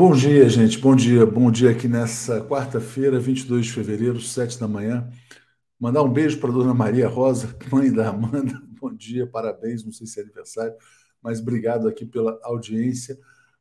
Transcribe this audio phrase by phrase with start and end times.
[0.00, 0.78] Bom dia, gente.
[0.78, 1.26] Bom dia.
[1.26, 5.06] Bom dia aqui nessa quarta-feira, 22 de fevereiro, 7 da manhã.
[5.78, 8.58] Mandar um beijo para dona Maria Rosa, mãe da Amanda.
[8.80, 9.84] Bom dia, parabéns.
[9.84, 10.74] Não sei se é aniversário,
[11.22, 13.18] mas obrigado aqui pela audiência.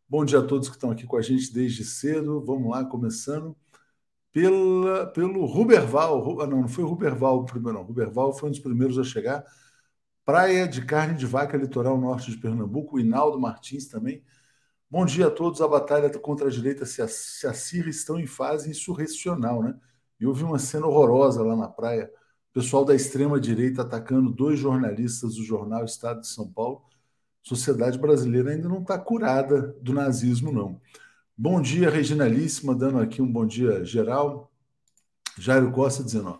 [0.07, 2.41] Bom dia a todos que estão aqui com a gente desde cedo.
[2.45, 3.53] Vamos lá, começando
[4.31, 6.39] pela, pelo Ruberval.
[6.39, 7.83] Ah, não, não foi o Ruberval o primeiro, não.
[7.83, 9.43] Ruberval foi um dos primeiros a chegar.
[10.23, 12.95] Praia de Carne de Vaca, litoral norte de Pernambuco.
[12.95, 14.23] O Inaldo Martins também.
[14.91, 15.61] Bom dia a todos.
[15.61, 19.75] A batalha contra a direita se acirra estão em fase insurrecional, né?
[20.19, 22.11] E houve uma cena horrorosa lá na praia.
[22.49, 26.81] O pessoal da extrema-direita atacando dois jornalistas do jornal Estado de São Paulo.
[27.43, 30.81] Sociedade brasileira ainda não está curada do nazismo, não.
[31.37, 34.51] Bom dia, Reginalíssima, dando aqui um bom dia geral.
[35.37, 36.39] Jairo Costa dizendo: ó,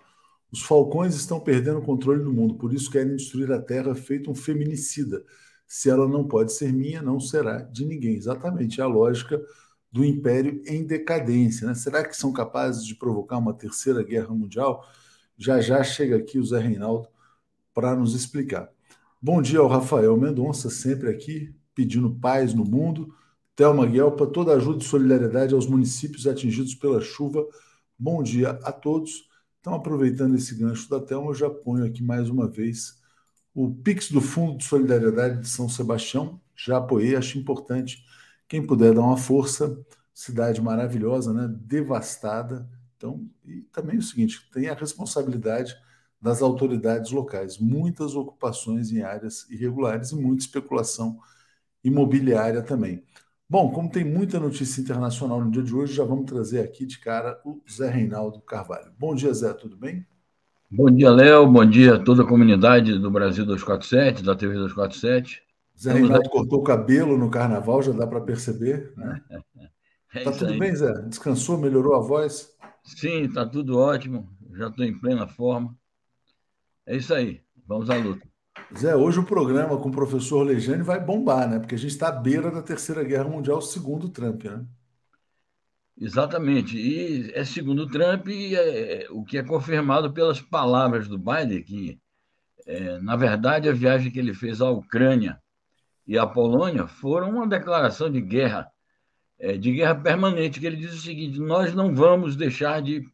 [0.52, 4.32] os falcões estão perdendo o controle do mundo, por isso querem destruir a terra feito
[4.32, 5.24] um feminicida.
[5.70, 8.16] Se ela não pode ser minha, não será de ninguém.
[8.16, 9.40] Exatamente é a lógica
[9.92, 11.68] do império em decadência.
[11.68, 11.76] Né?
[11.76, 14.84] Será que são capazes de provocar uma terceira guerra mundial?
[15.38, 17.08] Já já chega aqui o Zé Reinaldo
[17.72, 18.68] para nos explicar.
[19.22, 23.14] Bom dia ao Rafael Mendonça, sempre aqui, pedindo paz no mundo.
[23.56, 27.46] Thelma Guelpa, toda ajuda e solidariedade aos municípios atingidos pela chuva.
[27.98, 29.30] Bom dia a todos.
[29.60, 32.99] Então, aproveitando esse gancho da Thelma, eu já ponho aqui mais uma vez
[33.62, 38.06] o Pix do Fundo de Solidariedade de São Sebastião, já apoiei, acho importante.
[38.48, 39.78] Quem puder dar uma força,
[40.14, 41.54] cidade maravilhosa, né?
[41.66, 42.70] devastada.
[42.96, 45.76] Então, e também o seguinte: tem a responsabilidade
[46.22, 47.58] das autoridades locais.
[47.58, 51.20] Muitas ocupações em áreas irregulares e muita especulação
[51.84, 53.04] imobiliária também.
[53.50, 56.98] Bom, como tem muita notícia internacional no dia de hoje, já vamos trazer aqui de
[56.98, 58.94] cara o Zé Reinaldo Carvalho.
[58.98, 60.08] Bom dia, Zé, tudo bem?
[60.72, 61.48] Bom dia, Léo.
[61.48, 65.42] Bom dia a toda a comunidade do Brasil 247, da TV 247.
[65.76, 68.94] Zé Reinaldo cortou o cabelo no carnaval, já dá para perceber.
[68.96, 69.22] Né?
[70.12, 70.58] É tá tudo aí.
[70.58, 70.92] bem, Zé?
[71.04, 72.50] Descansou, melhorou a voz?
[72.84, 74.28] Sim, tá tudo ótimo.
[74.56, 75.78] Já estou em plena forma.
[76.84, 77.44] É isso aí.
[77.68, 78.28] Vamos à luta.
[78.76, 81.60] Zé, hoje o programa com o professor Lejane vai bombar, né?
[81.60, 84.66] Porque a gente está à beira da Terceira Guerra Mundial, segundo Trump, né?
[86.00, 86.78] Exatamente.
[86.78, 92.00] E é segundo Trump, é, o que é confirmado pelas palavras do Biden, que,
[92.66, 95.42] é, na verdade, a viagem que ele fez à Ucrânia
[96.08, 98.72] e à Polônia foram uma declaração de guerra,
[99.38, 103.06] é, de guerra permanente, que ele diz o seguinte: nós não vamos deixar de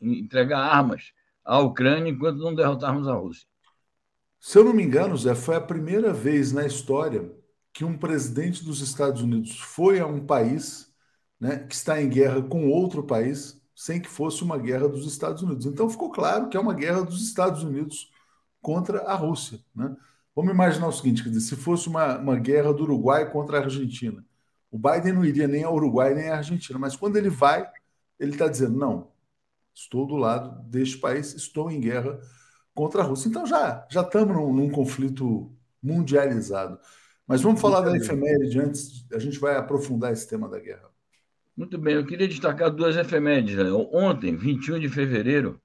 [0.00, 1.12] entregar armas
[1.44, 3.46] à Ucrânia enquanto não derrotarmos a Rússia.
[4.40, 7.30] Se eu não me engano, Zé, foi a primeira vez na história
[7.72, 10.91] que um presidente dos Estados Unidos foi a um país
[11.42, 15.42] né, que está em guerra com outro país sem que fosse uma guerra dos Estados
[15.42, 15.66] Unidos.
[15.66, 18.12] Então ficou claro que é uma guerra dos Estados Unidos
[18.60, 19.58] contra a Rússia.
[19.74, 19.92] Né?
[20.36, 24.24] Vamos imaginar o seguinte: dizer, se fosse uma, uma guerra do Uruguai contra a Argentina,
[24.70, 27.68] o Biden não iria nem ao Uruguai nem à Argentina, mas quando ele vai,
[28.20, 29.10] ele está dizendo: não,
[29.74, 32.20] estou do lado deste país, estou em guerra
[32.72, 33.28] contra a Rússia.
[33.28, 36.78] Então já já estamos num, num conflito mundializado.
[37.26, 40.92] Mas vamos falar da efeméride antes, a gente vai aprofundar esse tema da guerra.
[41.56, 43.56] Muito bem, eu queria destacar duas efemérides.
[43.56, 43.70] Né?
[43.92, 45.60] Ontem, 21 de fevereiro,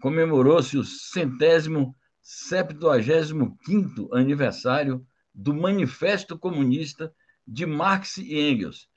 [0.00, 7.12] comemorou-se o centésimo septuagésimo quinto aniversário do Manifesto Comunista
[7.46, 8.88] de Marx e Engels.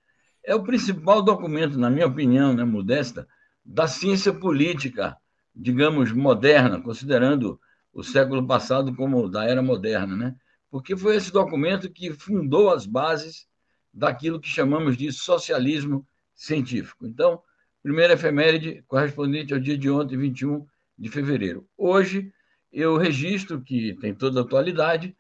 [0.44, 3.28] É o principal documento, na minha opinião, né, modesta,
[3.64, 5.16] da ciência política,
[5.56, 7.60] digamos, moderna, considerando
[7.94, 10.36] o século passado como da era moderna, né?
[10.70, 13.46] Porque foi esse documento que fundou as bases
[13.94, 17.06] daquilo que chamamos de socialismo científico.
[17.06, 17.42] Então,
[17.84, 20.66] primeira efeméride correspondente ao dia de ontem, 21
[20.98, 21.68] de fevereiro.
[21.78, 22.32] Hoje,
[22.72, 25.16] eu registro que tem toda a atualidade,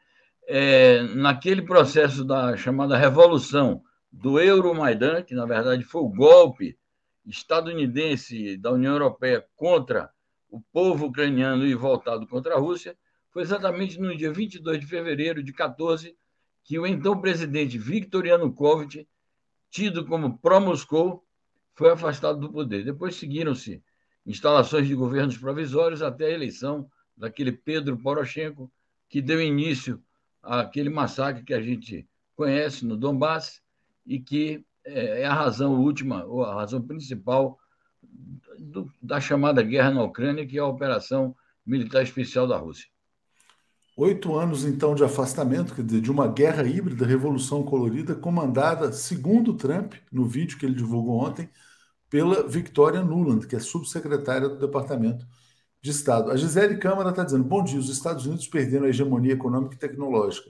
[0.47, 6.77] é, naquele processo da chamada revolução do Euromaidan, que na verdade foi o golpe
[7.25, 10.09] estadunidense da União Europeia contra
[10.49, 12.97] o povo ucraniano e voltado contra a Rússia,
[13.29, 16.15] foi exatamente no dia 22 de fevereiro de 14
[16.63, 19.07] que o então presidente Viktor Yanukovych,
[19.69, 21.25] tido como pró-Moscou,
[21.73, 22.83] foi afastado do poder.
[22.83, 23.81] Depois seguiram-se
[24.25, 28.71] instalações de governos provisórios até a eleição daquele Pedro Poroshenko,
[29.09, 30.01] que deu início
[30.41, 33.61] àquele massacre que a gente conhece no Donbass
[34.05, 37.59] e que é, é a razão última, ou a razão principal
[38.59, 42.90] do, da chamada guerra na Ucrânia, que é a operação militar especial da Rússia.
[44.01, 49.53] Oito anos, então, de afastamento, quer dizer, de uma guerra híbrida, revolução colorida, comandada, segundo
[49.53, 51.47] Trump, no vídeo que ele divulgou ontem,
[52.09, 55.23] pela Victoria Nuland, que é subsecretária do Departamento
[55.79, 56.31] de Estado.
[56.31, 59.77] A Gisele Câmara está dizendo: bom dia, os Estados Unidos perderam a hegemonia econômica e
[59.77, 60.49] tecnológica.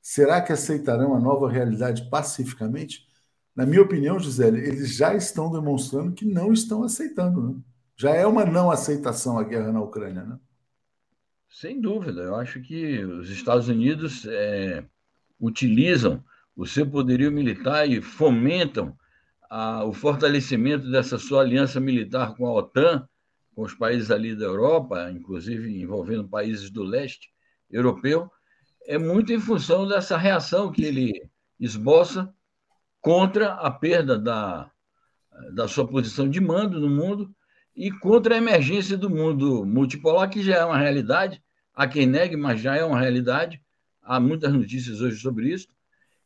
[0.00, 3.08] Será que aceitarão a nova realidade pacificamente?
[3.54, 7.42] na minha opinião, Gisele, eles já estão demonstrando que não estão aceitando.
[7.50, 7.60] Né?
[7.96, 10.22] Já é uma não aceitação a guerra na Ucrânia.
[10.22, 10.38] Né?
[11.52, 12.22] Sem dúvida.
[12.22, 14.82] Eu acho que os Estados Unidos é,
[15.38, 16.24] utilizam
[16.56, 18.96] o seu poderio militar e fomentam
[19.50, 23.06] a, o fortalecimento dessa sua aliança militar com a OTAN,
[23.54, 27.30] com os países ali da Europa, inclusive envolvendo países do leste
[27.70, 28.30] europeu,
[28.86, 31.30] é muito em função dessa reação que ele
[31.60, 32.34] esboça
[32.98, 34.70] contra a perda da,
[35.52, 37.30] da sua posição de mando no mundo
[37.74, 41.42] e contra a emergência do mundo multipolar, que já é uma realidade.
[41.74, 43.60] Há quem negue, mas já é uma realidade.
[44.02, 45.68] Há muitas notícias hoje sobre isso.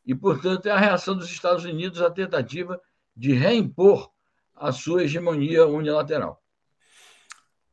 [0.05, 2.81] E, portanto, é a reação dos Estados Unidos à tentativa
[3.17, 4.11] de reimpor
[4.55, 6.43] a sua hegemonia unilateral.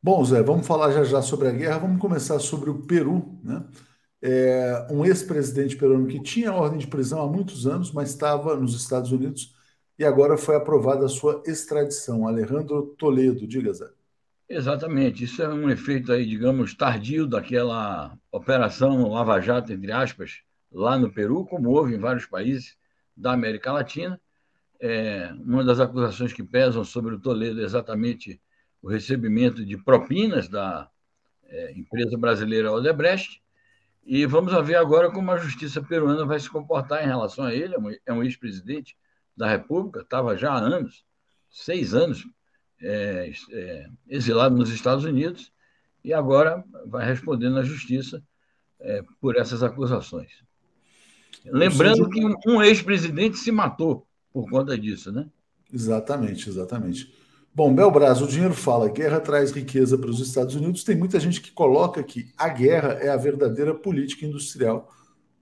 [0.02, 1.78] Bom, Zé, vamos falar já já sobre a guerra.
[1.78, 3.64] Vamos começar sobre o Peru, né?
[4.20, 8.74] É, um ex-presidente peruano que tinha ordem de prisão há muitos anos, mas estava nos
[8.74, 9.53] Estados Unidos
[9.98, 12.26] e agora foi aprovada a sua extradição.
[12.26, 13.88] Alejandro Toledo, diga, Zé.
[14.48, 20.98] Exatamente, isso é um efeito aí, digamos, tardio daquela operação Lava Jato, entre aspas, lá
[20.98, 22.76] no Peru, como houve em vários países
[23.16, 24.20] da América Latina.
[24.78, 28.40] É, uma das acusações que pesam sobre o Toledo é exatamente
[28.82, 30.90] o recebimento de propinas da
[31.46, 33.42] é, empresa brasileira Odebrecht.
[34.04, 37.74] E vamos ver agora como a justiça peruana vai se comportar em relação a ele.
[38.04, 38.94] É um é ex-presidente
[39.36, 41.04] da República, estava já há anos,
[41.50, 42.24] seis anos,
[42.80, 45.52] é, é, exilado nos Estados Unidos,
[46.02, 48.22] e agora vai responder na justiça
[48.80, 50.30] é, por essas acusações.
[51.46, 55.28] Lembrando que um ex-presidente se matou por conta disso, né?
[55.72, 57.12] Exatamente, exatamente.
[57.54, 60.82] Bom, Belbras, o dinheiro fala, guerra traz riqueza para os Estados Unidos.
[60.82, 64.92] Tem muita gente que coloca que a guerra é a verdadeira política industrial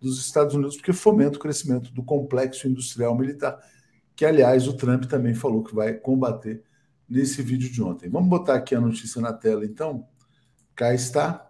[0.00, 3.58] dos Estados Unidos, porque fomenta o crescimento do complexo industrial militar
[4.14, 6.62] que aliás o Trump também falou que vai combater
[7.08, 8.08] nesse vídeo de ontem.
[8.08, 10.06] Vamos botar aqui a notícia na tela, então.
[10.74, 11.48] Cá está.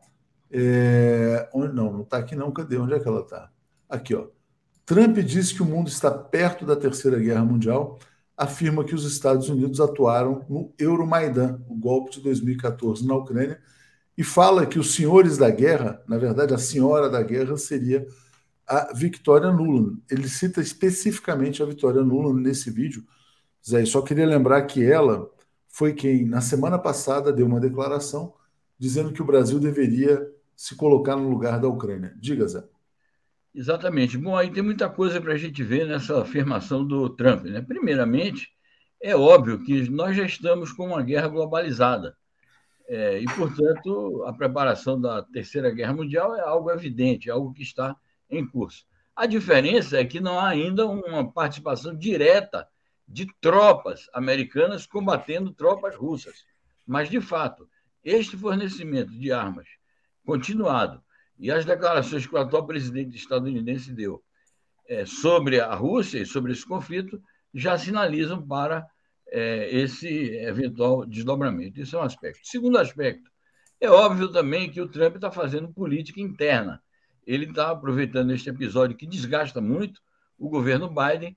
[0.50, 1.48] É...
[1.54, 2.50] Onde, não, não está aqui não.
[2.52, 2.76] Cadê?
[2.76, 3.50] Onde é que ela está?
[3.88, 4.26] Aqui, ó.
[4.84, 7.98] Trump diz que o mundo está perto da Terceira Guerra Mundial,
[8.36, 13.60] afirma que os Estados Unidos atuaram no Euromaidan, o golpe de 2014 na Ucrânia,
[14.18, 18.06] e fala que os senhores da guerra, na verdade, a senhora da guerra seria
[18.72, 20.02] a Victoria Nuland.
[20.10, 23.04] Ele cita especificamente a Victoria Nuland nesse vídeo.
[23.62, 25.30] Zé, só queria lembrar que ela
[25.68, 28.32] foi quem, na semana passada, deu uma declaração
[28.78, 30.26] dizendo que o Brasil deveria
[30.56, 32.14] se colocar no lugar da Ucrânia.
[32.18, 32.64] Diga, Zé.
[33.54, 34.16] Exatamente.
[34.16, 37.44] Bom, aí tem muita coisa para a gente ver nessa afirmação do Trump.
[37.44, 37.60] Né?
[37.60, 38.48] Primeiramente,
[39.02, 42.16] é óbvio que nós já estamos com uma guerra globalizada.
[42.88, 47.62] É, e, portanto, a preparação da Terceira Guerra Mundial é algo evidente, é algo que
[47.62, 47.94] está
[48.32, 48.84] em curso.
[49.14, 52.66] A diferença é que não há ainda uma participação direta
[53.06, 56.44] de tropas americanas combatendo tropas russas.
[56.86, 57.68] Mas, de fato,
[58.02, 59.68] este fornecimento de armas
[60.24, 61.02] continuado
[61.38, 64.22] e as declarações que o atual presidente estadunidense deu
[64.88, 67.22] é, sobre a Rússia e sobre esse conflito
[67.54, 68.86] já sinalizam para
[69.28, 71.80] é, esse eventual desdobramento.
[71.80, 72.40] Isso é um aspecto.
[72.44, 73.30] Segundo aspecto,
[73.80, 76.82] é óbvio também que o Trump está fazendo política interna
[77.26, 80.00] ele está aproveitando este episódio que desgasta muito
[80.38, 81.36] o governo Biden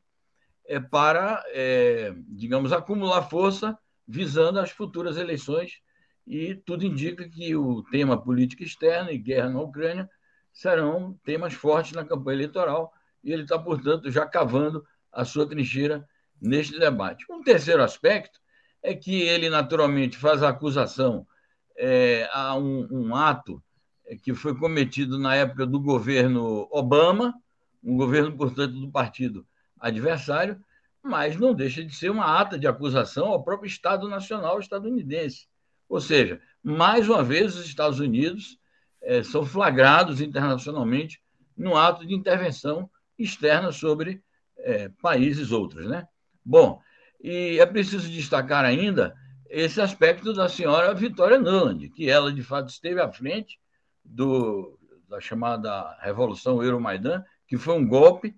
[0.68, 3.78] é, para, é, digamos, acumular força
[4.08, 5.80] visando as futuras eleições
[6.26, 10.10] e tudo indica que o tema política externa e guerra na Ucrânia
[10.52, 12.92] serão temas fortes na campanha eleitoral
[13.24, 16.08] e ele está, portanto, já cavando a sua trincheira
[16.42, 17.26] neste debate.
[17.30, 18.40] Um terceiro aspecto
[18.82, 21.28] é que ele, naturalmente, faz a acusação
[21.78, 23.62] é, a um, um ato
[24.22, 27.34] que foi cometido na época do governo Obama,
[27.84, 29.46] um governo, portanto, do partido
[29.80, 30.60] adversário,
[31.04, 35.48] mas não deixa de ser uma ata de acusação ao próprio Estado Nacional estadunidense.
[35.88, 38.58] Ou seja, mais uma vez, os Estados Unidos
[39.02, 41.22] é, são flagrados internacionalmente
[41.56, 44.22] no ato de intervenção externa sobre
[44.58, 45.86] é, países outros.
[45.86, 46.08] Né?
[46.44, 46.82] Bom,
[47.22, 49.16] e é preciso destacar ainda
[49.48, 53.60] esse aspecto da senhora Vitória Nuland, que ela, de fato, esteve à frente
[54.06, 54.78] do,
[55.10, 58.36] da chamada Revolução Euromaidan, que foi um golpe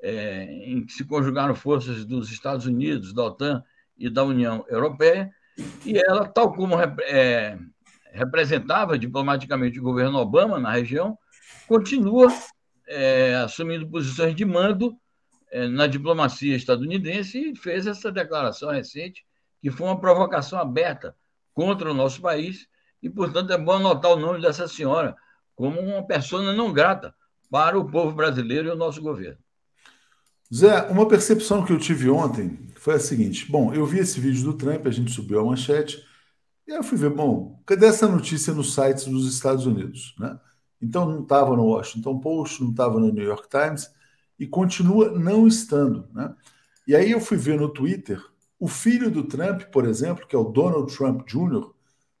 [0.00, 3.62] é, em que se conjugaram forças dos Estados Unidos, da OTAN
[3.96, 5.30] e da União Europeia,
[5.84, 7.58] e ela, tal como é,
[8.12, 11.18] representava diplomaticamente o governo Obama na região,
[11.66, 12.28] continua
[12.86, 14.96] é, assumindo posições de mando
[15.50, 19.24] é, na diplomacia estadunidense e fez essa declaração recente,
[19.60, 21.16] que foi uma provocação aberta
[21.54, 22.68] contra o nosso país
[23.06, 25.16] e, portanto, é bom anotar o nome dessa senhora
[25.54, 27.14] como uma pessoa não grata
[27.48, 29.38] para o povo brasileiro e o nosso governo.
[30.52, 34.42] Zé, uma percepção que eu tive ontem foi a seguinte: bom, eu vi esse vídeo
[34.42, 36.04] do Trump, a gente subiu a manchete,
[36.66, 40.16] e aí eu fui ver, bom, cadê essa notícia nos sites dos Estados Unidos?
[40.18, 40.36] Né?
[40.82, 43.88] Então não estava no Washington Post, não estava no New York Times,
[44.36, 46.08] e continua não estando.
[46.12, 46.34] Né?
[46.88, 48.20] E aí eu fui ver no Twitter,
[48.58, 51.75] o filho do Trump, por exemplo, que é o Donald Trump Jr.,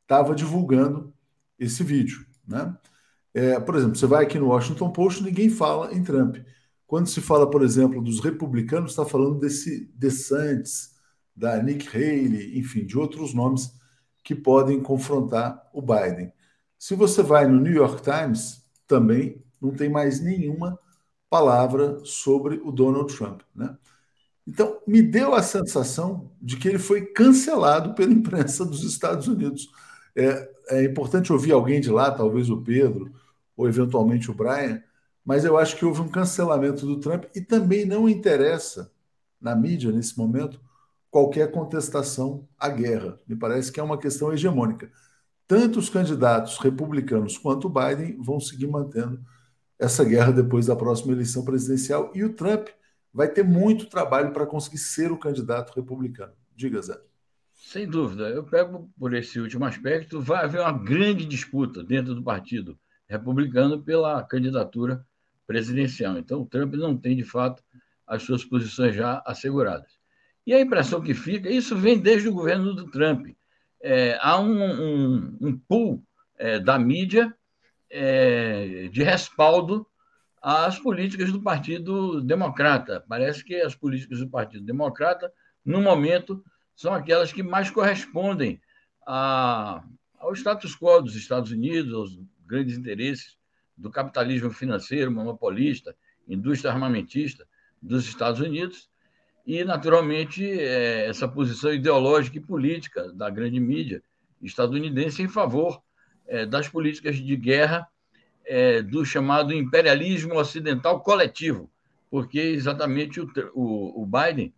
[0.06, 1.12] estava divulgando
[1.58, 2.24] esse vídeo.
[2.46, 2.74] Né?
[3.34, 6.36] É, por exemplo, você vai aqui no Washington Post, ninguém fala em Trump.
[6.86, 10.94] Quando se fala, por exemplo, dos republicanos, está falando desse DeSantis,
[11.34, 13.74] da Nick Haley, enfim, de outros nomes
[14.22, 16.32] que podem confrontar o Biden.
[16.78, 20.78] Se você vai no New York Times, também não tem mais nenhuma
[21.28, 23.42] palavra sobre o Donald Trump.
[23.54, 23.76] Né?
[24.46, 29.68] Então, me deu a sensação de que ele foi cancelado pela imprensa dos Estados Unidos.
[30.16, 33.12] É, é importante ouvir alguém de lá, talvez o Pedro,
[33.56, 34.82] ou eventualmente o Brian,
[35.24, 38.92] mas eu acho que houve um cancelamento do Trump e também não interessa
[39.40, 40.60] na mídia, nesse momento,
[41.10, 43.18] qualquer contestação à guerra.
[43.26, 44.90] Me parece que é uma questão hegemônica.
[45.46, 49.20] Tanto os candidatos republicanos quanto o Biden vão seguir mantendo
[49.78, 52.68] essa guerra depois da próxima eleição presidencial e o Trump
[53.12, 56.32] vai ter muito trabalho para conseguir ser o candidato republicano.
[56.54, 56.98] Diga, Zé.
[57.66, 58.28] Sem dúvida.
[58.28, 63.82] Eu pego por esse último aspecto, vai haver uma grande disputa dentro do partido republicano
[63.82, 65.04] pela candidatura
[65.48, 66.16] presidencial.
[66.16, 67.64] Então, o Trump não tem, de fato,
[68.06, 69.98] as suas posições já asseguradas.
[70.46, 73.30] E a impressão que fica, isso vem desde o governo do Trump.
[73.82, 76.04] É, há um, um, um pool
[76.38, 77.34] é, da mídia
[77.90, 79.84] é, de respaldo
[80.40, 83.04] às políticas do Partido Democrata.
[83.08, 85.32] Parece que as políticas do Partido Democrata,
[85.64, 86.44] no momento,
[86.76, 88.60] são aquelas que mais correspondem
[89.06, 89.82] a,
[90.18, 93.36] ao status quo dos Estados Unidos, aos grandes interesses
[93.76, 95.96] do capitalismo financeiro monopolista,
[96.28, 97.46] indústria armamentista
[97.80, 98.90] dos Estados Unidos,
[99.46, 104.02] e, naturalmente, é, essa posição ideológica e política da grande mídia
[104.42, 105.80] estadunidense em favor
[106.26, 107.86] é, das políticas de guerra
[108.44, 111.70] é, do chamado imperialismo ocidental coletivo,
[112.10, 114.52] porque exatamente o, o, o Biden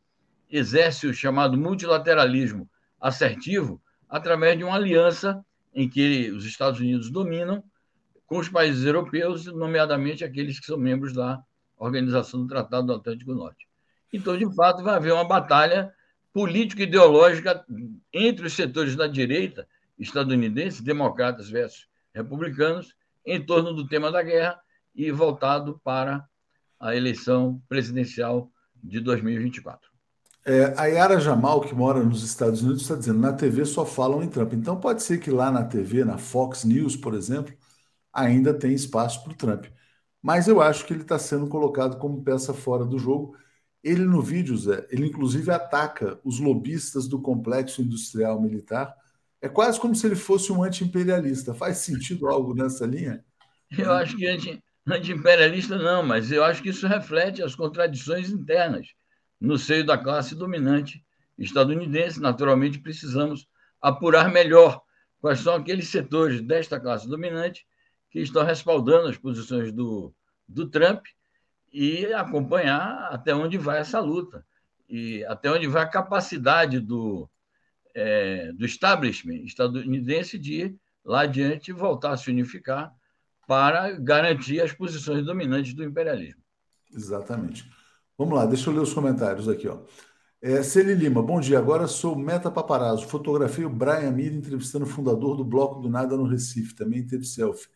[0.51, 2.69] exerce o chamado multilateralismo
[3.01, 7.63] assertivo através de uma aliança em que os Estados Unidos dominam
[8.27, 11.43] com os países europeus, nomeadamente aqueles que são membros da
[11.77, 13.67] Organização do Tratado do Atlântico Norte.
[14.13, 15.93] Então, de fato, vai haver uma batalha
[16.33, 17.65] político-ideológica
[18.13, 19.67] entre os setores da direita
[19.99, 24.59] estadunidense, democratas versus republicanos, em torno do tema da guerra
[24.95, 26.27] e voltado para
[26.81, 28.51] a eleição presidencial
[28.83, 29.91] de 2024.
[30.49, 34.23] É, a Yara Jamal, que mora nos Estados Unidos, está dizendo na TV só falam
[34.23, 34.55] em Trump.
[34.55, 37.55] Então pode ser que lá na TV, na Fox News, por exemplo,
[38.11, 39.67] ainda tem espaço para o Trump.
[40.23, 43.37] Mas eu acho que ele está sendo colocado como peça fora do jogo.
[43.85, 48.95] Ele, no vídeo, Zé, ele inclusive ataca os lobistas do complexo industrial militar.
[49.43, 51.53] É quase como se ele fosse um anti-imperialista.
[51.53, 53.23] Faz sentido algo nessa linha?
[53.77, 58.97] Eu acho que anti, anti-imperialista não, mas eu acho que isso reflete as contradições internas
[59.41, 61.05] no seio da classe dominante
[61.39, 62.21] estadunidense.
[62.21, 63.49] Naturalmente, precisamos
[63.81, 64.83] apurar melhor
[65.21, 67.67] quais são aqueles setores desta classe dominante
[68.11, 70.15] que estão respaldando as posições do,
[70.47, 71.05] do Trump
[71.73, 74.45] e acompanhar até onde vai essa luta
[74.89, 77.29] e até onde vai a capacidade do,
[77.95, 80.75] é, do establishment estadunidense de
[81.05, 82.93] lá adiante voltar a se unificar
[83.47, 86.43] para garantir as posições dominantes do imperialismo.
[86.93, 87.69] Exatamente.
[88.19, 89.69] Vamos lá, deixa eu ler os comentários aqui.
[89.69, 89.79] Ó.
[90.43, 91.57] É, Celi Lima, bom dia.
[91.57, 93.07] Agora sou Meta Paparazzo.
[93.07, 96.75] Fotografei o Brian Mir entrevistando o fundador do Bloco do Nada no Recife.
[96.75, 97.69] Também teve selfie.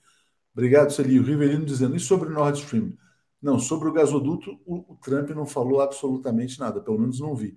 [0.52, 1.22] Obrigado, Celio.
[1.22, 2.92] Rivelino dizendo, e sobre o Nord Stream?
[3.40, 7.56] Não, sobre o gasoduto, o, o Trump não falou absolutamente nada, pelo menos não vi.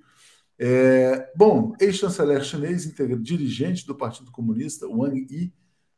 [0.57, 5.53] É, bom, ex-chanceler chinês, dirigente do Partido Comunista, Wang Yi,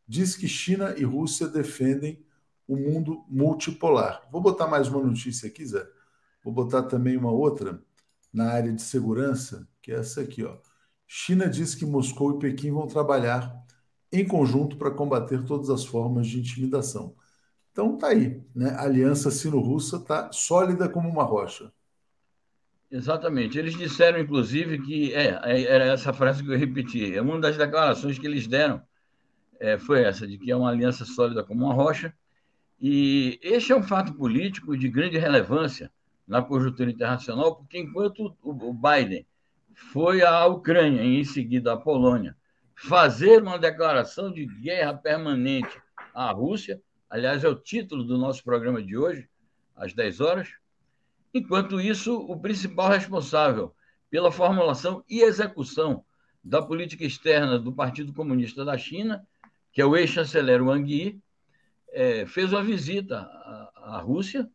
[0.07, 2.25] diz que China e Rússia defendem
[2.67, 4.27] o mundo multipolar.
[4.31, 5.85] Vou botar mais uma notícia aqui, Zé.
[6.47, 7.77] Vou botar também uma outra
[8.31, 10.45] na área de segurança, que é essa aqui.
[10.45, 10.57] Ó.
[11.05, 13.53] China diz que Moscou e Pequim vão trabalhar
[14.09, 17.13] em conjunto para combater todas as formas de intimidação.
[17.69, 18.69] Então tá aí, né?
[18.69, 21.69] A aliança sino-russa está sólida como uma rocha.
[22.89, 23.59] Exatamente.
[23.59, 27.13] Eles disseram, inclusive, que é, é, era essa frase que eu repeti.
[27.13, 28.81] É uma das declarações que eles deram
[29.59, 32.13] é, foi essa de que é uma aliança sólida como uma rocha.
[32.79, 35.91] E este é um fato político de grande relevância
[36.27, 39.25] na conjuntura internacional, porque enquanto o Biden
[39.73, 42.35] foi à Ucrânia e em seguida à Polônia
[42.75, 45.81] fazer uma declaração de guerra permanente
[46.13, 49.27] à Rússia, aliás, é o título do nosso programa de hoje,
[49.75, 50.49] às 10 horas.
[51.33, 53.73] Enquanto isso, o principal responsável
[54.09, 56.03] pela formulação e execução
[56.43, 59.25] da política externa do Partido Comunista da China,
[59.71, 61.21] que é o ex-chanceler Wang Yi,
[61.89, 64.49] é, fez uma visita à, à, Rússia,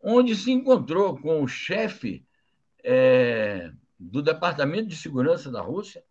[0.00, 2.24] onde se encontrou com o chefe
[2.84, 6.04] é, do Departamento de Segurança da Rússia,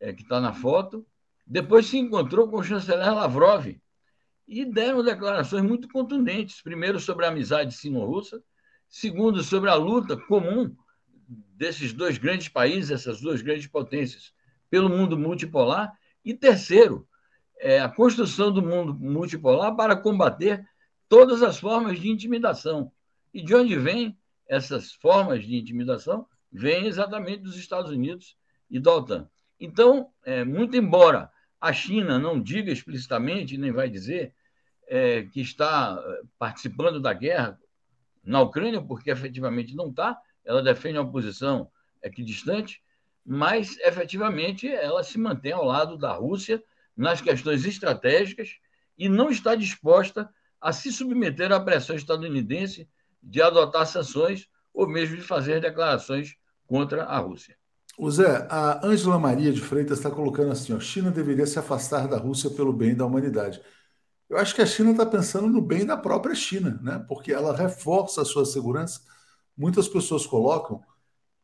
[0.00, 1.06] é, que está na foto,
[1.46, 3.66] depois se encontrou com o chanceler Lavrov
[4.48, 8.42] e deram declarações muito contundentes, primeiro sobre a amizade sino-russa,
[8.88, 10.74] segundo sobre a luta comum
[11.28, 14.32] desses dois grandes países, essas duas grandes potências,
[14.68, 15.92] pelo mundo multipolar,
[16.24, 17.08] e terceiro,
[17.58, 20.66] é a construção do mundo multipolar para combater
[21.08, 22.92] todas as formas de intimidação.
[23.36, 24.16] E de onde vêm
[24.48, 26.26] essas formas de intimidação?
[26.50, 28.34] Vêm exatamente dos Estados Unidos
[28.70, 29.28] e da OTAN.
[29.60, 34.32] Então, é, muito embora a China não diga explicitamente, nem vai dizer,
[34.88, 37.60] é, que está é, participando da guerra
[38.24, 41.70] na Ucrânia, porque efetivamente não está, ela defende uma posição
[42.02, 42.82] equidistante,
[43.22, 46.64] mas efetivamente ela se mantém ao lado da Rússia
[46.96, 48.56] nas questões estratégicas
[48.96, 50.26] e não está disposta
[50.58, 52.88] a se submeter à pressão estadunidense
[53.26, 56.34] de adotar sanções ou mesmo de fazer declarações
[56.66, 57.56] contra a Rússia.
[57.98, 62.06] O Zé, a Ângela Maria de Freitas está colocando assim: ó, China deveria se afastar
[62.06, 63.60] da Rússia pelo bem da humanidade.
[64.28, 67.04] Eu acho que a China está pensando no bem da própria China, né?
[67.08, 69.00] porque ela reforça a sua segurança.
[69.56, 70.82] Muitas pessoas colocam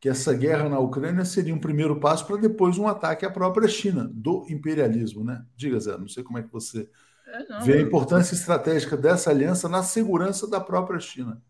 [0.00, 3.68] que essa guerra na Ucrânia seria um primeiro passo para depois um ataque à própria
[3.68, 5.22] China, do imperialismo.
[5.22, 5.44] Né?
[5.56, 6.90] Diga, Zé, não sei como é que você
[7.24, 8.38] é, não, vê a importância eu...
[8.38, 11.40] estratégica dessa aliança na segurança da própria China.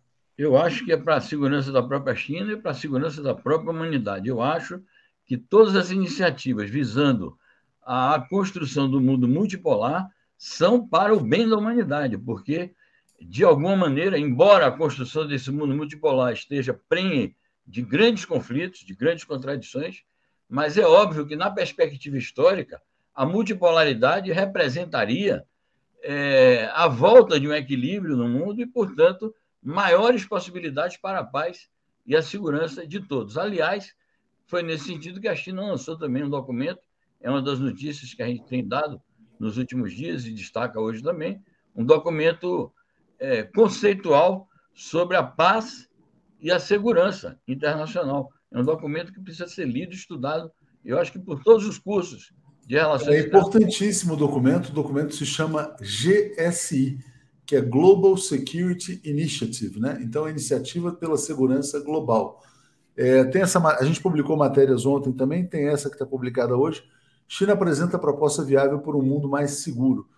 [0.42, 3.32] Eu acho que é para a segurança da própria China e para a segurança da
[3.32, 4.26] própria humanidade.
[4.26, 4.82] Eu acho
[5.24, 7.38] que todas as iniciativas visando
[7.80, 12.74] a construção do mundo multipolar são para o bem da humanidade, porque,
[13.20, 18.96] de alguma maneira, embora a construção desse mundo multipolar esteja prenhe de grandes conflitos, de
[18.96, 20.02] grandes contradições,
[20.48, 22.82] mas é óbvio que, na perspectiva histórica,
[23.14, 25.44] a multipolaridade representaria
[26.02, 31.68] é, a volta de um equilíbrio no mundo e, portanto, maiores possibilidades para a paz
[32.04, 33.38] e a segurança de todos.
[33.38, 33.94] Aliás,
[34.46, 36.80] foi nesse sentido que a China lançou também um documento,
[37.20, 39.00] é uma das notícias que a gente tem dado
[39.38, 41.42] nos últimos dias e destaca hoje também,
[41.74, 42.72] um documento
[43.18, 45.88] é, conceitual sobre a paz
[46.40, 48.30] e a segurança internacional.
[48.50, 50.50] É um documento que precisa ser lido estudado,
[50.84, 52.32] eu acho que por todos os cursos
[52.66, 53.16] de relações.
[53.16, 56.98] É importantíssimo o documento, o documento se chama GSI,
[57.44, 59.98] que é Global Security Initiative, né?
[60.02, 62.42] Então, a iniciativa pela segurança global.
[62.96, 66.84] É, tem essa, a gente publicou matérias ontem também, tem essa que está publicada hoje,
[67.26, 70.08] China apresenta proposta viável por um mundo mais seguro.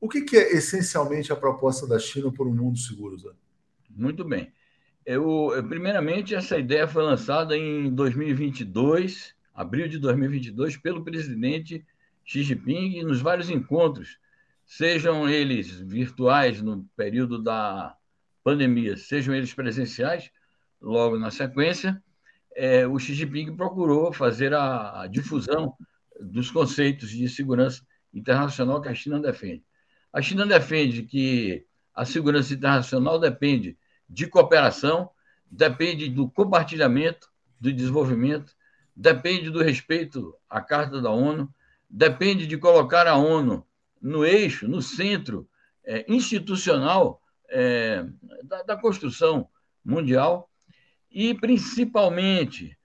[0.00, 3.30] O que, que é essencialmente a proposta da China por um mundo seguro, Zé?
[3.90, 4.52] Muito bem.
[5.04, 11.84] Eu, primeiramente, essa ideia foi lançada em 2022, abril de 2022, pelo presidente
[12.24, 14.18] Xi Jinping nos vários encontros,
[14.70, 17.96] sejam eles virtuais no período da
[18.44, 20.30] pandemia, sejam eles presenciais,
[20.80, 22.00] logo na sequência,
[22.54, 25.74] é, o Xi Jinping procurou fazer a, a difusão
[26.20, 29.64] dos conceitos de segurança internacional que a China defende.
[30.12, 33.76] A China defende que a segurança internacional depende
[34.08, 35.10] de cooperação,
[35.50, 37.28] depende do compartilhamento,
[37.60, 38.54] do desenvolvimento,
[38.94, 41.52] depende do respeito à Carta da ONU,
[41.88, 43.66] depende de colocar a ONU
[44.00, 45.48] no eixo, no centro
[45.84, 48.04] é, institucional é,
[48.44, 49.48] da, da, construção
[49.84, 50.50] mundial
[51.10, 52.78] e, principalmente,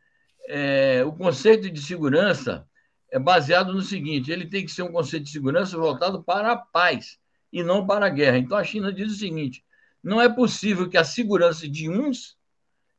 [0.47, 2.67] é, o conceito de segurança
[3.11, 6.57] é baseado no seguinte: ele tem que ser um conceito de segurança voltado para a
[6.57, 7.19] paz
[7.51, 8.37] e não para a guerra.
[8.37, 9.63] Então a China diz o seguinte:
[10.03, 12.37] não é possível que a segurança de uns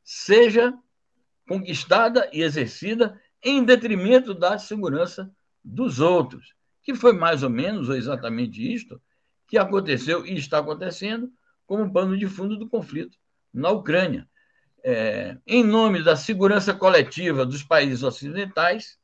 [0.03, 0.73] seja
[1.47, 5.31] conquistada e exercida em detrimento da segurança
[5.63, 6.53] dos outros,
[6.87, 9.01] que foi mais ou menos ou exatamente isto
[9.45, 11.29] que aconteceu e está acontecendo
[11.65, 13.17] como pano de fundo do conflito
[13.53, 14.25] na Ucrânia.
[14.81, 18.97] É, em nome da segurança coletiva dos países ocidentais,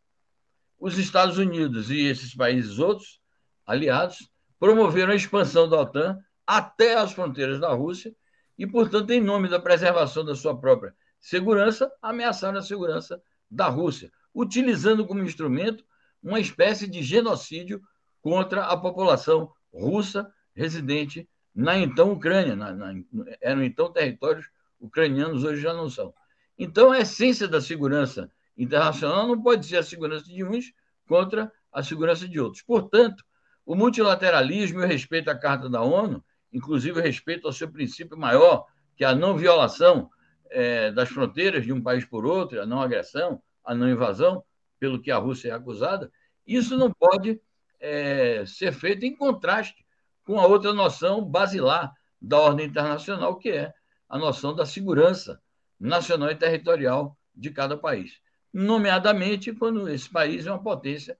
[0.80, 3.20] os Estados Unidos e esses países outros,
[3.66, 6.18] aliados, promoveram a expansão da OTAN
[6.48, 8.16] até as fronteiras da Rússia
[8.58, 14.10] e, portanto, em nome da preservação da sua própria segurança, ameaçaram a segurança da Rússia,
[14.34, 15.84] utilizando como instrumento
[16.24, 17.82] uma espécie de genocídio
[18.22, 22.56] contra a população russa residente na então Ucrânia.
[22.56, 22.94] Na, na,
[23.42, 26.14] eram então territórios ucranianos, hoje já não são.
[26.58, 30.72] Então, a essência da segurança internacional não pode ser a segurança de uns
[31.08, 32.62] contra a segurança de outros.
[32.62, 33.24] Portanto,
[33.66, 38.18] o multilateralismo e o respeito à Carta da ONU, inclusive o respeito ao seu princípio
[38.18, 40.10] maior, que é a não violação
[40.50, 44.44] é, das fronteiras de um país por outro, a não agressão, a não invasão,
[44.84, 46.12] pelo que a Rússia é acusada,
[46.46, 47.40] isso não pode
[47.80, 49.86] é, ser feito em contraste
[50.26, 53.74] com a outra noção basilar da ordem internacional, que é
[54.10, 55.42] a noção da segurança
[55.80, 58.20] nacional e territorial de cada país,
[58.52, 61.18] nomeadamente quando esse país é uma potência,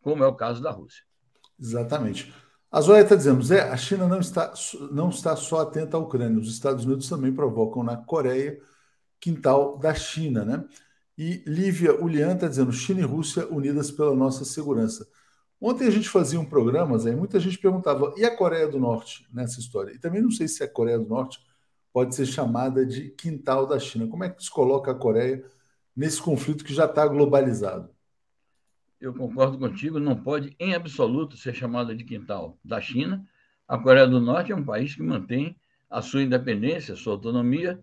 [0.00, 1.02] como é o caso da Rússia.
[1.58, 2.32] Exatamente.
[2.70, 4.54] A Zoya está dizendo, Zé, a China não está,
[4.92, 8.62] não está só atenta à Ucrânia, os Estados Unidos também provocam na Coreia
[9.18, 10.64] quintal da China, né?
[11.16, 15.06] E Lívia Ulian está dizendo, China e Rússia unidas pela nossa segurança.
[15.60, 18.80] Ontem a gente fazia um programa, Zé, e muita gente perguntava, e a Coreia do
[18.80, 19.92] Norte nessa história?
[19.92, 21.38] E também não sei se a Coreia do Norte
[21.92, 24.08] pode ser chamada de quintal da China.
[24.08, 25.44] Como é que se coloca a Coreia
[25.94, 27.90] nesse conflito que já está globalizado?
[29.00, 33.24] Eu concordo contigo, não pode em absoluto ser chamada de quintal da China.
[33.68, 35.56] A Coreia do Norte é um país que mantém
[35.90, 37.82] a sua independência, a sua autonomia,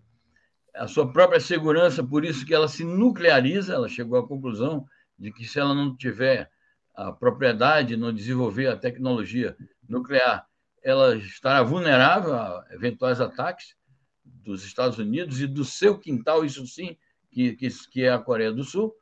[0.74, 3.74] a sua própria segurança, por isso que ela se nucleariza.
[3.74, 4.86] Ela chegou à conclusão
[5.18, 6.50] de que se ela não tiver
[6.94, 9.56] a propriedade, não desenvolver a tecnologia
[9.88, 10.46] nuclear,
[10.82, 13.74] ela estará vulnerável a eventuais ataques
[14.24, 16.96] dos Estados Unidos e do seu quintal, isso sim,
[17.30, 18.94] que, que, que é a Coreia do Sul,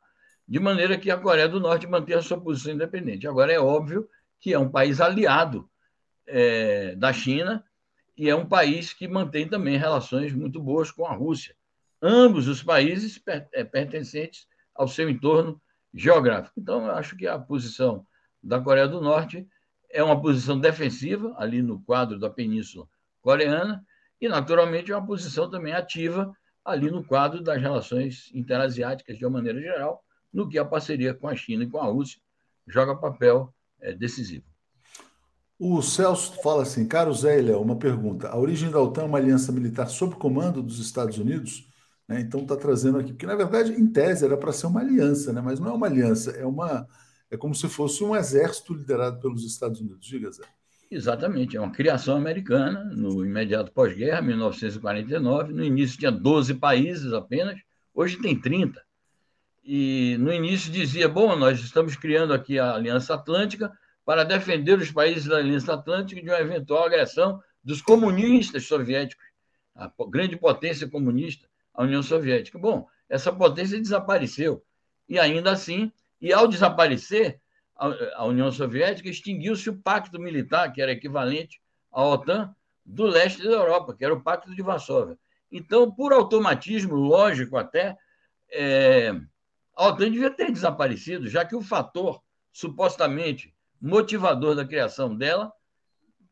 [0.47, 3.27] de maneira que a Coreia do Norte mantenha a sua posição independente.
[3.27, 4.07] Agora, é óbvio
[4.39, 5.69] que é um país aliado
[6.25, 7.63] é, da China
[8.17, 11.55] e é um país que mantém também relações muito boas com a Rússia.
[12.01, 15.61] Ambos os países é, pertencentes ao seu entorno
[15.93, 16.59] geográfico.
[16.59, 18.05] Então, eu acho que a posição
[18.41, 19.47] da Coreia do Norte
[19.91, 22.87] é uma posição defensiva, ali no quadro da Península
[23.21, 23.83] Coreana,
[24.21, 26.31] e, naturalmente, é uma posição também ativa
[26.63, 31.27] ali no quadro das relações interasiáticas de uma maneira geral, no que a parceria com
[31.27, 32.19] a China e com a Rússia
[32.67, 34.45] joga papel é, decisivo.
[35.57, 38.29] O Celso fala assim, caro Zé Léo, uma pergunta.
[38.29, 41.68] A origem da OTAN é uma aliança militar sob comando dos Estados Unidos?
[42.09, 42.21] Né?
[42.21, 45.41] Então está trazendo aqui, porque na verdade, em tese, era para ser uma aliança, né?
[45.41, 46.87] mas não é uma aliança, é uma.
[47.29, 50.07] É como se fosse um exército liderado pelos Estados Unidos.
[50.07, 50.41] Diga, Zé.
[50.89, 55.53] Exatamente, é uma criação americana no imediato pós-guerra, 1949.
[55.53, 57.59] No início tinha 12 países apenas,
[57.93, 58.83] hoje tem 30.
[59.63, 63.71] E no início dizia: bom, nós estamos criando aqui a Aliança Atlântica
[64.03, 69.23] para defender os países da Aliança Atlântica de uma eventual agressão dos comunistas soviéticos,
[69.75, 71.47] a grande potência comunista,
[71.79, 72.59] a União Soviética.
[72.59, 74.61] Bom, essa potência desapareceu.
[75.07, 75.89] E ainda assim,
[76.19, 77.39] e ao desaparecer,
[77.73, 82.53] a União Soviética, extinguiu-se o pacto militar, que era equivalente à OTAN,
[82.85, 85.17] do leste da Europa, que era o Pacto de Varsóvia.
[85.49, 87.95] Então, por automatismo, lógico até,
[88.51, 89.11] é,
[89.73, 95.49] a OTAN devia ter desaparecido, já que o fator supostamente motivador da criação dela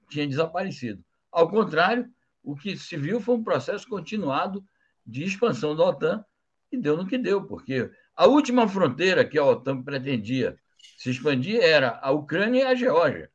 [0.10, 1.02] tinha desaparecido.
[1.32, 2.06] Ao contrário,
[2.44, 4.62] o que se viu foi um processo continuado
[5.08, 6.26] de expansão da OTAN
[6.72, 10.58] e deu no que deu, porque a última fronteira que a OTAN pretendia
[10.98, 13.32] se expandir era a Ucrânia e a Geórgia.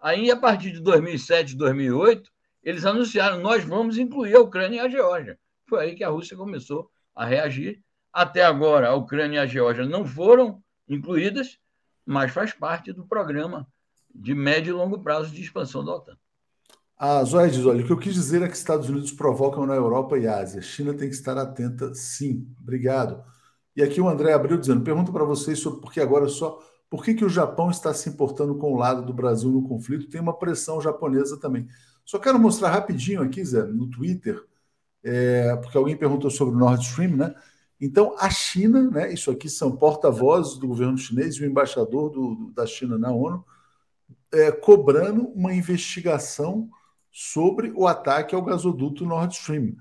[0.00, 2.30] Aí, a partir de 2007, 2008,
[2.62, 5.38] eles anunciaram: nós vamos incluir a Ucrânia e a Geórgia.
[5.68, 7.82] Foi aí que a Rússia começou a reagir.
[8.12, 11.58] Até agora, a Ucrânia e a Geórgia não foram incluídas,
[12.04, 13.66] mas faz parte do programa
[14.14, 16.16] de médio e longo prazo de expansão da OTAN.
[17.02, 19.74] A Zoya diz: olha, o que eu quis dizer é que Estados Unidos provocam na
[19.74, 20.62] Europa e Ásia.
[20.62, 22.46] China tem que estar atenta, sim.
[22.60, 23.24] Obrigado.
[23.74, 27.04] E aqui o André abriu dizendo: pergunta para vocês sobre por que agora só por
[27.04, 30.08] que, que o Japão está se importando com o lado do Brasil no conflito?
[30.08, 31.66] Tem uma pressão japonesa também.
[32.04, 34.40] Só quero mostrar rapidinho aqui, Zé, no Twitter,
[35.02, 37.34] é, porque alguém perguntou sobre o Nord Stream, né?
[37.80, 42.52] Então, a China, né, isso aqui são porta-vozes do governo chinês e o embaixador do,
[42.54, 43.44] da China na ONU,
[44.32, 46.70] é, cobrando uma investigação
[47.12, 49.76] sobre o ataque ao gasoduto Nord Stream.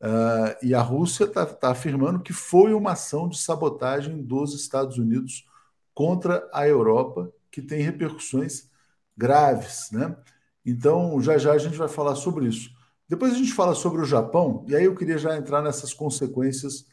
[0.00, 4.98] Uh, e a Rússia está tá afirmando que foi uma ação de sabotagem dos Estados
[4.98, 5.46] Unidos
[5.94, 8.68] contra a Europa, que tem repercussões
[9.16, 9.90] graves.
[9.92, 10.16] Né?
[10.64, 12.70] Então, já já a gente vai falar sobre isso.
[13.08, 16.86] Depois a gente fala sobre o Japão, e aí eu queria já entrar nessas consequências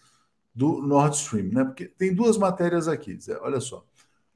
[0.54, 1.64] do Nord Stream, né?
[1.64, 3.86] Porque tem duas matérias aqui, Zé, olha só.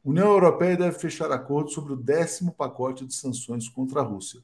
[0.04, 4.42] União Europeia deve fechar acordo sobre o décimo pacote de sanções contra a Rússia.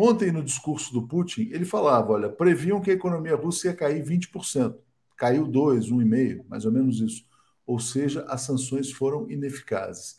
[0.00, 4.02] Ontem, no discurso do Putin, ele falava: olha, previam que a economia russa ia cair
[4.04, 4.76] 20%.
[5.16, 7.30] Caiu 2, 1,5%, mais ou menos isso
[7.70, 10.18] ou seja, as sanções foram ineficazes.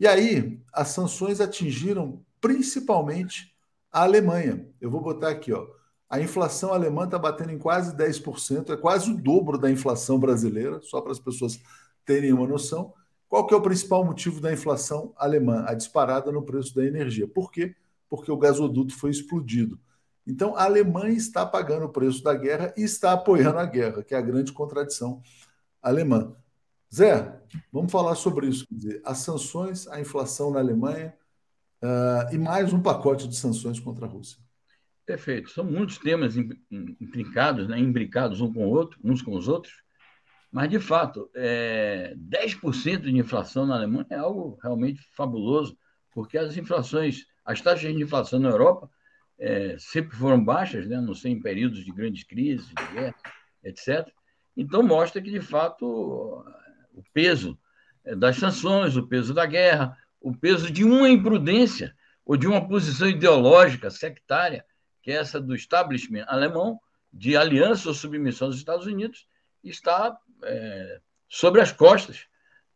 [0.00, 3.54] E aí, as sanções atingiram principalmente
[3.92, 4.66] a Alemanha.
[4.80, 5.66] Eu vou botar aqui, ó.
[6.08, 10.80] A inflação alemã está batendo em quase 10%, é quase o dobro da inflação brasileira,
[10.80, 11.60] só para as pessoas
[12.06, 12.94] terem uma noção.
[13.28, 15.66] Qual que é o principal motivo da inflação alemã?
[15.68, 17.28] A disparada no preço da energia.
[17.28, 17.76] Por quê?
[18.10, 19.78] O gasoduto foi explodido.
[20.26, 24.14] Então, a Alemanha está pagando o preço da guerra e está apoiando a guerra, que
[24.14, 25.22] é a grande contradição
[25.82, 26.34] alemã.
[26.94, 27.40] Zé,
[27.72, 28.66] vamos falar sobre isso.
[28.70, 31.14] Dizer, as sanções, a inflação na Alemanha
[31.82, 34.38] uh, e mais um pacote de sanções contra a Rússia.
[35.04, 35.50] Perfeito.
[35.50, 39.72] São muitos temas implicados, né, imbricados um com o outro, uns com os outros,
[40.50, 45.76] mas, de fato, é, 10% de inflação na Alemanha é algo realmente fabuloso,
[46.10, 48.90] porque as inflações, as taxas de inflação na Europa
[49.38, 53.14] é, sempre foram baixas, né, não sei, em períodos de grandes crises, de guerra,
[53.64, 54.06] etc.
[54.54, 56.44] Então, mostra que, de fato,
[56.92, 57.58] o peso
[58.04, 62.68] é, das sanções, o peso da guerra, o peso de uma imprudência ou de uma
[62.68, 64.62] posição ideológica sectária,
[65.02, 66.78] que é essa do establishment alemão,
[67.10, 69.26] de aliança ou submissão dos Estados Unidos,
[69.64, 72.26] está é, sobre as costas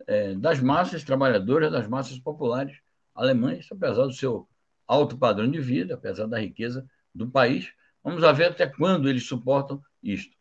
[0.07, 2.79] é, das massas trabalhadoras, das massas populares
[3.15, 4.49] alemães, apesar do seu
[4.93, 7.73] alto padrão de vida, apesar da riqueza do país.
[8.05, 10.37] Vamos ver até quando eles suportam isto.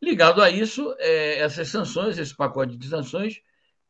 [0.00, 3.40] Ligado a isso, é, essas sanções, esse pacote de sanções,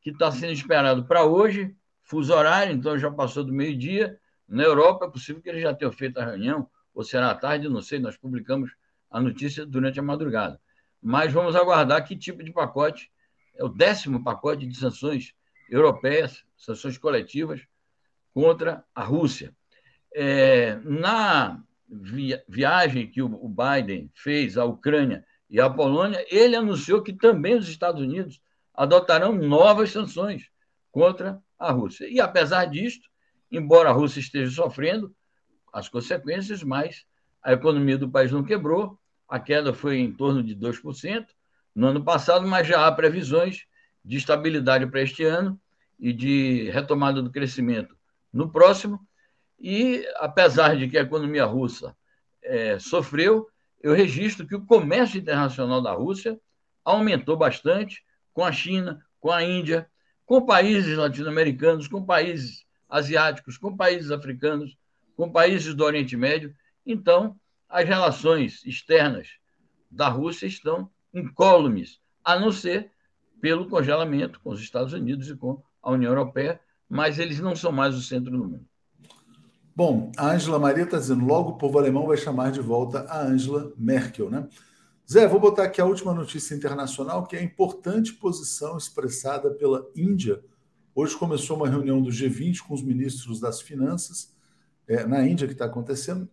[0.01, 4.19] que está sendo esperado para hoje, fuso horário, então já passou do meio-dia.
[4.49, 7.69] Na Europa, é possível que eles já tenham feito a reunião, ou será à tarde,
[7.69, 8.73] não sei, nós publicamos
[9.09, 10.61] a notícia durante a madrugada.
[11.01, 13.11] Mas vamos aguardar que tipo de pacote,
[13.55, 15.33] é o décimo pacote de sanções
[15.71, 17.63] europeias, sanções coletivas
[18.35, 19.55] contra a Rússia.
[20.15, 27.03] É, na via viagem que o Biden fez à Ucrânia e à Polônia, ele anunciou
[27.03, 28.41] que também os Estados Unidos
[28.75, 30.49] adotarão novas sanções
[30.91, 32.09] contra a Rússia.
[32.09, 33.09] E, apesar disto,
[33.51, 35.15] embora a Rússia esteja sofrendo
[35.73, 37.05] as consequências, mas
[37.43, 38.99] a economia do país não quebrou,
[39.29, 41.27] a queda foi em torno de 2%
[41.75, 43.65] no ano passado, mas já há previsões
[44.05, 45.59] de estabilidade para este ano
[45.99, 47.97] e de retomada do crescimento
[48.33, 49.01] no próximo.
[49.63, 51.97] E, apesar de que a economia russa
[52.43, 53.49] é, sofreu,
[53.81, 56.37] eu registro que o comércio internacional da Rússia
[56.85, 59.89] aumentou bastante com a China, com a Índia,
[60.27, 64.77] com países latino-americanos, com países asiáticos, com países africanos,
[65.17, 66.53] com países do Oriente Médio.
[66.85, 69.29] Então, as relações externas
[69.89, 72.91] da Rússia estão incólumes, a não ser
[73.41, 77.71] pelo congelamento com os Estados Unidos e com a União Europeia, mas eles não são
[77.71, 78.72] mais o centro do mundo.
[79.75, 83.23] Bom, a Angela Maria está dizendo: logo o povo alemão vai chamar de volta a
[83.23, 84.47] Angela Merkel, né?
[85.11, 89.87] Zé, vou botar aqui a última notícia internacional, que é a importante posição expressada pela
[89.97, 90.43] Índia.
[90.95, 94.35] Hoje começou uma reunião do G20 com os ministros das finanças,
[94.87, 96.29] é, na Índia que está acontecendo,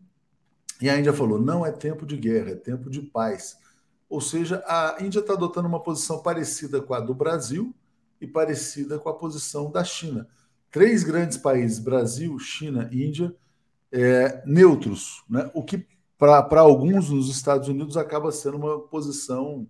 [0.81, 3.57] e a Índia falou: não é tempo de guerra, é tempo de paz.
[4.09, 7.73] Ou seja, a Índia está adotando uma posição parecida com a do Brasil
[8.19, 10.27] e parecida com a posição da China.
[10.71, 13.35] Três grandes países, Brasil, China e Índia,
[13.91, 15.49] é, neutros, né?
[15.53, 15.85] o que
[16.17, 19.67] para alguns nos Estados Unidos acaba sendo uma posição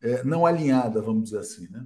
[0.00, 1.68] é, não alinhada, vamos dizer assim.
[1.68, 1.84] Né?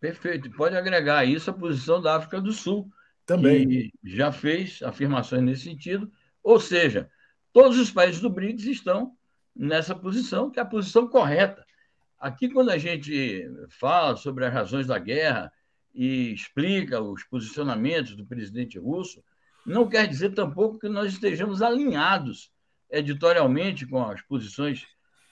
[0.00, 0.50] Perfeito.
[0.50, 2.90] Pode agregar isso a posição da África do Sul,
[3.24, 6.10] também que já fez afirmações nesse sentido.
[6.42, 7.08] Ou seja,
[7.52, 9.16] todos os países do BRICS estão
[9.54, 11.64] nessa posição, que é a posição correta.
[12.18, 15.52] Aqui, quando a gente fala sobre as razões da guerra
[15.94, 19.22] e explica os posicionamentos do presidente russo,
[19.64, 22.50] não quer dizer tampouco que nós estejamos alinhados
[22.90, 24.86] editorialmente com as posições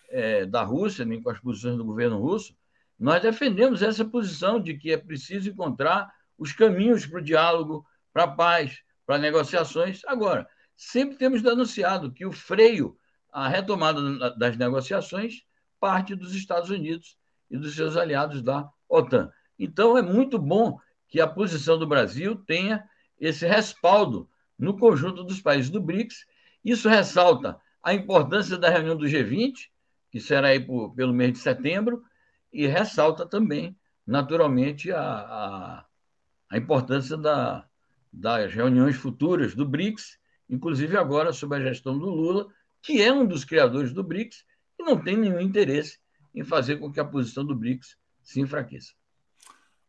[0.08, 2.56] é, da Rússia, nem com as posições do governo russo,
[2.98, 8.24] nós defendemos essa posição de que é preciso encontrar os caminhos para o diálogo, para
[8.24, 10.02] a paz, para negociações.
[10.06, 10.46] Agora,
[10.76, 12.96] sempre temos denunciado que o freio
[13.32, 15.42] à retomada das negociações
[15.80, 17.16] parte dos Estados Unidos
[17.50, 19.30] e dos seus aliados da OTAN.
[19.62, 22.84] Então, é muito bom que a posição do Brasil tenha
[23.20, 26.26] esse respaldo no conjunto dos países do BRICS
[26.64, 29.68] isso ressalta a importância da reunião do G20,
[30.10, 32.04] que será aí por, pelo mês de setembro,
[32.52, 35.86] e ressalta também, naturalmente, a, a,
[36.50, 37.66] a importância da,
[38.12, 42.46] das reuniões futuras do BRICS, inclusive agora sob a gestão do Lula,
[42.80, 44.44] que é um dos criadores do BRICS
[44.78, 45.98] e não tem nenhum interesse
[46.34, 48.92] em fazer com que a posição do BRICS se enfraqueça.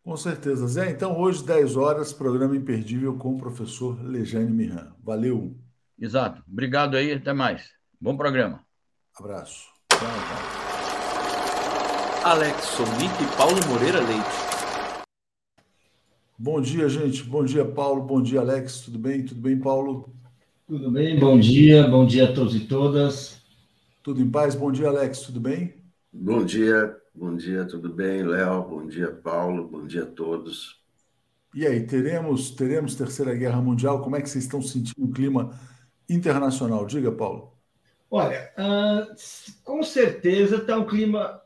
[0.04, 0.92] Com certeza, Zé.
[0.92, 4.92] Então, hoje, 10 horas, programa imperdível com o professor Lejane Mirran.
[5.02, 5.56] Valeu!
[5.98, 6.44] Exato.
[6.46, 7.70] Obrigado aí, até mais.
[8.02, 8.62] Bom programa.
[9.18, 9.70] Abraço.
[9.90, 10.64] Tchau, tchau.
[12.26, 15.04] Alex Sonic e Paulo Moreira Leite.
[16.38, 17.24] Bom dia, gente.
[17.24, 18.04] Bom dia, Paulo.
[18.04, 18.82] Bom dia, Alex.
[18.82, 19.24] Tudo bem?
[19.24, 20.14] Tudo bem, Paulo?
[20.68, 21.88] Tudo bem, bom dia.
[21.88, 23.42] Bom dia a todos e todas.
[24.02, 24.54] Tudo em paz?
[24.54, 25.22] Bom dia, Alex.
[25.22, 25.83] Tudo bem?
[26.16, 28.62] Bom dia, bom dia, tudo bem, Léo?
[28.70, 29.68] Bom dia, Paulo.
[29.68, 30.80] Bom dia a todos.
[31.56, 34.00] E aí, teremos, teremos Terceira Guerra Mundial?
[34.00, 35.60] Como é que vocês estão sentindo o clima
[36.08, 36.86] internacional.
[36.86, 37.58] Diga, Paulo.
[38.12, 39.16] Olha, uh,
[39.64, 41.42] com certeza está um clima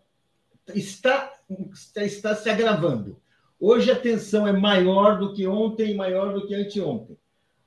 [0.76, 1.34] está,
[1.74, 3.22] está está se agravando.
[3.57, 7.18] Hoje a tensão é maior do que ontem e maior do que anteontem.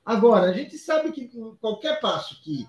[0.05, 2.67] Agora, a gente sabe que qualquer passo que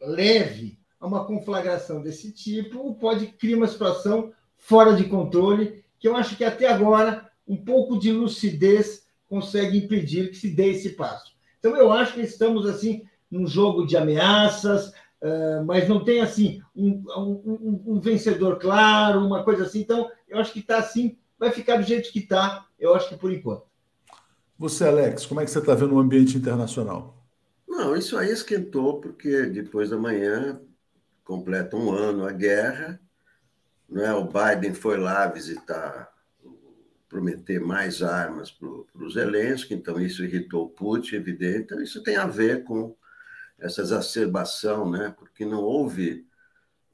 [0.00, 6.14] leve a uma conflagração desse tipo pode criar uma situação fora de controle, que eu
[6.14, 11.32] acho que até agora um pouco de lucidez consegue impedir que se dê esse passo.
[11.58, 14.92] Então, eu acho que estamos assim num jogo de ameaças,
[15.66, 19.80] mas não tem assim um, um, um, vencedor claro, uma coisa assim.
[19.80, 23.16] Então, eu acho que está assim, vai ficar do jeito que está, eu acho que
[23.16, 23.64] por enquanto.
[24.58, 27.16] Você, Alex, como é que você está vendo o ambiente internacional?
[27.66, 30.60] Não, isso aí esquentou, porque depois da manhã
[31.24, 33.00] completa um ano a guerra,
[33.88, 34.12] né?
[34.12, 36.10] o Biden foi lá visitar,
[37.08, 41.58] prometer mais armas para o Zelensky, então isso irritou o Putin, evidente.
[41.60, 42.96] Então, isso tem a ver com
[43.58, 45.14] essa exacerbação, né?
[45.18, 46.26] porque não houve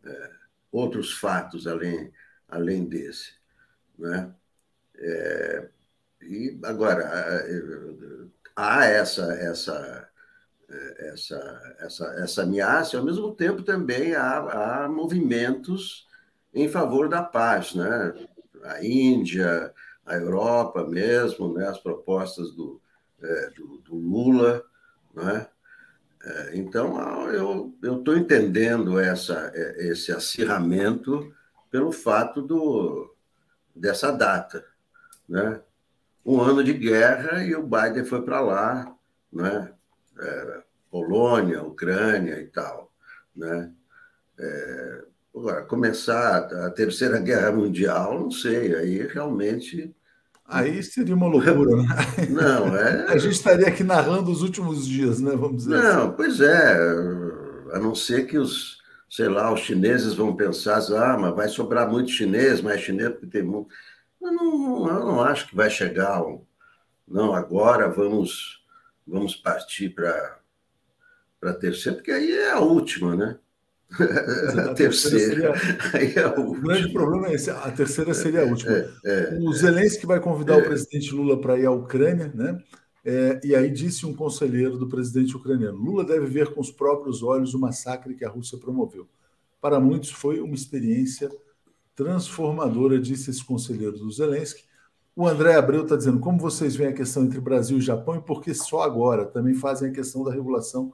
[0.05, 0.31] é,
[0.73, 2.13] outros fatos além,
[2.49, 3.35] além desse.
[3.99, 4.35] Né?
[4.97, 5.69] É,
[6.23, 7.05] e agora
[8.57, 10.11] há essa essa
[10.99, 16.07] essa essa essa ameaça, ao mesmo tempo também há, há movimentos
[16.55, 18.15] em favor da paz, né?
[18.65, 19.73] A Índia,
[20.05, 21.69] a Europa mesmo, né?
[21.69, 22.81] As propostas do,
[23.23, 24.65] é, do, do, Lula,
[25.15, 25.47] né?
[26.25, 31.33] É, então eu eu estou entendendo essa é, esse acirramento
[31.71, 33.15] pelo fato do
[33.75, 34.65] dessa data,
[35.29, 35.61] né?
[36.27, 38.93] um ano de guerra e o Biden foi para lá,
[39.33, 39.73] né?
[40.19, 42.91] É, Polônia, Ucrânia e tal,
[43.35, 43.71] né?
[44.39, 45.05] É,
[45.35, 49.95] agora, começar a Terceira Guerra Mundial, não sei, aí realmente...
[50.49, 51.87] Aí seria uma loucura, né?
[52.31, 53.07] Não, é...
[53.09, 55.33] A gente estaria aqui narrando os últimos dias, né?
[55.33, 56.13] Vamos dizer Não, assim.
[56.17, 56.79] pois é,
[57.73, 58.79] a não ser que os,
[59.11, 63.27] sei lá, os chineses vão pensar, ah, mas vai sobrar muito chinês, mais chinês, porque
[63.27, 63.69] tem muito...
[64.23, 66.45] Eu não, eu não acho que vai chegar um.
[67.07, 68.56] Não, agora vamos,
[69.07, 70.39] vamos partir para
[71.43, 73.39] a terceira, porque aí é a última, né?
[74.59, 75.57] A, a terceira.
[75.57, 76.23] Seria...
[76.23, 78.73] É o grande problema é esse: a terceira seria a última.
[78.73, 80.65] É, é, o Zelensky vai convidar o é.
[80.65, 82.61] presidente Lula para ir à Ucrânia, né?
[83.05, 87.23] É, e aí disse um conselheiro do presidente ucraniano: Lula deve ver com os próprios
[87.23, 89.09] olhos o massacre que a Rússia promoveu.
[89.61, 91.31] Para muitos foi uma experiência
[91.95, 94.65] transformadora, disse esse conselheiro do Zelensky.
[95.17, 98.21] O André Abreu está dizendo como vocês veem a questão entre Brasil e Japão e
[98.21, 100.93] por que só agora também fazem a questão da regulação.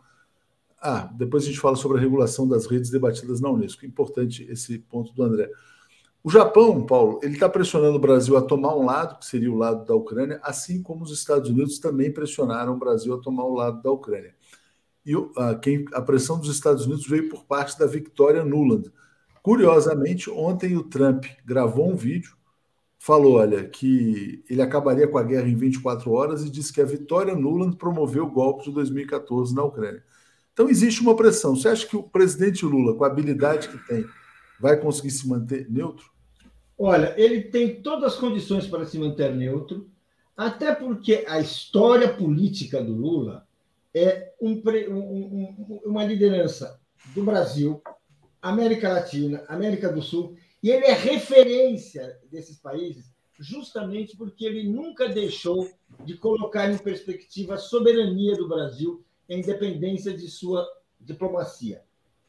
[0.81, 3.85] Ah, depois a gente fala sobre a regulação das redes debatidas na Unesco.
[3.85, 5.51] Importante esse ponto do André.
[6.23, 9.57] O Japão, Paulo, ele está pressionando o Brasil a tomar um lado, que seria o
[9.57, 13.55] lado da Ucrânia, assim como os Estados Unidos também pressionaram o Brasil a tomar o
[13.55, 14.37] lado da Ucrânia.
[15.05, 18.89] E a, quem, a pressão dos Estados Unidos veio por parte da Victoria Nuland,
[19.43, 22.37] Curiosamente, ontem o Trump gravou um vídeo,
[23.05, 26.84] falou, olha, que ele acabaria com a guerra em 24 horas e disse que a
[26.84, 30.05] vitória Nuland promoveu o golpe de 2014 na Ucrânia.
[30.53, 31.57] Então existe uma pressão.
[31.57, 34.07] Você acha que o presidente Lula, com a habilidade que tem,
[34.61, 36.12] vai conseguir se manter neutro?
[36.78, 39.90] Olha, ele tem todas as condições para se manter neutro,
[40.36, 43.44] até porque a história política do Lula
[43.92, 46.78] é um, um, uma liderança
[47.12, 47.82] do Brasil
[48.40, 55.09] América Latina, América do Sul, e ele é referência desses países justamente porque ele nunca
[55.09, 55.69] deixou
[56.05, 60.67] de colocar em perspectiva a soberania do Brasil e a independência de sua
[61.01, 61.83] diplomacia.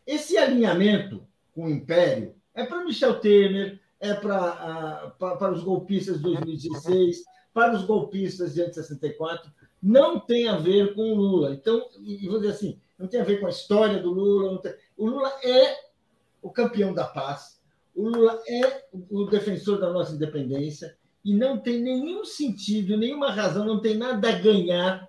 [0.07, 6.23] Esse alinhamento com o Império é para Michel Temer, é para, para os golpistas de
[6.23, 7.23] 2016,
[7.53, 11.53] para os golpistas de 64, não tem a ver com o Lula.
[11.53, 14.59] Então, e vou dizer assim, não tem a ver com a história do Lula.
[14.61, 14.73] Tem...
[14.97, 15.77] O Lula é
[16.41, 17.61] o campeão da paz.
[17.95, 23.65] O Lula é o defensor da nossa independência e não tem nenhum sentido, nenhuma razão,
[23.65, 25.07] não tem nada a ganhar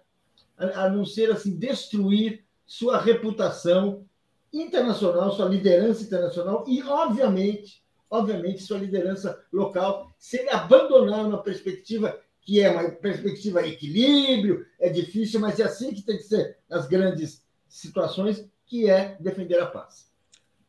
[0.57, 4.05] a, não ser assim destruir sua reputação
[4.53, 12.19] internacional, sua liderança internacional e, obviamente, obviamente, sua liderança local, se ele abandonar uma perspectiva
[12.41, 16.87] que é uma perspectiva equilíbrio, é difícil, mas é assim que tem que ser nas
[16.87, 20.13] grandes situações, que é defender a paz.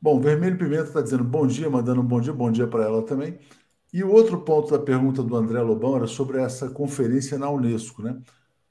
[0.01, 3.01] Bom, Vermelho Pimenta está dizendo bom dia, mandando um bom dia, bom dia para ela
[3.03, 3.39] também.
[3.93, 8.01] E o outro ponto da pergunta do André Lobão era sobre essa conferência na Unesco,
[8.01, 8.21] né?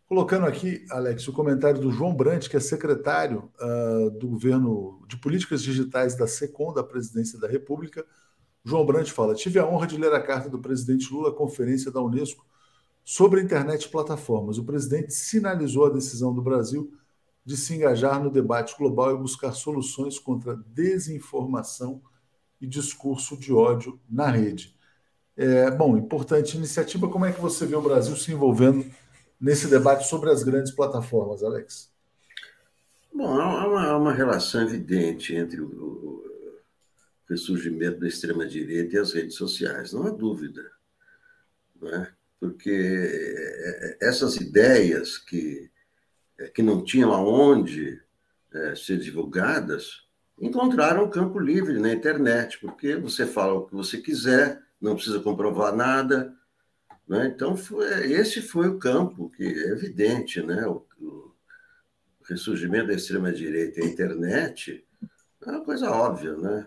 [0.06, 5.16] Colocando aqui, Alex, o comentário do João Brandt, que é secretário uh, do governo de
[5.16, 8.04] políticas digitais da SECOM, da Presidência da República.
[8.62, 11.90] João Brandt fala: tive a honra de ler a carta do presidente Lula à conferência
[11.90, 12.46] da Unesco
[13.02, 14.58] sobre internet e plataformas.
[14.58, 16.92] O presidente sinalizou a decisão do Brasil
[17.44, 22.00] de se engajar no debate global e buscar soluções contra desinformação
[22.60, 24.74] e discurso de ódio na rede.
[25.36, 27.08] É, bom, importante iniciativa.
[27.08, 28.86] Como é que você vê o Brasil se envolvendo
[29.40, 31.92] nesse debate sobre as grandes plataformas, Alex?
[33.12, 36.24] Bom, há uma, há uma relação evidente entre o, o
[37.28, 40.62] ressurgimento da extrema-direita e as redes sociais, não há dúvida.
[41.80, 42.12] Não é?
[42.40, 45.70] Porque é, é, essas ideias que,
[46.52, 48.00] que não tinham aonde
[48.52, 50.04] é, ser divulgadas
[50.38, 55.74] encontraram campo livre na internet, porque você fala o que você quiser, não precisa comprovar
[55.74, 56.34] nada.
[57.06, 57.32] Né?
[57.34, 60.66] Então, foi, esse foi o campo que é evidente, né?
[60.66, 61.34] O, o
[62.28, 64.84] ressurgimento da extrema-direita e a internet
[65.46, 66.66] é uma coisa óbvia, né?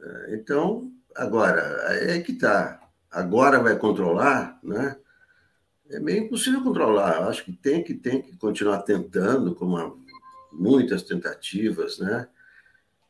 [0.00, 1.60] É, então, agora,
[1.90, 2.80] é que está.
[3.10, 4.96] Agora vai controlar, né?
[5.90, 7.28] É meio impossível controlar.
[7.28, 9.92] Acho que tem que, tem que continuar tentando, como há
[10.52, 12.28] muitas tentativas, né?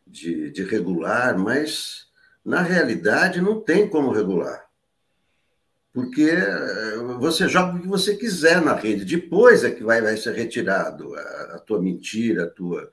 [0.06, 2.08] De, de regular, mas
[2.48, 4.68] na realidade, não tem como regular.
[5.92, 10.16] Porque eh, você joga o que você quiser na rede, depois é que vai, vai
[10.16, 11.20] ser retirado a,
[11.56, 12.90] a tua mentira, a tua.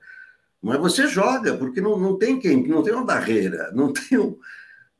[0.60, 4.36] Mas você joga, porque não, não tem quem, não tem uma barreira, não tem um,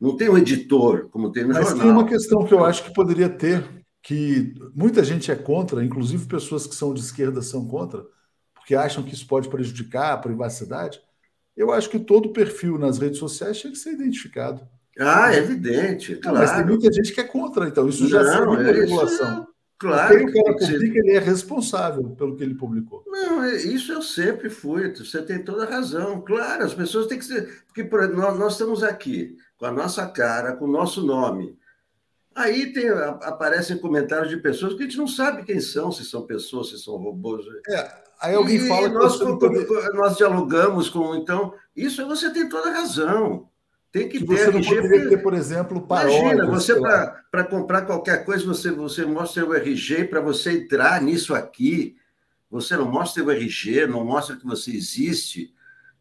[0.01, 1.82] não tem um editor, como tem no Mas jornal.
[1.82, 3.62] tem uma questão que eu acho que poderia ter,
[4.07, 8.07] que muita gente é contra, inclusive pessoas que são de esquerda são contra,
[8.54, 11.00] porque acham que isso pode prejudicar a privacidade
[11.57, 14.61] eu acho que todo perfil nas redes sociais tinha que ser identificado.
[14.98, 16.38] Ah, é evidente, claro.
[16.38, 19.46] Mas tem muita gente que é contra, então isso já seria uma regulação.
[19.78, 20.18] Claro.
[20.18, 23.04] Porque o cara publica, ele é responsável pelo que ele publicou.
[23.07, 26.22] Não, é, isso eu sempre fui, você tem toda a razão.
[26.22, 27.62] Claro, as pessoas têm que ser.
[27.66, 27.82] Porque
[28.14, 31.59] nós, nós estamos aqui, com a nossa cara, com o nosso nome.
[32.37, 36.26] Aí tem, aparecem comentários de pessoas que a gente não sabe quem são, se são
[36.26, 37.47] pessoas, se são robôs.
[37.66, 39.66] É, Aí alguém e fala que nós, poder...
[39.95, 41.14] nós dialogamos com.
[41.14, 43.49] Então, isso você tem toda a razão.
[43.91, 44.37] Tem que, que ter.
[44.37, 46.20] Você não RG, poderia ter, por exemplo, paródias.
[46.20, 46.74] Imagina, você
[47.30, 51.97] para comprar qualquer coisa, você, você mostra o RG para você entrar nisso aqui.
[52.51, 55.55] Você não mostra o RG, não mostra que você existe.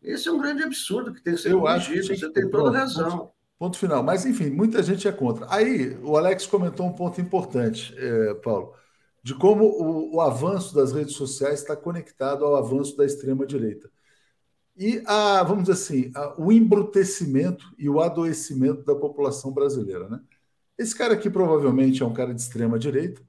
[0.04, 2.08] Esse é um grande absurdo que tem que ser Eu corrigido.
[2.10, 3.32] Que você tem toda a razão.
[3.58, 4.04] Ponto, final.
[4.04, 5.48] Mas, enfim, muita gente é contra.
[5.50, 8.74] Aí, o Alex comentou um ponto importante, é, Paulo
[9.26, 13.90] de como o, o avanço das redes sociais está conectado ao avanço da extrema-direita.
[14.78, 20.08] E, a, vamos dizer assim, a, o embrutecimento e o adoecimento da população brasileira.
[20.08, 20.20] Né?
[20.78, 23.20] Esse cara aqui provavelmente é um cara de extrema-direita,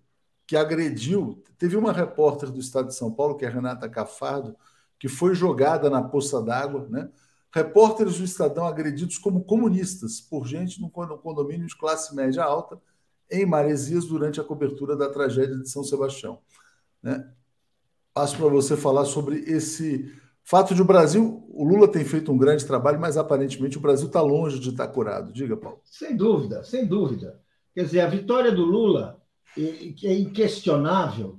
[0.46, 1.42] que agrediu.
[1.56, 4.54] Teve uma repórter do Estado de São Paulo, que é a Renata Cafardo,
[4.98, 6.86] que foi jogada na poça d'água.
[6.90, 7.08] Né?
[7.56, 12.78] Repórteres do Estadão agredidos como comunistas por gente no condomínio de classe média alta
[13.30, 16.38] em Maresias durante a cobertura da tragédia de São Sebastião.
[17.02, 17.26] Né?
[18.12, 22.36] Passo para você falar sobre esse fato de o Brasil, o Lula tem feito um
[22.36, 25.32] grande trabalho, mas aparentemente o Brasil está longe de estar curado.
[25.32, 25.80] Diga, Paulo.
[25.82, 27.40] Sem dúvida, sem dúvida.
[27.74, 29.18] Quer dizer, a vitória do Lula
[29.56, 31.38] é inquestionável,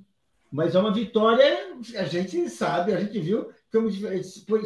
[0.52, 3.52] mas é uma vitória, a gente sabe, a gente viu,
[4.48, 4.66] foi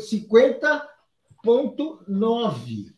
[1.45, 2.93] 50,9,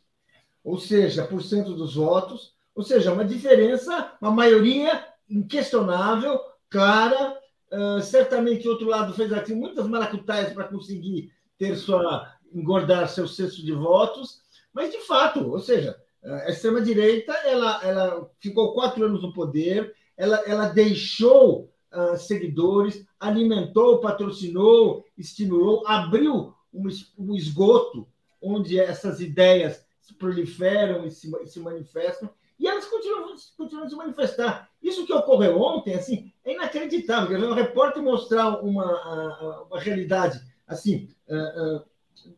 [0.63, 2.53] ou seja, por cento dos votos.
[2.75, 6.39] Ou seja, uma diferença, uma maioria inquestionável,
[6.69, 7.37] clara.
[7.71, 13.27] Uh, certamente o outro lado fez aqui muitas maracutaias para conseguir ter sua engordar seu
[13.27, 14.41] cesto de votos,
[14.71, 19.93] mas de fato, ou seja, a extrema direita ela, ela ficou quatro anos no poder,
[20.15, 26.87] ela, ela deixou uh, seguidores, alimentou, patrocinou, estimulou, abriu um,
[27.17, 28.07] um esgoto
[28.43, 32.29] onde essas ideias se proliferam e se, se manifestam
[32.59, 34.69] e elas continuam, continuam a se manifestar.
[34.81, 37.27] Isso que ocorreu ontem, assim, é inacreditável.
[37.27, 41.09] Quer dizer, um repórter mostrar uma, uma realidade assim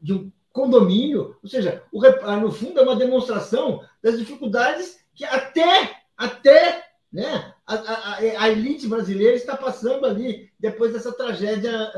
[0.02, 2.02] de um condomínio, ou seja, o,
[2.40, 8.88] no fundo é uma demonstração das dificuldades que até, até né, a, a, a elite
[8.88, 11.92] brasileira está passando ali depois dessa tragédia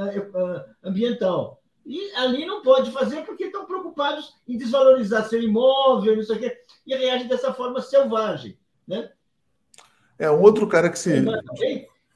[0.84, 1.57] ambiental.
[1.88, 6.39] E ali não pode fazer porque estão preocupados em desvalorizar seu imóvel, não sei o
[6.39, 8.59] quê, e reagem dessa forma selvagem.
[8.85, 9.09] Né?
[10.19, 11.23] É um outro cara que se.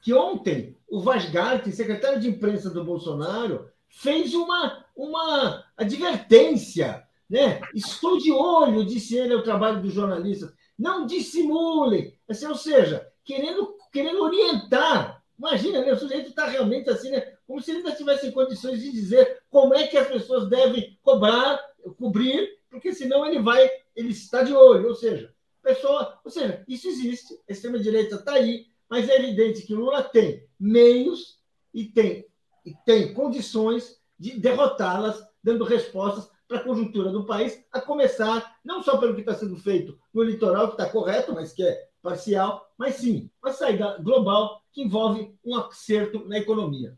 [0.02, 7.06] Que ontem o Vasgart, secretário de imprensa do Bolsonaro, fez uma, uma advertência.
[7.30, 7.60] Né?
[7.74, 10.52] Estou de olho, disse ele ao trabalho dos jornalistas.
[10.78, 12.14] Não dissimulem.
[12.28, 15.22] Assim, ou seja, querendo, querendo orientar.
[15.38, 15.92] Imagina, né?
[15.92, 17.32] o sujeito está realmente assim, né?
[17.46, 21.60] Como se ele ainda tivesse condições de dizer como é que as pessoas devem cobrar,
[21.98, 25.32] cobrir, porque senão ele vai, ele está de olho, ou seja,
[25.62, 30.02] pessoa, ou seja, isso existe, a extrema direita está aí, mas é evidente que Lula
[30.02, 31.40] tem meios
[31.72, 32.26] e tem
[32.64, 38.82] e tem condições de derrotá-las, dando respostas para a conjuntura do país, a começar não
[38.82, 42.70] só pelo que está sendo feito no litoral, que está correto, mas que é parcial,
[42.76, 46.96] mas sim uma saída global que envolve um acerto na economia.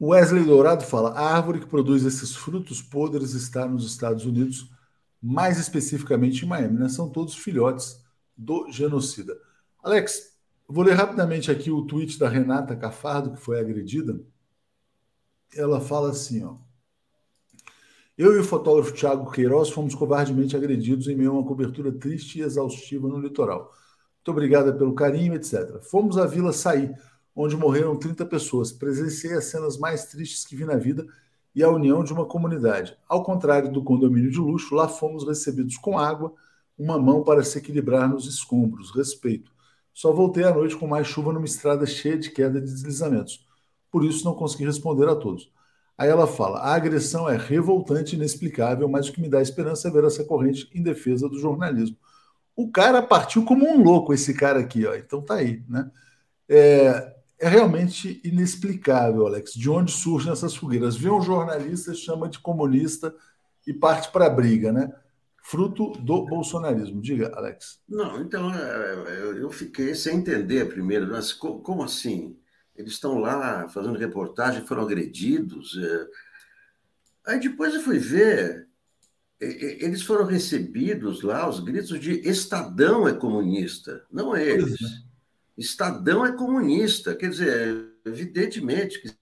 [0.00, 4.70] Wesley Dourado fala: a árvore que produz esses frutos podres está nos Estados Unidos,
[5.20, 6.78] mais especificamente em Miami.
[6.78, 6.88] Né?
[6.88, 8.04] São todos filhotes
[8.36, 9.36] do genocida.
[9.82, 10.36] Alex,
[10.68, 14.20] vou ler rapidamente aqui o tweet da Renata Cafardo, que foi agredida.
[15.56, 16.56] Ela fala assim: ó.
[18.16, 22.38] Eu e o fotógrafo Tiago Queiroz fomos covardemente agredidos em meio a uma cobertura triste
[22.38, 23.72] e exaustiva no litoral.
[24.16, 25.80] Muito obrigada pelo carinho, etc.
[25.82, 26.92] Fomos à Vila Saí
[27.34, 28.72] onde morreram 30 pessoas.
[28.72, 31.06] Presenciei as cenas mais tristes que vi na vida
[31.54, 32.96] e a união de uma comunidade.
[33.08, 36.32] Ao contrário do condomínio de luxo, lá fomos recebidos com água,
[36.78, 39.50] uma mão para se equilibrar nos escombros, respeito.
[39.92, 43.44] Só voltei à noite com mais chuva numa estrada cheia de queda de deslizamentos.
[43.90, 45.50] Por isso não consegui responder a todos.
[45.96, 49.88] Aí ela fala: a agressão é revoltante e inexplicável, mas o que me dá esperança
[49.88, 51.96] é ver essa corrente em defesa do jornalismo.
[52.54, 54.94] O cara partiu como um louco, esse cara aqui, ó.
[54.94, 55.90] Então tá aí, né?
[56.48, 60.96] É, é realmente inexplicável, Alex, de onde surgem essas fogueiras.
[60.96, 63.14] Vê um jornalista, chama de comunista
[63.66, 64.92] e parte para a briga, né?
[65.42, 67.00] Fruto do bolsonarismo.
[67.00, 67.80] Diga, Alex.
[67.88, 72.36] Não, então é, é, eu fiquei sem entender primeiro, mas como assim?
[72.74, 75.76] Eles estão lá fazendo reportagem, foram agredidos.
[75.76, 77.32] É.
[77.32, 78.68] Aí depois eu fui ver,
[79.40, 84.76] eles foram recebidos lá, os gritos de Estadão é comunista, não eles.
[85.58, 89.12] Estadão é comunista, quer dizer, evidentemente que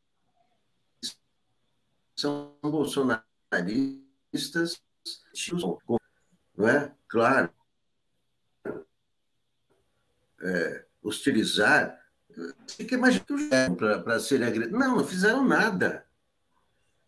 [2.15, 3.23] são bolsonaristas,
[6.55, 6.95] não é?
[7.09, 7.51] Claro.
[10.43, 11.99] É, hostilizar.
[12.69, 14.79] Fica mais para serem agredidos.
[14.79, 16.07] Não, não fizeram nada.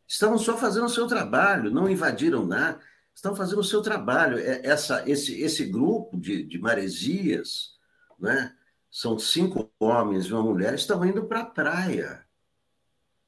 [0.06, 2.80] Estavam só fazendo o seu trabalho, não invadiram nada.
[3.14, 4.38] Estão fazendo o seu trabalho.
[4.38, 7.78] É, essa, esse, esse grupo de, de maresias,
[8.18, 8.56] né?
[8.90, 12.24] São cinco homens e uma mulher, estão indo para a praia.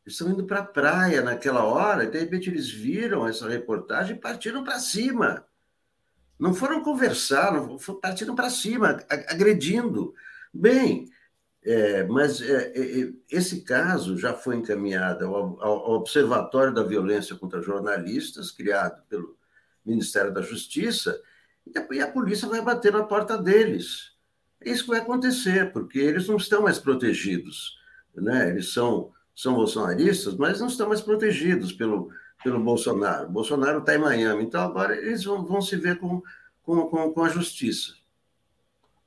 [0.06, 4.20] Estão indo para a praia naquela hora, e de repente eles viram essa reportagem e
[4.20, 5.44] partiram para cima.
[6.38, 10.14] Não foram conversar, não, partiram para cima, agredindo.
[10.52, 11.06] Bem,
[11.62, 17.36] é, mas é, é, é, esse caso já foi encaminhado ao, ao, Observatório da Violência
[17.36, 19.36] contra Jornalistas, criado pelo
[19.84, 21.20] Ministério da Justiça,
[21.66, 24.09] e a, e a polícia vai bater na porta deles.
[24.64, 27.78] Isso que vai acontecer, porque eles não estão mais protegidos.
[28.14, 28.50] Né?
[28.50, 32.10] Eles são, são bolsonaristas, mas não estão mais protegidos pelo,
[32.42, 33.28] pelo Bolsonaro.
[33.28, 36.22] O Bolsonaro está em Miami, então agora eles vão, vão se ver com,
[36.62, 37.94] com, com, com a justiça.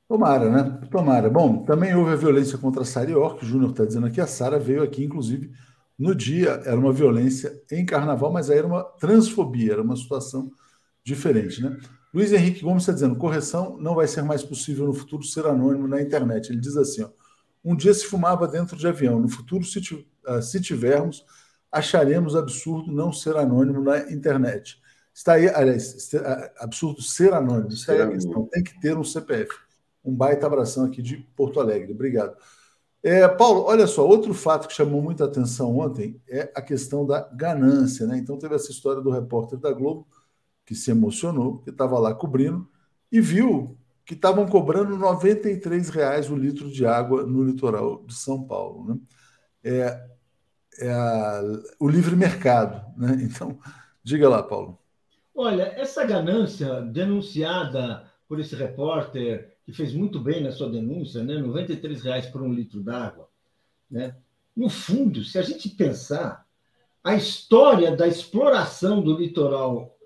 [0.07, 0.79] Tomara, né?
[0.91, 1.29] Tomara.
[1.29, 3.43] Bom, também houve a violência contra a Sara York.
[3.43, 4.19] O Júnior está dizendo aqui.
[4.19, 5.51] A Sara veio aqui, inclusive,
[5.97, 6.61] no dia.
[6.65, 10.51] Era uma violência em carnaval, mas aí era uma transfobia, era uma situação
[11.03, 11.79] diferente, né?
[12.13, 15.87] Luiz Henrique Gomes está dizendo: correção não vai ser mais possível no futuro ser anônimo
[15.87, 16.51] na internet.
[16.51, 17.09] Ele diz assim: ó,
[17.65, 21.25] um dia se fumava dentro de avião, no futuro, se, uh, se tivermos,
[21.71, 24.79] acharemos absurdo não ser anônimo na internet.
[25.13, 26.11] Está aí, aliás,
[26.57, 27.69] absurdo ser anônimo.
[27.69, 28.47] Está aí a questão.
[28.47, 29.51] Tem que ter um CPF.
[30.03, 31.93] Um baita abração aqui de Porto Alegre.
[31.93, 32.35] Obrigado.
[33.01, 37.21] É, Paulo, olha só, outro fato que chamou muita atenção ontem é a questão da
[37.21, 38.07] ganância.
[38.07, 38.17] Né?
[38.17, 40.07] Então, teve essa história do repórter da Globo
[40.65, 42.69] que se emocionou, que estava lá cobrindo,
[43.11, 48.43] e viu que estavam cobrando R$ reais o litro de água no litoral de São
[48.43, 48.93] Paulo.
[48.93, 48.99] Né?
[49.63, 50.07] É,
[50.79, 51.41] é a,
[51.79, 52.83] o livre mercado.
[52.97, 53.17] Né?
[53.23, 53.57] Então,
[54.03, 54.77] diga lá, Paulo.
[55.33, 61.35] Olha, essa ganância denunciada por esse repórter, que fez muito bem na sua denúncia, né?
[61.35, 63.29] R$ reais por um litro d'água.
[63.89, 64.15] Né?
[64.55, 66.45] No fundo, se a gente pensar,
[67.03, 69.97] a história da exploração do litoral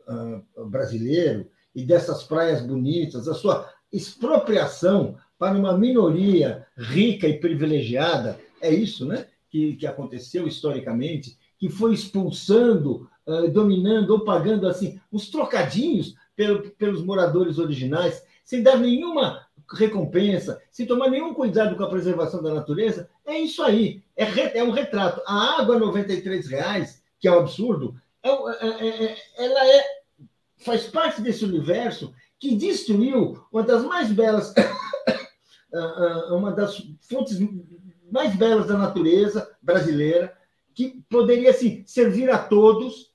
[0.68, 8.74] brasileiro e dessas praias bonitas, a sua expropriação para uma minoria rica e privilegiada, é
[8.74, 15.30] isso né, que, que aconteceu historicamente, que foi expulsando, uh, dominando ou pagando assim os
[15.30, 21.90] trocadinhos pelo, pelos moradores originais, sem dar nenhuma recompensa, sem tomar nenhum cuidado com a
[21.90, 24.02] preservação da natureza, é isso aí.
[24.16, 25.22] É, re, é um retrato.
[25.26, 29.97] A água, R$ reais, que é um absurdo, é, é, é, ela é
[30.58, 37.40] faz parte desse universo que destruiu uma das mais belas, ah, ah, uma das fontes
[38.12, 40.36] mais belas da natureza brasileira,
[40.74, 43.12] que poderia assim, servir a todos,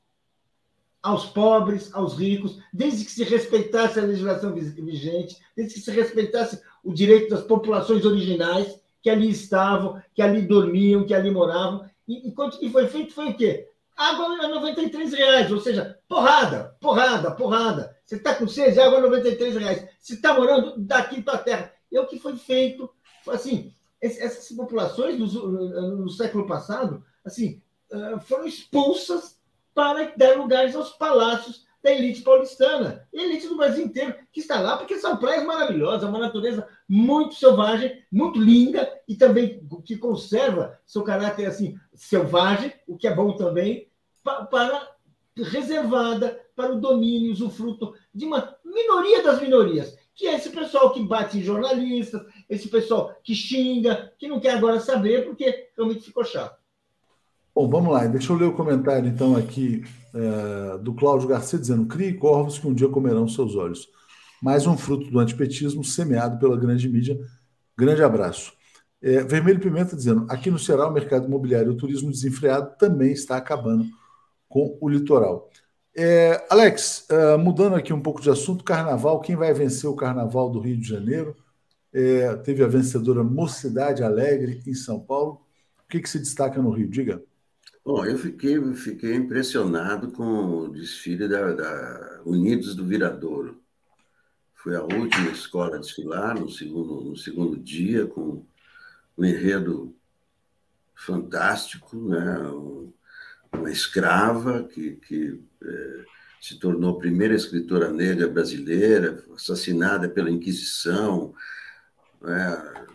[1.03, 6.61] aos pobres, aos ricos, desde que se respeitasse a legislação vigente, desde que se respeitasse
[6.84, 11.88] o direito das populações originais que ali estavam, que ali dormiam, que ali moravam.
[12.07, 13.68] enquanto que foi feito foi o quê?
[13.97, 17.97] Água a 93 reais, ou seja, porrada, porrada, porrada.
[18.05, 19.88] Você está com sede, água a 93 reais.
[19.99, 21.72] Você está morando daqui para a terra.
[21.93, 22.90] É o que foi feito.
[23.28, 27.62] Assim, essas populações no, no século passado, assim,
[28.22, 29.38] foram expulsas
[29.74, 34.76] para dar lugares aos palácios da elite paulistana, elite do Brasil inteiro, que está lá
[34.76, 41.03] porque são praias maravilhosas, uma natureza muito selvagem, muito linda, e também que conserva seu
[41.03, 43.88] caráter assim selvagem, o que é bom também,
[44.22, 44.88] para
[45.36, 51.03] reservada para o domínio, usufruto de uma minoria das minorias, que é esse pessoal que
[51.03, 56.24] bate em jornalistas, esse pessoal que xinga, que não quer agora saber porque realmente ficou
[56.24, 56.61] chato.
[57.55, 58.07] Bom, vamos lá.
[58.07, 59.84] Deixa eu ler o comentário, então, aqui
[60.14, 63.88] é, do Cláudio Garcia, dizendo: crie corvos que um dia comerão seus olhos.
[64.43, 67.18] Mais um fruto do antipetismo semeado pela grande mídia.
[67.76, 68.53] Grande abraço.
[69.03, 73.12] É, Vermelho Pimenta dizendo: aqui no Ceará, o mercado imobiliário e o turismo desenfreado também
[73.12, 73.84] está acabando
[74.48, 75.50] com o litoral.
[75.94, 80.48] É, Alex, uh, mudando aqui um pouco de assunto, carnaval, quem vai vencer o carnaval
[80.48, 81.36] do Rio de Janeiro?
[81.92, 85.42] É, teve a vencedora Mocidade Alegre em São Paulo.
[85.84, 86.88] O que, que se destaca no Rio?
[86.88, 87.22] Diga.
[87.84, 93.61] Bom, eu fiquei, fiquei impressionado com o desfile da, da Unidos do Viradouro.
[94.55, 98.46] Foi a última escola a desfilar no segundo, no segundo dia, com
[99.16, 99.94] um enredo
[100.94, 102.38] fantástico, né?
[103.52, 106.04] uma escrava que, que é,
[106.40, 111.34] se tornou a primeira escritora negra brasileira, assassinada pela Inquisição,
[112.20, 112.86] né?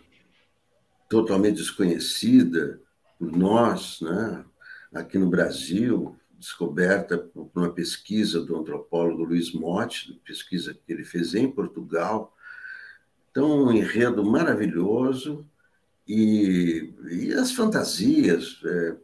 [1.08, 2.80] totalmente desconhecida
[3.18, 4.44] por nós, né?
[4.92, 11.34] aqui no Brasil, descoberta por uma pesquisa do antropólogo Luiz Motti, pesquisa que ele fez
[11.34, 12.34] em Portugal.
[13.30, 15.44] Então, um enredo maravilhoso
[16.08, 18.96] e, e as fantasias é,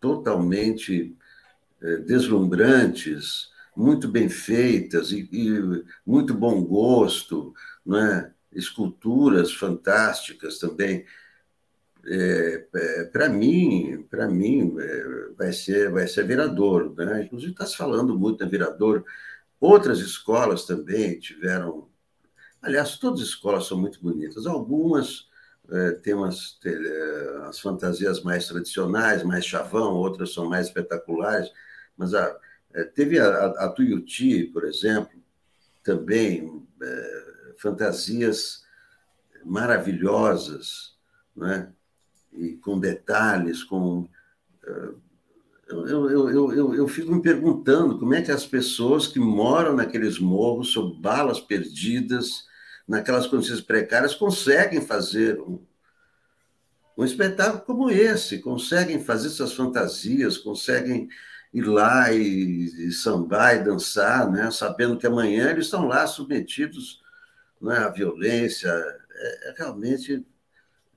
[0.00, 1.16] totalmente
[1.80, 7.54] é, deslumbrantes, muito bem feitas e, e, muito bom gosto,
[7.86, 8.32] né?
[8.52, 11.06] esculturas fantásticas também
[12.04, 17.24] é, é, para mim, para mim é, vai ser vai ser Viradouro, né?
[17.24, 19.04] Inclusive está se falando muito na Viradouro.
[19.60, 21.88] Outras escolas também tiveram,
[22.60, 24.46] aliás, todas as escolas são muito bonitas.
[24.46, 25.28] Algumas
[25.70, 31.50] é, umas têm, é, as fantasias mais tradicionais, mais chavão, outras são mais espetaculares.
[31.96, 32.36] Mas a,
[32.74, 35.20] é, teve a, a, a Tuiuti, por exemplo,
[35.82, 36.62] também
[37.58, 38.64] fantasias
[39.44, 40.96] maravilhosas,
[41.36, 41.72] né?
[42.32, 44.08] e com detalhes, com.
[45.68, 49.74] Eu, eu, eu, eu, eu fico me perguntando como é que as pessoas que moram
[49.74, 52.46] naqueles morros, sob balas perdidas,
[52.86, 55.64] naquelas condições precárias, conseguem fazer um,
[56.96, 61.08] um espetáculo como esse, conseguem fazer essas fantasias, conseguem
[61.52, 64.50] ir lá e, e sambar e dançar, né?
[64.50, 67.00] sabendo que amanhã eles estão lá submetidos
[67.60, 68.68] né, à violência.
[68.68, 70.24] É, é realmente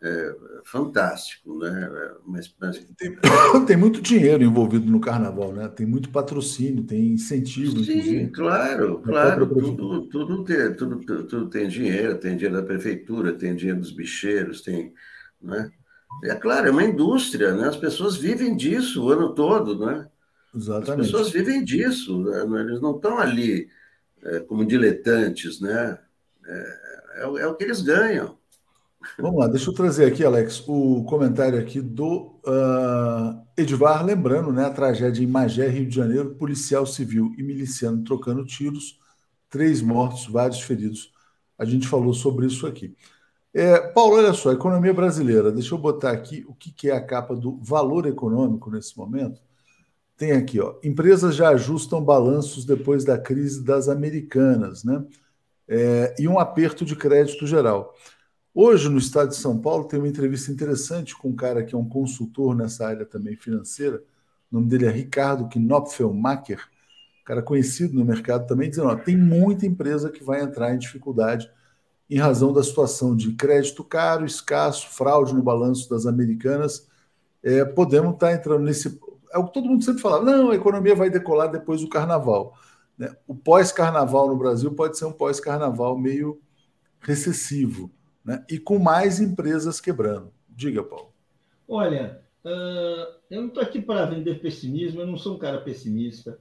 [0.02, 1.90] é, fantástico, né?
[2.26, 2.86] Mas, mas...
[2.98, 3.16] Tem,
[3.66, 5.68] tem, muito dinheiro envolvido no carnaval, né?
[5.68, 7.84] Tem muito patrocínio, tem incentivo.
[7.84, 8.28] Sim, inclusive.
[8.32, 9.48] claro, claro.
[9.48, 14.62] Tudo, tudo, tem, tudo, tudo tem dinheiro, tem dinheiro da prefeitura, tem dinheiro dos bicheiros,
[14.62, 14.94] tem.
[15.42, 15.72] Né?
[16.24, 17.68] É claro, é uma indústria, né?
[17.68, 20.08] As pessoas vivem disso o ano todo, né?
[20.56, 21.02] Exatamente.
[21.02, 22.62] As pessoas vivem disso, né?
[22.62, 23.68] eles não estão ali
[24.24, 26.00] é, como diletantes, né?
[26.46, 26.80] É,
[27.16, 28.38] é, é o que eles ganham.
[29.18, 34.66] Vamos lá, deixa eu trazer aqui, Alex, o comentário aqui do uh, Edvar, lembrando né,
[34.66, 39.00] a tragédia em Magé, Rio de Janeiro, policial civil e miliciano trocando tiros,
[39.50, 41.14] três mortos, vários feridos.
[41.58, 42.96] A gente falou sobre isso aqui.
[43.54, 45.52] É, Paulo, olha só, economia brasileira.
[45.52, 49.42] Deixa eu botar aqui o que, que é a capa do valor econômico nesse momento.
[50.18, 55.06] Tem aqui, ó, empresas já ajustam balanços depois da crise das americanas, né?
[55.68, 57.96] É, e um aperto de crédito geral.
[58.58, 61.78] Hoje, no estado de São Paulo, tem uma entrevista interessante com um cara que é
[61.78, 64.02] um consultor nessa área também financeira.
[64.50, 66.66] O nome dele é Ricardo Knopfelmacher,
[67.26, 71.52] cara conhecido no mercado também, dizendo: ó, tem muita empresa que vai entrar em dificuldade
[72.10, 76.88] em razão da situação de crédito caro, escasso, fraude no balanço das americanas.
[77.44, 78.98] É, podemos estar tá entrando nesse.
[79.34, 82.58] É o que todo mundo sempre fala: não, a economia vai decolar depois do carnaval.
[82.98, 83.14] Né?
[83.28, 86.40] O pós-carnaval no Brasil pode ser um pós-carnaval meio
[87.02, 87.92] recessivo
[88.26, 88.44] né?
[88.50, 90.34] e com mais empresas quebrando.
[90.50, 91.14] Diga, Paulo.
[91.68, 96.38] Olha, uh, eu não estou aqui para vender pessimismo, eu não sou um cara pessimista,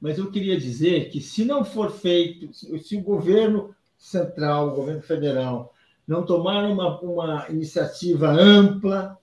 [0.00, 5.02] mas eu queria dizer que se não for feito, se o governo central, o governo
[5.02, 5.74] federal,
[6.06, 9.18] não tomar uma, uma iniciativa ampla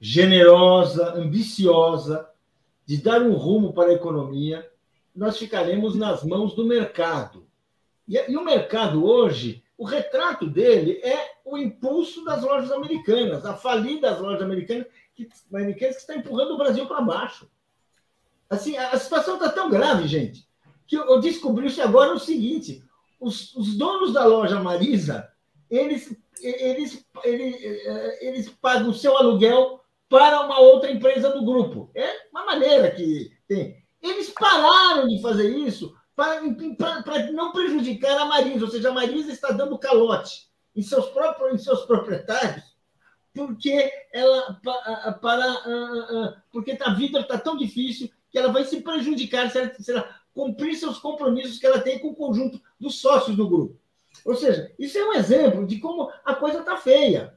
[0.00, 2.28] generosa, ambiciosa,
[2.86, 4.68] de dar um rumo para a economia,
[5.14, 7.46] nós ficaremos nas mãos do mercado.
[8.08, 13.56] E, e o mercado hoje, o retrato dele é o impulso das lojas americanas, a
[13.56, 17.50] falida das lojas americanas que, americanas que está empurrando o Brasil para baixo.
[18.48, 20.46] Assim, a, a situação está tão grave, gente,
[20.86, 22.80] que eu, eu descobri-se agora o seguinte:
[23.18, 25.28] os, os donos da loja Marisa,
[25.68, 27.60] eles, eles, eles,
[28.20, 31.90] eles pagam o seu aluguel para uma outra empresa do grupo.
[31.92, 33.82] É uma maneira que tem.
[34.00, 39.50] Eles pararam de fazer isso para, não prejudicar a Marisa, ou seja, a Marisa está
[39.50, 42.64] dando calote em seus próprios em seus proprietários,
[43.34, 49.50] porque ela para, para porque a vida está tão difícil que ela vai se prejudicar
[49.50, 53.36] se ela, se ela cumprir seus compromissos que ela tem com o conjunto dos sócios
[53.36, 53.78] do grupo.
[54.24, 57.34] Ou seja, isso é um exemplo de como a coisa está feia,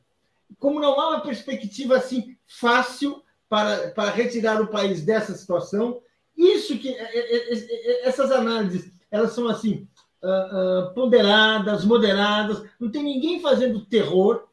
[0.59, 6.01] como não há uma perspectiva assim fácil para, para retirar o país dessa situação.
[6.37, 9.87] Isso que é, é, é, essas análises elas são assim
[10.21, 14.47] uh, uh, ponderadas, moderadas, não tem ninguém fazendo terror.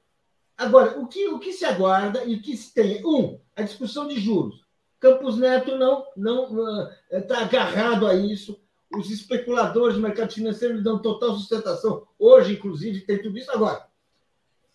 [0.56, 3.04] Agora, o que, o que se aguarda e o que se tem?
[3.04, 4.62] Um, a discussão de juros.
[5.00, 6.44] Campos Neto não não
[7.10, 8.60] está uh, agarrado a isso.
[8.94, 12.06] Os especuladores do mercado financeiro lhe dão total sustentação.
[12.18, 13.50] Hoje, inclusive, tem tudo isso.
[13.50, 13.86] Agora,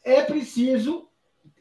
[0.04, 1.08] é preciso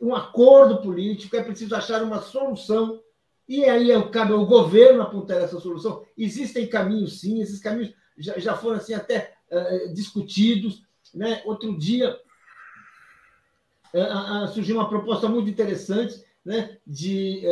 [0.01, 3.01] um acordo político, é preciso achar uma solução.
[3.49, 6.05] E aí cabe ao governo apontar essa solução.
[6.19, 10.83] Existem caminhos, sim, esses caminhos já, já foram assim até uh, discutidos.
[11.15, 11.43] Né?
[11.45, 12.19] Outro dia
[13.95, 17.43] uh, uh, surgiu uma proposta muito interessante né, de,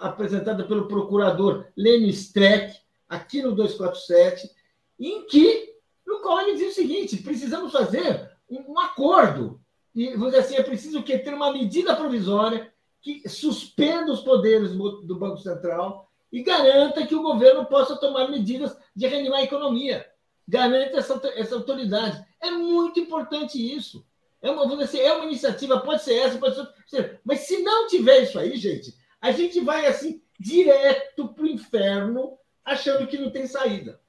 [0.00, 2.76] apresentada pelo procurador Lênin Streck,
[3.08, 4.50] aqui no 247,
[4.98, 5.72] em que,
[6.04, 9.60] no qual diz o seguinte: precisamos fazer um, um acordo.
[9.94, 12.72] E, dizer assim, é preciso que ter uma medida provisória
[13.06, 18.76] que suspenda os poderes do Banco Central e garanta que o governo possa tomar medidas
[18.96, 20.04] de reanimar a economia.
[20.48, 22.26] Garanta essa, essa autoridade.
[22.40, 24.04] É muito importante isso.
[24.42, 26.56] É uma, dizer, é uma iniciativa, pode ser essa, pode
[26.88, 27.20] ser.
[27.24, 32.36] Mas se não tiver isso aí, gente, a gente vai assim direto para o inferno,
[32.64, 34.00] achando que não tem saída.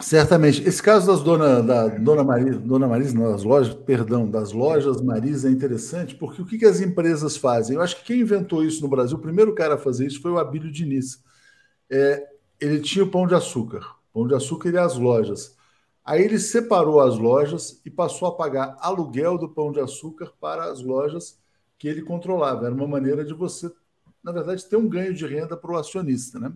[0.00, 0.62] Certamente.
[0.62, 5.00] Esse caso das dona, da Dona Marisa, Dona Marisa, não, das lojas, perdão, das lojas
[5.00, 7.76] Marisa é interessante, porque o que, que as empresas fazem?
[7.76, 10.30] Eu acho que quem inventou isso no Brasil, o primeiro cara a fazer isso foi
[10.30, 11.22] o Abílio Diniz.
[11.90, 12.24] É,
[12.60, 15.56] ele tinha o pão de açúcar, pão de açúcar e as lojas.
[16.04, 20.70] Aí ele separou as lojas e passou a pagar aluguel do pão de açúcar para
[20.70, 21.38] as lojas
[21.76, 22.66] que ele controlava.
[22.66, 23.70] Era uma maneira de você,
[24.22, 26.52] na verdade, ter um ganho de renda para o acionista, né?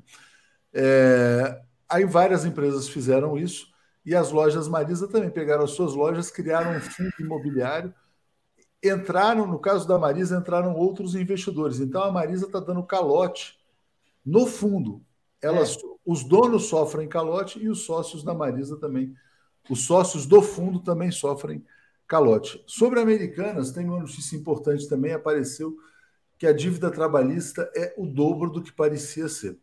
[0.72, 1.61] É,
[1.93, 3.66] Aí várias empresas fizeram isso
[4.05, 7.95] e as lojas Marisa também pegaram as suas lojas, criaram um fundo imobiliário,
[8.82, 11.80] entraram, no caso da Marisa, entraram outros investidores.
[11.80, 13.59] Então a Marisa está dando calote
[14.24, 15.05] no fundo.
[15.43, 15.93] Elas, é.
[16.05, 19.14] Os donos sofrem calote e os sócios da Marisa também.
[19.68, 21.62] Os sócios do fundo também sofrem
[22.09, 22.64] calote.
[22.66, 25.76] Sobre Americanas, tem uma notícia importante também, apareceu
[26.38, 29.59] que a dívida trabalhista é o dobro do que parecia ser.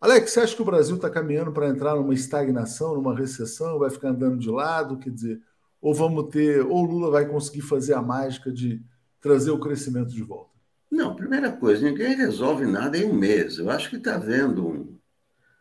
[0.00, 3.90] Alex, você acha que o Brasil está caminhando para entrar numa estagnação, numa recessão, vai
[3.90, 4.98] ficar andando de lado?
[4.98, 5.42] Quer dizer,
[5.80, 8.82] ou vamos ter, ou Lula vai conseguir fazer a mágica de
[9.20, 10.50] trazer o crescimento de volta?
[10.90, 13.58] Não, primeira coisa, ninguém resolve nada em um mês.
[13.58, 14.98] Eu acho que está havendo um,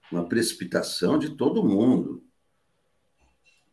[0.10, 2.24] uma precipitação de todo mundo.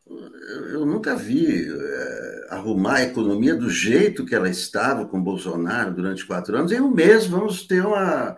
[0.04, 5.94] Eu, eu nunca vi é, arrumar a economia do jeito que ela estava com Bolsonaro
[5.94, 6.72] durante quatro anos.
[6.72, 8.36] Em um mês vamos ter uma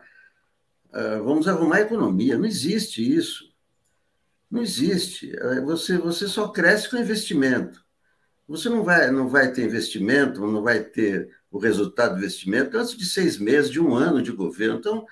[0.93, 2.39] ah, vamos arrumar a economia.
[2.39, 3.53] Não existe isso.
[4.51, 5.37] Não existe.
[5.41, 7.85] Ah, você, você só cresce com investimento.
[8.49, 12.97] Você não vai, não vai ter investimento, não vai ter o resultado do investimento antes
[12.97, 14.79] de seis meses, de um ano de governo.
[14.79, 15.07] Então,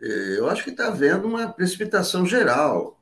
[0.00, 3.00] eh, eu acho que está havendo uma precipitação geral.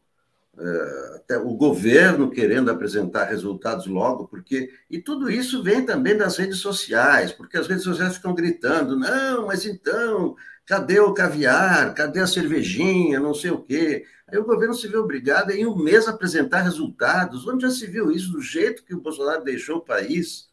[0.59, 4.71] Eh, até o governo querendo apresentar resultados logo, porque.
[4.91, 9.47] E tudo isso vem também das redes sociais, porque as redes sociais ficam gritando: não,
[9.47, 10.37] mas então
[10.67, 11.95] Cadê o caviar?
[11.95, 13.19] Cadê a cervejinha?
[13.19, 14.05] Não sei o quê.
[14.29, 17.47] Aí o governo se vê obrigado a, em um mês, apresentar resultados.
[17.47, 20.49] Onde já se viu isso do jeito que o Bolsonaro deixou o país?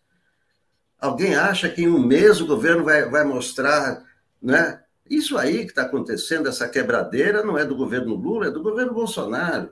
[0.99, 4.03] Alguém acha que em um mês o governo vai, vai mostrar.
[4.41, 4.81] Né?
[5.07, 8.93] Isso aí que está acontecendo, essa quebradeira, não é do governo Lula, é do governo
[8.93, 9.71] Bolsonaro.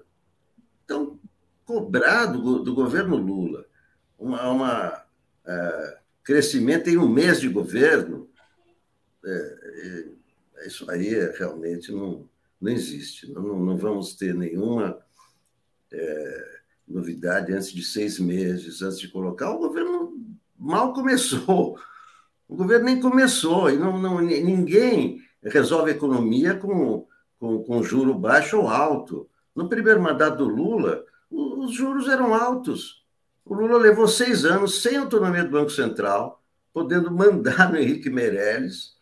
[0.84, 1.20] Então,
[1.66, 3.66] cobrar do, do governo Lula
[4.18, 5.04] uma, uma
[5.46, 8.30] uh, crescimento em um mês de governo.
[9.26, 10.06] É,
[10.68, 12.28] isso aí realmente não,
[12.60, 13.32] não existe.
[13.32, 14.98] Não, não vamos ter nenhuma
[15.92, 19.52] é, novidade antes de seis meses, antes de colocar.
[19.52, 20.14] O governo
[20.58, 21.78] mal começou.
[22.48, 27.08] O governo nem começou, e não, não, ninguém resolve economia com,
[27.40, 29.28] com, com juro baixo ou alto.
[29.56, 33.04] No primeiro mandato do Lula, os juros eram altos.
[33.44, 36.44] O Lula levou seis anos sem autonomia do Banco Central,
[36.74, 38.95] podendo mandar no Henrique Meirelles.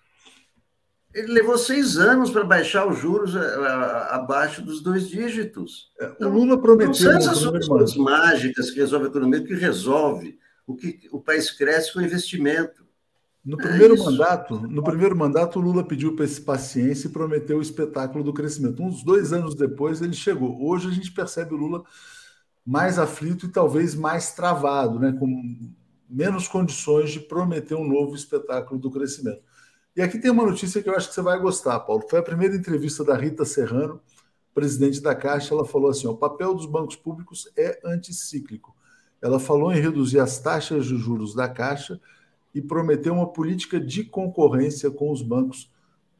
[1.14, 5.92] Ele levou seis anos para baixar os juros abaixo dos dois dígitos.
[6.02, 6.88] Então, o Lula prometeu.
[6.88, 11.52] Não são essas soluções mágicas que resolvem a economia, que resolve o que o país
[11.52, 12.84] cresce com investimento.
[13.46, 17.62] No é primeiro, é mandato, no primeiro mandato, o Lula pediu paciência e prometeu o
[17.62, 18.82] espetáculo do crescimento.
[18.82, 20.66] Uns dois anos depois, ele chegou.
[20.66, 21.84] Hoje a gente percebe o Lula
[22.66, 25.14] mais aflito e talvez mais travado, né?
[25.20, 25.28] com
[26.10, 29.42] menos condições de prometer um novo espetáculo do crescimento.
[29.96, 32.04] E aqui tem uma notícia que eu acho que você vai gostar, Paulo.
[32.10, 34.02] Foi a primeira entrevista da Rita Serrano,
[34.54, 35.54] presidente da Caixa.
[35.54, 38.76] Ela falou assim: o papel dos bancos públicos é anticíclico.
[39.22, 42.02] Ela falou em reduzir as taxas de juros da Caixa
[42.54, 45.72] e prometeu uma política de concorrência com os bancos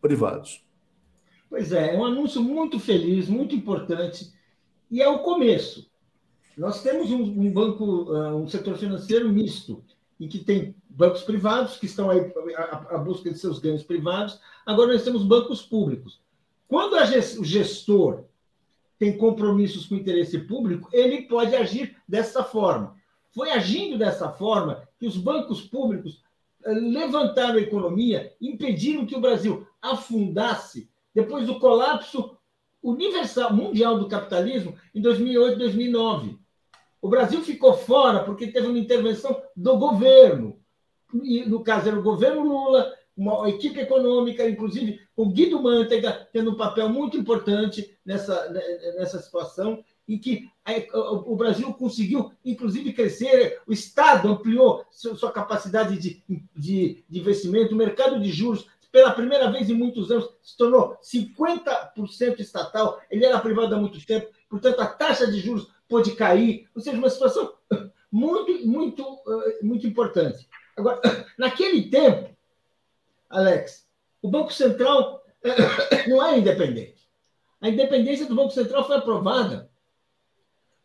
[0.02, 0.64] privados.
[1.50, 4.32] Pois é, é um anúncio muito feliz, muito importante,
[4.90, 5.90] e é o começo.
[6.58, 9.84] Nós temos um, banco, ah, um setor financeiro misto,
[10.20, 14.40] em que tem bancos privados que estão aí à, busca de seus ganhos privados.
[14.66, 16.22] Agora nós temos bancos públicos.
[16.68, 18.26] Quando o gestor
[18.98, 22.96] tem compromissos com o interesse público, ele pode agir dessa forma.
[23.32, 26.24] Foi agindo dessa forma que os bancos públicos
[26.64, 32.38] eh, levantaram a economia, impediram que o Brasil afundasse depois do colapso
[32.82, 36.38] universal, mundial do capitalismo em 2008, 2009.
[37.02, 40.63] O Brasil ficou fora porque teve uma intervenção do governo.
[41.22, 46.52] E, no caso, era o governo Lula, uma equipe econômica, inclusive com Guido Mantega, tendo
[46.52, 48.50] um papel muito importante nessa,
[48.98, 50.50] nessa situação, em que
[50.94, 56.24] o Brasil conseguiu, inclusive, crescer, o Estado ampliou sua capacidade de,
[56.56, 60.98] de, de investimento, o mercado de juros, pela primeira vez em muitos anos, se tornou
[61.02, 66.68] 50% estatal, ele era privado há muito tempo, portanto, a taxa de juros pôde cair,
[66.76, 67.54] ou seja, uma situação
[68.12, 69.04] muito, muito,
[69.62, 70.48] muito importante.
[70.78, 71.02] Agora,
[71.38, 72.36] naquele tempo,
[73.30, 73.88] Alex,
[74.22, 75.24] o Banco Central
[76.08, 77.10] não era independente.
[77.62, 79.70] A independência do Banco Central foi aprovada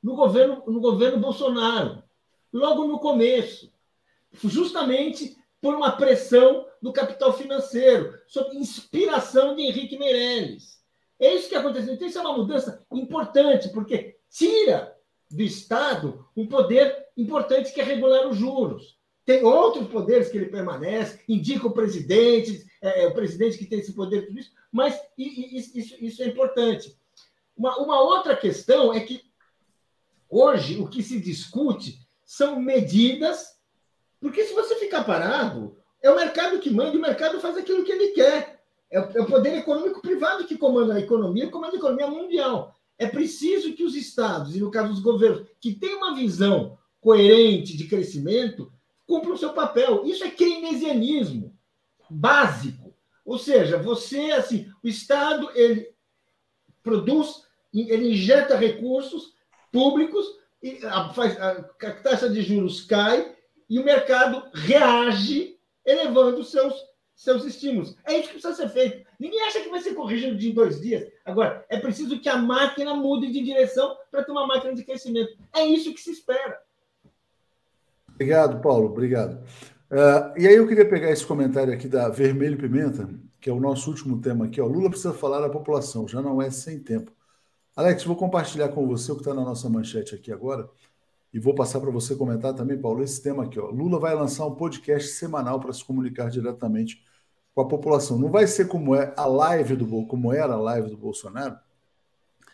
[0.02, 2.02] no governo, no governo Bolsonaro,
[2.52, 3.72] logo no começo,
[4.32, 10.78] justamente por uma pressão do capital financeiro, sob inspiração de Henrique Meirelles.
[11.18, 11.94] É isso que aconteceu.
[11.94, 14.96] Então, isso é uma mudança importante, porque tira
[15.30, 18.97] do Estado um poder importante que é regular os juros.
[19.28, 23.78] Tem outros poderes que ele permanece, indica o presidente, é, é o presidente que tem
[23.78, 26.98] esse poder, tudo isso, mas isso, isso é importante.
[27.54, 29.20] Uma, uma outra questão é que
[30.30, 33.58] hoje o que se discute são medidas,
[34.18, 37.92] porque se você ficar parado, é o mercado que manda, o mercado faz aquilo que
[37.92, 38.62] ele quer.
[38.90, 42.74] É é o poder econômico privado que comanda a economia, comanda a economia mundial.
[42.96, 47.76] É preciso que os estados, e no caso os governos, que têm uma visão coerente
[47.76, 48.72] de crescimento,
[49.08, 50.04] cumpra o seu papel.
[50.04, 51.58] Isso é keynesianismo
[52.08, 52.94] básico.
[53.24, 55.92] Ou seja, você, assim, o Estado, ele
[56.82, 57.42] produz,
[57.74, 59.34] ele injeta recursos
[59.72, 60.26] públicos,
[60.62, 63.34] e a, a taxa de juros cai
[63.68, 66.74] e o mercado reage elevando seus,
[67.14, 67.96] seus estímulos.
[68.04, 69.06] É isso que precisa ser feito.
[69.20, 71.06] Ninguém acha que vai ser corrigido de dois dias.
[71.24, 75.36] Agora, é preciso que a máquina mude de direção para ter uma máquina de crescimento.
[75.54, 76.60] É isso que se espera.
[78.18, 78.86] Obrigado, Paulo.
[78.86, 79.34] Obrigado.
[79.88, 83.08] Uh, e aí eu queria pegar esse comentário aqui da Vermelho Pimenta,
[83.40, 84.60] que é o nosso último tema aqui.
[84.60, 84.66] Ó.
[84.66, 87.12] Lula precisa falar à população, já não é sem tempo.
[87.76, 90.68] Alex, vou compartilhar com você o que está na nossa manchete aqui agora
[91.32, 93.60] e vou passar para você comentar também, Paulo, esse tema aqui.
[93.60, 93.70] Ó.
[93.70, 97.04] Lula vai lançar um podcast semanal para se comunicar diretamente
[97.54, 98.18] com a população.
[98.18, 101.56] Não vai ser como é a live do como era a live do Bolsonaro,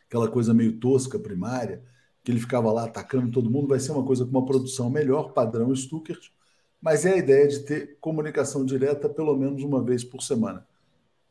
[0.06, 1.82] aquela coisa meio tosca, primária,
[2.24, 5.34] que ele ficava lá atacando todo mundo, vai ser uma coisa com uma produção melhor,
[5.34, 6.32] padrão Stuckert,
[6.80, 10.66] mas é a ideia de ter comunicação direta pelo menos uma vez por semana.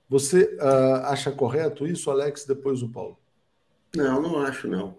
[0.08, 3.18] Você uh, acha correto isso, Alex, depois o Paulo?
[3.96, 4.96] Não, não acho, não.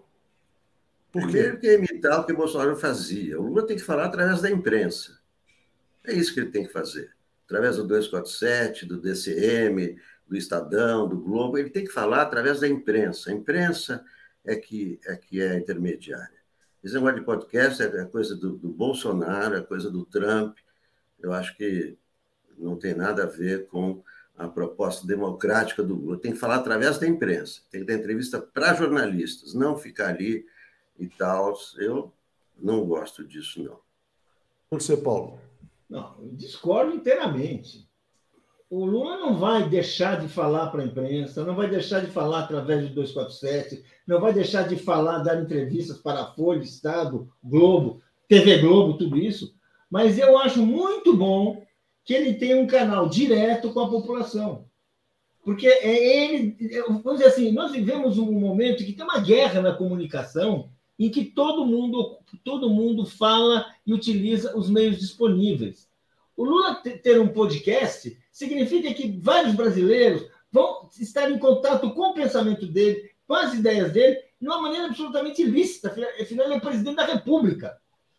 [1.11, 3.39] Por Primeiro que é imitar o que o Bolsonaro fazia.
[3.39, 5.17] O Lula tem que falar através da imprensa.
[6.03, 7.11] É isso que ele tem que fazer.
[7.45, 12.67] Através do 247, do DCM, do Estadão, do Globo, ele tem que falar através da
[12.67, 13.29] imprensa.
[13.29, 14.03] A imprensa
[14.45, 16.39] é que é, que é intermediária.
[16.83, 20.57] Esse negócio de podcast é, é coisa do, do Bolsonaro, é coisa do Trump.
[21.19, 21.97] Eu acho que
[22.57, 24.03] não tem nada a ver com
[24.37, 26.19] a proposta democrática do Lula.
[26.19, 30.45] Tem que falar através da imprensa, tem que dar entrevista para jornalistas, não ficar ali
[30.99, 31.57] e tal.
[31.77, 32.13] Eu
[32.57, 33.79] não gosto disso, não.
[34.71, 35.39] Você, Paulo.
[35.89, 37.84] Não, eu discordo inteiramente.
[38.69, 42.39] O Lula não vai deixar de falar para a imprensa, não vai deixar de falar
[42.39, 48.01] através do 247, não vai deixar de falar, dar entrevistas para a Folha, Estado, Globo,
[48.27, 49.53] TV Globo, tudo isso.
[49.89, 51.63] Mas eu acho muito bom
[52.03, 54.65] que ele tenha um canal direto com a população.
[55.43, 56.57] Porque é ele,
[56.87, 61.23] vamos dizer assim, nós vivemos um momento que tem uma guerra na comunicação em que
[61.23, 65.87] todo mundo, todo mundo fala e utiliza os meios disponíveis.
[66.35, 72.13] O Lula ter um podcast significa que vários brasileiros vão estar em contato com o
[72.13, 75.89] pensamento dele, com as ideias dele, de uma maneira absolutamente ilícita.
[76.19, 77.77] Afinal, ele é presidente da República.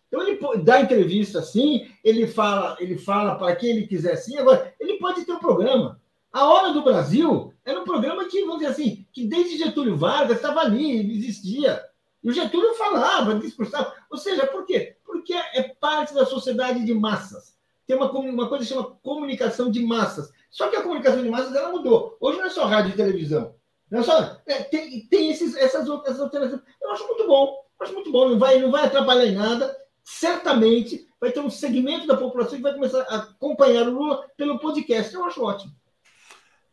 [0.09, 4.39] Então ele dá entrevista assim, ele fala, ele fala para quem ele quiser assim.
[4.39, 6.01] Agora, ele pode ter um programa.
[6.33, 10.37] A Hora do Brasil era um programa que, vamos dizer assim, que desde Getúlio Vargas
[10.37, 11.83] estava ali, existia.
[12.23, 13.93] E o Getúlio falava, discursava.
[14.11, 14.97] Ou seja, por quê?
[15.05, 17.56] Porque é parte da sociedade de massas.
[17.87, 20.31] Tem uma, uma coisa que chama comunicação de massas.
[20.51, 22.17] Só que a comunicação de massas ela mudou.
[22.21, 23.55] Hoje não é só rádio e televisão.
[23.91, 26.61] Não é só, é, tem tem esses, essas outras alterações.
[26.83, 27.57] Eu acho muito bom.
[27.81, 28.31] Acho muito bom.
[28.31, 29.77] Não vai, não vai atrapalhar em nada.
[30.03, 34.59] Certamente vai ter um segmento da população que vai começar a acompanhar o Lula pelo
[34.59, 35.15] podcast.
[35.15, 35.73] Eu acho ótimo.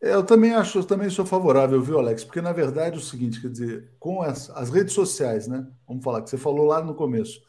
[0.03, 2.25] Eu também acho, eu também sou favorável, viu, Alex?
[2.25, 5.65] Porque na verdade é o seguinte, quer dizer, com as, as redes sociais, né?
[5.87, 7.41] Vamos falar que você falou lá no começo,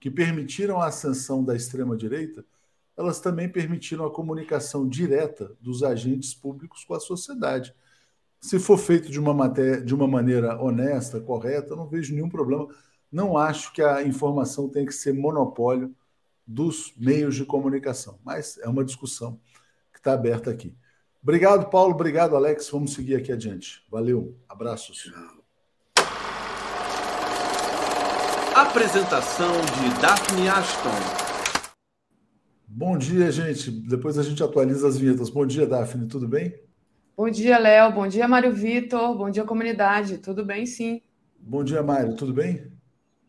[0.00, 2.42] que permitiram a ascensão da extrema direita,
[2.98, 7.72] elas também permitiram a comunicação direta dos agentes públicos com a sociedade.
[8.40, 12.66] Se for feito de uma, matéria, de uma maneira honesta, correta, não vejo nenhum problema.
[13.10, 15.94] Não acho que a informação tenha que ser monopólio
[16.44, 19.38] dos meios de comunicação, mas é uma discussão
[19.92, 20.74] que está aberta aqui.
[21.22, 21.94] Obrigado, Paulo.
[21.94, 22.68] Obrigado, Alex.
[22.68, 23.84] Vamos seguir aqui adiante.
[23.88, 24.36] Valeu.
[24.48, 25.12] Abraços.
[28.56, 31.27] Apresentação de Daphne Ashton.
[32.70, 33.70] Bom dia, gente.
[33.70, 35.30] Depois a gente atualiza as vinhetas.
[35.30, 36.06] Bom dia, Daphne.
[36.06, 36.54] Tudo bem?
[37.16, 37.92] Bom dia, Léo.
[37.92, 39.16] Bom dia, Mário Vitor.
[39.16, 40.18] Bom dia, comunidade.
[40.18, 41.02] Tudo bem, sim.
[41.40, 42.14] Bom dia, Mário.
[42.14, 42.70] Tudo bem?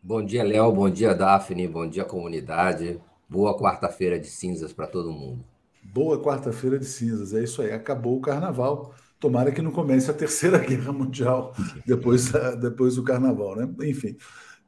[0.02, 0.70] Bom dia, Léo.
[0.72, 1.66] Bom dia, Daphne.
[1.66, 3.00] Bom dia, comunidade.
[3.28, 5.42] Boa quarta-feira de cinzas para todo mundo.
[5.82, 7.32] Boa quarta-feira de cinzas.
[7.32, 7.72] É isso aí.
[7.72, 8.94] Acabou o carnaval.
[9.18, 11.54] Tomara que não comece a terceira guerra mundial
[11.86, 12.30] depois,
[12.60, 13.68] depois do carnaval, né?
[13.88, 14.16] Enfim.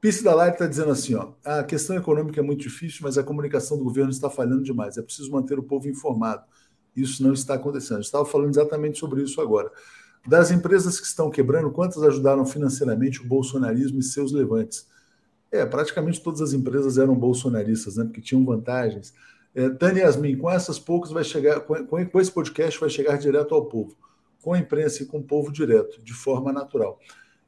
[0.02, 3.22] Pisse da Live está dizendo assim: ó, a questão econômica é muito difícil, mas a
[3.22, 4.98] comunicação do governo está falhando demais.
[4.98, 6.42] É preciso manter o povo informado.
[6.94, 7.98] Isso não está acontecendo.
[7.98, 9.70] Eu estava falando exatamente sobre isso agora.
[10.26, 14.88] Das empresas que estão quebrando, quantas ajudaram financeiramente o bolsonarismo e seus levantes?
[15.52, 18.02] É, praticamente todas as empresas eram bolsonaristas, né?
[18.02, 19.14] Porque tinham vantagens.
[19.54, 23.54] É, Tânia Yasmin, com essas poucas vai chegar, com, com esse podcast vai chegar direto
[23.54, 23.94] ao povo,
[24.42, 26.98] com a imprensa e com o povo direto, de forma natural.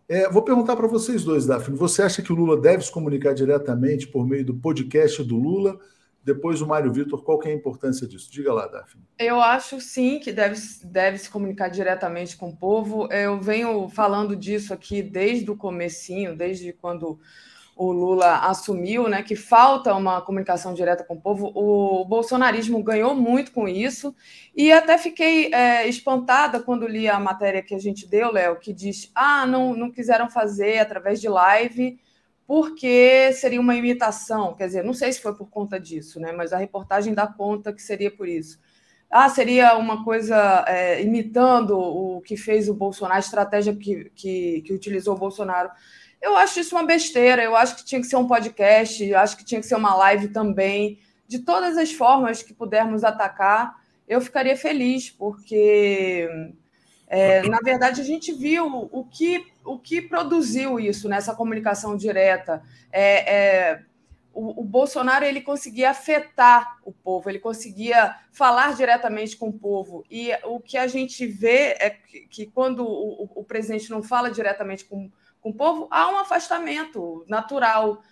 [0.09, 1.77] É, vou perguntar para vocês dois, Daphne.
[1.77, 5.79] Você acha que o Lula deve se comunicar diretamente por meio do podcast do Lula?
[6.23, 8.31] Depois o Mário Vitor, qual que é a importância disso?
[8.33, 9.03] Diga lá, Daphne.
[9.19, 13.11] Eu acho sim que deve, deve se comunicar diretamente com o povo.
[13.13, 17.19] Eu venho falando disso aqui desde o comecinho, desde quando
[17.77, 21.51] o Lula assumiu, né, que falta uma comunicação direta com o povo.
[21.55, 24.15] O bolsonarismo ganhou muito com isso
[24.55, 28.73] e até fiquei é, espantada quando li a matéria que a gente deu, Léo, que
[28.73, 31.99] diz: ah, não, não quiseram fazer através de live
[32.47, 34.55] porque seria uma imitação.
[34.55, 37.73] Quer dizer, não sei se foi por conta disso, né, mas a reportagem dá conta
[37.73, 38.59] que seria por isso.
[39.11, 44.63] Ah, seria uma coisa é, imitando o que fez o Bolsonaro, a estratégia que, que,
[44.63, 45.71] que utilizou o Bolsonaro.
[46.25, 47.45] Eu acho isso uma besteira.
[47.45, 49.95] Eu acho que tinha que ser um podcast, eu acho que tinha que ser uma
[49.95, 50.99] live também.
[51.29, 53.79] De todas as formas que pudermos atacar,
[54.09, 56.27] eu ficaria feliz, porque,
[57.07, 62.63] é, na verdade, a gente viu o que, o que produziu isso nessa comunicação direta.
[62.91, 63.83] É, é,
[64.33, 70.07] o, o, Bolsonaro ele conseguia afetar o povo, ele conseguia falar diretamente com o povo.
[70.11, 74.31] E o que a gente vê é que, que quando o, o, presidente não fala
[74.31, 75.13] diretamente com o
[75.45, 78.03] com o povo, há um afastamento natural.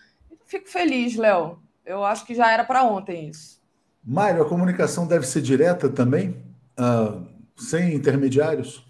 [0.45, 1.59] Fico feliz, Léo.
[1.85, 3.59] Eu acho que já era para ontem isso.
[4.05, 6.37] Mário, a comunicação deve ser direta também,
[6.79, 7.27] uh,
[7.57, 8.87] sem intermediários?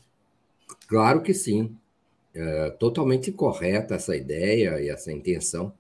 [0.89, 1.77] Claro que sim.
[2.35, 5.73] É totalmente correta essa ideia e essa intenção.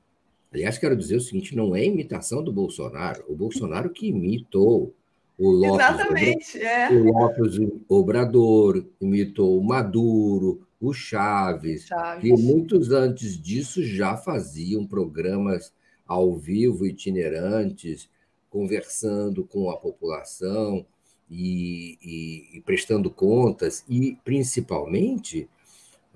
[0.53, 3.25] Aliás, quero dizer o seguinte: não é imitação do Bolsonaro.
[3.27, 4.95] O Bolsonaro que imitou
[5.39, 6.91] o Lopes, Exatamente, Obrador, é.
[6.91, 14.85] o Lopes Obrador, imitou o Maduro, o Chaves, Chaves, que muitos antes disso já faziam
[14.85, 15.73] programas
[16.05, 18.11] ao vivo, itinerantes,
[18.51, 20.85] conversando com a população
[21.31, 25.49] e, e, e prestando contas, e principalmente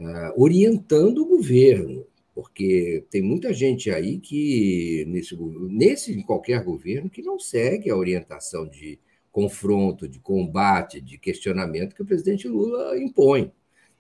[0.01, 2.05] uh, orientando o governo.
[2.34, 5.36] porque tem muita gente aí que, nesse,
[5.70, 8.98] nesse em qualquer governo, que não segue a orientação de
[9.30, 13.52] confronto, de combate, de questionamento que o presidente Lula impõe.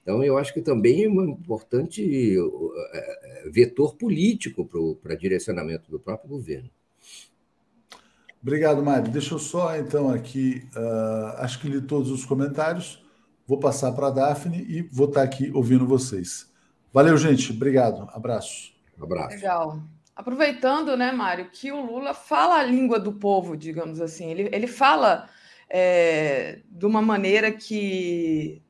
[0.06, 4.64] Então, eu acho que também é um importante é, é, vetor político
[5.02, 6.70] para direcionamento do próprio governo.
[8.40, 9.10] Obrigado, Mário.
[9.10, 13.04] Deixa eu só, então, aqui, uh, acho que li todos os comentários,
[13.48, 16.52] vou passar para a Daphne e vou estar aqui ouvindo vocês.
[16.92, 17.50] Valeu, gente.
[17.50, 18.08] Obrigado.
[18.12, 18.72] Abraço.
[19.02, 19.34] abraço.
[19.34, 19.82] Legal.
[20.14, 24.30] Aproveitando, né, Mário, que o Lula fala a língua do povo, digamos assim.
[24.30, 25.28] Ele, ele fala
[25.68, 28.62] é, de uma maneira que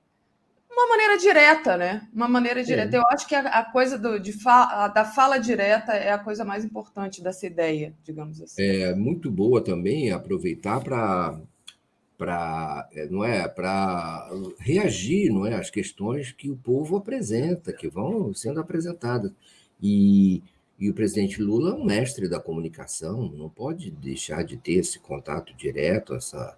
[0.77, 2.07] uma maneira direta, né?
[2.12, 2.97] Uma maneira direta.
[2.97, 2.98] É.
[2.98, 6.44] Eu acho que a, a coisa do, de fa, da fala direta é a coisa
[6.44, 8.62] mais importante dessa ideia, digamos assim.
[8.62, 11.40] É muito boa também aproveitar para
[12.19, 17.90] para é, não é para reagir não é às questões que o povo apresenta que
[17.90, 19.31] vão sendo apresentadas
[19.82, 20.43] e,
[20.81, 24.98] e o presidente Lula é um mestre da comunicação não pode deixar de ter esse
[24.98, 26.57] contato direto essa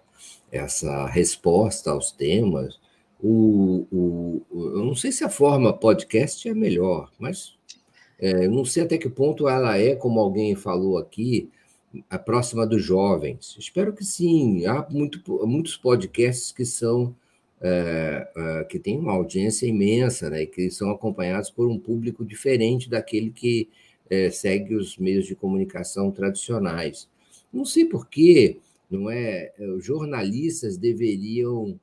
[0.49, 2.79] essa resposta aos temas
[3.21, 7.57] o, o, eu não sei se a forma podcast é melhor, mas
[8.17, 11.49] é, não sei até que ponto ela é, como alguém falou aqui,
[12.09, 13.55] a próxima dos jovens.
[13.57, 14.65] Espero que sim.
[14.65, 17.15] Há muito, muitos podcasts que são
[17.61, 22.89] é, é, que têm uma audiência imensa, né, que são acompanhados por um público diferente
[22.89, 23.67] daquele que
[24.09, 27.09] é, segue os meios de comunicação tradicionais.
[27.51, 28.59] Não sei por que,
[28.89, 29.51] não é?
[29.75, 31.79] Os jornalistas deveriam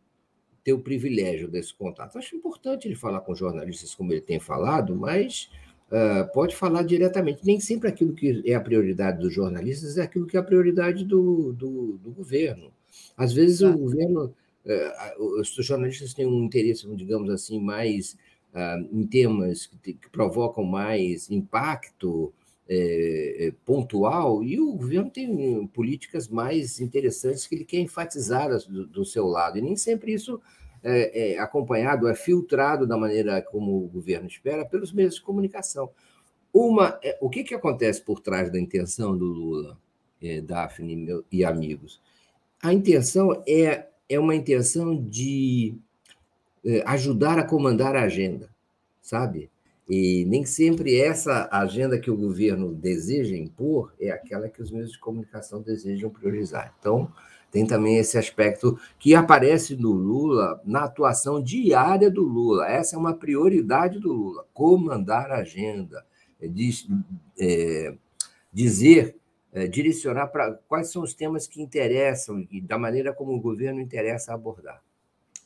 [0.66, 2.18] ter o privilégio desse contato.
[2.18, 5.48] Acho importante ele falar com jornalistas como ele tem falado, mas
[5.92, 7.46] uh, pode falar diretamente.
[7.46, 11.04] Nem sempre aquilo que é a prioridade dos jornalistas é aquilo que é a prioridade
[11.04, 12.72] do, do, do governo.
[13.16, 14.34] Às vezes o governo,
[14.64, 18.16] uh, os jornalistas têm um interesse, digamos assim, mais
[18.52, 22.34] uh, em temas que, que, provocam mais impacto,
[22.68, 29.04] é, pontual e o governo tem políticas mais interessantes que ele quer enfatizar do, do
[29.04, 30.40] seu lado e nem sempre isso
[30.82, 35.90] é, é, acompanhado, é filtrado da maneira como o governo espera pelos meios de comunicação.
[36.52, 39.78] Uma, é, o que, que acontece por trás da intenção do Lula,
[40.22, 42.00] é, Daphne meu, e amigos?
[42.62, 45.76] A intenção é, é uma intenção de
[46.64, 48.48] é, ajudar a comandar a agenda,
[49.02, 49.50] sabe?
[49.88, 54.90] E nem sempre essa agenda que o governo deseja impor é aquela que os meios
[54.90, 56.74] de comunicação desejam priorizar.
[56.78, 57.12] Então,
[57.52, 62.66] tem também esse aspecto que aparece no Lula, na atuação diária do Lula.
[62.68, 66.04] Essa é uma prioridade do Lula, comandar a agenda,
[66.40, 66.88] é, diz,
[67.38, 67.94] é,
[68.52, 69.16] dizer,
[69.52, 73.80] é, direcionar para quais são os temas que interessam e da maneira como o governo
[73.80, 74.82] interessa abordar.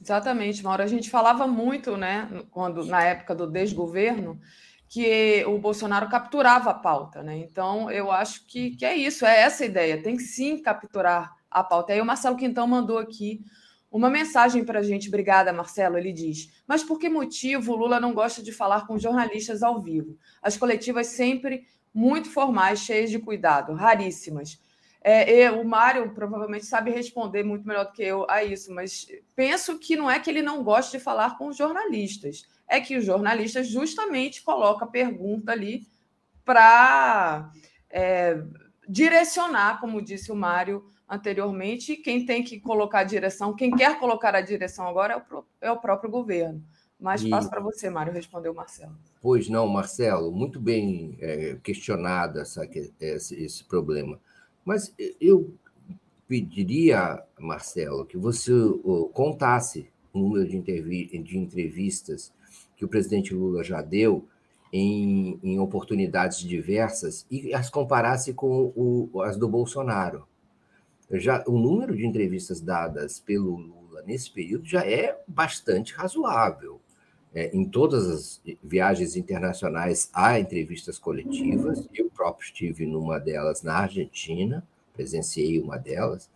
[0.00, 0.82] Exatamente, Mauro.
[0.82, 4.40] A gente falava muito, né, quando na época do desgoverno,
[4.88, 7.38] que o Bolsonaro capturava a pauta, né?
[7.38, 10.02] Então, eu acho que, que é isso, é essa a ideia.
[10.02, 11.92] Tem que sim capturar a pauta.
[11.92, 13.40] Aí o Marcelo Quintão mandou aqui
[13.90, 15.06] uma mensagem para a gente.
[15.06, 15.96] Obrigada, Marcelo.
[15.96, 20.18] Ele diz: Mas por que motivo Lula não gosta de falar com jornalistas ao vivo?
[20.42, 24.60] As coletivas sempre muito formais, cheias de cuidado, raríssimas.
[25.02, 29.06] É, eu, o Mário provavelmente sabe responder muito melhor do que eu a isso, mas
[29.34, 32.96] penso que não é que ele não gosta de falar com os jornalistas, é que
[32.96, 35.86] os jornalistas justamente colocam a pergunta ali
[36.44, 37.50] para
[37.88, 38.42] é,
[38.86, 44.34] direcionar, como disse o Mário, anteriormente, quem tem que colocar a direção, quem quer colocar
[44.34, 46.62] a direção agora é o, é o próprio governo.
[47.00, 47.30] Mas e...
[47.30, 48.94] passo para você, Mário, responder o Marcelo.
[49.22, 52.68] Pois não, Marcelo, muito bem é, questionado essa,
[53.00, 54.20] esse, esse problema.
[54.70, 55.52] Mas eu
[56.28, 58.52] pediria, Marcelo, que você
[59.12, 60.60] contasse o número de,
[61.24, 62.32] de entrevistas
[62.76, 64.28] que o presidente Lula já deu
[64.72, 70.24] em, em oportunidades diversas e as comparasse com o, as do Bolsonaro
[71.14, 76.80] já o número de entrevistas dadas pelo Lula nesse período já é bastante razoável.
[77.32, 81.88] É, em todas as viagens internacionais há entrevistas coletivas.
[81.94, 86.28] Eu próprio estive numa delas na Argentina, presenciei uma delas.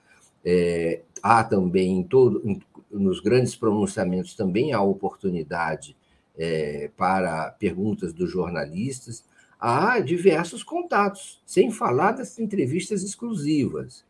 [0.44, 2.60] É, há também em todo, em,
[2.90, 5.96] nos grandes pronunciamentos também há oportunidade
[6.38, 9.24] é, para perguntas dos jornalistas.
[9.58, 14.04] Há diversos contatos, sem falar das entrevistas exclusivas.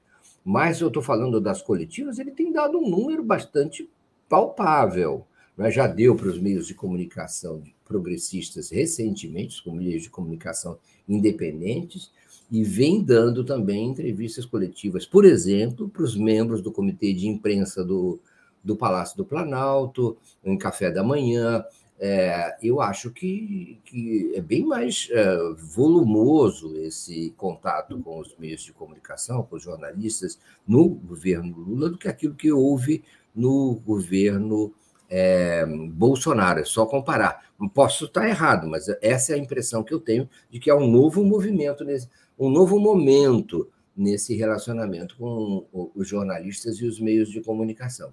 [0.44, 3.88] Mas eu estou falando das coletivas, ele tem dado um número bastante
[4.28, 5.24] palpável.
[5.68, 10.78] Já deu para os meios de comunicação progressistas recentemente, os meios de comunicação
[11.08, 12.10] independentes,
[12.50, 17.84] e vem dando também entrevistas coletivas, por exemplo, para os membros do comitê de imprensa
[17.84, 18.20] do,
[18.62, 21.64] do Palácio do Planalto, em café da manhã,
[21.98, 28.62] é, eu acho que, que é bem mais é, volumoso esse contato com os meios
[28.62, 33.04] de comunicação, com os jornalistas, no governo Lula, do que aquilo que houve
[33.34, 34.74] no governo
[35.16, 36.58] é, Bolsonaro.
[36.58, 37.44] É só comparar.
[37.72, 40.90] Posso estar errado, mas essa é a impressão que eu tenho de que há um
[40.90, 47.40] novo movimento, nesse, um novo momento nesse relacionamento com os jornalistas e os meios de
[47.40, 48.12] comunicação.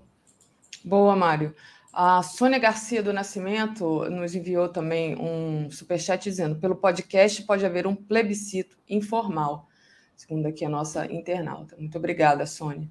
[0.85, 1.55] Boa, Mário.
[1.91, 7.87] A Sônia Garcia do Nascimento nos enviou também um superchat dizendo: pelo podcast pode haver
[7.87, 9.67] um plebiscito informal,
[10.15, 11.75] segundo aqui a nossa internauta.
[11.77, 12.87] Muito obrigada, Sônia.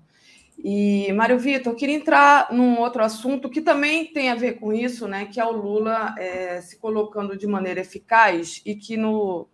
[0.63, 4.73] E, Mário Vitor, eu queria entrar num outro assunto que também tem a ver com
[4.73, 5.27] isso, né?
[5.27, 9.49] Que é o Lula é, se colocando de maneira eficaz e que no,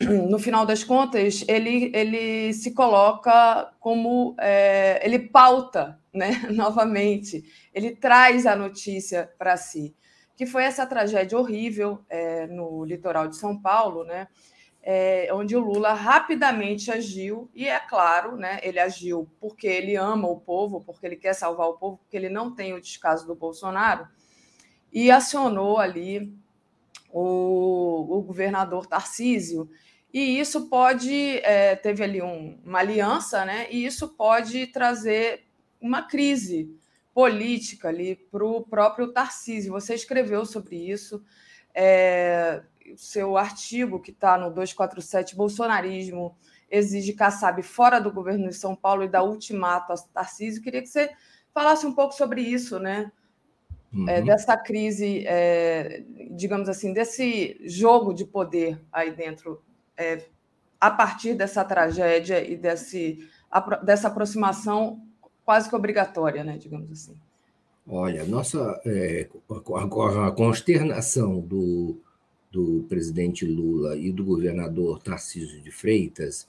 [0.00, 7.44] no final das contas ele, ele se coloca como é, ele pauta né, novamente,
[7.74, 9.94] ele traz a notícia para si,
[10.36, 14.28] que foi essa tragédia horrível é, no litoral de São Paulo, né,
[14.82, 20.28] é, onde o Lula rapidamente agiu, e é claro, né, ele agiu porque ele ama
[20.28, 23.34] o povo, porque ele quer salvar o povo, porque ele não tem o descaso do
[23.34, 24.08] Bolsonaro,
[24.92, 26.32] e acionou ali
[27.12, 29.68] o, o governador Tarcísio,
[30.12, 33.66] e isso pode, é, teve ali um, uma aliança, né?
[33.70, 35.44] E isso pode trazer
[35.80, 36.74] uma crise
[37.12, 39.72] política ali para o próprio Tarcísio.
[39.72, 41.22] Você escreveu sobre isso.
[41.74, 42.62] É,
[42.96, 46.36] seu artigo que está no 247 Bolsonarismo
[46.70, 50.62] exige Kassab fora do governo de São Paulo e dá ultimato a Tarcísio.
[50.62, 51.10] Queria que você
[51.52, 53.10] falasse um pouco sobre isso, né?
[53.92, 54.08] É, uhum.
[54.08, 59.62] É, dessa crise, é, digamos assim, desse jogo de poder aí dentro,
[59.96, 60.24] é,
[60.80, 65.02] a partir dessa tragédia e desse, a, dessa aproximação
[65.44, 67.16] quase que obrigatória, né, digamos assim.
[67.90, 71.98] Olha, nossa é, a, consternação do,
[72.50, 76.48] do presidente Lula e do governador Tarcísio de Freitas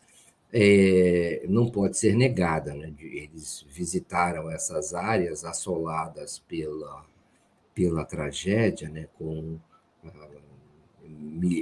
[0.51, 2.73] é, não pode ser negada.
[2.73, 2.93] Né?
[2.99, 7.05] Eles visitaram essas áreas assoladas pela,
[7.73, 9.07] pela tragédia, né?
[9.17, 9.57] com
[10.05, 10.27] ah,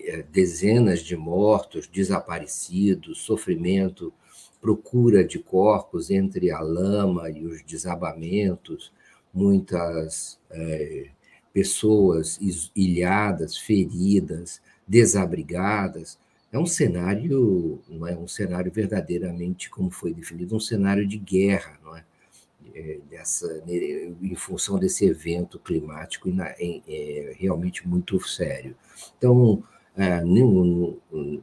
[0.06, 4.14] é, dezenas de mortos, desaparecidos, sofrimento
[4.60, 8.92] procura de corpos entre a lama e os desabamentos,
[9.34, 11.10] muitas é,
[11.58, 12.40] pessoas
[12.76, 16.20] ilhadas, feridas, desabrigadas.
[16.52, 21.80] É um cenário, não é um cenário verdadeiramente, como foi definido, um cenário de guerra,
[21.84, 22.04] não é?
[22.76, 28.76] é dessa, em função desse evento climático é, realmente muito sério.
[29.18, 29.64] Então,
[29.98, 30.22] é,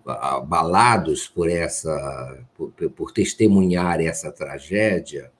[0.07, 5.33] abalados por essa, por, por, testemunhar essa tragédia,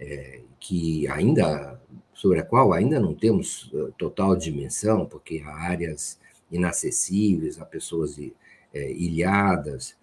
[0.00, 1.80] é, que ainda
[2.16, 6.18] sobre a qual ainda não temos é, total dimensão, porque há áreas
[6.50, 8.18] inacessíveis, há pessoas
[8.72, 9.94] é, ilhadas.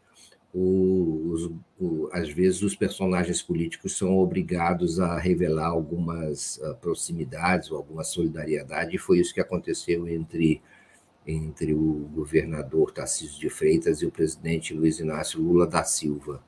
[0.53, 1.49] Os,
[1.79, 8.03] o, às vezes os personagens políticos são obrigados a revelar algumas uh, proximidades ou alguma
[8.03, 10.61] solidariedade, e foi isso que aconteceu entre
[11.25, 16.43] entre o governador Tarcísio de Freitas e o presidente Luiz Inácio Lula da Silva,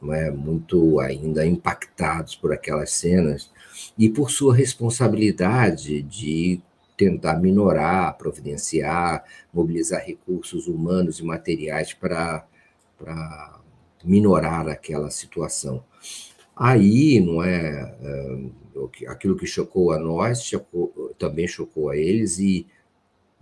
[0.00, 0.30] não é?
[0.30, 3.52] muito ainda impactados por aquelas cenas
[3.98, 6.60] e por sua responsabilidade de
[6.96, 12.46] tentar minorar, providenciar, mobilizar recursos humanos e materiais para,
[14.04, 15.82] minorar aquela situação.
[16.56, 22.66] Aí, não é, é aquilo que chocou a nós, chocou, também chocou a eles e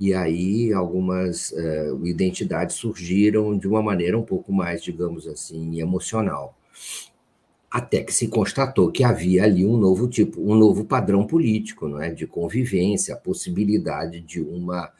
[0.02, 6.58] e aí algumas uh, identidades surgiram de uma maneira um pouco mais, digamos assim, emocional.
[7.72, 12.02] Até que se constatou que havia ali um novo tipo, um novo padrão político, não
[12.02, 14.92] é, de convivência, a possibilidade de uma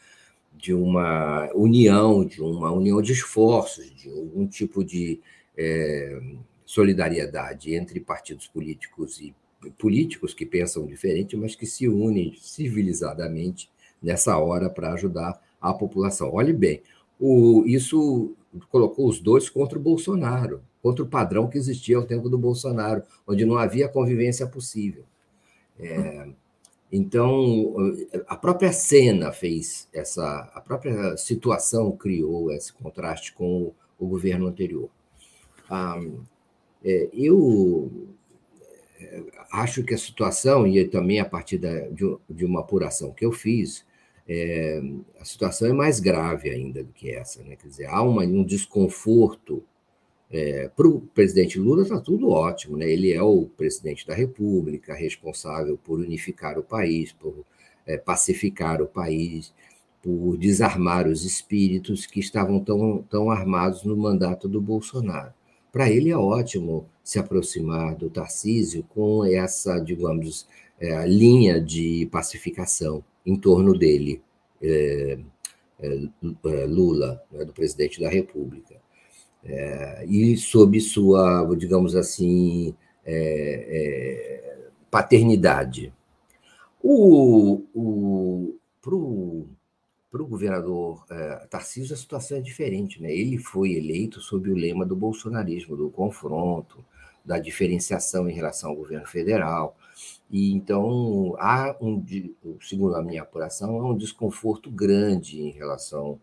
[0.55, 5.21] de uma união, de uma união de esforços, de algum tipo de
[5.59, 6.21] é,
[6.65, 9.35] solidariedade entre partidos políticos e
[9.77, 13.69] políticos que pensam diferente, mas que se unem civilizadamente
[14.01, 16.33] nessa hora para ajudar a população.
[16.33, 16.81] Olhe bem,
[17.21, 18.35] o, isso
[18.71, 23.03] colocou os dois contra o Bolsonaro, contra o padrão que existia ao tempo do Bolsonaro,
[23.27, 25.05] onde não havia convivência possível.
[25.79, 26.29] É,
[26.91, 27.75] então,
[28.27, 34.47] a própria cena fez essa, a própria situação criou esse contraste com o, o governo
[34.47, 34.91] anterior.
[35.71, 35.99] Ah,
[36.85, 37.91] é, eu
[39.01, 39.23] é,
[39.53, 43.33] acho que a situação, e também a partir da, de, de uma apuração que eu
[43.33, 43.87] fiz,
[44.29, 44.83] é,
[45.19, 47.43] a situação é mais grave ainda do que essa.
[47.43, 47.57] Né?
[47.57, 49.65] Quer dizer, há uma, um desconforto.
[50.33, 52.91] É, Para o presidente Lula está tudo ótimo, né?
[52.91, 57.45] ele é o presidente da República, responsável por unificar o país, por
[57.87, 59.53] é, pacificar o país,
[60.03, 65.35] por desarmar os espíritos que estavam tão, tão armados no mandato do Bolsonaro.
[65.71, 70.47] Para ele é ótimo se aproximar do Tarcísio com essa, digamos,
[70.81, 74.21] é, linha de pacificação em torno dele,
[74.61, 75.19] é,
[75.81, 76.09] é,
[76.45, 78.81] é Lula, né, do presidente da República.
[79.45, 82.75] É, e sob sua, digamos assim,
[83.05, 85.93] é, paternidade.
[86.83, 93.01] O, o, para o governador é, Tarcísio, a situação é diferente.
[93.01, 93.11] Né?
[93.13, 96.85] Ele foi eleito sob o lema do bolsonarismo, do confronto,
[97.25, 99.77] da diferenciação em relação ao governo federal.
[100.31, 102.05] E então há um,
[102.61, 106.21] segundo a minha apuração, há um desconforto grande em relação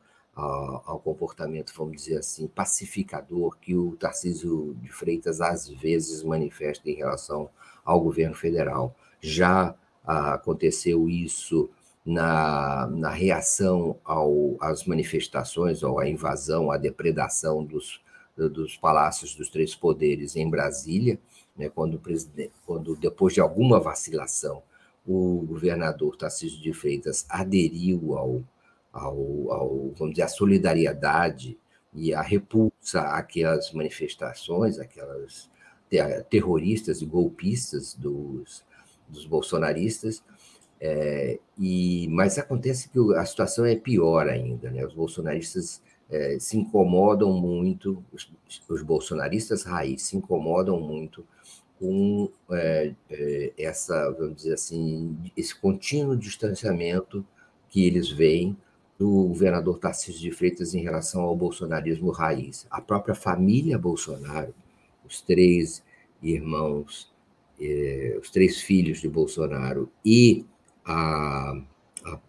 [0.85, 6.95] ao, comportamento, vamos dizer assim, pacificador que o Tarcísio de Freitas às vezes manifesta em
[6.95, 7.49] relação
[7.83, 8.95] ao governo federal.
[9.19, 9.75] Já
[10.05, 11.69] ah, aconteceu isso
[12.05, 18.01] na, na reação ao, às manifestações, ou à invasão, à depredação dos,
[18.35, 21.19] dos palácios dos três poderes em Brasília,
[21.57, 22.01] né, quando,
[22.65, 24.63] quando depois de alguma vacilação
[25.05, 28.43] o governador Tarcísio de Freitas aderiu ao,
[28.91, 31.57] ao, ao vamos dizer, à solidariedade
[31.93, 35.49] e à repulsa àquelas manifestações, aquelas
[36.29, 38.63] terroristas e golpistas dos,
[39.07, 40.23] dos bolsonaristas,
[40.79, 44.69] é, e, mas acontece que a situação é pior ainda.
[44.69, 44.85] Né?
[44.85, 48.31] Os bolsonaristas é, se incomodam muito, os,
[48.67, 51.25] os, bolsonaristas raiz se incomodam muito
[51.77, 57.25] com é, é, essa, vamos dizer assim, esse contínuo distanciamento
[57.69, 58.57] que eles veem
[58.99, 62.67] do governador Tarcísio de Freitas em relação ao bolsonarismo raiz.
[62.69, 64.53] A própria família Bolsonaro,
[65.05, 65.81] os três
[66.21, 67.09] irmãos,
[67.59, 70.45] é, os três filhos de Bolsonaro e
[70.83, 71.61] a,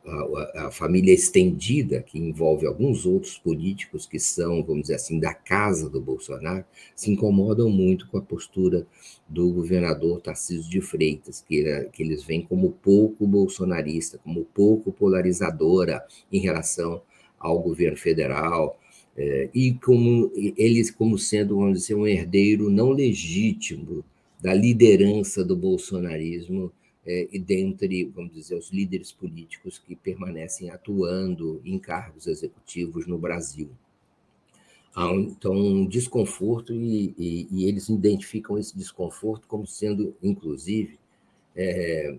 [0.07, 5.33] a, a, família estendida, que envolve alguns outros políticos que são, vamos dizer assim, da
[5.33, 8.87] casa do Bolsonaro, se incomodam muito com a postura
[9.29, 16.05] do governador Tarcísio de Freitas, que, que eles veem como pouco bolsonarista, como pouco polarizadora
[16.33, 17.03] em relação
[17.39, 18.79] ao governo federal,
[19.17, 24.05] é, e como eles como sendo, vamos dizer, um herdeiro não legítimo
[24.41, 26.73] da liderança do bolsonarismo
[27.07, 33.19] é, e dentre, vamos dizer, os líderes políticos que permanecem atuando em cargos executivos no
[33.19, 33.71] Brasil.
[34.95, 40.99] Há então um desconforto e, e, e eles identificam esse desconforto como sendo, inclusive,
[41.55, 42.17] é,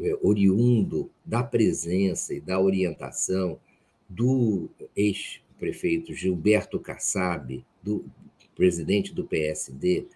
[0.00, 3.58] é, oriundo da presença e da orientação
[4.08, 8.04] do ex-prefeito Gilberto Kassab, do
[8.54, 10.06] presidente do PSD,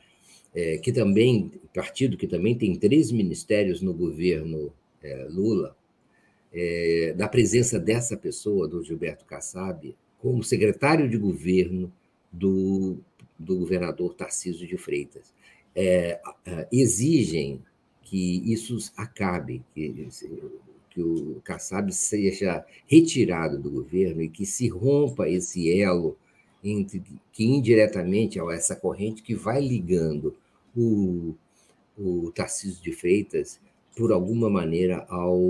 [0.55, 4.73] é, que também, partido que também tem três ministérios no governo
[5.03, 5.77] é, Lula,
[6.53, 11.93] é, da presença dessa pessoa, do Gilberto Kassab, como secretário de governo
[12.33, 12.99] do,
[13.39, 15.33] do governador Tarcísio de Freitas.
[15.75, 16.21] É,
[16.73, 17.63] exigem
[18.03, 20.09] que isso acabe, que,
[20.91, 26.17] que o Kassab seja retirado do governo e que se rompa esse elo
[26.63, 27.03] entre
[27.33, 30.37] que indiretamente a essa corrente que vai ligando
[30.77, 31.35] o,
[31.97, 33.61] o Tarcísio de Freitas
[33.97, 35.41] por alguma maneira ao,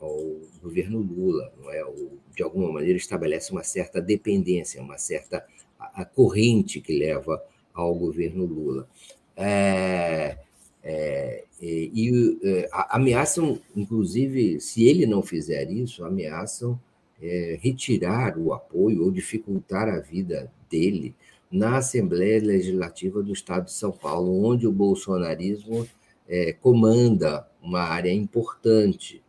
[0.00, 1.84] ao governo Lula, não é?
[1.84, 5.46] Ou, de alguma maneira estabelece uma certa dependência, uma certa
[5.78, 8.88] a, a corrente que leva ao governo Lula.
[9.36, 10.38] É,
[10.82, 16.78] é, e, e é, ameaçam, inclusive, se ele não fizer isso, ameaçam
[17.20, 21.14] é, retirar o apoio ou dificultar a vida dele
[21.50, 25.86] na Assembleia Legislativa do Estado de São Paulo, onde o bolsonarismo
[26.28, 29.22] é, comanda uma área importante,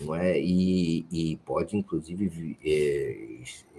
[0.00, 0.38] não é?
[0.40, 3.38] E, e pode, inclusive, é,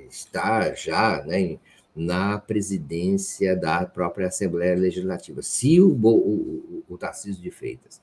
[0.10, 1.57] estar já né,
[1.95, 5.41] na presidência da própria Assembleia Legislativa.
[5.41, 8.02] Se o, o, o Tarcísio de Freitas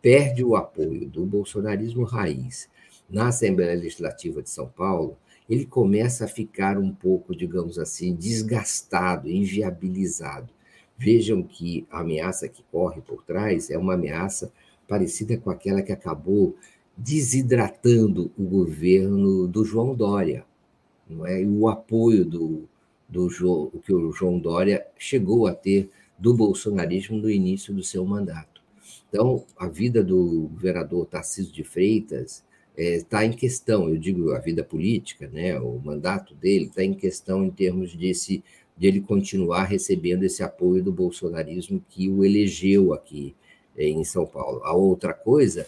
[0.00, 2.68] perde o apoio do bolsonarismo raiz
[3.12, 5.18] na Assembleia Legislativa de São Paulo,
[5.48, 10.48] ele começa a ficar um pouco, digamos assim, desgastado, inviabilizado.
[10.96, 14.50] Vejam que a ameaça que corre por trás é uma ameaça
[14.88, 16.56] parecida com aquela que acabou
[16.96, 20.44] desidratando o governo do João Dória,
[21.08, 21.42] não é?
[21.42, 22.68] E o apoio do,
[23.08, 23.28] do
[23.84, 28.62] que o João Dória chegou a ter do bolsonarismo no início do seu mandato.
[29.08, 32.42] Então, a vida do governador Tarcísio de Freitas
[32.82, 36.94] está é, em questão, eu digo a vida política, né, o mandato dele está em
[36.94, 38.42] questão em termos desse,
[38.76, 43.34] de ele continuar recebendo esse apoio do bolsonarismo que o elegeu aqui
[43.76, 44.60] é, em São Paulo.
[44.64, 45.66] A outra coisa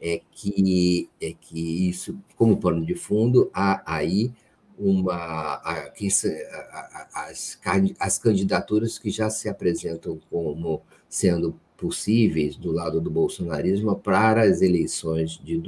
[0.00, 4.32] é que, é que isso, como pano de fundo, há aí
[4.78, 7.58] uma, a, a, as,
[7.98, 14.62] as candidaturas que já se apresentam como sendo possíveis do lado do bolsonarismo para as
[14.62, 15.58] eleições de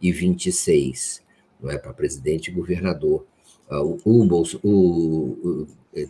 [0.00, 1.22] 2026,
[1.60, 3.24] não é para presidente e governador.
[3.68, 5.66] Ah, o, o, o, o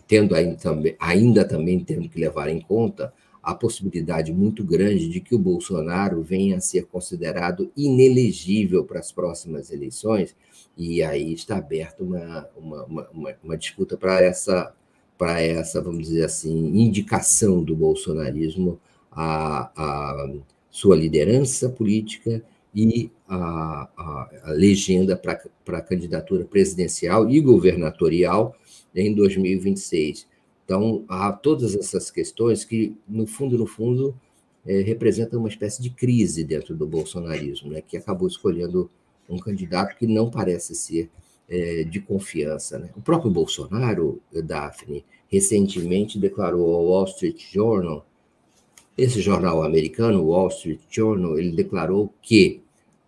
[0.07, 5.21] tendo ainda também, ainda também tendo que levar em conta a possibilidade muito grande de
[5.21, 10.35] que o Bolsonaro venha a ser considerado inelegível para as próximas eleições,
[10.77, 14.73] e aí está aberta uma, uma, uma, uma disputa para essa,
[15.17, 20.29] para essa, vamos dizer assim, indicação do bolsonarismo à, à
[20.69, 22.43] sua liderança política
[22.79, 28.55] e a, a, a legenda para a candidatura presidencial e governatorial
[28.93, 30.27] em 2026.
[30.63, 34.15] Então, há todas essas questões que, no fundo, no fundo,
[34.63, 38.91] é, representam uma espécie de crise dentro do bolsonarismo, né, que acabou escolhendo
[39.27, 41.09] um candidato que não parece ser
[41.49, 42.77] é, de confiança.
[42.77, 42.91] Né?
[42.95, 48.05] O próprio Bolsonaro, Daphne, recentemente declarou ao Wall Street Journal,
[48.95, 52.61] esse jornal americano, Wall Street Journal, ele declarou que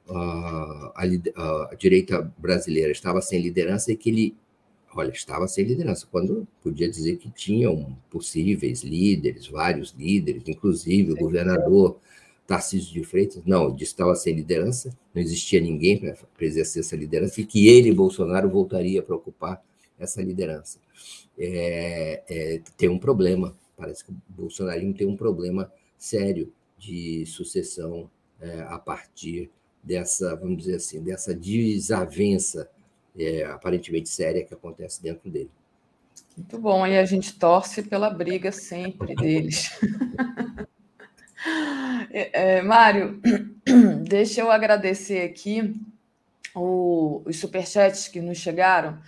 [0.10, 4.36] uh, a, a direita brasileira estava sem liderança e que ele
[4.96, 11.16] olha, estava sem liderança, quando podia dizer que tinham possíveis líderes, vários líderes, inclusive o
[11.16, 12.00] governador
[12.48, 17.46] Tarcísio de Freitas, não, estava sem liderança, não existia ninguém para exercer essa liderança, e
[17.46, 19.64] que ele, Bolsonaro, voltaria para ocupar
[20.00, 20.80] essa liderança.
[21.38, 28.10] É, é, tem um problema, parece que o bolsonarismo tem um problema sério de sucessão
[28.42, 29.52] é, a partir
[29.90, 32.70] dessa, vamos dizer assim, dessa desavença
[33.18, 35.50] é, aparentemente séria que acontece dentro dele.
[36.38, 39.72] Muito bom, e a gente torce pela briga sempre deles.
[42.12, 43.20] é, é, Mário,
[44.08, 45.76] deixa eu agradecer aqui
[46.56, 49.00] o, os superchats que nos chegaram.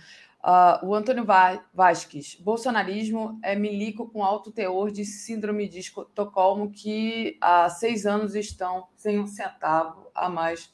[0.44, 1.24] Uh, o Antônio
[1.72, 8.34] Vasques, bolsonarismo é milico com alto teor de síndrome de Estocolmo que há seis anos
[8.34, 10.72] estão sem um centavo a mais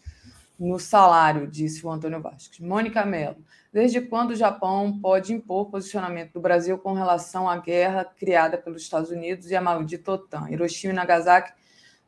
[0.58, 2.58] no salário, disse o Antônio Vasques.
[2.58, 8.06] Mônica Mello, desde quando o Japão pode impor posicionamento do Brasil com relação à guerra
[8.06, 10.50] criada pelos Estados Unidos e a maldita OTAN?
[10.50, 11.52] Hiroshima e Nagasaki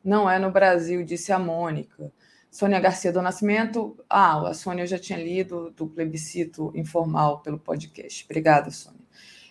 [0.02, 2.10] não é no Brasil, disse a Mônica.
[2.50, 3.96] Sônia Garcia do Nascimento.
[4.08, 8.24] Ah, a Sônia eu já tinha lido do plebiscito informal pelo podcast.
[8.24, 9.00] Obrigada, Sônia.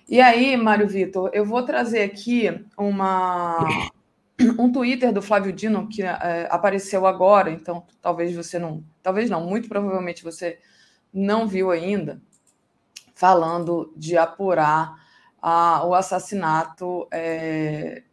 [0.07, 3.65] E aí, Mário Vitor, eu vou trazer aqui uma
[4.57, 9.45] um Twitter do Flávio Dino que é, apareceu agora, então talvez você não, talvez não,
[9.45, 10.59] muito provavelmente você
[11.13, 12.21] não viu ainda,
[13.13, 14.95] falando de apurar
[15.41, 18.03] a, o assassinato é,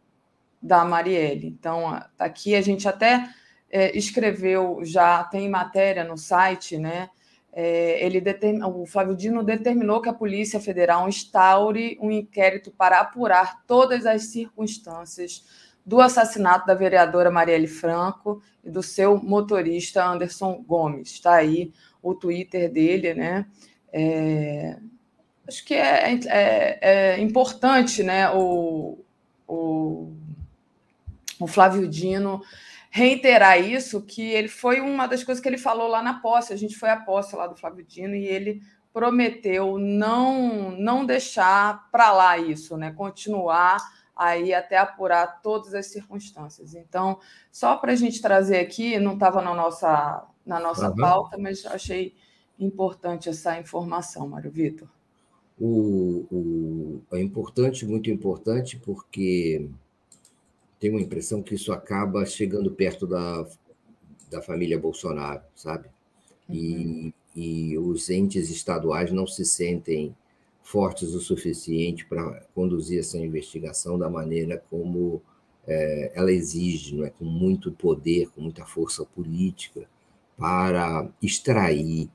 [0.61, 1.47] da Marielle.
[1.47, 3.29] Então, aqui a gente até
[3.69, 7.09] é, escreveu, já tem matéria no site, né?
[7.51, 12.99] É, ele determin, o Flávio Dino determinou que a Polícia Federal instaure um inquérito para
[12.99, 15.43] apurar todas as circunstâncias
[15.83, 21.13] do assassinato da vereadora Marielle Franco e do seu motorista Anderson Gomes.
[21.13, 21.71] Está aí
[22.03, 23.45] o Twitter dele, né?
[23.91, 24.77] É,
[25.47, 28.29] acho que é, é, é, importante, né?
[28.31, 28.99] O,
[29.47, 30.11] o,
[31.39, 32.41] o Flávio Dino
[32.89, 36.53] reiterar isso, que ele foi uma das coisas que ele falou lá na posse.
[36.53, 38.61] A gente foi à posse lá do Flávio Dino e ele
[38.93, 42.91] prometeu não não deixar para lá isso, né?
[42.91, 43.77] Continuar
[44.15, 46.73] aí até apurar todas as circunstâncias.
[46.73, 47.19] Então,
[47.51, 50.95] só para a gente trazer aqui, não estava na nossa, na nossa uhum.
[50.95, 52.15] pauta, mas achei
[52.59, 54.87] importante essa informação, Mário Vitor.
[55.59, 59.69] O, o, é importante, muito importante, porque
[60.79, 63.47] tenho uma impressão que isso acaba chegando perto da,
[64.29, 65.89] da família Bolsonaro, sabe?
[66.47, 66.55] Uhum.
[66.55, 70.15] E, e os entes estaduais não se sentem
[70.61, 75.21] fortes o suficiente para conduzir essa investigação da maneira como
[75.65, 77.09] é, ela exige, não é?
[77.09, 79.87] com muito poder, com muita força política,
[80.37, 82.09] para extrair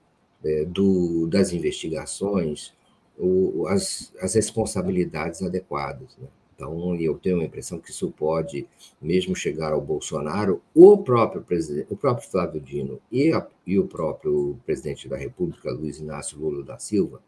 [0.45, 2.75] é, do, das investigações
[3.19, 6.17] o, as, as responsabilidades adequadas.
[6.19, 6.29] Né?
[6.63, 8.69] Então, eu tenho a impressão que isso pode
[9.01, 13.87] mesmo chegar ao Bolsonaro, o próprio presidente, o próprio Flávio Dino e, a, e o
[13.89, 17.21] próprio presidente da República, Luiz Inácio Lula da Silva,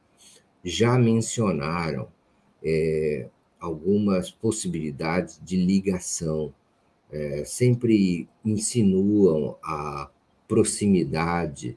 [0.62, 2.06] já mencionaram
[2.62, 3.28] é,
[3.58, 6.54] algumas possibilidades de ligação,
[7.10, 10.08] é, sempre insinuam a
[10.46, 11.76] proximidade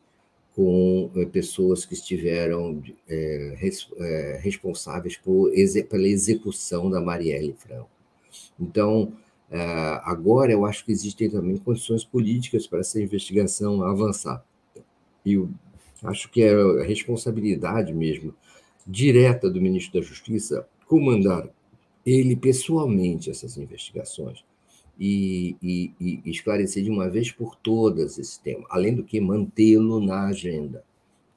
[0.57, 5.51] com é, pessoas que estiveram é, res, é, responsáveis por,
[5.87, 7.89] pela execução da Marielle Franco.
[8.59, 9.13] Então,
[9.49, 14.43] Uh, agora, eu acho que existem também condições políticas para essa investigação avançar.
[15.25, 15.49] E eu
[16.03, 18.35] acho que é a responsabilidade mesmo
[18.85, 21.47] direta do ministro da Justiça comandar
[22.05, 24.43] ele pessoalmente essas investigações
[24.99, 29.99] e, e, e esclarecer de uma vez por todas esse tema, além do que mantê-lo
[29.99, 30.83] na agenda.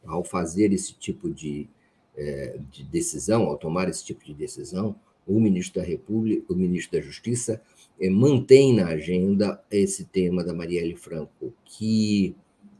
[0.05, 1.69] Ao fazer esse tipo de,
[2.17, 4.97] é, de decisão, ao tomar esse tipo de decisão,
[5.27, 7.61] o ministro da República, o ministro da Justiça,
[8.01, 12.35] é, mantém na agenda esse tema da Marielle Franco, que,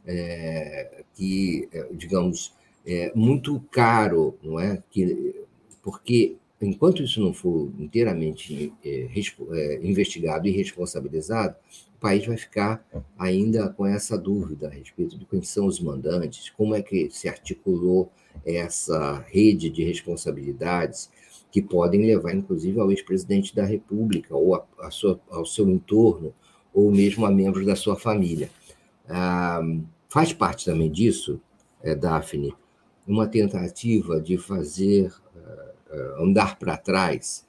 [0.05, 2.53] é, que digamos,
[2.85, 4.81] é muito caro, não é?
[4.89, 5.45] Que,
[5.83, 11.55] porque enquanto isso não for inteiramente é, é, investigado e responsabilizado,
[11.95, 12.85] o país vai ficar
[13.17, 17.27] ainda com essa dúvida a respeito de quem são os mandantes, como é que se
[17.27, 18.11] articulou
[18.45, 21.09] essa rede de responsabilidades
[21.51, 26.33] que podem levar, inclusive, ao ex-presidente da República ou a, a sua, ao seu entorno,
[26.73, 28.49] ou mesmo a membros da sua família.
[29.09, 29.61] Ah,
[30.07, 31.41] faz parte também disso,
[31.83, 32.53] é, Daphne,
[33.05, 35.11] uma tentativa de fazer
[36.19, 37.47] andar para trás,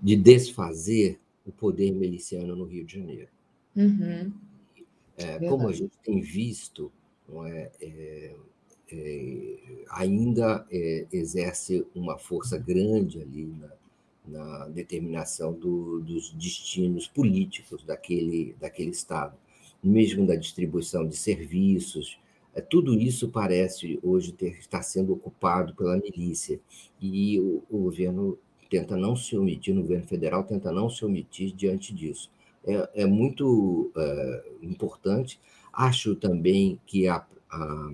[0.00, 3.28] de desfazer o poder miliciano no Rio de Janeiro.
[3.74, 4.32] Uhum.
[5.16, 6.92] É, como a gente tem visto,
[7.46, 8.36] é, é,
[8.92, 9.56] é
[9.90, 13.70] ainda é, exerce uma força grande ali na,
[14.28, 19.36] na determinação do, dos destinos políticos daquele, daquele Estado,
[19.82, 22.27] mesmo da distribuição de serviços, é,
[22.60, 26.60] tudo isso parece hoje ter, estar sendo ocupado pela milícia.
[27.00, 28.38] E o, o governo
[28.70, 32.30] tenta não se omitir, o governo federal tenta não se omitir diante disso.
[32.66, 35.40] É, é muito é, importante.
[35.72, 37.92] Acho também que a, a,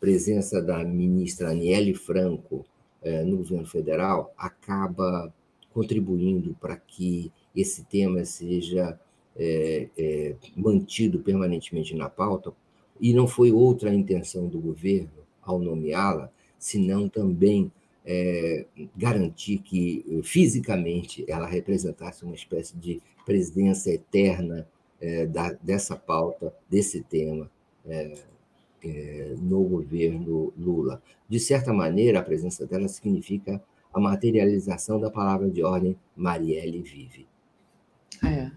[0.00, 2.64] presença da ministra Aniele Franco
[3.02, 5.32] é, no governo federal acaba
[5.72, 8.98] contribuindo para que esse tema seja
[9.36, 12.52] é, é, mantido permanentemente na pauta,
[13.00, 17.70] e não foi outra a intenção do governo ao nomeá-la, senão também
[18.04, 18.66] é,
[18.96, 24.68] garantir que eh, fisicamente ela representasse uma espécie de presidência eterna
[25.00, 27.50] é, da, dessa pauta, desse tema,
[27.86, 31.02] é, no governo Lula.
[31.28, 33.62] De certa maneira, a presença dela significa
[33.92, 37.26] a materialização da palavra de ordem Marielle vive.
[38.22, 38.50] É.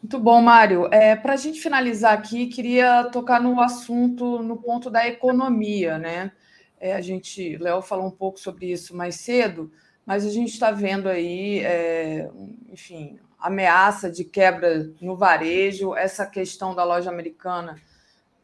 [0.00, 0.88] Muito bom, Mário.
[0.92, 6.30] É, Para a gente finalizar aqui, queria tocar no assunto, no ponto da economia, né?
[6.78, 9.72] É, a gente, Léo falou um pouco sobre isso mais cedo,
[10.06, 12.30] mas a gente está vendo aí, é,
[12.70, 17.74] enfim, ameaça de quebra no varejo, essa questão da loja americana,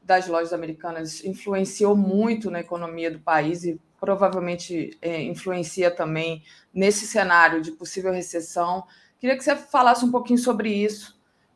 [0.02, 6.42] das lojas americanas, influenciou muito na economia do país e provavelmente é, influencia também
[6.74, 8.84] nesse cenário de possível recessão.
[9.20, 11.14] Queria que você falasse um pouquinho sobre isso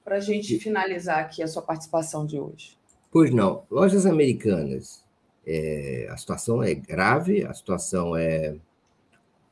[0.09, 2.79] para a gente finalizar aqui a sua participação de hoje.
[3.13, 3.65] Pois não.
[3.71, 5.05] Lojas americanas,
[5.47, 8.57] é, a situação é grave, a situação é,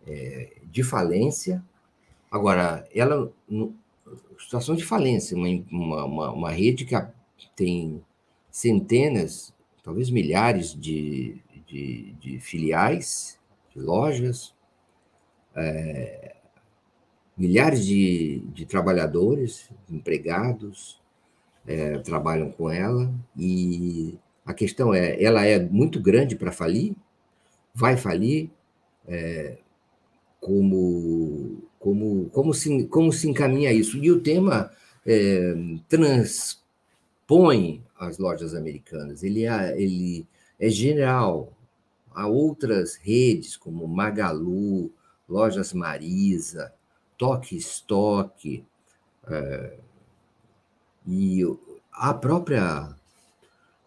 [0.06, 1.62] é de falência.
[2.30, 3.30] Agora, ela.
[4.38, 6.94] Situação de falência, uma, uma, uma rede que
[7.54, 8.02] tem
[8.50, 9.52] centenas,
[9.82, 13.38] talvez milhares de, de, de filiais,
[13.74, 14.54] de lojas,
[15.54, 16.25] é,
[17.36, 21.00] milhares de, de trabalhadores, empregados,
[21.66, 26.94] é, trabalham com ela, e a questão é: ela é muito grande para falir?
[27.74, 28.50] Vai falir?
[29.06, 29.58] É,
[30.40, 33.98] como, como, como, se, como se encaminha isso?
[33.98, 34.70] E o tema
[35.04, 35.54] é,
[35.88, 40.26] transpõe as lojas americanas, ele é, ele
[40.58, 41.52] é geral.
[42.12, 44.90] Há outras redes, como Magalu,
[45.28, 46.72] Lojas Marisa,
[47.16, 48.64] toque estoque,
[49.28, 49.78] é,
[51.06, 51.42] e
[51.92, 52.94] a própria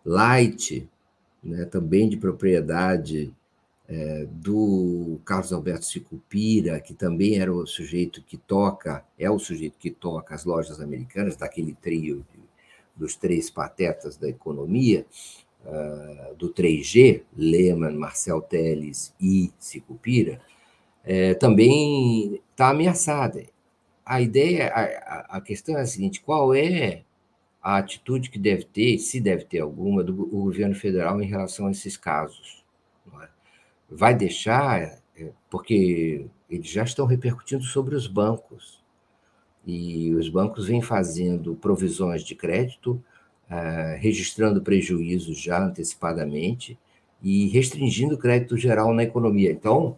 [0.05, 0.89] Light,
[1.43, 3.33] né, também de propriedade
[3.87, 9.77] é, do Carlos Alberto Sicupira, que também era o sujeito que toca, é o sujeito
[9.77, 12.39] que toca as lojas americanas, daquele trio de,
[12.95, 15.05] dos três patetas da economia,
[15.65, 20.39] uh, do 3G, Lehman, Marcel Teles e Sicupira,
[21.09, 23.43] é, também está ameaçada.
[24.05, 27.01] A ideia, a, a questão é a seguinte: qual é
[27.63, 31.71] a atitude que deve ter, se deve ter alguma, do governo federal em relação a
[31.71, 32.63] esses casos?
[33.23, 33.27] É?
[33.89, 38.79] Vai deixar, é, porque eles já estão repercutindo sobre os bancos,
[39.65, 43.03] e os bancos vêm fazendo provisões de crédito,
[43.49, 46.77] uh, registrando prejuízos já antecipadamente
[47.21, 49.51] e restringindo o crédito geral na economia.
[49.51, 49.97] Então,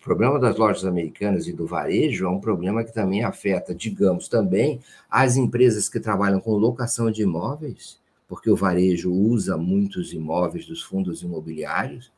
[0.00, 4.28] O problema das lojas americanas e do varejo é um problema que também afeta, digamos,
[4.28, 4.80] também
[5.10, 7.98] as empresas que trabalham com locação de imóveis,
[8.28, 12.12] porque o varejo usa muitos imóveis dos fundos imobiliários.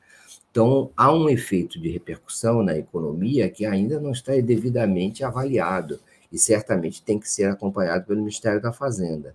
[0.51, 6.01] Então, há um efeito de repercussão na economia que ainda não está devidamente avaliado
[6.32, 9.34] e certamente tem que ser acompanhado pelo Ministério da Fazenda,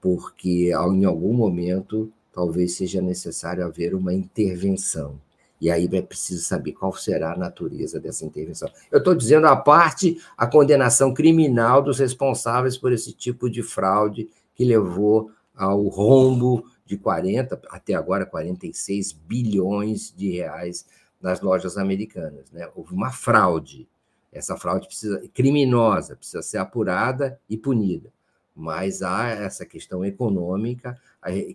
[0.00, 5.20] porque em algum momento talvez seja necessário haver uma intervenção.
[5.60, 8.68] E aí é preciso saber qual será a natureza dessa intervenção.
[8.90, 14.28] Eu estou dizendo a parte a condenação criminal dos responsáveis por esse tipo de fraude
[14.54, 20.84] que levou ao rombo de 40, até agora 46 bilhões de reais
[21.20, 22.50] nas lojas americanas.
[22.52, 22.68] Né?
[22.74, 23.88] Houve uma fraude.
[24.32, 28.12] Essa fraude precisa criminosa, precisa ser apurada e punida.
[28.54, 31.00] Mas há essa questão econômica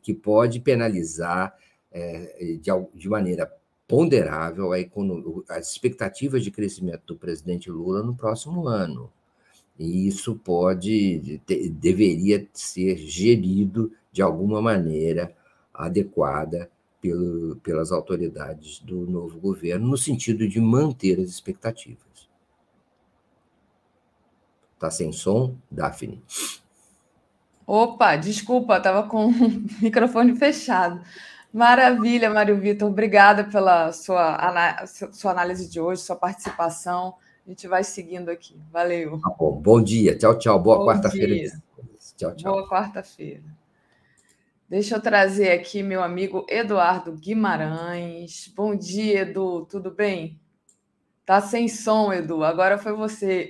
[0.01, 1.55] que pode penalizar
[1.91, 3.51] é, de, de maneira
[3.89, 4.69] ponderável
[5.49, 9.11] as expectativas de crescimento do presidente Lula no próximo ano.
[9.79, 11.41] E isso pode,
[11.71, 15.35] deveria ser gerido de alguma maneira
[15.73, 16.69] adequada
[17.01, 22.29] pelo, pelas autoridades do novo governo, no sentido de manter as expectativas.
[24.75, 26.21] Está sem som, Daphne?
[27.65, 29.33] Opa, desculpa, estava com o
[29.81, 31.01] microfone fechado.
[31.51, 32.89] Maravilha, Mário Vitor.
[32.89, 37.15] Obrigada pela sua, sua análise de hoje, sua participação.
[37.45, 38.55] A gente vai seguindo aqui.
[38.71, 39.19] Valeu.
[39.19, 40.15] Tá bom, bom dia.
[40.15, 40.59] Tchau, tchau.
[40.59, 41.59] Boa quarta-feira.
[42.15, 42.53] Tchau, tchau.
[42.53, 43.43] Boa quarta-feira.
[44.69, 48.53] Deixa eu trazer aqui meu amigo Eduardo Guimarães.
[48.55, 49.65] Bom dia, Edu.
[49.65, 50.39] Tudo bem?
[51.25, 52.43] Tá sem som, Edu.
[52.43, 53.47] Agora foi você.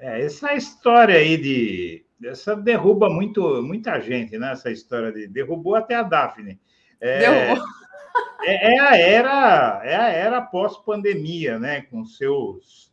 [0.00, 4.52] É, essa história aí de essa derruba muito, muita gente, né?
[4.52, 6.60] Essa história de derrubou até a Daphne.
[7.00, 7.24] É,
[8.44, 11.82] é, é, a era, é a era pós-pandemia, né?
[11.82, 12.92] Com seus,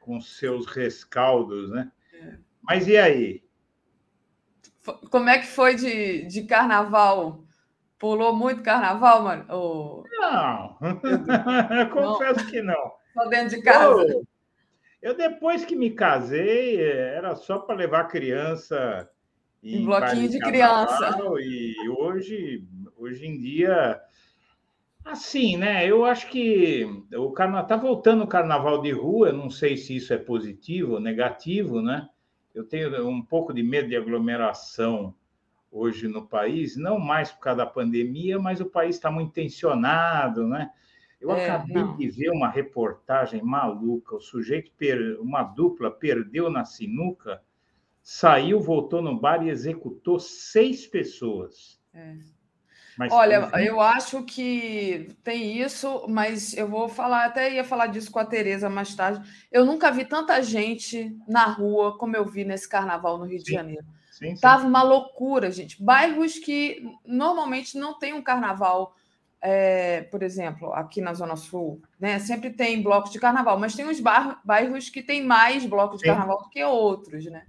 [0.00, 1.90] com seus rescaldos, né?
[2.14, 2.34] É.
[2.62, 3.42] Mas e aí?
[5.10, 7.44] Como é que foi de, de carnaval?
[7.98, 9.44] Pulou muito carnaval, mano?
[9.48, 10.02] Oh.
[10.10, 10.76] Não,
[11.92, 12.50] confesso não.
[12.50, 12.92] que não.
[13.14, 14.02] Só dentro de casa.
[14.02, 14.26] Eu,
[15.02, 19.10] eu, depois que me casei, era só para levar criança
[19.62, 21.18] em bloquinho de criança.
[21.40, 22.64] E hoje,
[22.96, 24.00] hoje em dia,
[25.04, 25.84] assim, né?
[25.86, 29.32] Eu acho que o carnaval está voltando o carnaval de rua.
[29.32, 32.08] Não sei se isso é positivo ou negativo, né?
[32.54, 35.14] Eu tenho um pouco de medo de aglomeração
[35.70, 40.46] hoje no país, não mais por causa da pandemia, mas o país está muito tensionado,
[40.46, 40.70] né?
[41.22, 41.96] Eu é, acabei não.
[41.96, 44.16] de ver uma reportagem maluca.
[44.16, 45.20] O sujeito, per...
[45.20, 47.40] uma dupla, perdeu na sinuca,
[48.02, 51.80] saiu, voltou no bar e executou seis pessoas.
[51.94, 52.16] É.
[52.98, 58.10] Mas, Olha, eu acho que tem isso, mas eu vou falar, até ia falar disso
[58.10, 59.26] com a Tereza mais tarde.
[59.50, 63.44] Eu nunca vi tanta gente na rua como eu vi nesse carnaval no Rio sim.
[63.44, 63.86] de Janeiro.
[64.10, 64.40] Sim, sim.
[64.40, 65.82] Tava uma loucura, gente.
[65.82, 68.94] Bairros que normalmente não tem um carnaval
[69.42, 73.84] é, por exemplo, aqui na Zona Sul, né, sempre tem blocos de carnaval, mas tem
[73.84, 74.00] uns
[74.44, 77.44] bairros que tem mais blocos de carnaval do que outros, né?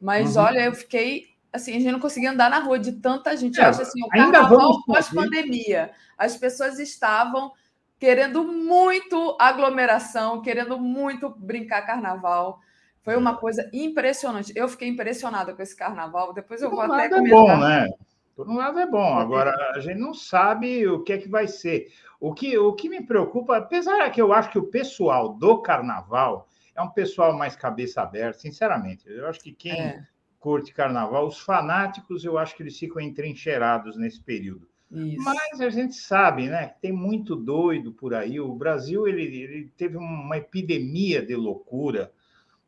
[0.00, 0.42] Mas uhum.
[0.42, 3.60] olha, eu fiquei assim, a gente não conseguia andar na rua de tanta gente.
[3.60, 7.52] É, eu acho assim, o carnaval pós-pandemia, as pessoas estavam
[7.98, 12.58] querendo muito aglomeração, querendo muito brincar carnaval.
[13.02, 14.52] Foi uma coisa impressionante.
[14.56, 16.32] Eu fiquei impressionada com esse carnaval.
[16.32, 17.26] Depois eu vou até comentar.
[17.26, 17.88] É bom, né?
[18.34, 21.46] Por um lado é bom, agora a gente não sabe o que é que vai
[21.46, 21.92] ser.
[22.18, 26.48] O que, o que me preocupa, apesar que eu acho que o pessoal do carnaval
[26.74, 29.04] é um pessoal mais cabeça aberta, sinceramente.
[29.06, 30.06] Eu acho que quem é.
[30.40, 34.68] curte carnaval, os fanáticos, eu acho que eles ficam entrincheirados nesse período.
[34.90, 35.22] Isso.
[35.22, 36.74] Mas a gente sabe, né?
[36.80, 38.40] Tem muito doido por aí.
[38.40, 42.12] O Brasil ele, ele teve uma epidemia de loucura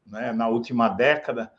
[0.06, 1.52] né, na última década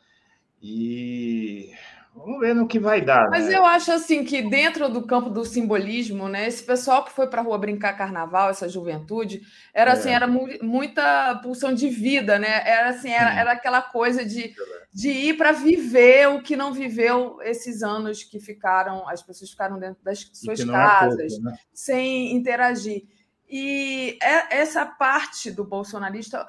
[0.62, 1.72] e
[2.18, 3.30] Vamos ver no que vai dar.
[3.30, 3.56] Mas né?
[3.56, 7.40] eu acho assim que dentro do campo do simbolismo, né, esse pessoal que foi para
[7.40, 9.40] a rua brincar carnaval, essa juventude,
[9.72, 10.14] era assim, é.
[10.14, 12.62] assim, era mu muita pulsão de vida, né?
[12.66, 14.52] Era assim, era, era aquela coisa de,
[14.92, 19.78] de ir para viver o que não viveu esses anos que ficaram, as pessoas ficaram
[19.78, 21.58] dentro das suas casas, é pouco, né?
[21.72, 23.04] sem interagir.
[23.48, 26.46] E é, essa parte do bolsonarista,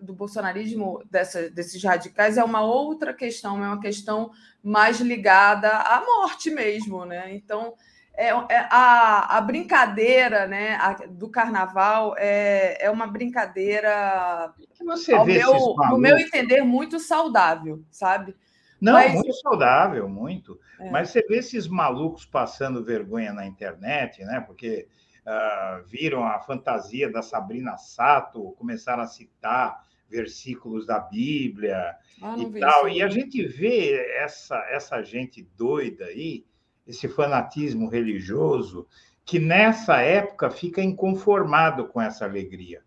[0.00, 4.30] do bolsonarismo dessa, desses radicais é uma outra questão, é uma questão
[4.62, 7.34] mais ligada à morte mesmo, né?
[7.34, 7.74] Então
[8.16, 15.12] é, é a, a brincadeira, né, a, do carnaval é, é uma brincadeira, que você
[15.14, 18.36] ao meu, no meu entender, muito saudável, sabe?
[18.80, 19.14] Não, Mas...
[19.14, 20.60] muito saudável, muito.
[20.78, 20.90] É.
[20.90, 24.40] Mas você vê esses malucos passando vergonha na internet, né?
[24.40, 24.86] Porque
[25.26, 32.60] uh, viram a fantasia da Sabrina Sato, começaram a citar versículos da Bíblia ah, e
[32.60, 32.88] tal.
[32.88, 32.98] Isso.
[32.98, 36.44] E a gente vê essa, essa gente doida aí,
[36.86, 38.86] esse fanatismo religioso,
[39.24, 42.82] que nessa época fica inconformado com essa alegria.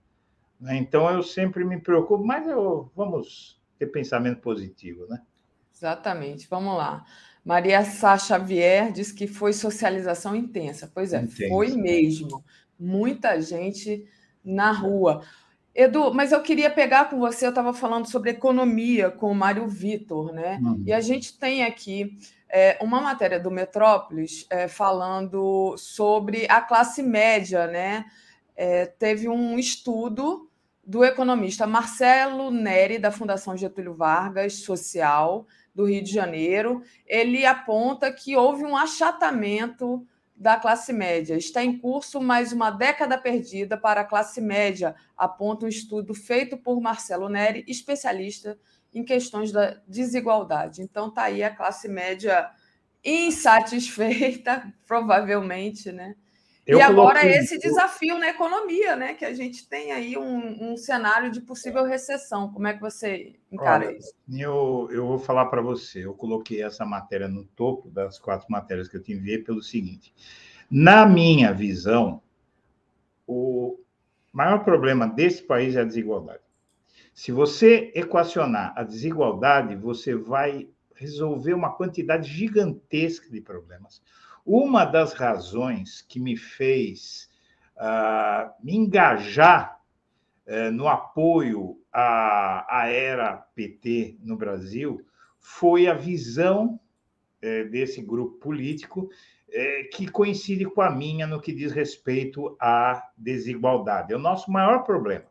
[0.59, 0.77] Né?
[0.77, 5.22] Então eu sempre me preocupo, mas eu, vamos ter pensamento positivo, né?
[5.73, 6.47] Exatamente.
[6.49, 7.05] Vamos lá.
[7.48, 10.91] Maria Sá Xavier diz que foi socialização intensa.
[10.94, 12.44] Pois é, foi mesmo.
[12.78, 14.06] Muita gente
[14.44, 15.24] na rua.
[15.74, 19.65] Edu, mas eu queria pegar com você, eu estava falando sobre economia com o Mário
[19.65, 20.60] Vitor, né?
[20.61, 20.84] Uhum.
[20.86, 22.18] E a gente tem aqui
[22.49, 28.07] é, uma matéria do Metrópolis é, falando sobre a classe média, né?
[28.57, 30.49] É, teve um estudo
[30.86, 36.81] do economista Marcelo Neri, da Fundação Getúlio Vargas Social, do Rio de Janeiro.
[37.05, 40.03] Ele aponta que houve um achatamento
[40.35, 41.35] da classe média.
[41.35, 46.57] Está em curso mais uma década perdida para a classe média, aponta um estudo feito
[46.57, 48.57] por Marcelo Neri, especialista
[48.91, 50.81] em questões da desigualdade.
[50.81, 52.49] Então está aí a classe média
[53.05, 56.15] insatisfeita, provavelmente, né?
[56.68, 57.39] Eu e agora coloquei...
[57.39, 59.14] esse desafio na economia, né?
[59.14, 62.52] Que a gente tem aí um, um cenário de possível recessão.
[62.52, 64.14] Como é que você encara Olha, isso?
[64.30, 66.06] Eu, eu vou falar para você.
[66.06, 70.14] Eu coloquei essa matéria no topo das quatro matérias que eu te enviei pelo seguinte:
[70.69, 72.22] na minha visão,
[73.26, 73.80] o
[74.34, 76.44] maior problema desse país é a desigualdade.
[77.14, 84.02] Se você equacionar a desigualdade, você vai resolver uma quantidade gigantesca de problemas.
[84.49, 87.30] Uma das razões que me fez
[87.76, 89.78] uh, me engajar
[90.48, 95.06] uh, no apoio à, à, era PT no Brasil
[95.38, 96.80] foi a visão
[97.44, 99.10] uh, desse grupo político
[99.49, 104.14] eh, que coincide com a minha no que diz respeito à desigualdade.
[104.14, 105.26] É o nosso maior problema.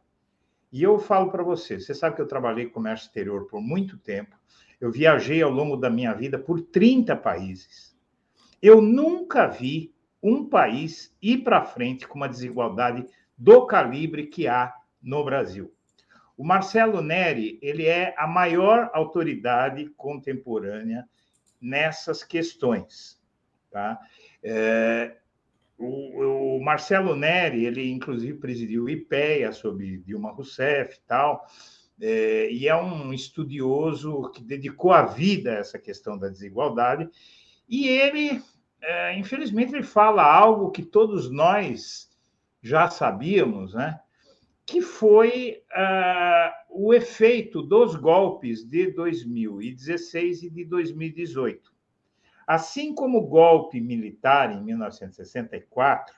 [0.70, 3.96] E eu falo para você, você sabe que eu trabalhei com comércio exterior por muito
[3.96, 4.36] tempo,
[4.78, 7.95] eu viajei ao longo da minha vida por 30 países.
[8.68, 13.06] Eu nunca vi um país ir para frente com uma desigualdade
[13.38, 15.72] do calibre que há no Brasil.
[16.36, 21.08] O Marcelo Neri, ele é a maior autoridade contemporânea
[21.60, 23.22] nessas questões,
[23.70, 24.00] tá?
[24.42, 25.16] É,
[25.78, 31.46] o, o, Marcelo Neri, ele inclusive presidiu o IPEA sob Dilma Rousseff e tal,
[32.00, 37.08] é, e é um estudioso que dedicou a vida a essa questão da desigualdade,
[37.68, 38.42] e ele,
[38.86, 42.08] é, infelizmente, ele fala algo que todos nós
[42.62, 44.00] já sabíamos, né?
[44.64, 51.72] que foi uh, o efeito dos golpes de 2016 e de 2018.
[52.46, 56.14] Assim como o golpe militar em 1964,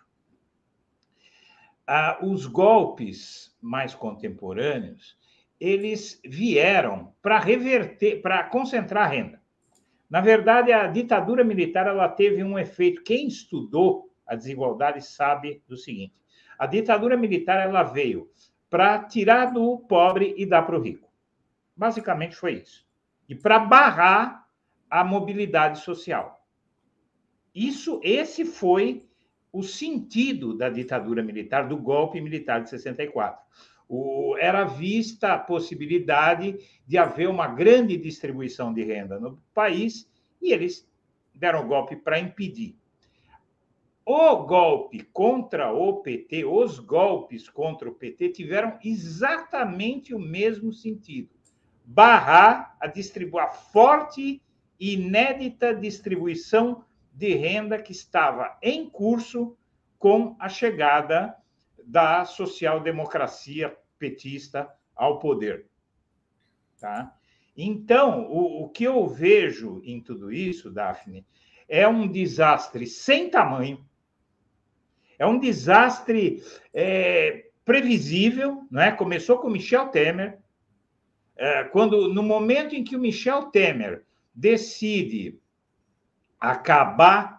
[1.88, 5.18] uh, os golpes mais contemporâneos
[5.60, 9.37] eles vieram para reverter, para concentrar renda.
[10.08, 13.02] Na verdade, a ditadura militar ela teve um efeito.
[13.02, 16.14] Quem estudou a desigualdade sabe do seguinte:
[16.58, 18.30] a ditadura militar ela veio
[18.70, 21.08] para tirar do pobre e dar para o rico.
[21.76, 22.86] Basicamente foi isso.
[23.28, 24.46] E para barrar
[24.90, 26.46] a mobilidade social.
[27.54, 29.06] Isso, esse foi
[29.52, 33.40] o sentido da ditadura militar, do golpe militar de 64
[33.88, 40.08] o, era vista a possibilidade de haver uma grande distribuição de renda no país
[40.42, 40.86] e eles
[41.34, 42.76] deram golpe para impedir.
[44.04, 51.30] O golpe contra o PT, os golpes contra o PT tiveram exatamente o mesmo sentido:
[51.84, 54.42] barrar a, a forte
[54.80, 59.56] e inédita distribuição de renda que estava em curso
[59.98, 61.36] com a chegada
[61.88, 65.66] da social-democracia petista ao poder.
[66.78, 67.16] Tá?
[67.56, 71.26] Então, o, o que eu vejo em tudo isso, Daphne,
[71.66, 73.82] é um desastre sem tamanho,
[75.18, 76.42] é um desastre
[76.74, 78.92] é, previsível, não é?
[78.92, 80.38] Começou com Michel Temer,
[81.36, 84.04] é, quando no momento em que o Michel Temer
[84.34, 85.40] decide
[86.38, 87.37] acabar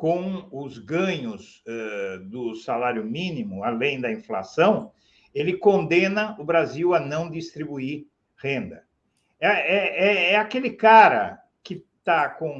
[0.00, 4.92] com os ganhos uh, do salário mínimo, além da inflação,
[5.34, 8.82] ele condena o Brasil a não distribuir renda.
[9.38, 12.50] É, é, é, é aquele cara que está com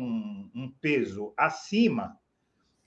[0.54, 2.14] um peso acima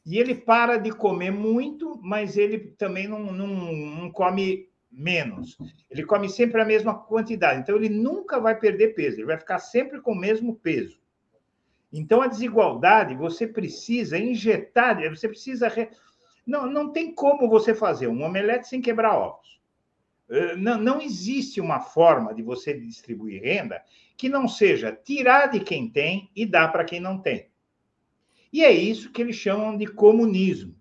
[0.05, 5.57] e ele para de comer muito, mas ele também não, não, não come menos.
[5.89, 7.59] Ele come sempre a mesma quantidade.
[7.59, 11.01] Então, ele nunca vai perder peso, ele vai ficar sempre com o mesmo peso.
[11.93, 15.71] Então, a desigualdade, você precisa injetar, você precisa
[16.45, 19.61] Não, não tem como você fazer um omelete sem quebrar ovos.
[20.27, 23.79] Eh, não, não existe uma forma de você distribuir renda
[24.17, 27.49] que não seja tirar de quem tem e dar para quem não tem.
[28.51, 30.75] E é isso que eles chamam de comunismo.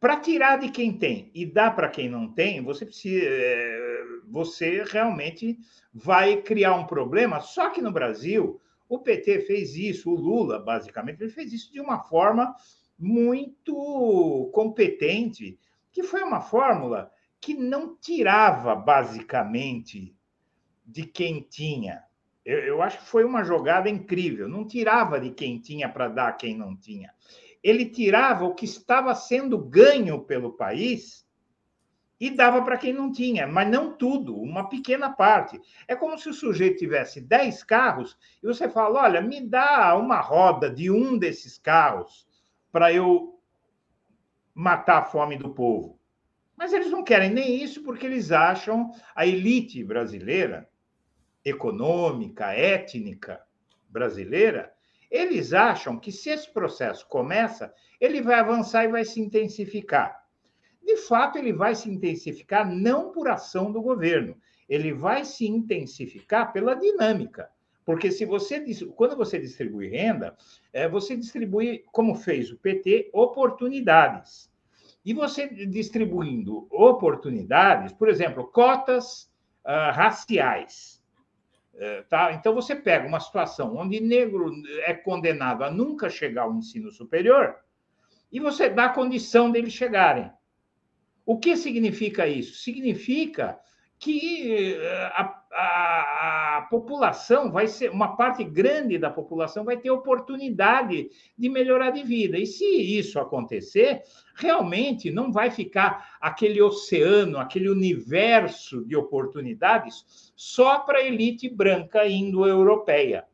[0.00, 4.82] Para tirar de quem tem e dar para quem não tem, você precisa, eh, você
[4.84, 5.56] realmente
[5.94, 7.40] vai criar um problema.
[7.40, 11.80] Só que no Brasil, o PT fez isso, o Lula, basicamente, ele fez isso de
[11.80, 12.52] uma forma
[12.98, 15.56] muito competente,
[15.92, 17.08] que foi uma fórmula
[17.40, 20.12] que não tirava basicamente
[20.84, 22.02] de quem tinha.
[22.44, 24.48] Eu, eu acho que foi uma jogada incrível.
[24.48, 27.14] Não tirava de quem tinha para dar a quem não tinha.
[27.62, 31.24] Ele tirava o que estava sendo ganho pelo país
[32.20, 35.58] e dava para quem não tinha, mas não tudo, uma pequena parte.
[35.88, 40.20] É como se o sujeito tivesse 10 carros e você fala: olha, me dá uma
[40.20, 42.28] roda de um desses carros
[42.70, 43.40] para eu
[44.54, 45.98] matar a fome do povo.
[46.54, 50.68] Mas eles não querem nem isso porque eles acham a elite brasileira,
[51.42, 53.40] econômica, étnica
[53.88, 54.70] brasileira,
[55.10, 60.20] eles acham que se esse processo começa, ele vai avançar e vai se intensificar.
[60.82, 64.36] De fato, ele vai se intensificar não por ação do governo,
[64.68, 67.50] ele vai se intensificar pela dinâmica.
[67.84, 70.36] Porque se você quando você distribui renda,
[70.72, 74.50] é, você distribui, como fez o PT, oportunidades.
[75.04, 79.24] E você distribuindo oportunidades, por exemplo, cotas
[79.64, 81.02] uh, raciais.
[81.74, 82.32] Uh, tá?
[82.32, 84.52] Então, você pega uma situação onde negro
[84.84, 87.56] é condenado a nunca chegar ao ensino superior
[88.30, 90.30] e você dá a condição deles chegarem.
[91.30, 92.56] O que significa isso?
[92.56, 93.56] Significa
[94.00, 99.92] que eh, a, a, a, população vai ser, uma parte grande da população vai ter
[99.92, 101.08] oportunidade
[101.38, 102.36] de melhorar de vida.
[102.36, 104.02] E se isso acontecer,
[104.34, 112.08] realmente não vai ficar aquele oceano, aquele universo de oportunidades só para a elite branca
[112.08, 113.24] indo-europeia.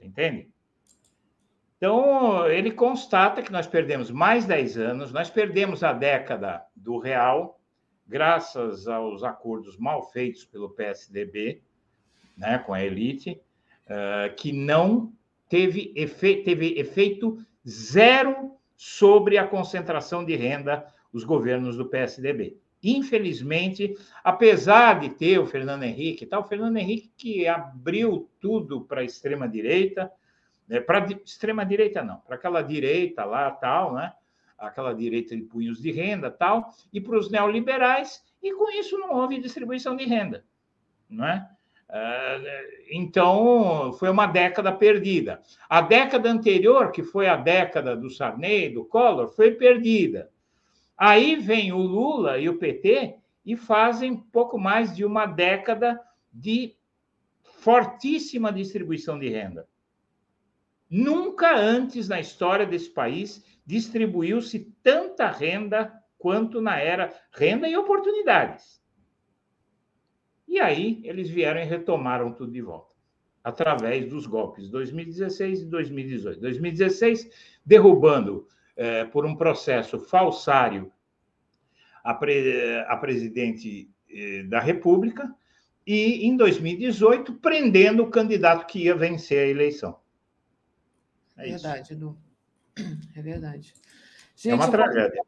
[0.00, 0.52] Entende?
[1.80, 7.58] Então, ele constata que nós perdemos mais 10 anos, nós perdemos a década do real,
[8.06, 11.62] graças aos acordos mal feitos pelo PSDB,
[12.36, 13.40] né, com a elite,
[13.86, 15.10] uh, que não
[15.48, 22.58] teve, efe teve efeito zero sobre a concentração de renda dos governos do PSDB.
[22.82, 29.00] Infelizmente, apesar de ter o Fernando Henrique, tal, o Fernando Henrique que abriu tudo para
[29.00, 30.12] a extrema direita,
[30.70, 34.12] né, para extrema direita não, para aquela direita lá, tal, né?
[34.56, 39.16] aquela direita de punhos de renda tal, e para os neoliberais, e com isso não
[39.16, 40.44] houve distribuição de renda.
[41.08, 41.48] Não é?
[41.88, 42.38] Ah,
[42.92, 45.42] então, foi uma década perdida.
[45.68, 50.30] A década anterior, que foi a década do Sarney, do Collor, foi perdida.
[50.96, 56.00] Aí vem o Lula e o PT e fazem pouco mais de uma década
[56.32, 56.76] de
[57.42, 59.66] fortíssima distribuição de renda.
[60.90, 68.82] Nunca antes na história desse país distribuiu-se tanta renda quanto na era renda e oportunidades.
[70.48, 72.92] E aí eles vieram e retomaram tudo de volta,
[73.44, 76.40] através dos golpes 2016 e 2018.
[76.40, 77.30] 2016,
[77.64, 80.92] derrubando eh, por um processo falsário
[82.02, 85.32] a, pre, a presidente eh, da República,
[85.86, 90.00] e em 2018, prendendo o candidato que ia vencer a eleição.
[91.46, 92.18] É verdade, Edu.
[93.16, 93.74] É verdade.
[94.36, 95.22] Gente, é uma tragédia.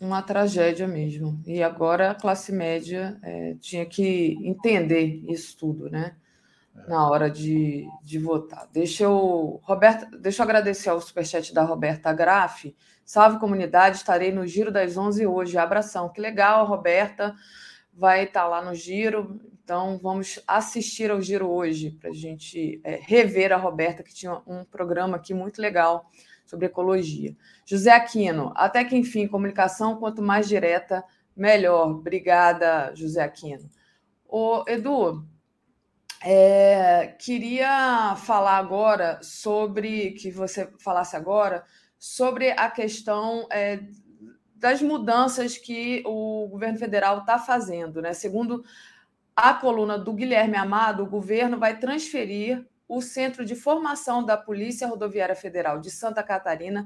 [0.00, 1.42] Uma tragédia mesmo.
[1.46, 6.16] E agora a classe média é, tinha que entender isso tudo, né?
[6.76, 6.88] É.
[6.88, 8.68] Na hora de, de votar.
[8.72, 12.74] Deixa eu, Roberta, deixa eu agradecer ao superchat da Roberta Graff.
[13.04, 15.56] Salve comunidade, estarei no Giro das 11 hoje.
[15.56, 16.08] Abração.
[16.08, 17.34] Que legal, Roberta
[17.96, 19.40] vai estar lá no Giro.
[19.64, 24.42] Então, vamos assistir ao Giro hoje para a gente é, rever a Roberta, que tinha
[24.46, 26.10] um programa aqui muito legal
[26.44, 27.34] sobre ecologia.
[27.64, 31.02] José Aquino, até que enfim, comunicação, quanto mais direta,
[31.34, 31.92] melhor.
[31.92, 33.70] Obrigada, José Aquino.
[34.28, 35.26] O Edu,
[36.22, 41.64] é, queria falar agora sobre que você falasse agora
[41.98, 43.80] sobre a questão é,
[44.56, 48.12] das mudanças que o governo federal está fazendo, né?
[48.12, 48.62] Segundo
[49.36, 54.86] a coluna do Guilherme Amado, o governo vai transferir o Centro de Formação da Polícia
[54.86, 56.84] Rodoviária Federal de Santa Catarina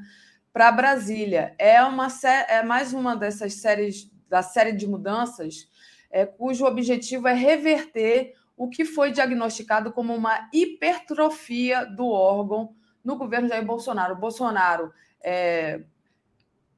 [0.52, 1.54] para Brasília.
[1.58, 2.08] É, uma,
[2.48, 5.68] é mais uma dessas séries, da série de mudanças,
[6.10, 13.16] é, cujo objetivo é reverter o que foi diagnosticado como uma hipertrofia do órgão no
[13.16, 14.14] governo Jair Bolsonaro.
[14.14, 15.82] O Bolsonaro é,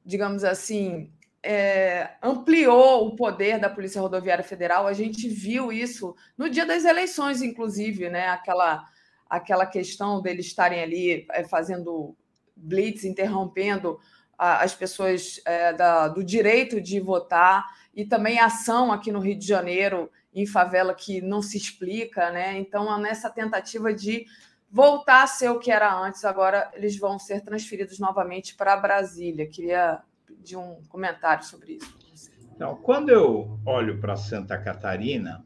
[0.05, 1.11] digamos assim,
[1.43, 4.85] é, ampliou o poder da Polícia Rodoviária Federal.
[4.85, 8.27] A gente viu isso no dia das eleições, inclusive, né?
[8.27, 8.85] Aquela,
[9.29, 12.15] aquela questão deles estarem ali é, fazendo
[12.55, 13.99] blitz, interrompendo
[14.37, 19.37] a, as pessoas é, da, do direito de votar, e também ação aqui no Rio
[19.37, 22.57] de Janeiro, em favela, que não se explica, né?
[22.57, 24.25] Então, nessa tentativa de
[24.69, 29.49] voltar a ser o que era antes, agora eles vão ser transferidos novamente para Brasília.
[29.49, 30.01] Queria
[30.43, 31.79] de um comentário sobre
[32.13, 32.31] isso.
[32.55, 35.43] Então, quando eu olho para Santa Catarina,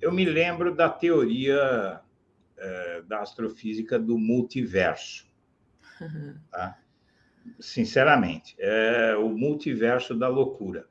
[0.00, 2.00] eu me lembro da teoria
[2.56, 5.26] é, da astrofísica do multiverso.
[6.00, 6.36] Uhum.
[6.50, 6.78] Tá?
[7.58, 10.86] Sinceramente, é o multiverso da loucura.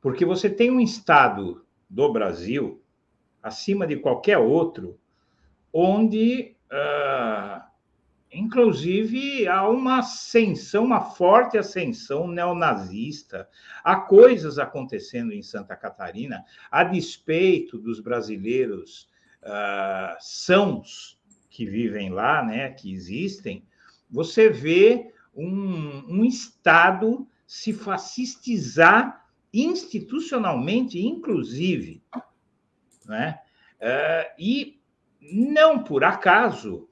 [0.00, 2.82] Porque você tem um estado do Brasil,
[3.42, 4.98] acima de qualquer outro,
[5.72, 7.62] onde uh,
[8.32, 13.48] Inclusive, há uma ascensão, uma forte ascensão neonazista.
[13.84, 19.08] Há coisas acontecendo em Santa Catarina, a despeito dos brasileiros
[19.42, 23.64] uh, sãos que vivem lá, né, que existem,
[24.10, 32.02] você vê um, um Estado se fascistizar institucionalmente, inclusive.
[33.06, 33.38] Né?
[33.80, 34.80] Uh, e
[35.20, 36.85] não por acaso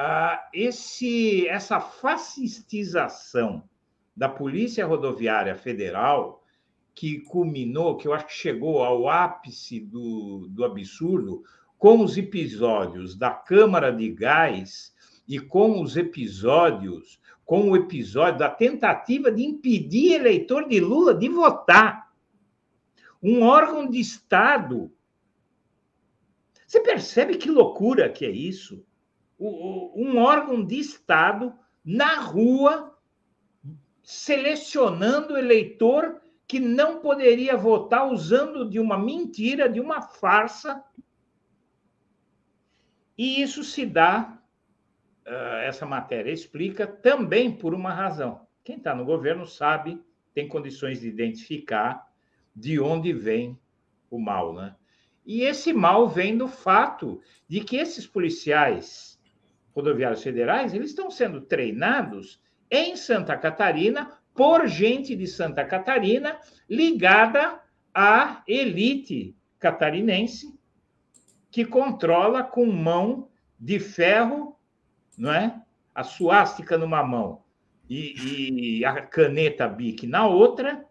[0.00, 3.68] ah, esse, essa fascistização
[4.16, 6.44] da Polícia Rodoviária Federal,
[6.94, 11.42] que culminou, que eu acho que chegou ao ápice do, do absurdo,
[11.76, 14.94] com os episódios da Câmara de Gás
[15.26, 21.28] e com os episódios, com o episódio da tentativa de impedir eleitor de Lula de
[21.28, 22.12] votar.
[23.20, 24.92] Um órgão de Estado.
[26.64, 28.86] Você percebe que loucura que é isso?
[29.38, 31.54] Um órgão de Estado
[31.84, 32.98] na rua
[34.02, 40.82] selecionando eleitor que não poderia votar usando de uma mentira, de uma farsa.
[43.16, 44.40] E isso se dá,
[45.26, 48.46] ah, essa matéria explica, também por uma razão.
[48.64, 50.02] Quem está no governo sabe,
[50.32, 52.06] tem condições de identificar
[52.56, 53.58] de onde vem
[54.10, 54.74] o mal, né?
[55.26, 59.17] E esse mal vem do fato de que esses policiais
[59.78, 66.38] rodoviários federais, eles estão sendo treinados em Santa Catarina por gente de Santa Catarina
[66.68, 67.60] ligada
[67.94, 70.58] à elite catarinense
[71.50, 73.28] que controla com mão
[73.58, 74.56] de ferro,
[75.16, 75.60] não é?
[75.94, 77.42] A suástica numa mão
[77.88, 80.84] e, e a caneta BIC na outra,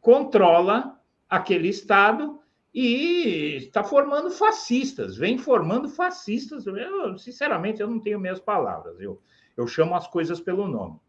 [0.00, 2.40] controla aquele estado
[2.78, 6.66] e está formando fascistas, vem formando fascistas.
[6.66, 9.18] Eu, sinceramente, eu não tenho minhas palavras, eu,
[9.56, 11.00] eu chamo as coisas pelo nome,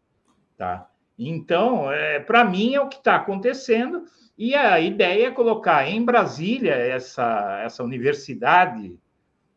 [0.56, 0.90] tá?
[1.18, 4.06] Então, é, para mim, é o que está acontecendo,
[4.38, 8.98] e a ideia é colocar em Brasília essa, essa universidade,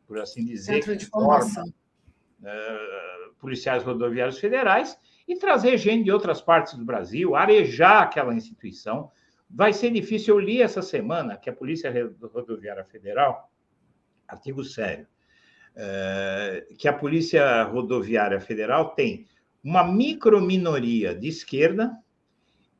[0.05, 1.63] por assim dizer, Centro de forma
[2.43, 2.77] é,
[3.39, 9.09] policiais rodoviários federais, e trazer gente de outras partes do Brasil, arejar aquela instituição,
[9.53, 10.35] Vai ser difícil.
[10.35, 11.91] Eu li essa semana que a Polícia
[12.33, 13.51] Rodoviária Federal,
[14.27, 15.07] artigo sério,
[15.75, 19.27] é, que a Polícia Rodoviária Federal tem
[19.63, 21.97] uma microminoria de esquerda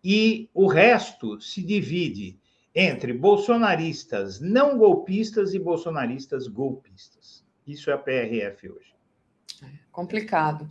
[0.04, 2.40] e o resto se divide
[2.74, 7.46] entre bolsonaristas não golpistas e bolsonaristas golpistas.
[7.68, 8.96] Isso é a PRF hoje.
[9.62, 10.68] É complicado.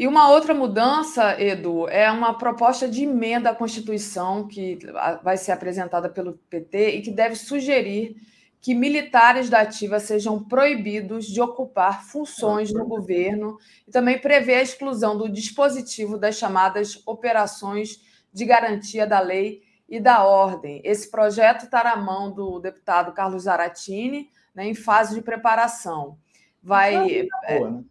[0.00, 4.78] E uma outra mudança, Edu, é uma proposta de emenda à Constituição que
[5.22, 8.16] vai ser apresentada pelo PT e que deve sugerir
[8.62, 14.62] que militares da ativa sejam proibidos de ocupar funções no governo e também prevê a
[14.62, 18.00] exclusão do dispositivo das chamadas operações
[18.32, 20.80] de garantia da lei e da ordem.
[20.82, 26.16] Esse projeto está na mão do deputado Carlos Zaratini, né, em fase de preparação.
[26.62, 27.28] Vai.
[27.44, 27.84] É, boa, né?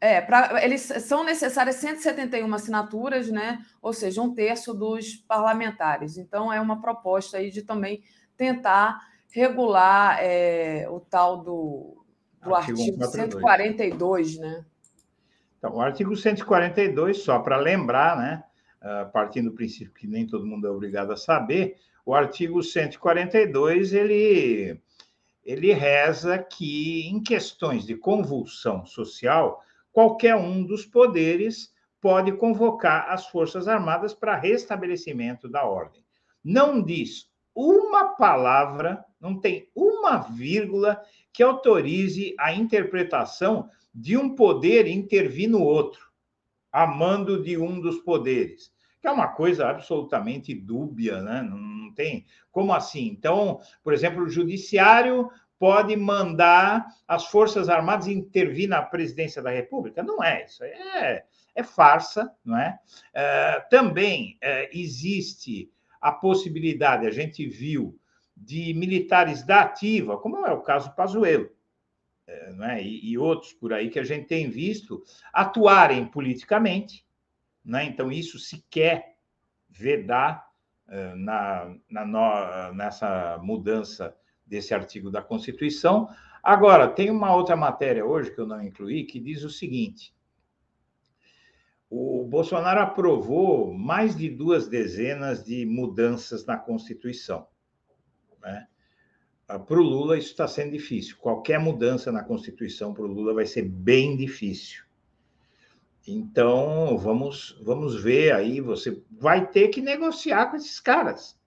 [0.00, 3.64] É, pra, eles são necessárias 171 assinaturas, né?
[3.82, 6.16] Ou seja, um terço dos parlamentares.
[6.16, 8.02] Então, é uma proposta aí de também
[8.36, 9.00] tentar
[9.30, 12.04] regular é, o tal do,
[12.42, 14.64] do artigo, artigo 142, né?
[15.58, 18.44] Então, o artigo 142, só para lembrar, né?
[18.80, 21.76] Uh, partindo do princípio que nem todo mundo é obrigado a saber,
[22.06, 24.80] o artigo 142 ele,
[25.44, 29.60] ele reza que em questões de convulsão social
[29.98, 36.04] qualquer um dos poderes pode convocar as Forças Armadas para restabelecimento da ordem.
[36.44, 41.02] Não diz uma palavra, não tem uma vírgula
[41.32, 46.12] que autorize a interpretação de um poder intervir no outro,
[46.70, 48.72] a mando de um dos poderes.
[49.00, 51.42] que é uma coisa absolutamente dúbia, né?
[51.42, 53.08] Não, tem como assim.
[53.08, 60.02] Então, por exemplo, o judiciário pode mandar as Forças Armadas intervir na presidência da República?
[60.02, 61.24] Não é isso, é,
[61.54, 62.78] é farsa, não é?
[63.12, 65.70] é também é, existe
[66.00, 67.98] a possibilidade, a gente viu,
[68.36, 71.50] de militares da ativa, como é o caso Pazuello,
[72.26, 72.82] é, é?
[72.82, 75.02] e, e, outros por aí que a gente tem visto,
[75.32, 77.04] atuarem politicamente,
[77.64, 77.84] né?
[77.84, 79.16] então isso se quer
[79.68, 80.46] vedar
[80.88, 84.16] é, na, na no, nessa mudança
[84.48, 86.08] desse artigo da Constituição.
[86.42, 90.14] Agora, tem uma outra matéria hoje que eu não incluí, que diz o seguinte:
[91.90, 97.46] o Bolsonaro aprovou mais de duas dezenas de mudanças na Constituição.
[98.42, 98.66] Né?
[99.46, 101.16] Para o Lula, isso está sendo difícil.
[101.18, 104.84] Qualquer mudança na Constituição para o Lula vai ser bem difícil.
[106.06, 108.60] Então, vamos, vamos ver aí.
[108.60, 111.37] Você vai ter que negociar com esses caras.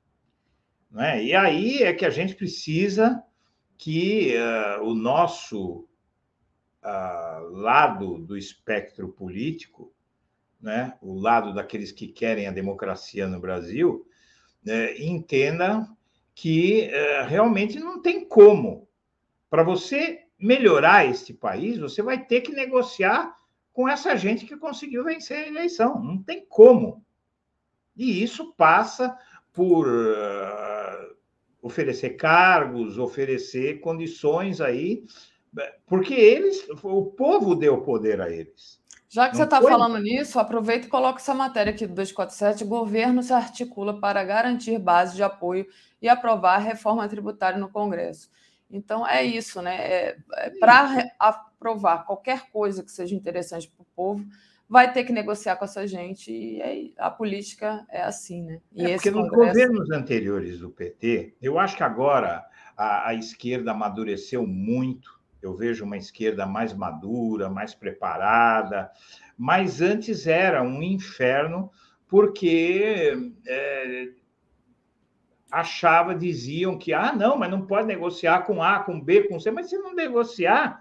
[0.91, 1.23] Né?
[1.23, 3.23] E aí é que a gente precisa
[3.77, 5.87] que uh, o nosso
[6.83, 9.93] uh, lado do espectro político,
[10.61, 14.05] né, o lado daqueles que querem a democracia no Brasil,
[14.67, 15.87] uh, entenda
[16.35, 18.87] que uh, realmente não tem como.
[19.49, 23.35] Para você melhorar este país, você vai ter que negociar
[23.73, 26.01] com essa gente que conseguiu vencer a eleição.
[26.03, 27.03] Não tem como.
[27.95, 29.17] E isso passa
[29.53, 30.70] por uh,
[31.61, 35.03] oferecer cargos, oferecer condições aí,
[35.85, 38.81] porque eles, o povo deu poder a eles.
[39.09, 42.63] Já que Não você está falando nisso, aproveita e coloca essa matéria aqui do 247.
[42.63, 45.67] Governo se articula para garantir base de apoio
[46.01, 48.29] e aprovar a reforma tributária no Congresso.
[48.69, 49.75] Então, é isso, né?
[49.75, 54.25] É, é para aprovar qualquer coisa que seja interessante para o povo,
[54.71, 58.61] vai ter que negociar com essa gente e aí, a política é assim, né?
[58.71, 62.41] E é porque nos governos anteriores do PT, eu acho que agora
[62.77, 65.19] a, a, esquerda amadureceu muito.
[65.41, 68.89] Eu vejo uma esquerda mais madura, mais preparada,
[69.37, 71.69] mas antes era um inferno
[72.07, 74.07] porque é,
[75.51, 79.51] achava, diziam que ah, não, mas não pode negociar com A, com B, com C,
[79.51, 80.80] mas se não negociar,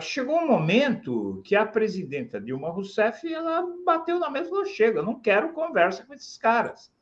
[0.00, 5.02] chegou um momento que a presidenta Dilma Rousseff ela bateu na mesa e falou: chega,
[5.02, 6.92] não quero conversa com esses caras.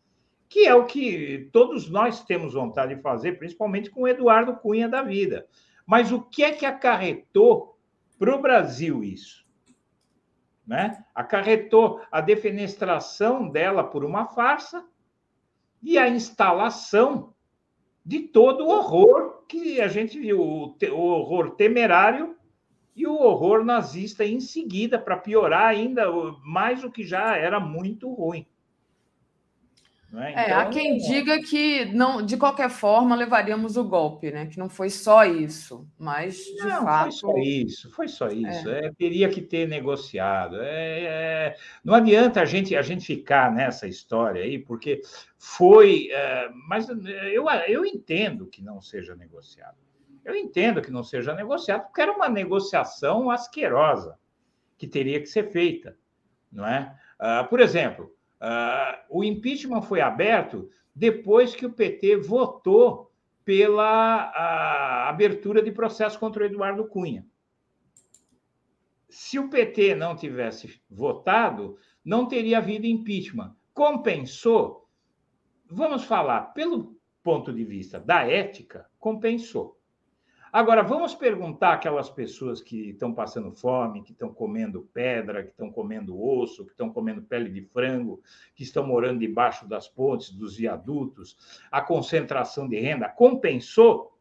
[0.48, 4.88] Que é o que todos nós temos vontade de fazer, principalmente com o Eduardo Cunha
[4.88, 5.46] da vida.
[5.84, 7.78] Mas o que é que acarretou
[8.18, 9.44] para o Brasil isso?
[10.66, 11.04] Né?
[11.14, 14.84] Acarretou a defenestração dela por uma farsa
[15.82, 17.34] e a instalação
[18.04, 22.36] de todo o horror que a gente viu, o, horror temerário
[22.94, 26.06] e o horror nazista em seguida, para piorar ainda
[26.44, 28.46] mais o que já era muito ruim.
[30.18, 30.30] É?
[30.30, 34.46] Então, é, há então, quem diga que não, de qualquer forma levaríamos o golpe, né?
[34.46, 37.02] Que não foi só isso, mas de não, fato.
[37.04, 38.70] Foi só isso, foi só isso.
[38.70, 38.86] É.
[38.86, 40.56] É, teria que ter negociado.
[40.60, 45.02] É, é, não adianta a gente a gente ficar nessa história aí, porque
[45.38, 46.08] foi.
[46.10, 49.76] É, mas eu, eu entendo que não seja negociado.
[50.24, 54.18] Eu entendo que não seja negociado, porque era uma negociação asquerosa
[54.76, 55.96] que teria que ser feita,
[56.50, 56.94] não é?
[57.20, 63.10] Uh, por exemplo, Uh, o impeachment foi aberto depois que o PT votou
[63.44, 67.24] pela abertura de processo contra o Eduardo Cunha.
[69.08, 73.54] Se o PT não tivesse votado, não teria havido impeachment.
[73.72, 74.88] Compensou?
[75.70, 79.75] Vamos falar, pelo ponto de vista da ética, compensou.
[80.56, 85.70] Agora, vamos perguntar aquelas pessoas que estão passando fome, que estão comendo pedra, que estão
[85.70, 88.22] comendo osso, que estão comendo pele de frango,
[88.54, 91.36] que estão morando debaixo das pontes, dos viadutos,
[91.70, 94.18] a concentração de renda compensou?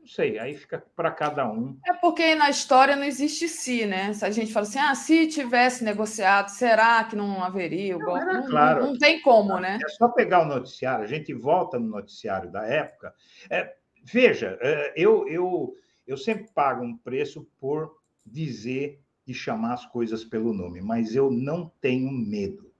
[0.00, 1.78] Não sei, aí fica para cada um.
[1.86, 4.14] É porque na história não existe se, né?
[4.14, 7.98] Se a gente fala assim, ah, se tivesse negociado, será que não haveria?
[7.98, 8.80] Não, não, claro.
[8.80, 9.78] não, não tem como, né?
[9.84, 13.12] É só pegar o noticiário, a gente volta no noticiário da época.
[13.50, 13.76] É,
[14.10, 15.76] Veja, é, eu, eu,
[16.06, 17.94] eu sempre pago um preço por
[18.24, 22.72] dizer e chamar as coisas pelo nome, mas eu não tenho medo.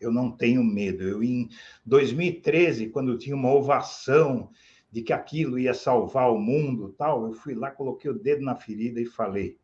[0.00, 1.02] Eu não tenho medo.
[1.02, 1.48] Eu, em
[1.84, 4.50] 2013, quando tinha uma ovação
[4.90, 8.54] de que aquilo ia salvar o mundo, tal, eu fui lá, coloquei o dedo na
[8.54, 9.58] ferida e falei: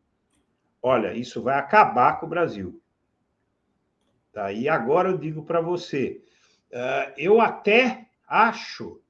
[0.81, 2.81] olha, isso vai acabar com o Brasil.
[4.33, 4.51] Tá?
[4.51, 6.21] E agora eu digo para você,
[6.73, 9.01] uh, eu até acho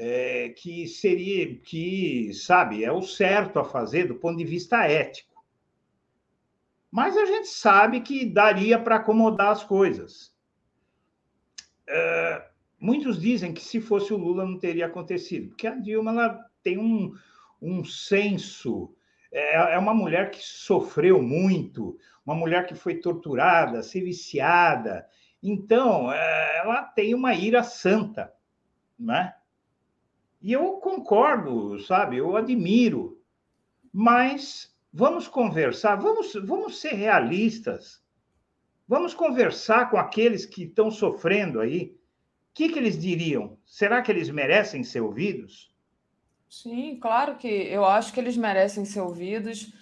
[0.00, 5.44] é, que seria, que, sabe, é o certo a fazer do ponto de vista ético.
[6.88, 10.32] Mas a gente sabe que daria para acomodar as coisas.
[11.88, 12.48] uh,
[12.78, 16.78] muitos dizem que se fosse o Lula não teria acontecido, porque a Dilma ela tem
[16.78, 17.12] um,
[17.60, 18.94] um senso.
[19.32, 25.08] É, é uma mulher que sofreu muito, uma mulher que foi torturada, se viciada.
[25.42, 28.32] Então, é, ela tem uma ira santa,
[28.96, 29.34] né?
[30.40, 32.16] E eu concordo, sabe?
[32.16, 33.20] Eu admiro.
[33.92, 38.02] Mas vamos conversar, vamos, vamos ser realistas.
[38.86, 41.94] Vamos conversar com aqueles que estão sofrendo aí.
[42.50, 43.58] O que, que eles diriam?
[43.66, 45.72] Será que eles merecem ser ouvidos?
[46.48, 49.72] Sim, claro que eu acho que eles merecem ser ouvidos,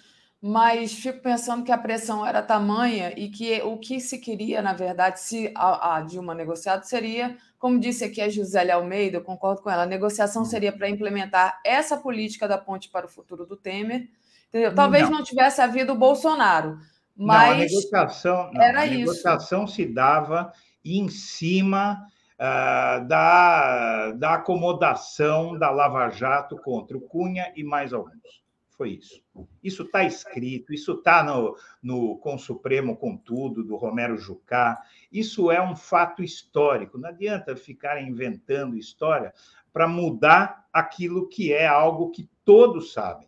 [0.41, 4.73] mas fico pensando que a pressão era tamanha e que o que se queria, na
[4.73, 9.61] verdade, se a, a Dilma negociado, seria, como disse aqui a Gisele Almeida, eu concordo
[9.61, 10.45] com ela, a negociação hum.
[10.45, 14.09] seria para implementar essa política da ponte para o futuro do Temer.
[14.49, 14.73] Entendeu?
[14.73, 16.77] Talvez não, não tivesse havido o Bolsonaro,
[17.15, 17.47] mas.
[17.47, 19.73] Não, a negociação, não, era a negociação isso.
[19.73, 20.53] se dava
[20.85, 28.46] em cima uh, da, da acomodação da Lava Jato contra o Cunha e mais alguns.
[28.77, 29.23] Foi isso.
[29.63, 34.79] Isso está escrito, isso está no, no Com Supremo com tudo, do Romero Jucá.
[35.11, 36.99] Isso é um fato histórico.
[36.99, 39.33] Não adianta ficar inventando história
[39.73, 43.27] para mudar aquilo que é algo que todos sabem.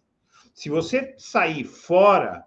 [0.53, 2.45] Se você sair fora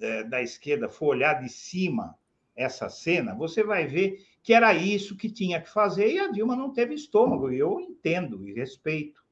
[0.00, 2.16] é, da esquerda, for olhar de cima
[2.56, 6.56] essa cena, você vai ver que era isso que tinha que fazer e a Dilma
[6.56, 9.22] não teve estômago, e eu entendo e respeito.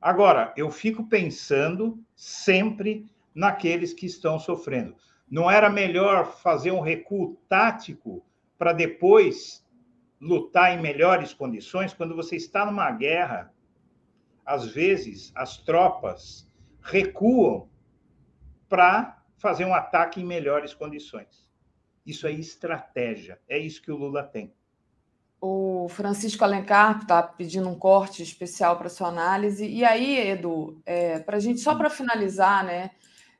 [0.00, 4.96] Agora, eu fico pensando sempre naqueles que estão sofrendo.
[5.30, 8.24] Não era melhor fazer um recuo tático
[8.56, 9.66] para depois
[10.20, 11.92] lutar em melhores condições?
[11.92, 13.52] Quando você está numa guerra,
[14.44, 16.50] às vezes as tropas
[16.80, 17.68] recuam
[18.68, 21.48] para fazer um ataque em melhores condições.
[22.04, 24.52] Isso é estratégia, é isso que o Lula tem.
[25.40, 29.66] O Francisco Alencar está pedindo um corte especial para sua análise.
[29.66, 32.90] E aí, Edu, é, para a gente, só para finalizar, né?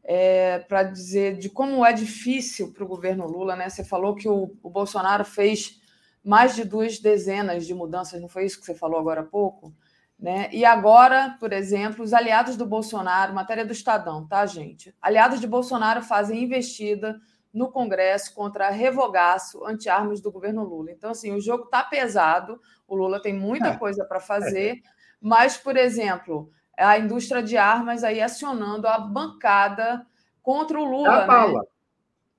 [0.04, 3.68] É, para dizer de como é difícil para o governo Lula, né?
[3.68, 5.80] Você falou que o, o Bolsonaro fez
[6.24, 9.74] mais de duas dezenas de mudanças, não foi isso que você falou agora há pouco?
[10.18, 10.48] Né?
[10.52, 14.94] E agora, por exemplo, os aliados do Bolsonaro, matéria do Estadão, tá, gente?
[15.00, 17.20] Aliados de Bolsonaro fazem investida
[17.58, 20.92] no Congresso contra revogaço anti-armas do governo Lula.
[20.92, 23.76] Então, assim, o jogo está pesado, o Lula tem muita é.
[23.76, 24.80] coisa para fazer,
[25.20, 30.06] mas, por exemplo, a indústria de armas aí acionando a bancada
[30.40, 31.08] contra o Lula.
[31.08, 31.26] Da né?
[31.26, 31.66] bala.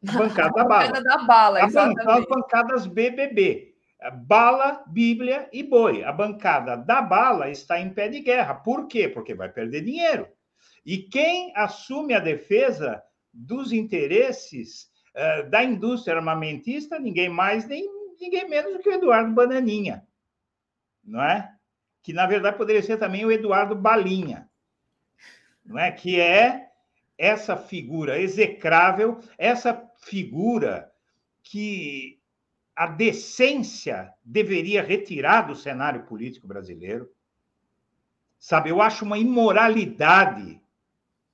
[0.07, 1.03] A bancada da bala.
[1.03, 2.09] da bala, exatamente.
[2.09, 3.75] As bancadas BBB.
[4.25, 6.05] Bala, Bíblia e boi.
[6.05, 8.53] A bancada da bala está em pé de guerra.
[8.53, 9.09] Por quê?
[9.09, 10.25] Porque vai perder dinheiro.
[10.85, 14.88] E quem assume a defesa dos interesses
[15.49, 17.87] da indústria armamentista, ninguém mais, nem
[18.19, 20.05] ninguém menos do que o Eduardo Bananinha,
[21.03, 21.53] não é?
[22.01, 24.49] Que na verdade poderia ser também o Eduardo Balinha,
[25.65, 25.91] não é?
[25.91, 26.69] Que é
[27.17, 30.91] essa figura execrável, essa figura
[31.43, 32.19] que
[32.75, 37.11] a decência deveria retirar do cenário político brasileiro.
[38.39, 40.61] Sabe, eu acho uma imoralidade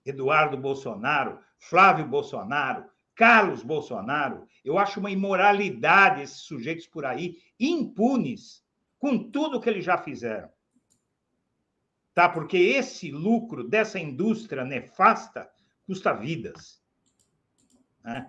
[0.04, 2.86] Eduardo Bolsonaro, Flávio Bolsonaro,
[3.16, 4.48] Carlos Bolsonaro.
[4.64, 8.64] Eu acho uma imoralidade esses sujeitos por aí, impunes,
[9.00, 10.50] com tudo que eles já fizeram.
[12.14, 12.30] Tá?
[12.30, 15.50] Porque esse lucro dessa indústria nefasta
[15.86, 16.82] custa vidas.
[18.04, 18.28] Né?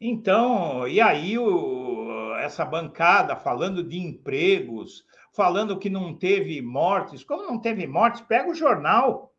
[0.00, 7.24] Então, e aí o, essa bancada falando de empregos, falando que não teve mortes.
[7.24, 8.20] Como não teve mortes?
[8.22, 9.31] Pega o jornal.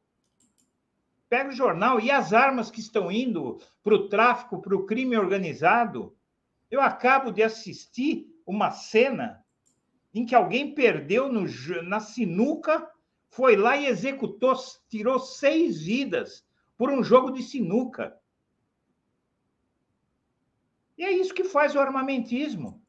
[1.33, 5.17] Pega o jornal e as armas que estão indo para o tráfico, para o crime
[5.17, 6.15] organizado.
[6.69, 9.43] Eu acabo de assistir uma cena
[10.13, 11.47] em que alguém perdeu no,
[11.81, 12.87] na sinuca,
[13.31, 14.53] foi lá e executou,
[14.87, 16.45] tirou seis vidas
[16.77, 18.15] por um jogo de sinuca.
[20.95, 22.79] E é isso que faz o armamentismo.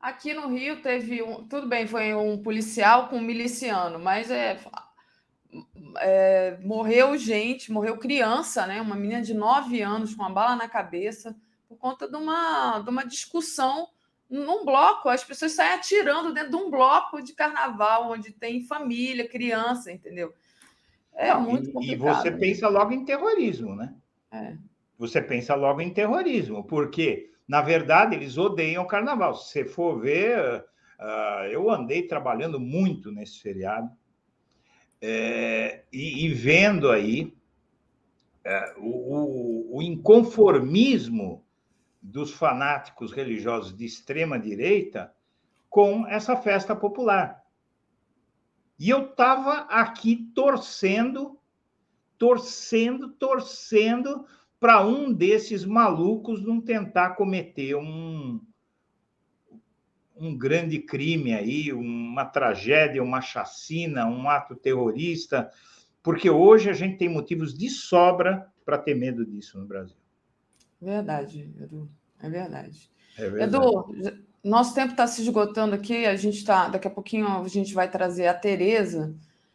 [0.00, 4.58] Aqui no Rio teve um, tudo bem, foi um policial com um miliciano, mas é,
[5.98, 8.80] é, morreu gente, morreu criança, né?
[8.80, 11.36] Uma menina de 9 anos com uma bala na cabeça
[11.68, 13.88] por conta de uma, de uma discussão
[14.28, 15.08] num bloco.
[15.08, 20.34] As pessoas saem atirando dentro de um bloco de carnaval onde tem família, criança, entendeu?
[21.14, 21.92] É muito complicado.
[21.92, 23.94] E você pensa logo em terrorismo, né?
[24.32, 24.56] É.
[24.98, 29.34] Você pensa logo em terrorismo, porque na verdade, eles odeiam o carnaval.
[29.34, 30.64] Se você for ver,
[30.98, 33.90] uh, eu andei trabalhando muito nesse feriado
[35.06, 37.36] é, e, e, vendo aí
[38.42, 41.44] é, o, o, inconformismo
[42.00, 45.14] dos fanáticos religiosos de extrema direita
[45.68, 47.44] com essa festa popular.
[48.78, 51.38] E eu estava aqui torcendo,
[52.16, 54.24] torcendo, torcendo
[54.58, 58.40] para um desses malucos não tentar cometer um,
[60.16, 65.50] um grande crime aí, uma tragédia, uma chacina, um ato terrorista,
[66.02, 69.96] porque hoje a gente tem motivos de sobra para ter medo disso no Brasil.
[70.80, 71.88] Verdade, Edu.
[72.22, 72.90] É verdade.
[73.18, 73.56] É verdade.
[73.56, 76.68] Edu, nosso tempo está se esgotando aqui, a gente está.
[76.68, 79.14] Daqui a pouquinho a gente vai trazer a Tereza,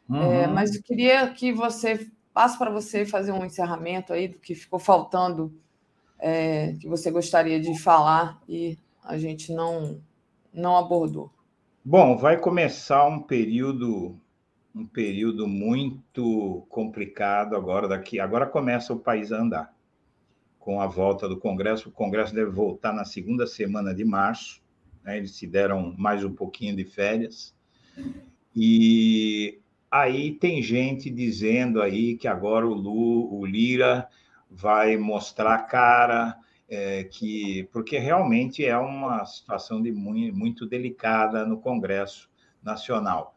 [0.09, 0.31] é, uhum.
[0.31, 4.55] é, mas eu queria que você passe para você fazer um encerramento aí do que
[4.55, 5.53] ficou faltando,
[6.17, 10.01] é, que você gostaria de falar e a gente não
[10.53, 11.31] não abordou?
[11.83, 14.19] Bom, vai começar um período
[14.73, 18.19] um período muito complicado agora daqui.
[18.19, 19.73] Agora começa o país a andar.
[20.59, 24.61] Com a volta do Congresso, o Congresso deve voltar na segunda semana de março.
[25.03, 25.17] Né?
[25.17, 27.55] Eles se deram mais um pouquinho de férias.
[28.55, 29.59] E
[29.89, 34.07] aí tem gente dizendo aí que agora o, Lu, o Lira
[34.49, 36.37] vai mostrar a cara,
[36.69, 42.29] é, que porque realmente é uma situação de muito, muito delicada no Congresso
[42.61, 43.35] Nacional.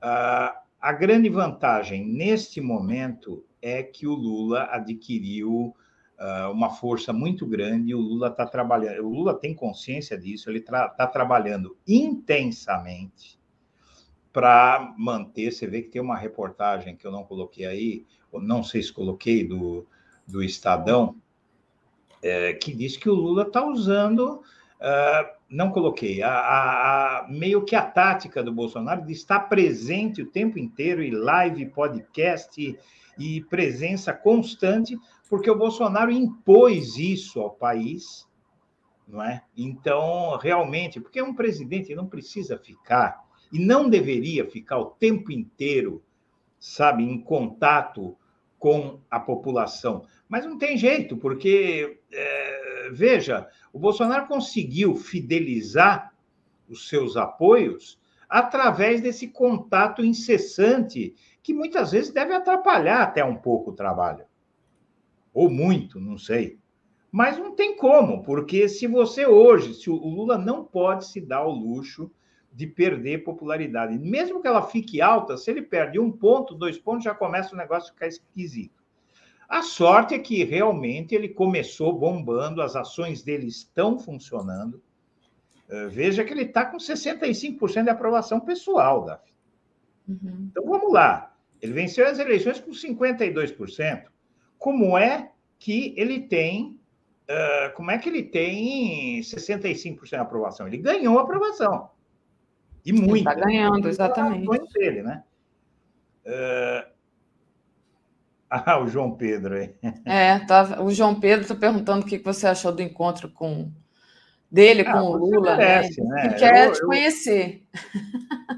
[0.00, 5.74] Ah, a grande vantagem neste momento é que o Lula adquiriu
[6.18, 7.94] ah, uma força muito grande.
[7.94, 10.50] O Lula está trabalhando, o Lula tem consciência disso.
[10.50, 13.40] Ele está tra trabalhando intensamente
[14.30, 15.50] para manter.
[15.50, 19.46] Você vê que tem uma reportagem que eu não coloquei aí, não sei se coloquei
[19.46, 19.86] do,
[20.26, 21.16] do Estadão,
[22.24, 24.40] é, que diz que o Lula está usando,
[24.80, 30.22] uh, não coloquei, a, a, a, meio que a tática do Bolsonaro de estar presente
[30.22, 32.78] o tempo inteiro, e live, podcast e,
[33.18, 34.98] e presença constante,
[35.28, 38.26] porque o Bolsonaro impôs isso ao país,
[39.06, 39.42] não é?
[39.54, 43.22] Então, realmente, porque um presidente não precisa ficar,
[43.52, 46.02] e não deveria ficar o tempo inteiro,
[46.58, 48.16] sabe, em contato
[48.58, 50.06] com a população.
[50.28, 56.14] Mas não tem jeito, porque, é, veja, o Bolsonaro conseguiu fidelizar
[56.68, 63.70] os seus apoios através desse contato incessante, que muitas vezes deve atrapalhar até um pouco
[63.70, 64.24] o trabalho.
[65.32, 66.58] Ou muito, não sei.
[67.12, 71.44] Mas não tem como, porque se você hoje, se o Lula não pode se dar
[71.44, 72.10] o luxo
[72.54, 73.98] de perder popularidade.
[73.98, 77.58] Mesmo que ela fique alta, se ele perde um ponto, dois pontos, já começa o
[77.58, 78.83] negócio a ficar esquisito.
[79.48, 84.82] A sorte é que realmente ele começou bombando, as ações dele estão funcionando.
[85.68, 89.32] Eh, veja que ele está com 65% de aprovação pessoal, Davi.
[90.08, 90.48] Uhum.
[90.50, 91.34] Então vamos lá.
[91.60, 94.04] Ele venceu as eleições com 52%.
[94.58, 96.78] Como é que ele tem.
[97.24, 100.66] Uh, como é que ele tem 65% de aprovação?
[100.66, 101.90] Ele ganhou a aprovação.
[102.84, 103.16] E muito.
[103.16, 104.46] Está ganhando, exatamente.
[104.74, 105.24] Dele, né?
[106.26, 106.93] Uh...
[108.66, 109.74] Ah, o João Pedro aí.
[110.04, 113.72] É, tá, o João Pedro está perguntando o que você achou do encontro com
[114.50, 115.66] dele ah, com o Lula, né?
[115.66, 116.28] merece, né?
[116.28, 116.34] né?
[116.34, 117.66] quer eu, te conhecer.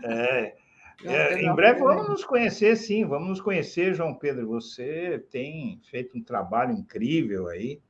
[0.04, 0.54] É,
[1.04, 4.48] é, em breve vamos nos conhecer, sim, vamos nos conhecer, João Pedro.
[4.48, 7.80] Você tem feito um trabalho incrível aí.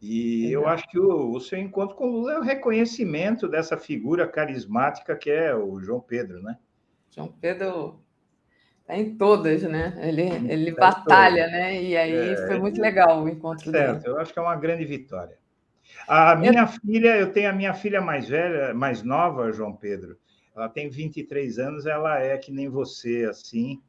[0.00, 3.76] E eu acho que o, o, seu encontro com o Lula é o reconhecimento dessa
[3.78, 6.58] figura carismática que é o João Pedro, né?
[7.10, 8.03] João Pedro
[8.84, 9.98] está em todas, né?
[10.02, 11.82] Ele, ele tá batalha, né?
[11.82, 14.14] E aí é, foi muito legal o encontro certo, dele.
[14.14, 15.38] Eu acho que é uma grande vitória.
[16.06, 16.66] A minha eu...
[16.68, 20.18] filha, eu tenho a minha filha mais velha, mais nova, João Pedro.
[20.54, 23.82] Ela tem 23 anos, ela é que nem você, assim,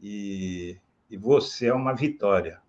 [0.00, 0.76] e,
[1.08, 2.60] e você é uma vitória.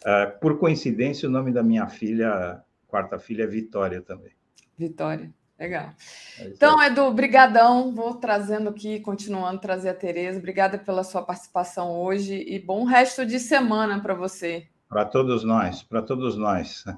[0.00, 4.32] Uh, por coincidência, o nome da minha filha, quarta filha, é Vitória também.
[4.76, 5.92] Vitória, legal.
[6.38, 7.92] É então, Edu, brigadão.
[7.94, 10.38] Vou trazendo aqui, continuando a trazer a Tereza.
[10.38, 14.68] Obrigada pela sua participação hoje e bom resto de semana para você.
[14.88, 16.84] Para todos nós, para todos nós.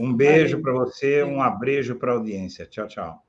[0.00, 2.64] Um beijo para você, um abrejo para a audiência.
[2.66, 3.24] Tchau, tchau.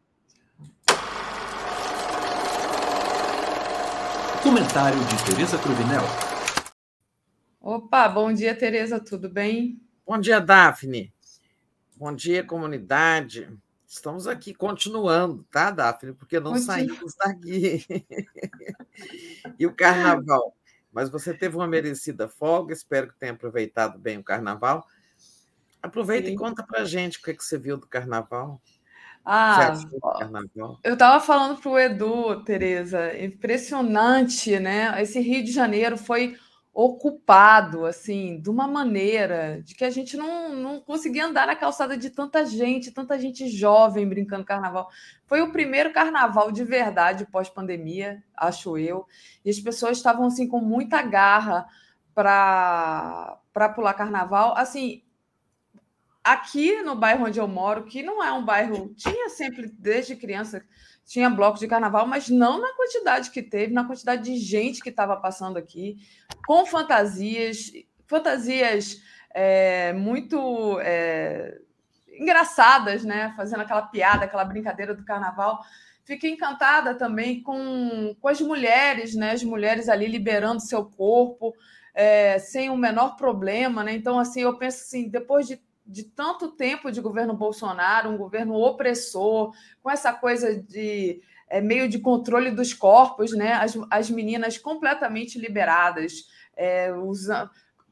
[4.44, 6.04] Comentário de Tereza Cruvinel.
[7.60, 9.82] Opa, bom dia, Tereza, tudo bem?
[10.06, 11.12] Bom dia, Daphne.
[11.98, 13.50] Bom dia, comunidade.
[13.90, 16.14] Estamos aqui continuando, tá, Daphne?
[16.14, 17.84] Porque não saímos daqui.
[19.58, 20.56] e o carnaval.
[20.94, 24.86] Mas você teve uma merecida folga, espero que tenha aproveitado bem o carnaval.
[25.82, 26.36] Aproveita Sim.
[26.36, 28.62] e conta para gente o que, é que você viu do carnaval.
[29.26, 29.74] Ah,
[30.84, 35.02] eu estava falando para o Edu, Tereza, impressionante, né?
[35.02, 36.38] Esse Rio de Janeiro foi
[36.74, 41.98] ocupado, assim, de uma maneira de que a gente não, não conseguia andar na calçada
[41.98, 44.90] de tanta gente, tanta gente jovem brincando carnaval.
[45.26, 49.06] Foi o primeiro carnaval de verdade pós-pandemia, acho eu,
[49.44, 51.68] e as pessoas estavam assim com muita garra
[52.14, 53.40] para
[53.76, 54.56] pular carnaval.
[54.56, 55.04] Assim,
[56.24, 60.64] aqui no bairro onde eu moro, que não é um bairro, tinha sempre desde criança
[61.10, 64.90] tinha bloco de carnaval, mas não na quantidade que teve, na quantidade de gente que
[64.90, 65.98] estava passando aqui,
[66.46, 67.72] com fantasias,
[68.06, 71.58] fantasias é, muito é,
[72.14, 73.34] engraçadas, né?
[73.36, 75.60] Fazendo aquela piada, aquela brincadeira do carnaval.
[76.06, 79.32] Fiquei encantada também com, com as mulheres, né?
[79.32, 81.56] As mulheres ali liberando seu corpo
[81.96, 83.94] é, sem o menor problema, né?
[83.94, 85.60] Então, assim, eu penso assim, depois de
[85.90, 89.52] de tanto tempo de governo Bolsonaro, um governo opressor,
[89.82, 93.54] com essa coisa de é, meio de controle dos corpos, né?
[93.54, 97.50] As, as meninas completamente liberadas, é, usando,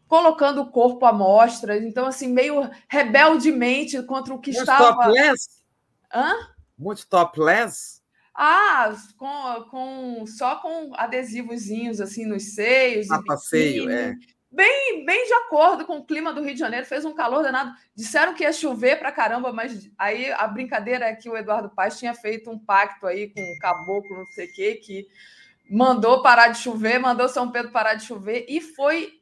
[0.07, 5.03] colocando o corpo à mostra, então assim meio rebeldemente contra o que Muito estava.
[5.05, 5.47] Topless?
[6.13, 6.33] Hã?
[6.77, 7.97] Muito topless?
[8.33, 13.09] Ah, com, com só com adesivozinhos assim nos seios.
[13.09, 14.15] A passeio, é
[14.51, 17.73] bem, bem de acordo com o clima do Rio de Janeiro, fez um calor danado.
[17.95, 21.97] Disseram que ia chover para caramba, mas aí a brincadeira é que o Eduardo Paz
[21.99, 25.07] tinha feito um pacto aí com o caboclo, não sei o quê, que
[25.69, 29.13] mandou parar de chover, mandou São Pedro parar de chover, e foi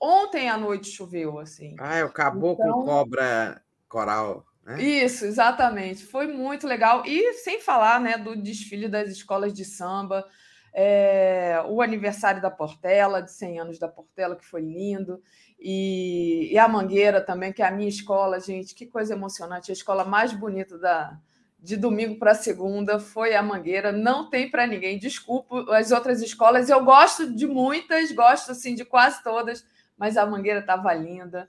[0.00, 1.74] ontem à noite choveu, assim.
[1.78, 4.46] Ah, é o caboclo então, cobra coral.
[4.64, 4.82] Né?
[4.82, 6.04] Isso, exatamente.
[6.04, 7.02] Foi muito legal.
[7.06, 10.26] E sem falar né, do desfile das escolas de samba,
[10.72, 15.22] é, o aniversário da Portela, de 100 anos da Portela, que foi lindo,
[15.58, 19.74] e, e, a Mangueira também, que é a minha escola, gente, que coisa emocionante, a
[19.74, 21.18] escola mais bonita da,
[21.58, 26.70] de domingo para segunda foi a Mangueira, não tem para ninguém, desculpo as outras escolas,
[26.70, 29.64] eu gosto de muitas, gosto assim de quase todas,
[29.96, 31.48] mas a Mangueira estava linda.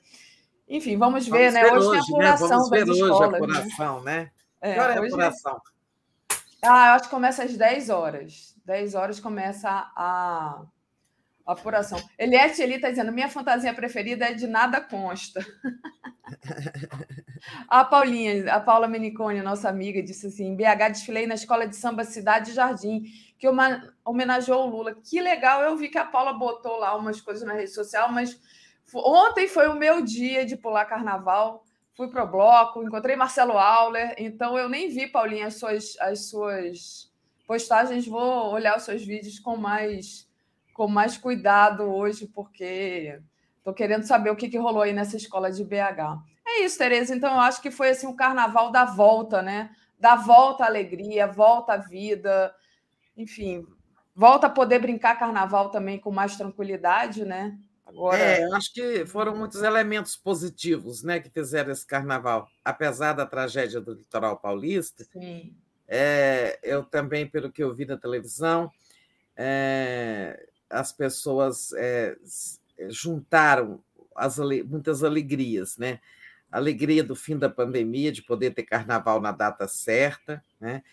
[0.67, 1.63] Enfim, vamos ver, vamos né?
[1.63, 2.55] Ver hoje, hoje tem a apuração né?
[2.55, 3.27] vamos ver das hoje escolas.
[3.27, 3.37] A né?
[3.37, 4.15] apuração, né?
[4.15, 4.31] né?
[4.61, 5.61] É, que hora é a apuração?
[6.61, 8.55] Ah, eu acho que começa às 10 horas.
[8.65, 10.61] 10 horas começa a,
[11.45, 11.99] a apuração.
[12.17, 15.39] Eliette ele está dizendo: minha fantasia preferida é de nada consta.
[17.67, 22.03] a Paulinha, a Paula Menicone, nossa amiga, disse assim: BH desfilei na escola de samba
[22.03, 23.03] Cidade Jardim,
[23.37, 23.47] que
[24.03, 24.95] homenageou o Lula.
[24.95, 28.39] Que legal, eu vi que a Paula botou lá umas coisas na rede social, mas
[28.93, 31.63] ontem foi o meu dia de pular carnaval.
[31.99, 36.29] Fui para o bloco, encontrei Marcelo Auler, então eu nem vi, Paulinha, as suas, as
[36.29, 37.11] suas
[37.45, 40.25] postagens, vou olhar os seus vídeos com mais,
[40.73, 43.19] com mais cuidado hoje, porque
[43.57, 46.23] estou querendo saber o que, que rolou aí nessa escola de BH.
[46.47, 47.13] É isso, Tereza.
[47.13, 49.69] Então, eu acho que foi assim o um carnaval da volta, né?
[49.99, 52.55] Da volta à alegria, volta à vida,
[53.17, 53.67] enfim,
[54.15, 57.59] volta a poder brincar carnaval também com mais tranquilidade, né?
[57.89, 58.17] Agora...
[58.17, 62.47] É, eu acho que foram muitos elementos positivos né, que fizeram esse carnaval.
[62.63, 65.55] Apesar da tragédia do litoral paulista, Sim.
[65.91, 68.71] É, eu também, pelo que eu vi na televisão,
[69.35, 72.15] é, as pessoas é,
[72.89, 73.83] juntaram
[74.15, 75.99] as, muitas alegrias, né?
[76.51, 80.83] A alegria do fim da pandemia, de poder ter carnaval na data certa, né?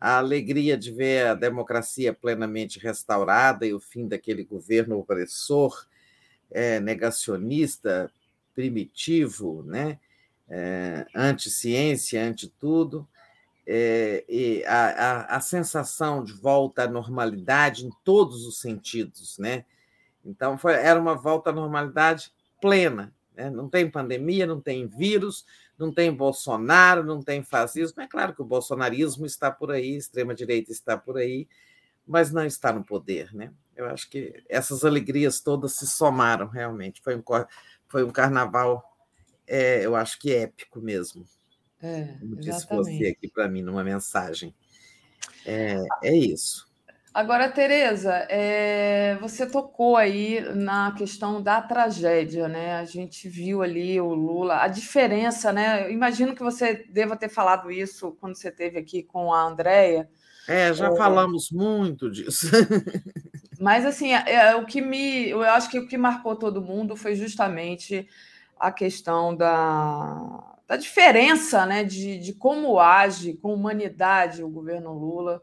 [0.00, 5.86] a alegria de ver a democracia plenamente restaurada e o fim daquele governo opressor,
[6.50, 8.10] é, negacionista,
[8.54, 9.98] primitivo, né?
[10.48, 13.06] É, anti-ciência, anti-tudo
[13.66, 19.64] é, a, a, a, sensação de volta à normalidade em todos os sentidos, né?
[20.24, 23.12] Então foi, era uma volta à normalidade plena.
[23.34, 23.50] Né?
[23.50, 25.44] Não tem pandemia, não tem vírus,
[25.76, 28.00] não tem Bolsonaro, não tem fascismo.
[28.00, 31.48] É claro que o bolsonarismo está por aí, a extrema direita está por aí,
[32.06, 33.52] mas não está no poder, né?
[33.76, 37.02] Eu acho que essas alegrias todas se somaram realmente.
[37.02, 37.22] Foi um,
[37.88, 38.82] foi um carnaval,
[39.46, 41.26] é, eu acho que épico mesmo.
[41.82, 44.54] É, Como disse você aqui para mim numa mensagem.
[45.44, 46.66] É, é isso.
[47.16, 52.74] Agora, Tereza, é, você tocou aí na questão da tragédia, né?
[52.74, 55.86] A gente viu ali o Lula, a diferença, né?
[55.86, 60.06] Eu imagino que você deva ter falado isso quando você esteve aqui com a Andrea.
[60.46, 62.48] É, já é, falamos muito disso.
[63.60, 66.96] Mas assim, é, é, o que me, eu acho que o que marcou todo mundo
[66.96, 68.08] foi justamente
[68.58, 75.40] a questão da da diferença né, de, de como age com humanidade o governo Lula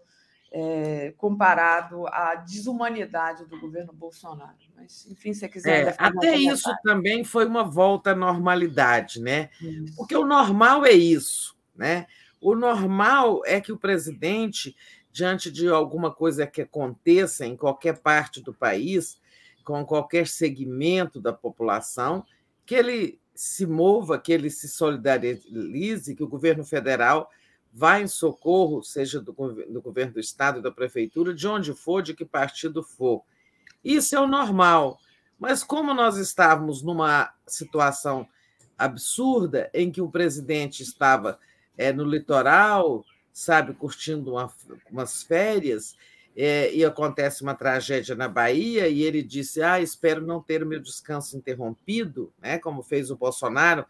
[0.52, 4.54] é, comparado à desumanidade do governo Bolsonaro.
[4.76, 5.88] Mas, enfim, se você quiser.
[5.88, 9.50] É, até isso também foi uma volta à normalidade, né?
[9.60, 9.96] Isso.
[9.96, 12.06] Porque o normal é isso, né?
[12.40, 14.76] O normal é que o presidente,
[15.14, 19.22] diante de alguma coisa que aconteça em qualquer parte do país,
[19.64, 22.26] com qualquer segmento da população,
[22.66, 27.30] que ele se mova, que ele se solidarize, que o governo federal
[27.72, 32.16] vá em socorro, seja do, do governo do estado, da prefeitura, de onde for, de
[32.16, 33.24] que partido for.
[33.84, 34.98] Isso é o normal.
[35.40, 38.28] Mas como nós estávamos numa situação
[38.78, 41.40] absurda em que o presidente estava
[41.78, 43.04] é, no litoral,
[43.34, 44.54] sabe, curtindo uma,
[44.92, 45.98] umas férias,
[46.36, 50.68] é, e acontece uma tragédia na Bahia, e ele disse: Ah, espero não ter o
[50.68, 53.86] meu descanso interrompido, né, como fez o Bolsonaro,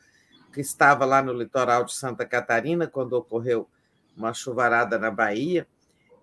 [0.51, 3.67] que estava lá no litoral de Santa Catarina quando ocorreu
[4.15, 5.67] uma chuvarada na Bahia.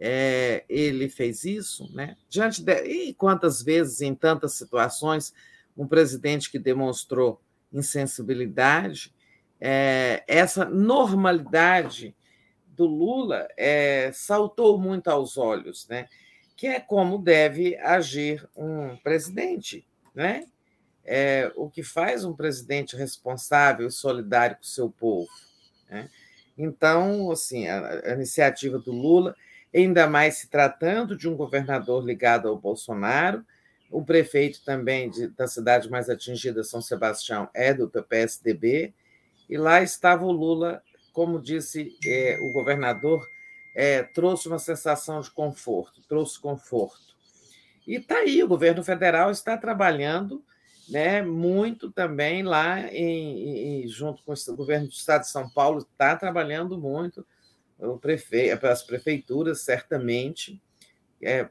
[0.02, 2.16] É, ele fez isso, né?
[2.28, 5.34] Diante de e quantas vezes em tantas situações
[5.76, 7.40] um presidente que demonstrou
[7.72, 9.14] insensibilidade,
[9.60, 12.14] é, essa normalidade
[12.80, 16.08] do Lula é, saltou muito aos olhos, né?
[16.56, 19.86] que é como deve agir um presidente.
[20.14, 20.46] Né?
[21.04, 25.28] É, o que faz um presidente responsável e solidário com o seu povo.
[25.90, 26.08] Né?
[26.56, 29.36] Então, assim, a, a iniciativa do Lula,
[29.74, 33.44] ainda mais se tratando de um governador ligado ao Bolsonaro,
[33.90, 38.94] o prefeito também de, da cidade mais atingida, São Sebastião, é do PSDB,
[39.50, 40.82] e lá estava o Lula
[41.20, 43.28] como disse é, o governador,
[43.74, 47.14] é, trouxe uma sensação de conforto, trouxe conforto.
[47.86, 50.42] E está aí, o governo federal está trabalhando
[50.88, 55.80] né, muito também lá, em, em, junto com o governo do estado de São Paulo,
[55.80, 57.26] está trabalhando muito,
[57.78, 58.52] o prefe...
[58.52, 60.58] as prefeituras, certamente,
[61.20, 61.46] é,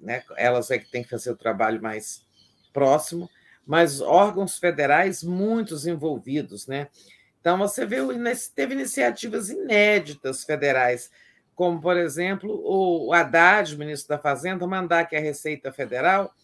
[0.00, 2.26] né, elas é que têm que fazer o trabalho mais
[2.72, 3.30] próximo,
[3.64, 6.88] mas órgãos federais muitos envolvidos, né?
[7.46, 7.98] Então, você vê,
[8.56, 11.12] teve iniciativas inéditas federais,
[11.54, 16.34] como, por exemplo, o Haddad, ministro da Fazenda, mandar que a Receita Federal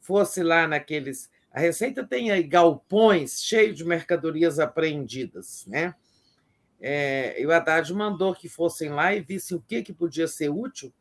[0.00, 1.28] fosse lá naqueles.
[1.50, 5.96] A Receita tem aí galpões cheios de mercadorias apreendidas, né?
[6.80, 10.48] É, e o Haddad mandou que fossem lá e vissem o que, que podia ser
[10.48, 10.94] útil,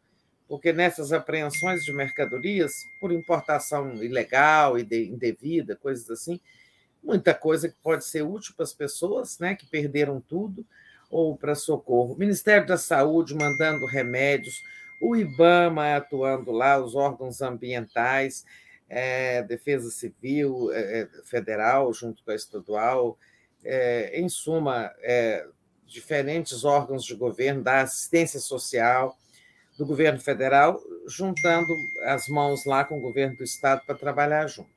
[0.47, 6.41] porque nessas apreensões de mercadorias, por importação ilegal e indevida, coisas assim,
[7.05, 10.65] muita coisa que pode ser útil para as pessoas né, que perderam tudo
[11.09, 12.13] ou para socorro.
[12.13, 14.55] O Ministério da Saúde mandando remédios,
[15.01, 18.43] o IBAMA atuando lá, os órgãos ambientais,
[18.89, 23.17] é, Defesa Civil é, é Federal junto com a estadual,
[23.63, 25.45] é, em suma, é,
[25.85, 29.15] diferentes órgãos de governo, da assistência social,
[29.77, 31.67] do governo federal, juntando
[32.03, 34.75] as mãos lá com o governo do estado para trabalhar junto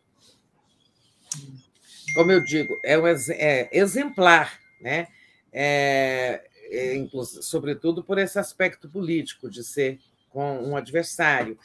[2.15, 5.09] como eu digo, é, um, é exemplar, né?
[5.53, 7.09] É, é,
[7.41, 9.99] sobretudo por esse aspecto político de ser
[10.31, 11.59] com um adversário.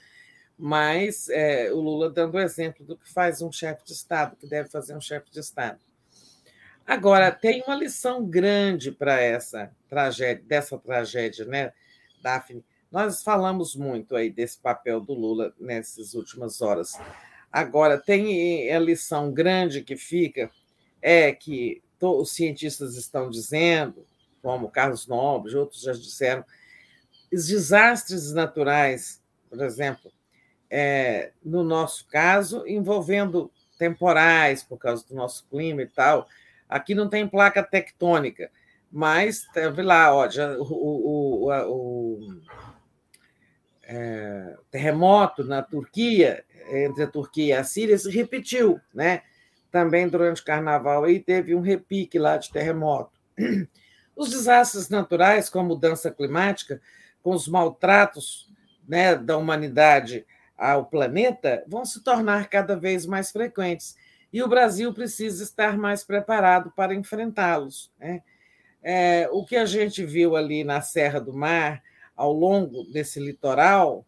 [0.58, 4.48] Mas é, o Lula dando o exemplo do que faz um chefe de Estado, que
[4.48, 5.80] deve fazer um chefe de Estado.
[6.86, 11.74] Agora, tem uma lição grande para essa tragédia, dessa tragédia, né,
[12.22, 12.64] Daphne?
[12.92, 16.94] Nós falamos muito aí desse papel do Lula nessas últimas horas.
[17.54, 20.50] Agora, tem a lição grande que fica,
[21.00, 24.08] é que os cientistas estão dizendo,
[24.42, 26.44] como Carlos Nobre, outros já disseram,
[27.32, 30.12] os desastres naturais, por exemplo,
[30.68, 36.28] é, no nosso caso, envolvendo temporais, por causa do nosso clima e tal,
[36.68, 38.50] aqui não tem placa tectônica,
[38.92, 42.03] mas teve lá, ó, já, o, o, o, o
[43.94, 49.22] é, terremoto na Turquia entre a Turquia e a Síria se repetiu, né?
[49.72, 53.20] Também durante o carnaval aí teve um repique lá de terremoto.
[54.16, 56.80] Os desastres naturais, como a mudança climática,
[57.22, 58.48] com os maltratos
[58.88, 60.24] né, da humanidade
[60.56, 63.96] ao planeta, vão se tornar cada vez mais frequentes.
[64.32, 67.92] E o Brasil precisa estar mais preparado para enfrentá-los.
[68.00, 68.22] Né?
[68.84, 71.82] É, o que a gente viu ali na Serra do Mar,
[72.16, 74.06] ao longo desse litoral,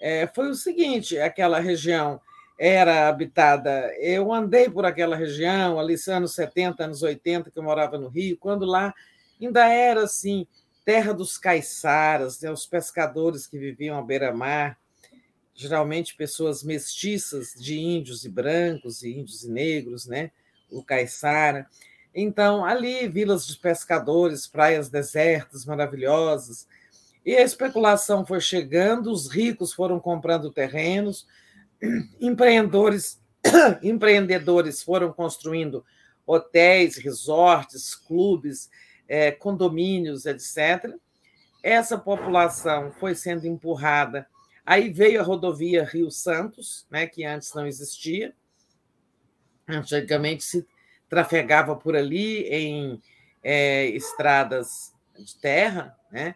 [0.00, 2.20] é, foi o seguinte: aquela região
[2.58, 3.94] era habitada.
[3.98, 8.38] Eu andei por aquela região, ali anos 70, anos 80, que eu morava no Rio,
[8.38, 8.94] quando lá
[9.40, 10.46] ainda era assim,
[10.84, 14.78] terra dos caiçaras, né, os pescadores que viviam à beira-mar,
[15.54, 20.30] geralmente pessoas mestiças de índios e brancos, e índios e negros, né?
[20.70, 21.66] o caiçara.
[22.14, 26.66] Então, ali, vilas de pescadores, praias desertas maravilhosas,
[27.26, 31.26] e a especulação foi chegando, os ricos foram comprando terrenos,
[32.18, 33.20] empreendedores,
[33.82, 35.84] empreendedores foram construindo
[36.24, 38.70] hotéis, resorts, clubes,
[39.06, 40.94] é, condomínios, etc.
[41.62, 44.26] Essa população foi sendo empurrada
[44.66, 48.34] Aí veio a rodovia Rio Santos, né, que antes não existia.
[49.68, 50.66] Antigamente se
[51.08, 53.00] trafegava por ali em
[53.44, 56.34] é, estradas de terra, né?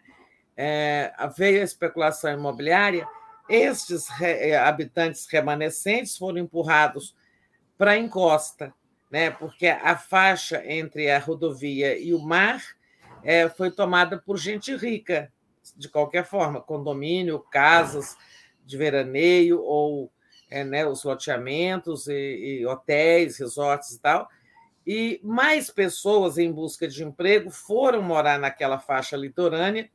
[0.63, 3.07] É, veio a especulação imobiliária,
[3.49, 7.15] estes re, habitantes remanescentes foram empurrados
[7.75, 8.71] para a encosta,
[9.09, 9.31] né?
[9.31, 12.61] porque a faixa entre a rodovia e o mar
[13.23, 15.33] é, foi tomada por gente rica,
[15.75, 18.15] de qualquer forma, condomínio, casas
[18.63, 20.11] de veraneio ou
[20.47, 24.29] é, né, os loteamentos e, e hotéis, resorts e tal.
[24.85, 29.89] E mais pessoas em busca de emprego foram morar naquela faixa litorânea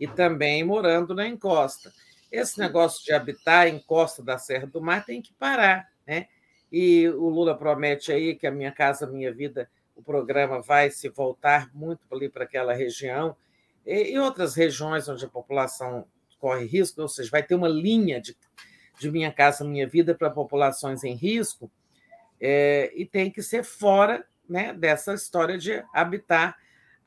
[0.00, 1.92] e também morando na encosta.
[2.32, 6.26] Esse negócio de habitar em encosta da Serra do Mar tem que parar, né?
[6.72, 11.08] E o Lula promete aí que a Minha Casa Minha Vida, o programa vai se
[11.10, 13.36] voltar muito ali para aquela região
[13.84, 16.06] e outras regiões onde a população
[16.38, 18.36] corre risco, ou seja, vai ter uma linha de,
[18.98, 21.70] de Minha Casa Minha Vida para populações em risco,
[22.40, 26.56] é, e tem que ser fora né, dessa história de habitar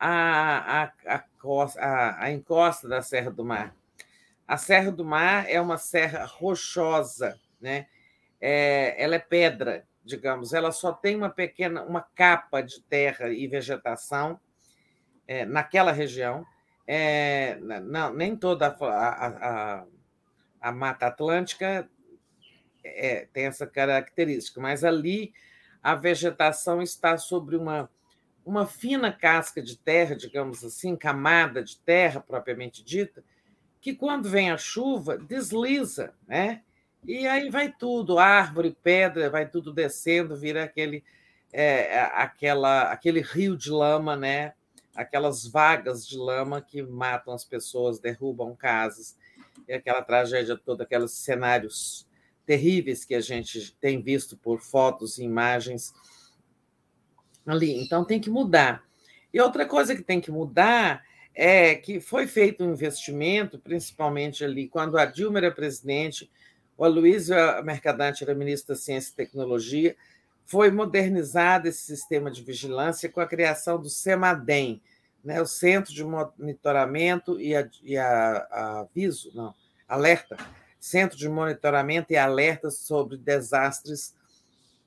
[0.06, 1.24] a, a,
[1.78, 3.74] a, a, encosta da Serra do Mar.
[4.46, 7.88] A Serra do Mar é uma serra rochosa, né?
[8.42, 13.48] É, ela é pedra, digamos, ela só tem uma pequena, uma capa de terra e
[13.48, 14.38] vegetação
[15.26, 16.46] é, naquela região.
[16.86, 19.86] É, não, nem toda a, a,
[20.60, 21.90] a Mata Atlântica
[22.84, 25.34] é, tem essa característica, mas ali
[25.82, 27.90] a vegetação está sobre uma,
[28.46, 33.24] uma fina casca de terra, digamos assim, camada de terra propriamente dita,
[33.80, 36.62] que quando vem a chuva desliza, né?
[37.06, 41.04] E aí vai tudo, árvore, pedra, vai tudo descendo, vira aquele,
[41.52, 44.54] é, aquela, aquele rio de lama, né?
[44.96, 49.18] Aquelas vagas de lama que matam as pessoas, derrubam casas,
[49.68, 52.08] e aquela tragédia toda, aqueles cenários
[52.46, 55.94] terríveis que a gente tem visto por fotos e imagens
[57.46, 57.82] ali.
[57.84, 58.84] Então tem que mudar.
[59.34, 61.04] E outra coisa que tem que mudar
[61.36, 66.30] é que foi feito um investimento, principalmente ali quando a Dilma era presidente,
[66.78, 69.96] o Aloysio Mercadante era ministro da Ciência e Tecnologia,
[70.46, 74.82] foi modernizado esse sistema de vigilância com a criação do CEMADEM,
[75.24, 79.54] né, o Centro de Monitoramento e, a, e a, a aviso, não,
[79.88, 80.38] alerta,
[80.80, 84.14] Centro de Monitoramento e Alerta sobre Desastres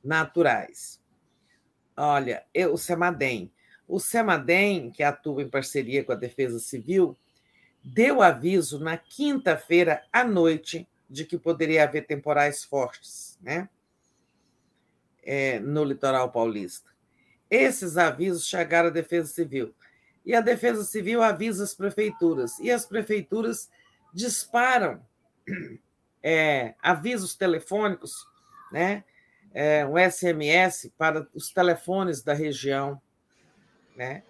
[0.05, 1.01] Naturais.
[1.97, 3.51] Olha, o CEMADEM.
[3.89, 7.17] O CEMADEM, que atua em parceria com a Defesa Civil,
[7.83, 13.69] deu aviso na quinta-feira à noite de que poderia haver temporais fortes né?
[15.23, 16.91] É, no litoral paulista.
[17.51, 19.75] Esses avisos chegaram à Defesa Civil.
[20.25, 22.59] E a Defesa Civil avisa as prefeituras.
[22.59, 23.71] E as prefeituras
[24.13, 25.01] disparam
[26.23, 28.27] é, avisos telefônicos,
[28.73, 29.05] né?
[29.59, 33.01] É, um SMS para os telefones da região,
[33.97, 34.23] né?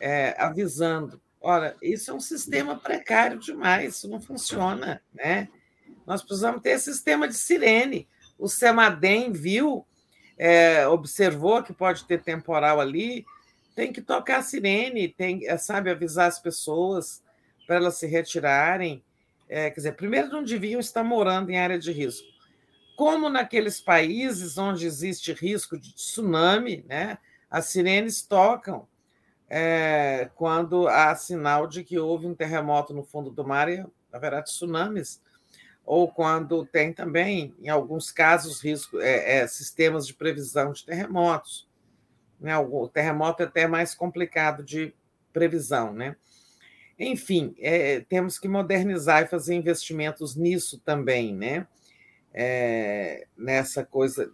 [0.00, 1.22] É, avisando.
[1.40, 5.48] Ora, isso é um sistema precário demais, isso não funciona, né?
[6.04, 8.08] Nós precisamos ter sistema de sirene.
[8.36, 9.86] O Semadem viu,
[10.36, 13.24] é, observou que pode ter temporal ali,
[13.76, 17.22] tem que tocar a sirene, tem, é, sabe, avisar as pessoas
[17.68, 19.00] para elas se retirarem.
[19.48, 22.31] É, quer dizer, primeiro não deviam estar morando em área de risco.
[22.96, 27.18] Como naqueles países onde existe risco de tsunami, né,
[27.50, 28.86] as sirenes tocam
[29.48, 34.42] é, quando há sinal de que houve um terremoto no fundo do mar e haverá
[34.42, 35.20] tsunamis
[35.84, 41.68] ou quando tem também, em alguns casos, risco, é, é, sistemas de previsão de terremotos.
[42.40, 42.56] Né?
[42.56, 44.94] O terremoto é até mais complicado de
[45.32, 45.92] previsão.
[45.92, 46.16] Né?
[46.98, 51.66] Enfim, é, temos que modernizar e fazer investimentos nisso também, né?
[52.34, 54.32] É, nessa coisa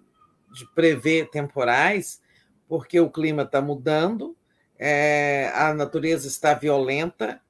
[0.52, 2.20] de prever temporais,
[2.68, 4.36] porque o clima está mudando,
[4.78, 7.40] é, a natureza está violenta,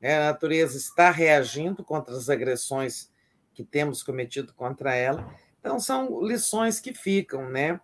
[0.00, 3.10] é, a natureza está reagindo contra as agressões
[3.54, 5.32] que temos cometido contra ela.
[5.60, 7.80] Então, são lições que ficam, né?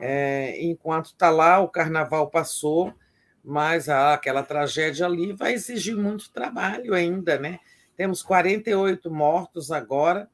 [0.00, 2.92] É, enquanto está lá, o carnaval passou,
[3.44, 7.60] mas ah, aquela tragédia ali vai exigir muito trabalho ainda, né?
[7.96, 10.28] Temos 48 mortos agora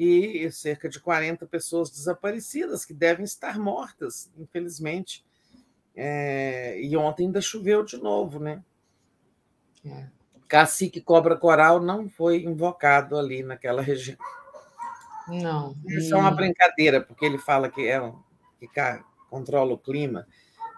[0.00, 5.26] e cerca de 40 pessoas desaparecidas que devem estar mortas, infelizmente.
[5.96, 8.62] É, e ontem ainda choveu de novo, né?
[9.84, 10.06] É.
[10.46, 14.16] Cacique Cobra Coral não foi invocado ali naquela região.
[15.26, 15.74] Não.
[15.88, 18.00] Isso é uma brincadeira, porque ele fala que é
[18.60, 18.68] que
[19.28, 20.28] controla o clima.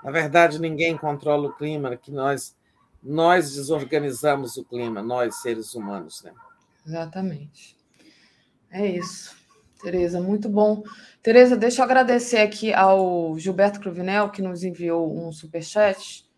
[0.03, 2.57] Na verdade, ninguém controla o clima, que nós
[3.03, 6.33] nós desorganizamos o clima, nós seres humanos, né?
[6.87, 7.80] Exatamente.
[8.71, 9.37] É isso.
[9.83, 10.83] Tereza, muito bom.
[11.23, 16.29] Tereza, deixa eu agradecer aqui ao Gilberto Cruvinel, que nos enviou um superchat.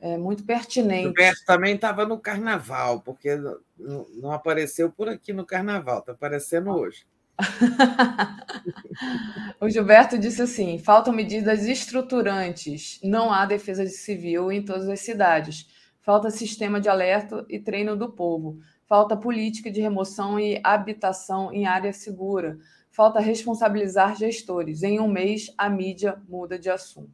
[0.00, 1.04] É muito pertinente.
[1.04, 3.36] Gilberto também estava no carnaval, porque
[3.76, 7.06] não apareceu por aqui no carnaval, está aparecendo hoje.
[9.60, 15.00] o Gilberto disse assim: faltam medidas estruturantes, não há defesa de civil em todas as
[15.00, 15.68] cidades,
[16.00, 18.58] falta sistema de alerta e treino do povo,
[18.88, 22.58] falta política de remoção e habitação em área segura,
[22.90, 24.82] falta responsabilizar gestores.
[24.82, 27.12] Em um mês, a mídia muda de assunto.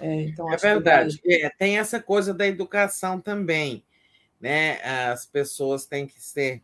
[0.00, 1.18] É, então, é verdade.
[1.18, 1.44] Que...
[1.44, 3.84] É, tem essa coisa da educação também.
[4.40, 4.80] Né?
[4.82, 6.62] As pessoas têm que ser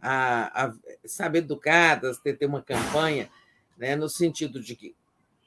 [0.00, 3.28] a, a, sabe, educadas, ter, ter uma campanha,
[3.76, 4.94] né, no sentido de que,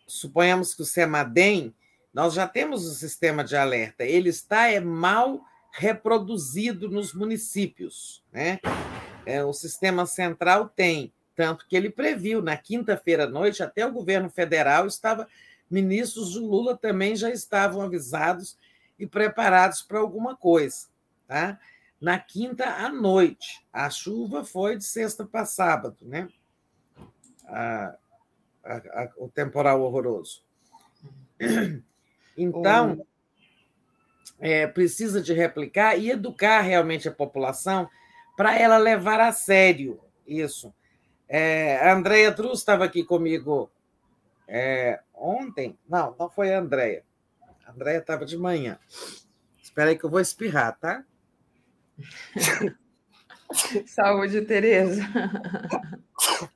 [0.06, 1.74] suponhamos que o SEMADEM,
[2.14, 8.24] nós já temos o sistema de alerta, ele está é mal reproduzido nos municípios.
[8.32, 8.60] Né?
[9.26, 13.92] É, o sistema central tem, tanto que ele previu, na quinta-feira à noite, até o
[13.92, 15.28] governo federal estava,
[15.70, 18.58] ministros de Lula também já estavam avisados
[19.00, 20.88] e preparados para alguma coisa.
[21.28, 21.60] Tá?
[22.04, 23.66] na quinta à noite.
[23.72, 26.28] A chuva foi de sexta para sábado, né?
[27.46, 27.96] A,
[28.62, 30.44] a, a, o temporal horroroso.
[32.36, 33.06] Então,
[34.40, 37.90] é, precisa de replicar e educar realmente a população
[38.36, 40.74] para ela levar a sério isso.
[41.28, 43.72] É, a Andrea Truz estava aqui comigo
[44.48, 45.78] é, ontem.
[45.88, 47.04] Não, não foi a Andrea.
[47.66, 48.78] A Andrea estava de manhã.
[49.62, 51.04] Espera aí que eu vou espirrar, tá?
[53.86, 55.04] Saúde, Tereza.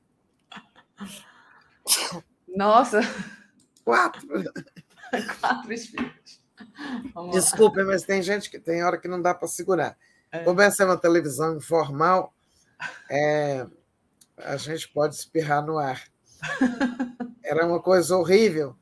[2.48, 3.00] Nossa.
[3.84, 4.28] Quatro.
[5.40, 6.17] Quatro espíritos.
[7.32, 9.96] Desculpa, mas tem gente que tem hora que não dá para segurar.
[10.30, 10.44] É.
[10.44, 12.34] Como essa é uma televisão informal,
[13.10, 13.66] é,
[14.36, 16.02] a gente pode espirrar no ar.
[17.42, 18.76] Era uma coisa horrível.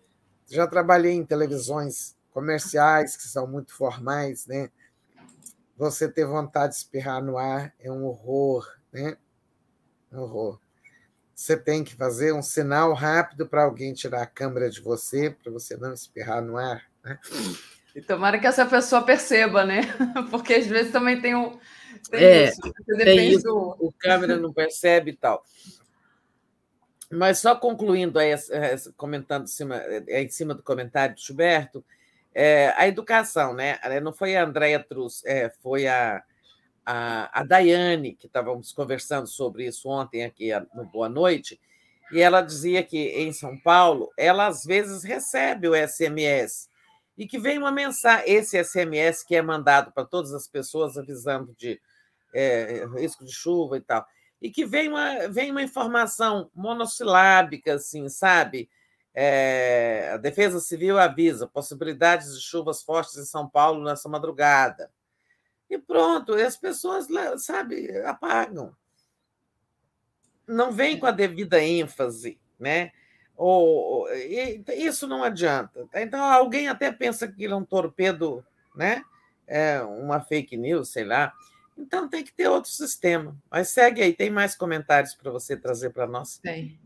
[0.49, 4.71] Já trabalhei em televisões comerciais que são muito formais, né?
[5.77, 9.17] você ter vontade de espirrar no ar é um horror, né?
[10.11, 10.59] Um horror.
[11.35, 15.53] Você tem que fazer um sinal rápido para alguém tirar a câmera de você, para
[15.53, 16.83] você não espirrar no ar.
[17.07, 17.19] Né?
[17.95, 19.83] E tomara que essa pessoa perceba, né?
[20.31, 21.59] Porque às vezes também tem um.
[22.11, 22.61] Tem é, isso,
[22.99, 23.77] tem isso, do...
[23.81, 25.45] o câmera não percebe e tal.
[27.11, 28.35] Mas só concluindo aí,
[28.97, 31.85] comentando em cima, é, em cima do comentário do Gilberto,
[32.35, 33.79] é, a educação, né?
[33.83, 36.23] É, não foi a Andréia Truz, é, foi a,
[36.85, 41.59] a, a Daiane, que estávamos conversando sobre isso ontem aqui no Boa Noite,
[42.13, 46.69] e ela dizia que em São Paulo, ela às vezes recebe o SMS
[47.17, 51.55] e que vem uma mensagem, esse SMS que é mandado para todas as pessoas avisando
[51.57, 51.81] de
[52.35, 54.07] é, risco de chuva e tal,
[54.41, 58.69] e que vem uma, vem uma informação monossilábica, assim, sabe?
[59.15, 64.91] É, a Defesa Civil avisa possibilidades de chuvas fortes em São Paulo nessa madrugada.
[65.71, 67.07] E pronto, e as pessoas,
[67.39, 68.77] sabe, apagam.
[70.47, 72.93] Não vem com a devida ênfase, né?
[73.37, 74.09] Ou,
[74.75, 75.87] isso não adianta.
[75.95, 79.03] Então, alguém até pensa que é um torpedo, né?
[79.47, 81.33] É uma fake news, sei lá.
[81.77, 83.37] Então, tem que ter outro sistema.
[83.51, 86.39] Mas segue aí, tem mais comentários para você trazer para nós?
[86.39, 86.79] Tem.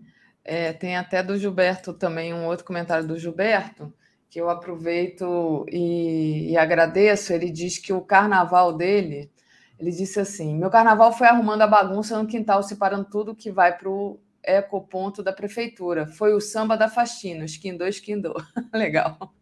[0.44, 3.92] É, tem até do Gilberto também, um outro comentário do Gilberto,
[4.28, 7.32] que eu aproveito e, e agradeço.
[7.32, 9.30] Ele diz que o carnaval dele,
[9.78, 13.76] ele disse assim: meu carnaval foi arrumando a bagunça no quintal, separando tudo que vai
[13.76, 16.06] para o ecoponto da prefeitura.
[16.06, 18.34] Foi o samba da faxina, esquindou, esquindou.
[18.72, 19.34] Legal.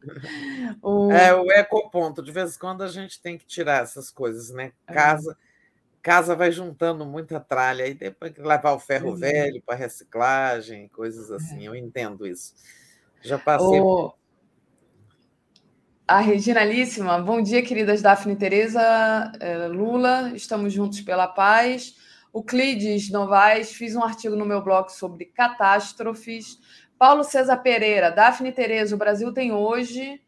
[0.83, 1.11] O...
[1.13, 2.23] É, o ecoponto.
[2.23, 4.73] De vez em quando a gente tem que tirar essas coisas, né?
[4.87, 4.93] É.
[4.93, 5.33] Casa.
[5.33, 5.49] É
[6.09, 9.17] casa vai juntando muita tralha, aí depois que levar o ferro uhum.
[9.17, 11.69] velho para reciclagem, coisas assim, é.
[11.69, 12.55] eu entendo isso.
[13.21, 13.81] Já passei.
[13.81, 14.15] O...
[16.07, 18.81] A Reginalíssima, bom dia, queridas Daphne e Tereza,
[19.39, 21.97] eh, Lula, estamos juntos pela paz.
[22.39, 26.57] O Clides Novaes, fiz um artigo no meu blog sobre catástrofes.
[26.97, 30.23] Paulo César Pereira, Daphne Tereza, o Brasil tem hoje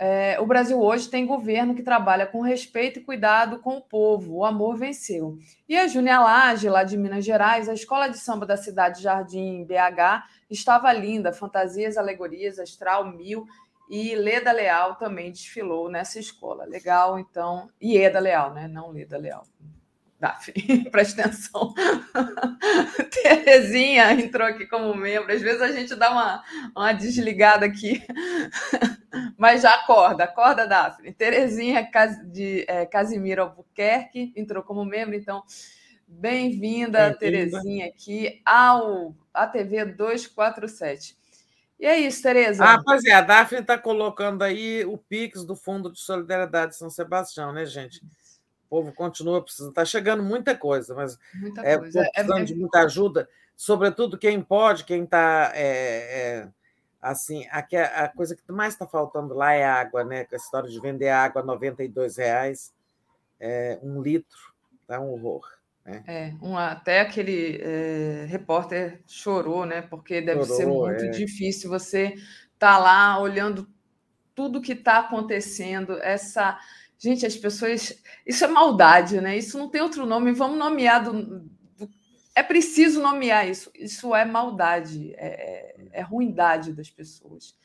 [0.00, 4.38] é, o Brasil hoje tem governo que trabalha com respeito e cuidado com o povo.
[4.38, 5.38] O amor venceu.
[5.68, 9.64] E a Júnia Lage, lá de Minas Gerais, a escola de samba da cidade Jardim
[9.64, 13.46] BH estava linda, fantasias, alegorias, astral mil.
[13.88, 16.64] E Leda Leal também desfilou nessa escola.
[16.64, 17.70] Legal, então.
[17.80, 18.66] E Eda Leal, né?
[18.66, 19.46] Não Leda Leal.
[20.22, 20.54] Daphne,
[20.88, 21.74] presta atenção.
[23.10, 25.32] Terezinha entrou aqui como membro.
[25.32, 26.44] Às vezes a gente dá uma,
[26.76, 28.00] uma desligada aqui,
[29.36, 31.12] mas já acorda, acorda, Daphne.
[31.12, 31.90] Terezinha
[32.26, 35.42] de é, Casimiro Albuquerque entrou como membro, então
[36.06, 41.16] Bem-vinda, Bem Terezinha, aqui ao ATV 247.
[41.80, 42.64] E é isso, Tereza.
[42.64, 46.78] Ah, pois é, a Daphne está colocando aí o Pix do Fundo de Solidariedade de
[46.78, 48.00] São Sebastião, né, gente?
[48.72, 49.68] O povo continua precisando.
[49.68, 52.00] Está chegando muita coisa, mas muita é, coisa.
[52.00, 55.52] É, precisando é, de muita ajuda, sobretudo quem pode, quem está.
[55.54, 56.48] É, é,
[57.02, 57.58] assim, a,
[58.04, 60.24] a coisa que mais está faltando lá é água, né?
[60.24, 61.74] Com a história de vender água a R$
[62.16, 62.72] reais
[63.38, 64.54] é, um litro,
[64.86, 65.46] tá um horror.
[65.84, 66.02] Né?
[66.06, 69.82] É, um, até aquele é, repórter chorou, né?
[69.82, 71.10] Porque deve chorou, ser muito é.
[71.10, 72.22] difícil você estar
[72.58, 73.68] tá lá olhando
[74.34, 76.58] tudo que está acontecendo, essa.
[77.02, 78.00] Gente, as pessoas.
[78.24, 79.36] Isso é maldade, né?
[79.36, 80.30] Isso não tem outro nome.
[80.30, 81.02] Vamos nomear.
[81.02, 81.50] Do...
[82.32, 83.72] É preciso nomear isso.
[83.74, 87.56] Isso é maldade, é, é, é ruindade das pessoas.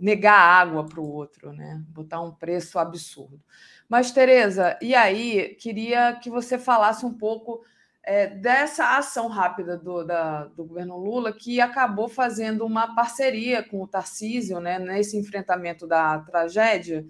[0.00, 1.84] Negar água para o outro, né?
[1.88, 3.38] Botar um preço absurdo.
[3.86, 7.62] Mas, Tereza, e aí, queria que você falasse um pouco
[8.02, 13.82] é, dessa ação rápida do, da, do governo Lula, que acabou fazendo uma parceria com
[13.82, 17.06] o Tarcísio né, nesse enfrentamento da tragédia,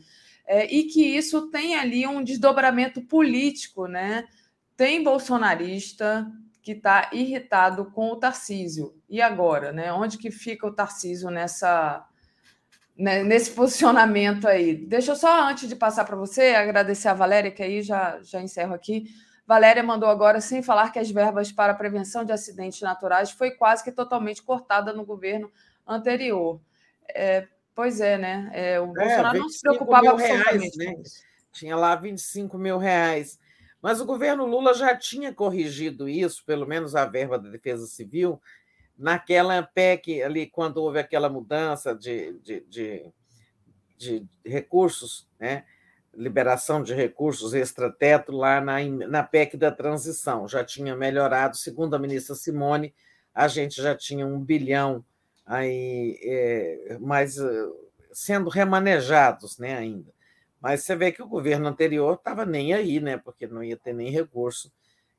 [0.46, 3.86] é, e que isso tem ali um desdobramento político.
[3.86, 4.24] Né?
[4.76, 6.26] Tem bolsonarista
[6.62, 8.94] que está irritado com o Tarcísio.
[9.08, 9.72] E agora?
[9.72, 9.92] Né?
[9.92, 12.06] Onde que fica o Tarcísio nessa
[12.96, 14.74] né, nesse posicionamento aí.
[14.74, 18.40] Deixa eu só, antes de passar para você, agradecer a Valéria, que aí já, já
[18.40, 19.04] encerro aqui.
[19.46, 23.84] Valéria mandou agora, sem falar que as verbas para prevenção de acidentes naturais foi quase
[23.84, 25.50] que totalmente cortada no governo
[25.86, 26.60] anterior.
[27.14, 28.50] É, pois é, né?
[28.52, 31.02] É, o é, Bolsonaro não se preocupava absolutamente reais, né?
[31.52, 33.38] Tinha lá 25 mil reais.
[33.80, 38.40] Mas o governo Lula já tinha corrigido isso, pelo menos a verba da Defesa Civil,
[38.96, 43.12] naquela PEC ali, quando houve aquela mudança de, de, de,
[43.98, 45.64] de recursos, né?
[46.16, 50.48] liberação de recursos extrateto lá na, na PEC da transição.
[50.48, 52.94] Já tinha melhorado, segundo a ministra Simone,
[53.34, 55.04] a gente já tinha um bilhão
[55.44, 57.36] aí, é, mais
[58.12, 60.12] sendo remanejados né, ainda.
[60.60, 63.92] Mas você vê que o governo anterior estava nem aí, né, porque não ia ter
[63.92, 64.72] nem recurso,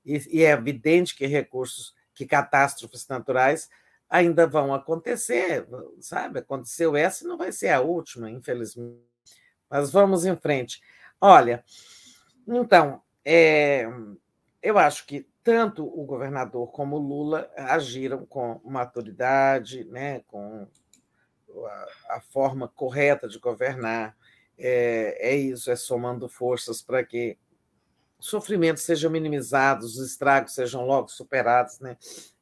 [0.06, 3.70] e, e é evidente que recursos que catástrofes naturais
[4.10, 5.68] ainda vão acontecer,
[6.00, 6.40] sabe?
[6.40, 9.02] Aconteceu essa e não vai ser a última, infelizmente.
[9.70, 10.82] Mas vamos em frente.
[11.20, 11.64] Olha,
[12.48, 13.86] então, é,
[14.62, 20.68] eu acho que tanto o governador como o Lula agiram com maturidade, né, com
[21.64, 24.18] a, a forma correta de governar.
[24.58, 27.38] É, é isso, é somando forças para que
[28.20, 31.96] sofrimentos sejam minimizados, os estragos sejam logo superados, né?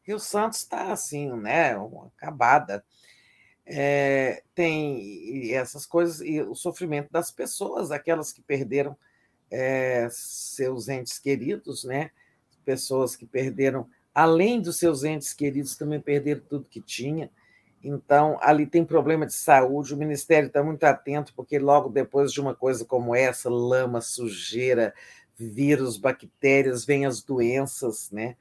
[0.04, 1.76] Rio Santos está assim, né?
[2.16, 2.86] Acabada.
[3.66, 8.96] É, tem essas coisas e o sofrimento das pessoas, aquelas que perderam
[9.52, 12.12] é, seus entes queridos, né?
[12.66, 17.30] Pessoas que perderam, além dos seus entes queridos, também perderam tudo que tinha.
[17.84, 22.40] Então, ali tem problema de saúde, o Ministério está muito atento, porque logo depois de
[22.40, 24.94] uma coisa como essa, lama, sujeira,
[25.38, 28.38] vírus, bactérias, vêm as doenças, né?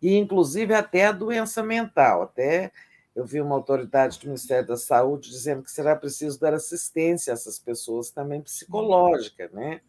[0.00, 2.22] E, inclusive, até a doença mental.
[2.22, 2.70] Até
[3.14, 7.34] eu vi uma autoridade do Ministério da Saúde dizendo que será preciso dar assistência a
[7.34, 9.80] essas pessoas também psicológica, né?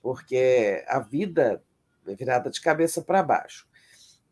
[0.00, 1.62] Porque a vida
[2.16, 3.66] virada de cabeça para baixo.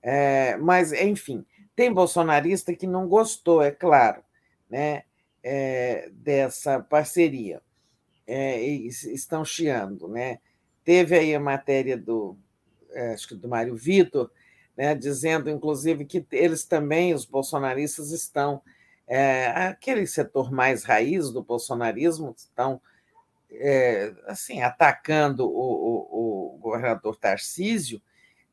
[0.03, 4.23] É, mas, enfim, tem bolsonarista que não gostou, é claro,
[4.69, 5.03] né?
[5.43, 7.63] É, dessa parceria.
[8.27, 10.39] É, estão chiando, né?
[10.85, 12.37] Teve aí a matéria do,
[12.91, 14.31] é, acho que do Mário Vitor,
[14.77, 18.63] né, dizendo, inclusive, que eles também, os bolsonaristas, estão.
[19.09, 22.81] É, aquele setor mais raiz do bolsonarismo estão
[23.51, 28.01] é, assim atacando o, o, o governador Tarcísio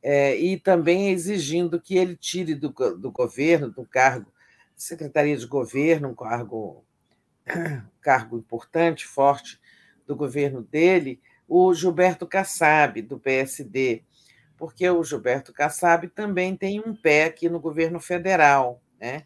[0.01, 4.31] é, e também exigindo que ele tire do, do governo, do cargo,
[4.75, 6.85] secretaria de governo, um cargo,
[8.01, 9.59] cargo importante, forte
[10.05, 14.03] do governo dele, o Gilberto Kassab, do PSD,
[14.57, 19.25] porque o Gilberto Kassab também tem um pé aqui no governo federal, né?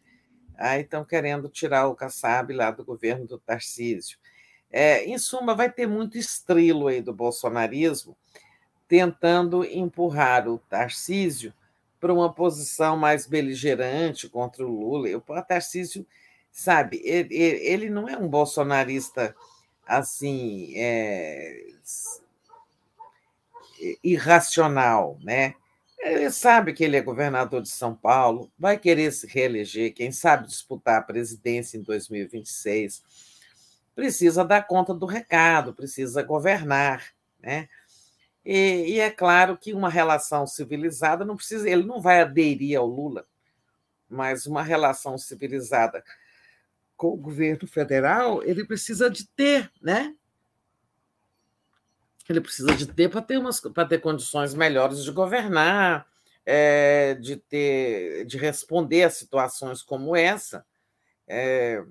[0.56, 4.18] Aí estão querendo tirar o Kassab lá do governo do Tarcísio.
[4.72, 8.18] É, em suma, vai ter muito estrilo aí do bolsonarismo
[8.88, 11.54] tentando empurrar o Tarcísio
[12.00, 15.10] para uma posição mais beligerante contra o Lula.
[15.18, 16.06] O Tarcísio,
[16.52, 19.36] sabe, ele, ele não é um bolsonarista
[19.86, 21.66] assim é,
[24.04, 25.56] irracional, né?
[26.00, 30.48] Ele sabe que ele é governador de São Paulo, vai querer se reeleger, quem sabe
[30.48, 33.04] disputar a presidência em 2026.
[33.98, 37.04] Precisa dar conta do recado, precisa governar,
[37.42, 37.68] né?
[38.46, 42.86] E, e, é claro que uma relação civilizada não precisa, ele não vai aderir ao
[42.86, 43.26] Lula,
[44.08, 46.04] mas uma relação civilizada
[46.96, 50.16] com o governo federal, ele precisa de ter, né?
[52.30, 53.60] Ele precisa de ter para ter, umas,
[53.90, 56.06] ter condições melhores de governar,
[56.46, 60.64] é, de ter, de responder a situações como essa.
[61.28, 61.84] É,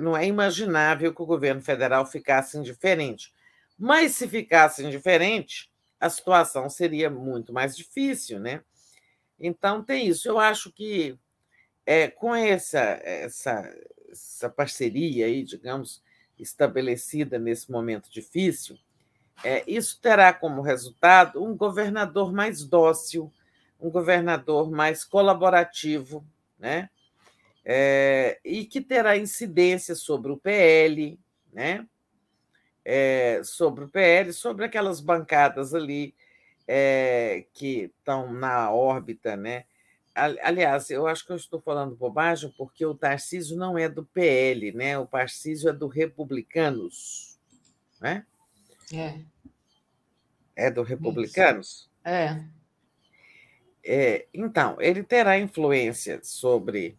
[0.00, 3.32] não é imaginável que o governo federal ficasse indiferente.
[3.78, 8.62] Mas se ficasse indiferente, a situação seria muito mais difícil, né?
[9.38, 10.28] Então tem isso.
[10.28, 11.18] Eu acho que
[11.86, 13.74] é, com essa, essa,
[14.10, 16.02] essa parceria aí, digamos,
[16.38, 18.78] estabelecida nesse momento difícil,
[19.44, 23.32] é, isso terá como resultado um governador mais dócil,
[23.80, 26.26] um governador mais colaborativo,
[26.58, 26.90] né?
[27.70, 31.20] É, e que terá incidência sobre o PL,
[31.52, 31.86] né?
[32.90, 36.14] é, sobre o PL, sobre aquelas bancadas ali
[36.66, 39.66] é, que estão na órbita, né?
[40.14, 44.72] Aliás, eu acho que eu estou falando bobagem porque o Tarcísio não é do PL,
[44.72, 44.98] né?
[44.98, 47.38] O Tarcísio é do Republicanos,
[48.00, 48.24] né?
[48.90, 49.20] É.
[50.56, 51.90] É do Republicanos?
[52.02, 52.42] É.
[53.84, 54.26] é.
[54.32, 56.98] Então, ele terá influência sobre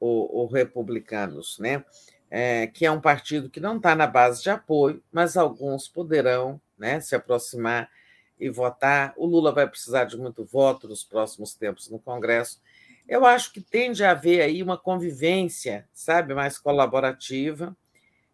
[0.00, 1.84] o, o Republicanos, né?
[2.30, 6.60] é, que é um partido que não está na base de apoio, mas alguns poderão
[6.76, 7.90] né, se aproximar
[8.38, 9.14] e votar.
[9.16, 12.60] O Lula vai precisar de muito voto nos próximos tempos no Congresso.
[13.08, 17.74] Eu acho que tende a haver aí uma convivência, sabe, mais colaborativa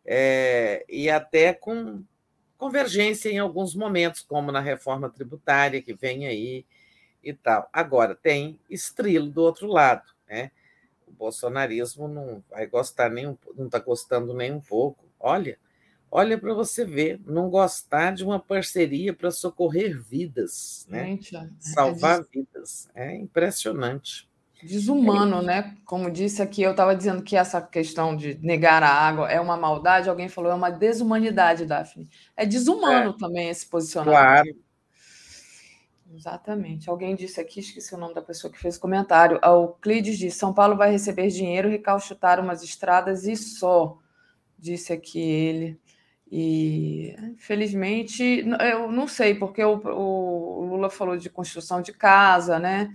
[0.04, 2.02] é, e até com
[2.58, 6.66] convergência em alguns momentos, como na reforma tributária que vem aí
[7.22, 7.68] e tal.
[7.72, 10.50] Agora, tem estrilo do outro lado, né?
[11.14, 15.04] Bolsonarismo não vai gostar nem um, não está gostando nem um pouco.
[15.18, 15.58] Olha,
[16.10, 21.04] olha para você ver, não gostar de uma parceria para socorrer vidas, né?
[21.06, 24.28] Gente, é salvar é vidas, é impressionante.
[24.62, 25.76] Desumano, né?
[25.84, 29.56] Como disse aqui, eu estava dizendo que essa questão de negar a água é uma
[29.56, 32.08] maldade, alguém falou é uma desumanidade, Daphne.
[32.34, 33.18] É desumano é.
[33.18, 34.14] também esse posicionamento.
[34.14, 34.56] Claro,
[36.14, 36.88] Exatamente.
[36.88, 39.38] Alguém disse aqui, esqueci o nome da pessoa que fez o comentário.
[39.42, 43.98] Ah, o Clides disse: São Paulo vai receber dinheiro, recalchutar umas estradas e só,
[44.58, 45.80] disse aqui ele.
[46.30, 52.92] E, infelizmente, eu não sei, porque o, o Lula falou de construção de casa, né?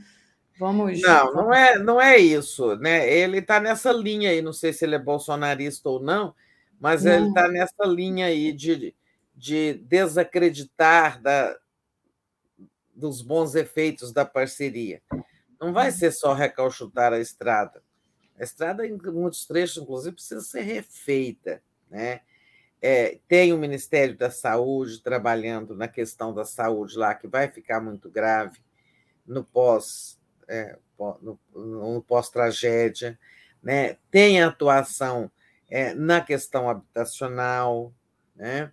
[0.58, 1.02] Vamos.
[1.02, 3.10] Não, não é, não é isso, né?
[3.12, 6.34] Ele está nessa linha aí, não sei se ele é bolsonarista ou não,
[6.80, 7.12] mas não.
[7.14, 8.94] ele está nessa linha aí de,
[9.36, 11.56] de desacreditar da,
[13.00, 15.02] dos bons efeitos da parceria.
[15.60, 17.82] Não vai ser só recalchutar a estrada.
[18.38, 21.62] A estrada, em muitos trechos, inclusive, precisa ser refeita.
[21.90, 22.22] Né?
[22.82, 27.82] É, tem o Ministério da Saúde trabalhando na questão da saúde lá, que vai ficar
[27.82, 28.60] muito grave
[29.26, 30.78] no pós é,
[31.22, 33.20] no, no pós-tragédia.
[33.62, 33.98] Né?
[34.10, 35.32] Tem atuação
[35.70, 37.94] é, na questão habitacional,
[38.36, 38.72] né?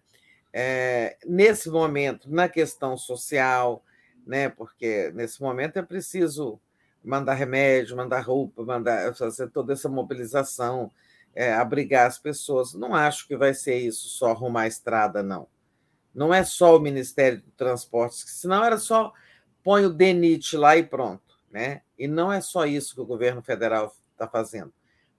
[0.59, 3.85] É, nesse momento, na questão social,
[4.27, 4.49] né?
[4.49, 6.61] Porque nesse momento é preciso
[7.03, 10.91] mandar remédio, mandar roupa, mandar fazer toda essa mobilização,
[11.35, 12.75] é, abrigar as pessoas.
[12.75, 15.47] Não acho que vai ser isso só arrumar a estrada, não.
[16.13, 19.13] Não é só o Ministério do Transportes, senão era só
[19.63, 21.83] põe o DENIT lá e pronto, né?
[21.99, 24.73] E não é só isso que o governo federal está fazendo.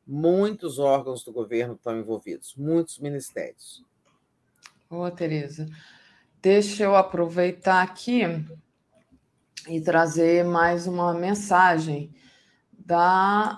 [0.06, 3.86] Muitos órgãos do governo estão envolvidos, muitos ministérios.
[4.90, 5.68] Boa, Tereza.
[6.42, 8.22] Deixa eu aproveitar aqui
[9.68, 12.12] e trazer mais uma mensagem
[12.72, 13.58] da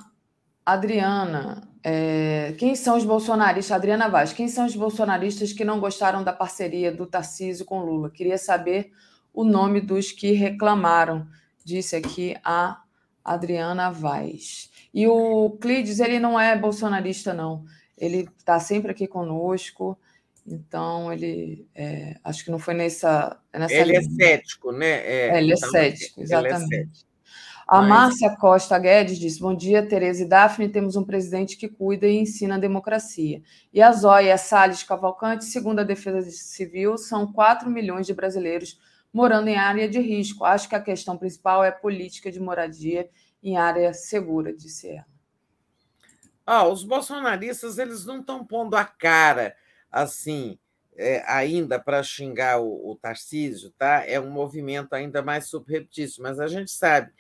[0.66, 1.68] Adriana.
[1.84, 3.72] É, quem são os bolsonaristas?
[3.76, 8.10] Adriana Vaz, quem são os bolsonaristas que não gostaram da parceria do Tarcísio com Lula?
[8.10, 8.92] Queria saber
[9.34, 11.28] o nome dos que reclamaram,
[11.64, 12.82] disse aqui a
[13.24, 14.70] Adriana Vaz.
[14.94, 17.64] E o Clides, ele não é bolsonarista, não.
[17.98, 19.98] Ele está sempre aqui conosco.
[20.46, 23.40] Então, ele é, acho que não foi nessa.
[23.54, 24.24] nessa ele é linha.
[24.24, 24.88] é cético, né?
[24.88, 26.76] É, é ele é então, cético, exatamente.
[26.76, 27.10] É cético.
[27.68, 27.90] A Mas...
[27.90, 30.70] Márcia Costa Guedes diz: Bom dia, Tereza e Daphne.
[30.70, 33.44] Temos um presidente que cuida e ensina a democracia.
[33.72, 38.80] E a Zóia Salles Cavalcante, segundo a Defesa Civil, são 4 milhões de brasileiros
[39.14, 40.46] morando em área de risco.
[40.46, 43.08] Acho que a questão principal é política de moradia
[43.44, 45.06] em área segura, disse ela.
[46.44, 49.56] Ah, os bolsonaristas eles não estão pondo a cara
[49.92, 50.58] assim,
[50.96, 54.06] é, ainda para xingar o, o Tarcísio, tá?
[54.06, 57.12] É um movimento ainda mais subreptício, mas a gente sabe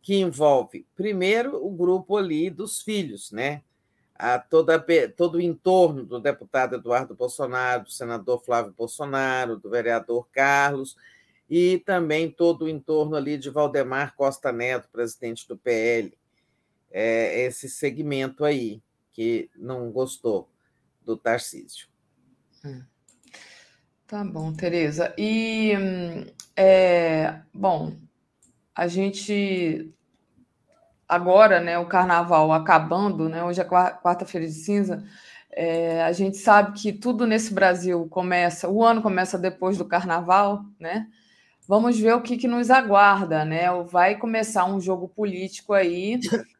[0.00, 3.62] que envolve, primeiro, o grupo ali dos filhos, né?
[4.14, 4.82] A toda,
[5.14, 10.96] todo o entorno do deputado Eduardo Bolsonaro, do senador Flávio Bolsonaro, do vereador Carlos,
[11.50, 16.16] e também todo o entorno ali de Valdemar Costa Neto, presidente do PL,
[16.90, 18.82] é, esse segmento aí
[19.12, 20.48] que não gostou
[21.04, 21.88] do Tarcísio.
[22.66, 22.82] Hum.
[24.08, 25.14] Tá bom, Tereza.
[25.16, 25.72] E,
[26.56, 27.92] é, bom,
[28.74, 29.92] a gente
[31.08, 35.04] agora, né, o carnaval acabando, né, hoje é quarta-feira de cinza,
[35.52, 40.64] é, a gente sabe que tudo nesse Brasil começa, o ano começa depois do carnaval,
[40.78, 41.06] né?
[41.68, 43.70] Vamos ver o que, que nos aguarda, né?
[43.84, 46.20] Vai começar um jogo político aí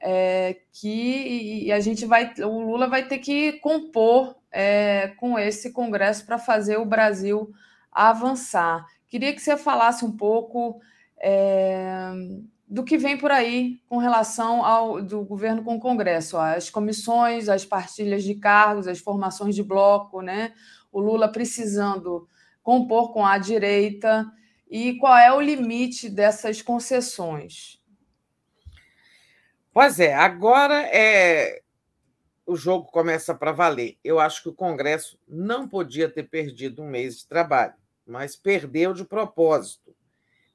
[0.00, 6.24] é, que a gente vai, o Lula vai ter que compor é, com esse Congresso
[6.24, 7.52] para fazer o Brasil
[7.90, 8.86] avançar.
[9.08, 10.80] Queria que você falasse um pouco
[11.20, 12.12] é,
[12.66, 17.48] do que vem por aí com relação ao do governo com o Congresso, as comissões,
[17.48, 20.52] as partilhas de cargos, as formações de bloco, né?
[20.92, 22.28] O Lula precisando
[22.62, 24.30] compor com a direita
[24.70, 27.77] e qual é o limite dessas concessões?
[29.78, 31.62] Pois é, agora é
[32.44, 33.96] o jogo começa para valer.
[34.02, 37.74] Eu acho que o Congresso não podia ter perdido um mês de trabalho,
[38.04, 39.94] mas perdeu de propósito.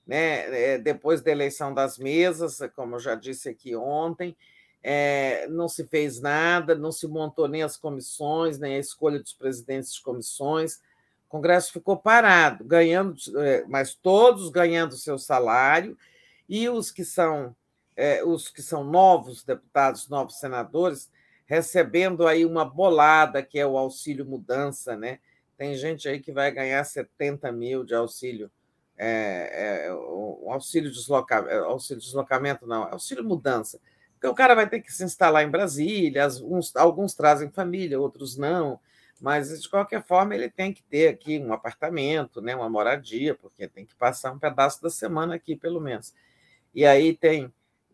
[0.05, 0.73] Né?
[0.73, 4.35] É, depois da eleição das mesas, como eu já disse aqui ontem,
[4.83, 9.31] é, não se fez nada, não se montou nem as comissões, nem a escolha dos
[9.31, 10.81] presidentes de comissões.
[11.27, 15.97] O Congresso ficou parado, ganhando, é, mas todos ganhando seu salário,
[16.49, 17.55] e os que são
[17.95, 21.09] é, os que são novos deputados, novos senadores,
[21.45, 25.19] recebendo aí uma bolada, que é o auxílio mudança, né?
[25.57, 28.51] Tem gente aí que vai ganhar 70 mil de auxílio,
[28.97, 33.79] é, é, o auxílio, desloca, é, auxílio deslocamento, não, auxílio mudança.
[34.13, 38.37] Porque o cara vai ter que se instalar em Brasília, alguns, alguns trazem família, outros
[38.37, 38.79] não,
[39.19, 43.67] mas de qualquer forma ele tem que ter aqui um apartamento, né, uma moradia, porque
[43.67, 46.13] tem que passar um pedaço da semana aqui, pelo menos.
[46.73, 47.53] E aí tem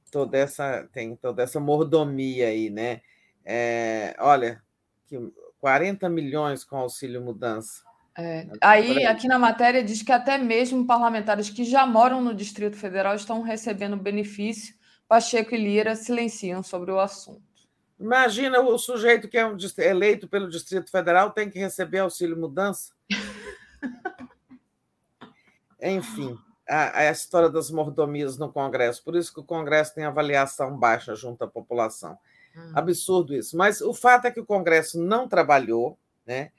[0.09, 3.01] toda essa, tem toda essa mordomia aí, né?
[3.45, 4.61] É, olha,
[5.07, 5.17] que
[5.59, 7.83] 40 milhões com auxílio mudança.
[8.17, 12.75] É, aí, aqui na matéria, diz que até mesmo parlamentares que já moram no Distrito
[12.75, 14.75] Federal estão recebendo benefício.
[15.07, 17.41] Pacheco e Lira silenciam sobre o assunto.
[17.99, 22.93] Imagina o sujeito que é um, eleito pelo Distrito Federal tem que receber auxílio mudança.
[25.81, 26.37] Enfim,
[26.69, 29.03] a, a história das mordomias no Congresso.
[29.03, 32.17] Por isso que o Congresso tem avaliação baixa junto à população.
[32.55, 32.71] Hum.
[32.75, 33.57] Absurdo isso.
[33.57, 36.51] Mas o fato é que o Congresso não trabalhou né,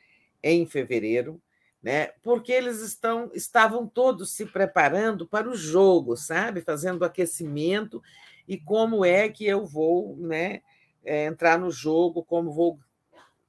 [0.42, 1.40] em fevereiro,
[1.80, 6.60] né, porque eles estão, estavam todos se preparando para o jogo, sabe?
[6.60, 8.02] Fazendo aquecimento
[8.46, 10.60] e como é que eu vou né,
[11.04, 12.78] é, entrar no jogo, como vou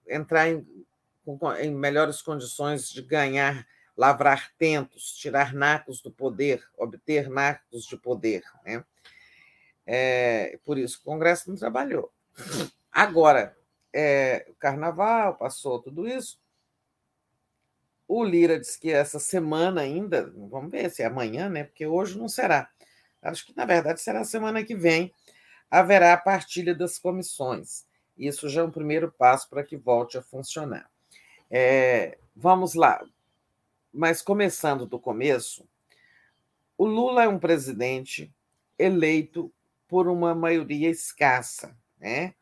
[0.07, 0.65] entrar em,
[1.59, 8.43] em melhores condições de ganhar, lavrar tentos, tirar nacos do poder, obter nacos de poder.
[8.65, 8.83] Né?
[9.85, 12.11] É, por isso o Congresso não trabalhou.
[12.91, 13.55] Agora,
[13.93, 16.39] é, o carnaval passou tudo isso.
[18.07, 21.63] O Lira disse que essa semana ainda, vamos ver se é amanhã, né?
[21.63, 22.69] Porque hoje não será.
[23.21, 25.13] Acho que, na verdade, será semana que vem,
[25.69, 27.85] haverá a partilha das comissões.
[28.17, 30.89] Isso já é um primeiro passo para que volte a funcionar.
[31.49, 33.01] É, vamos lá.
[33.93, 35.67] Mas começando do começo,
[36.77, 38.33] o Lula é um presidente
[38.77, 39.51] eleito
[39.87, 42.33] por uma maioria escassa né?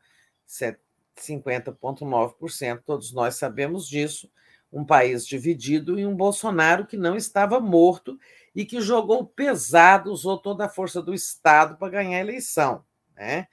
[0.48, 4.32] 50,9%, todos nós sabemos disso.
[4.72, 8.18] Um país dividido e um Bolsonaro que não estava morto
[8.56, 12.86] e que jogou pesado, usou toda a força do Estado para ganhar a eleição.
[13.16, 13.48] Né?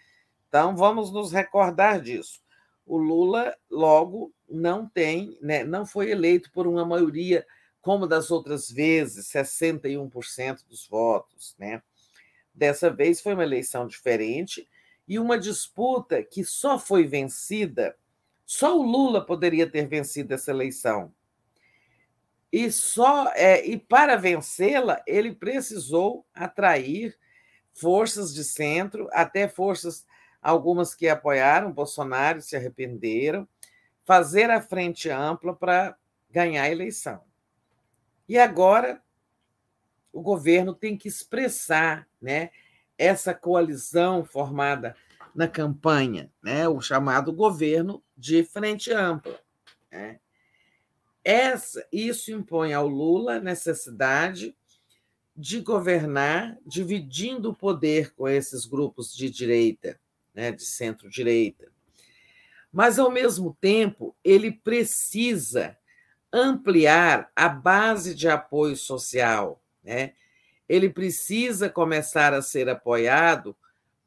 [0.46, 2.42] Então, vamos nos recordar disso.
[2.86, 7.44] O Lula, logo, não tem, né, não foi eleito por uma maioria
[7.86, 11.54] como das outras vezes, 61% dos votos.
[11.56, 11.80] Né?
[12.52, 14.68] Dessa vez foi uma eleição diferente
[15.06, 17.96] e uma disputa que só foi vencida,
[18.44, 21.14] só o Lula poderia ter vencido essa eleição.
[22.52, 27.16] E só é, e para vencê-la, ele precisou atrair
[27.72, 30.04] forças de centro, até forças
[30.42, 33.46] algumas que apoiaram Bolsonaro se arrependeram,
[34.04, 35.96] fazer a frente ampla para
[36.32, 37.25] ganhar a eleição.
[38.28, 39.02] E agora
[40.12, 42.50] o governo tem que expressar, né,
[42.96, 44.96] essa coalizão formada
[45.34, 49.38] na campanha, né, o chamado governo de frente ampla.
[49.92, 50.18] Né?
[51.22, 54.56] Essa, isso impõe ao Lula a necessidade
[55.36, 60.00] de governar dividindo o poder com esses grupos de direita,
[60.34, 61.70] né, de centro-direita.
[62.72, 65.76] Mas, ao mesmo tempo, ele precisa
[66.32, 70.12] ampliar a base de apoio social né?
[70.68, 73.56] ele precisa começar a ser apoiado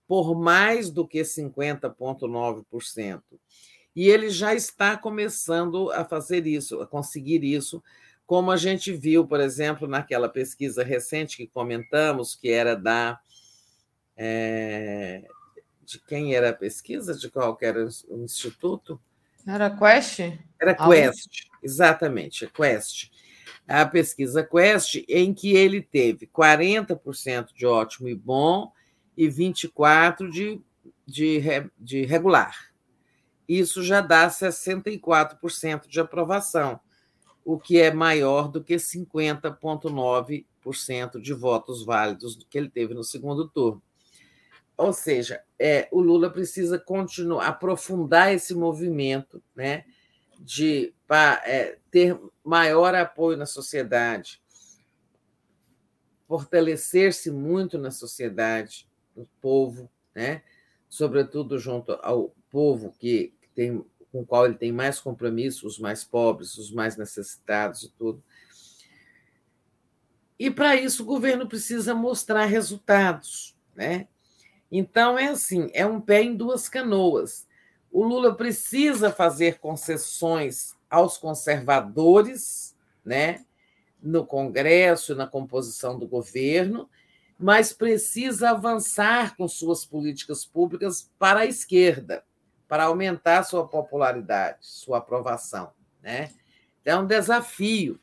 [0.05, 3.21] por mais do que 50,9%.
[3.95, 7.81] E ele já está começando a fazer isso, a conseguir isso,
[8.25, 13.19] como a gente viu, por exemplo, naquela pesquisa recente que comentamos, que era da.
[14.15, 15.25] É,
[15.83, 17.15] de quem era a pesquisa?
[17.15, 18.99] De qual era o instituto?
[19.47, 20.19] Era Quest?
[20.61, 23.09] Era Quest, exatamente, Quest.
[23.67, 28.73] A pesquisa Quest, em que ele teve 40% de ótimo e bom
[29.15, 30.61] e 24% de,
[31.05, 31.41] de,
[31.77, 32.73] de regular.
[33.47, 36.79] Isso já dá 64% de aprovação,
[37.43, 43.49] o que é maior do que 50,9% de votos válidos que ele teve no segundo
[43.49, 43.83] turno.
[44.79, 49.83] Ou seja, é, o Lula precisa continuar, aprofundar esse movimento né,
[50.39, 54.41] de pra, é, ter maior apoio na sociedade,
[56.25, 60.43] fortalecer-se muito na sociedade, no povo, né?
[60.87, 63.83] sobretudo junto ao povo que tem,
[64.13, 68.23] com o qual ele tem mais compromisso, os mais pobres, os mais necessitados e tudo.
[70.39, 74.07] E para isso o governo precisa mostrar resultados, né?
[74.71, 77.47] Então, é assim: é um pé em duas canoas.
[77.91, 83.45] O Lula precisa fazer concessões aos conservadores, né,
[84.01, 86.89] no Congresso, na composição do governo,
[87.37, 92.23] mas precisa avançar com suas políticas públicas para a esquerda,
[92.67, 96.31] para aumentar sua popularidade, sua aprovação, né?
[96.85, 97.99] É um desafio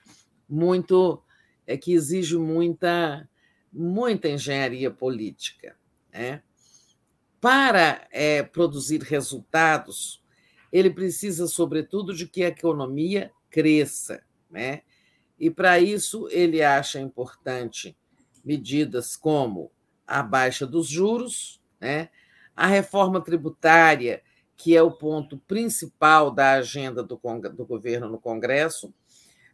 [0.49, 1.21] muito
[1.67, 3.29] é que exige muita
[3.73, 5.77] muita engenharia política,
[6.13, 6.43] né?
[7.47, 10.21] Para é, produzir resultados,
[10.73, 14.21] ele precisa, sobretudo, de que a economia cresça.
[14.51, 14.83] Né?
[15.39, 17.97] E, para isso, ele acha importante
[18.45, 19.71] medidas como
[20.05, 22.09] a baixa dos juros, né?
[22.57, 24.25] a reforma tributária,
[24.57, 27.15] que é o ponto principal da agenda do,
[27.55, 28.93] do governo no Congresso.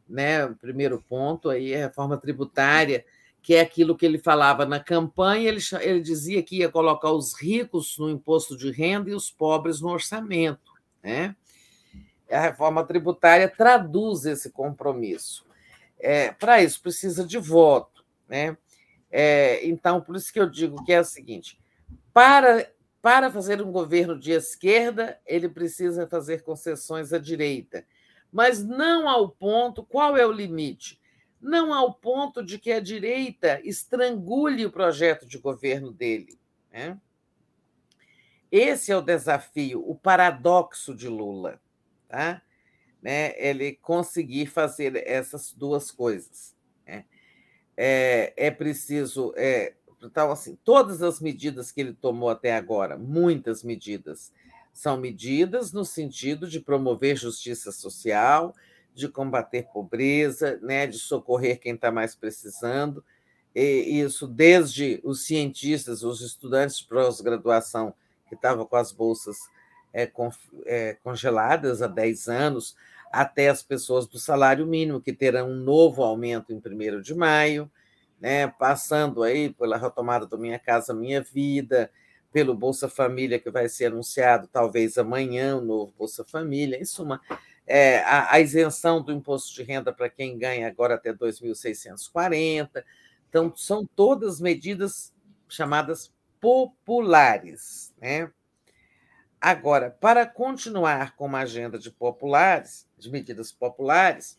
[0.09, 0.47] Né?
[0.47, 3.05] O primeiro ponto aí é a reforma tributária
[3.43, 7.35] que é aquilo que ele falava na campanha, ele, ele dizia que ia colocar os
[7.35, 10.73] ricos no imposto de renda e os pobres no orçamento.
[11.03, 11.35] Né?
[12.31, 15.45] A reforma tributária traduz esse compromisso.
[15.99, 18.05] É, Para isso, precisa de voto.
[18.29, 18.57] Né?
[19.11, 21.61] É, então, por isso que eu digo que é o seguinte:
[22.15, 22.71] para,
[23.03, 27.85] para fazer um governo de esquerda, ele precisa fazer concessões à direita,
[28.33, 29.83] mas não ao ponto.
[29.83, 31.02] Qual é o limite?
[31.43, 36.39] Não ao ponto de que a direita estrangule o projeto de governo dele.
[36.73, 36.97] Né?
[38.51, 41.61] Esse é o desafio, o paradoxo de Lula.
[42.09, 42.41] Tá?
[43.03, 43.35] Né?
[43.37, 46.55] Ele conseguir fazer essas duas coisas.
[46.87, 47.05] Né?
[47.77, 49.35] É, é preciso.
[49.37, 54.33] É, então, assim, todas as medidas que ele tomou até agora, muitas medidas,
[54.73, 58.55] são medidas no sentido de promover justiça social,
[58.95, 63.05] de combater pobreza, né, de socorrer quem está mais precisando.
[63.55, 67.95] E isso desde os cientistas, os estudantes de pós-graduação
[68.29, 69.37] que estavam com as bolsas
[69.93, 70.31] é, con,
[70.65, 72.75] é, congeladas há 10 anos,
[73.13, 77.71] até as pessoas do salário mínimo, que terão um novo aumento em 1 de maio,
[78.19, 81.91] né, passando aí pela retomada do Minha Casa Minha Vida,
[82.33, 87.21] pelo Bolsa Família, que vai ser anunciado talvez amanhã, o novo Bolsa Família, em suma,
[87.69, 92.85] a, a, isenção do imposto de renda para quem ganha agora até 2.640.
[93.29, 95.13] Então, são todas medidas
[95.49, 97.95] chamadas populares.
[98.01, 98.31] Né?
[99.41, 104.39] Agora, para continuar com uma agenda de populares, de medidas populares,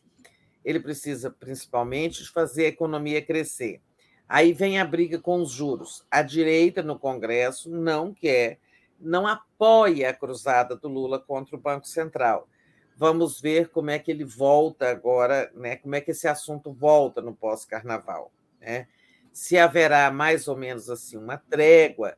[0.63, 3.81] ele precisa principalmente fazer a economia crescer.
[4.27, 6.05] Aí vem a briga com os juros.
[6.09, 8.59] A direita no Congresso não quer,
[8.99, 12.47] não apoia a cruzada do Lula contra o Banco Central
[12.95, 15.75] Vamos ver como é que ele volta agora, né?
[15.77, 18.31] como é que esse assunto volta no pós-carnaval.
[18.61, 18.87] Né?
[19.31, 22.15] Se haverá mais ou menos assim uma trégua,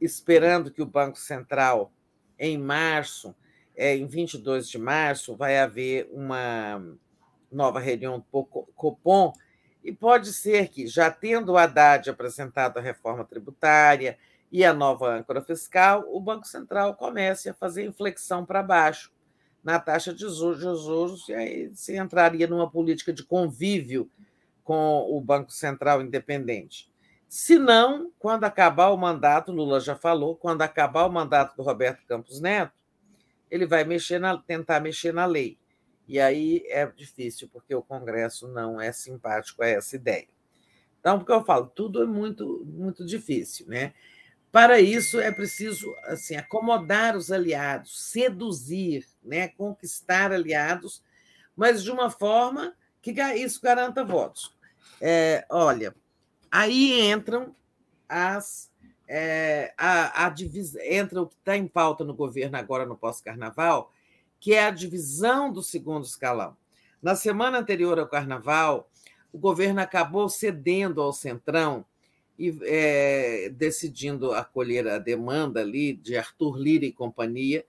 [0.00, 1.92] esperando que o Banco Central,
[2.38, 3.34] em março,
[3.76, 6.82] é, em 22 de março, vai haver uma
[7.50, 9.32] nova reunião do Copom,
[9.84, 14.18] e pode ser que, já tendo o Haddad apresentado a reforma tributária
[14.50, 19.12] e a nova âncora fiscal, o Banco Central comece a fazer inflexão para baixo
[19.64, 24.10] na taxa de juros, e aí se entraria numa política de convívio
[24.62, 26.92] com o Banco Central independente.
[27.28, 32.04] Se não, quando acabar o mandato, Lula já falou, quando acabar o mandato do Roberto
[32.06, 32.72] Campos Neto,
[33.50, 35.58] ele vai mexer na, tentar mexer na lei.
[36.06, 40.28] E aí é difícil, porque o Congresso não é simpático a essa ideia.
[41.00, 43.94] Então, porque eu falo, tudo é muito, muito difícil, né?
[44.52, 51.02] Para isso é preciso assim acomodar os aliados, seduzir, né, conquistar aliados,
[51.56, 54.54] mas de uma forma que isso garanta votos.
[55.00, 55.94] É, olha,
[56.50, 57.54] aí entram
[58.08, 58.70] as
[59.06, 63.92] é, a, a divisa, entra o que está em pauta no governo agora no pós-carnaval,
[64.40, 66.56] que é a divisão do segundo escalão.
[67.02, 68.90] Na semana anterior ao carnaval,
[69.32, 71.84] o governo acabou cedendo ao Centrão
[72.38, 77.64] e é, decidindo acolher a demanda ali de Arthur Lira e companhia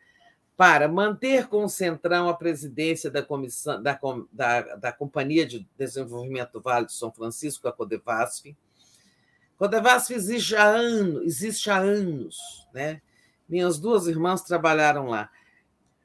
[0.57, 3.99] para manter com o Centrão a presidência da comissão da,
[4.31, 8.55] da, da Companhia de Desenvolvimento do Vale de São Francisco, a Codevasf.
[9.57, 12.37] Codevasf existe há anos, existe há anos,
[12.73, 13.01] né?
[13.47, 15.29] Minhas duas irmãs trabalharam lá.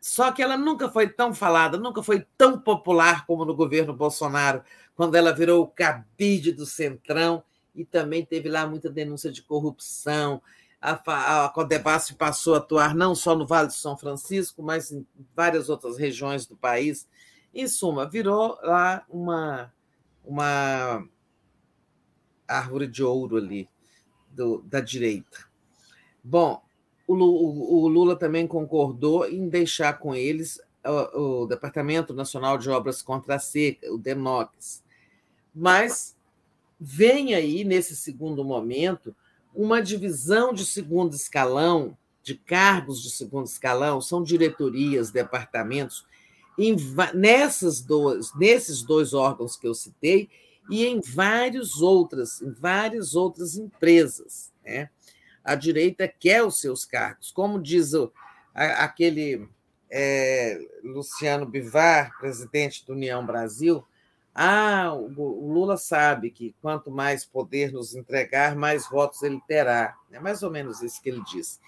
[0.01, 4.63] Só que ela nunca foi tão falada, nunca foi tão popular como no governo Bolsonaro,
[4.97, 7.43] quando ela virou o cabide do Centrão
[7.75, 10.43] e também teve lá muita denúncia de corrupção.
[10.81, 11.53] A, a
[12.17, 16.47] passou a atuar não só no Vale de São Francisco, mas em várias outras regiões
[16.47, 17.07] do país.
[17.55, 19.73] Em suma, virou lá uma,
[20.25, 21.07] uma
[22.49, 23.69] árvore de ouro ali
[24.31, 25.47] do, da direita.
[26.23, 26.63] Bom,
[27.07, 32.71] o, o, o Lula também concordou em deixar com eles o, o Departamento Nacional de
[32.71, 34.83] Obras contra a Seca, o DENOX.
[35.55, 36.17] Mas
[36.79, 39.15] vem aí, nesse segundo momento,
[39.55, 46.07] uma divisão de segundo escalão, de cargos de segundo escalão, são diretorias, departamentos,
[46.59, 46.77] em,
[47.15, 50.29] nessas dois, nesses dois órgãos que eu citei
[50.71, 54.53] e em várias outras, em várias outras empresas.
[54.65, 54.91] Né?
[55.43, 58.13] A direita quer os seus cargos, como diz o,
[58.55, 59.49] aquele
[59.91, 63.85] é, Luciano Bivar, presidente do União Brasil,
[64.35, 69.97] ah, o Lula sabe que quanto mais poder nos entregar, mais votos ele terá.
[70.11, 71.61] É mais ou menos isso que ele diz.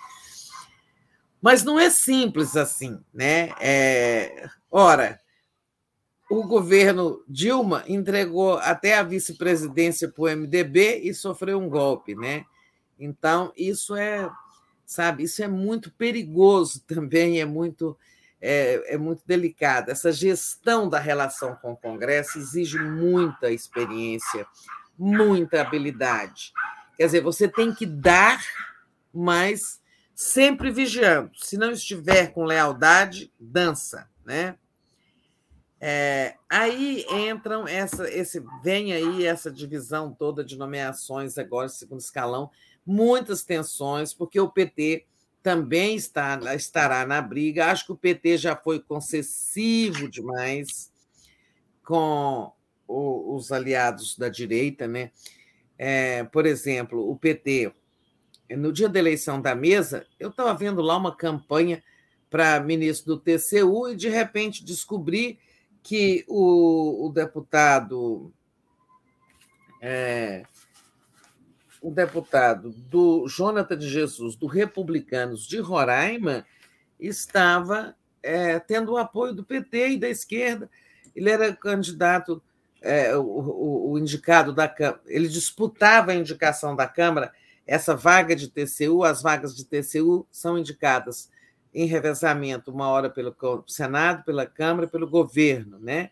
[1.40, 3.52] Mas não é simples assim, né?
[3.60, 4.48] É...
[4.70, 5.20] Ora,
[6.30, 12.46] o governo Dilma entregou até a vice-presidência para o MDB e sofreu um golpe, né?
[12.98, 14.30] Então, isso é,
[14.86, 17.98] sabe, isso é muito perigoso também, é muito
[18.42, 19.92] é, é muito delicada.
[19.92, 24.44] Essa gestão da relação com o Congresso exige muita experiência,
[24.98, 26.52] muita habilidade.
[26.96, 28.44] Quer dizer, você tem que dar,
[29.14, 29.80] mas
[30.12, 31.30] sempre vigiando.
[31.36, 34.56] Se não estiver com lealdade, dança, né?
[35.80, 42.50] É, aí entram essa, esse, vem aí essa divisão toda de nomeações agora segundo escalão,
[42.86, 45.06] muitas tensões, porque o PT
[45.42, 47.66] também está, estará na briga.
[47.66, 50.90] Acho que o PT já foi concessivo demais
[51.84, 52.52] com
[52.86, 55.10] o, os aliados da direita, né?
[55.76, 57.72] É, por exemplo, o PT,
[58.50, 61.82] no dia da eleição da mesa, eu estava vendo lá uma campanha
[62.30, 65.38] para ministro do TCU e de repente descobri
[65.82, 68.32] que o, o deputado
[69.80, 70.44] é,
[71.82, 76.46] o deputado do Jonathan de Jesus, do Republicanos de Roraima,
[76.98, 80.70] estava é, tendo o apoio do PT e da esquerda.
[81.14, 82.40] Ele era candidato,
[82.80, 87.32] é, o, o, o, indicado da Câmara, ele disputava a indicação da Câmara.
[87.66, 91.28] Essa vaga de TCU, as vagas de TCU são indicadas
[91.74, 93.34] em revezamento, uma hora pelo
[93.66, 96.10] Senado, pela Câmara, pelo governo, né?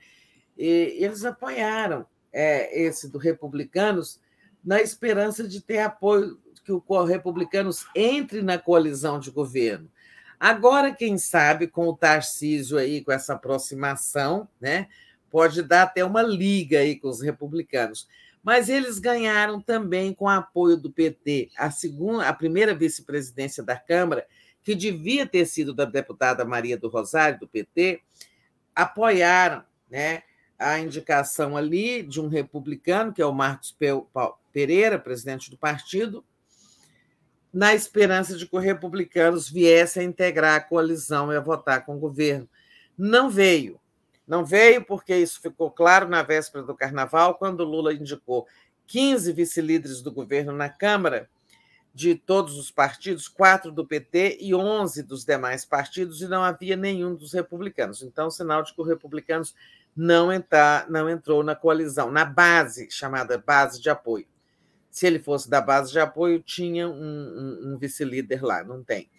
[0.59, 4.21] E eles apoiaram é, esse do Republicanos
[4.65, 9.91] na esperança de ter apoio, que o Republicanos entre na coalizão de governo.
[10.39, 14.89] Agora, quem sabe, com o Tarcísio aí, com essa aproximação, né,
[15.31, 18.09] pode dar até uma liga aí com os republicanos.
[18.43, 21.51] Mas eles ganharam também com o apoio do PT.
[21.57, 24.27] A segunda, a primeira vice-presidência da Câmara,
[24.63, 28.01] que devia ter sido da deputada Maria do Rosário, do PT,
[28.75, 30.23] apoiaram né,
[30.61, 33.75] a indicação ali de um republicano, que é o Marcos
[34.53, 36.23] Pereira, presidente do partido,
[37.53, 41.97] na esperança de que os republicanos viessem a integrar a coalizão e a votar com
[41.97, 42.49] o governo.
[42.97, 43.81] Não veio.
[44.27, 48.47] Não veio porque isso ficou claro na véspera do carnaval, quando Lula indicou
[48.87, 51.29] 15 vice-líderes do governo na Câmara,
[51.93, 56.77] de todos os partidos, quatro do PT e 11 dos demais partidos, e não havia
[56.77, 58.03] nenhum dos republicanos.
[58.03, 59.55] Então, sinal de que os republicanos
[60.01, 64.27] não, entrar, não entrou na coalizão, na base, chamada base de apoio.
[64.91, 69.11] Se ele fosse da base de apoio, tinha um, um, um vice-líder lá, não tem.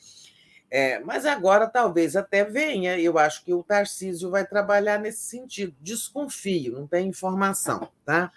[0.72, 5.76] É, mas agora talvez até venha, eu acho que o Tarcísio vai trabalhar nesse sentido.
[5.80, 8.32] Desconfio, não tem informação, tá?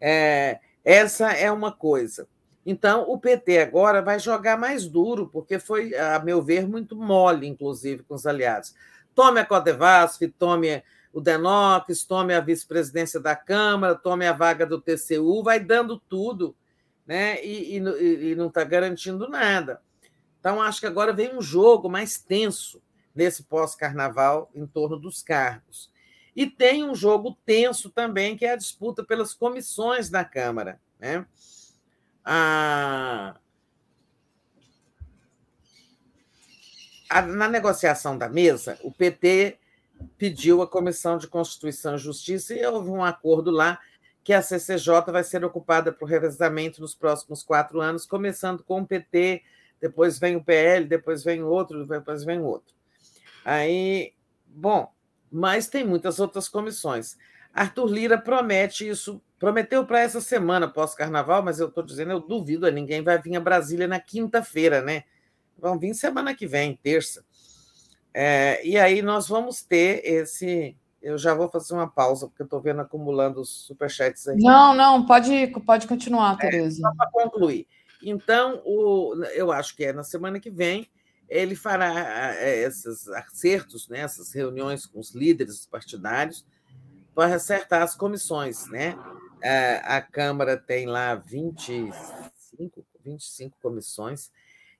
[0.00, 2.28] É, Essa é uma coisa.
[2.64, 7.48] Então, o PT agora vai jogar mais duro, porque foi, a meu ver, muito mole,
[7.48, 8.74] inclusive, com os aliados.
[9.12, 10.82] Tome a Codevasf, tome
[11.14, 16.56] o Denox, tome a vice-presidência da Câmara, tome a vaga do TCU, vai dando tudo,
[17.06, 17.40] né?
[17.44, 19.80] E, e, e não está garantindo nada.
[20.40, 22.82] Então, acho que agora vem um jogo mais tenso
[23.14, 25.88] nesse pós-carnaval em torno dos cargos.
[26.34, 30.80] E tem um jogo tenso também, que é a disputa pelas comissões da Câmara.
[30.98, 31.24] Né?
[32.24, 33.36] A...
[37.08, 39.60] A, na negociação da mesa, o PT
[40.24, 43.78] pediu a Comissão de Constituição e Justiça e houve um acordo lá
[44.22, 48.86] que a CCJ vai ser ocupada por revezamento nos próximos quatro anos, começando com o
[48.86, 49.42] PT,
[49.78, 52.74] depois vem o PL, depois vem outro, depois vem outro.
[53.44, 54.14] Aí,
[54.46, 54.90] bom,
[55.30, 57.18] mas tem muitas outras comissões.
[57.52, 62.66] Arthur Lira promete isso, prometeu para essa semana pós-carnaval, mas eu estou dizendo, eu duvido,
[62.72, 65.04] ninguém vai vir a Brasília na quinta-feira, né?
[65.58, 67.26] Vão vir semana que vem, terça.
[68.14, 70.76] É, e aí nós vamos ter esse.
[71.02, 74.38] Eu já vou fazer uma pausa, porque eu estou vendo acumulando os superchats aí.
[74.38, 76.78] Não, não, pode, pode continuar, Tereza.
[76.78, 77.66] É, só para concluir.
[78.02, 80.88] Então, o, eu acho que é na semana que vem,
[81.28, 86.46] ele fará é, esses acertos, né, essas reuniões com os líderes partidários,
[87.14, 88.66] para acertar as comissões.
[88.68, 88.96] Né?
[89.42, 94.30] É, a Câmara tem lá 25, 25 comissões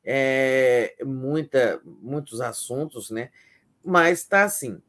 [0.04, 3.30] é, muita, muitos assuntos, né?
[3.82, 4.80] mas está assim.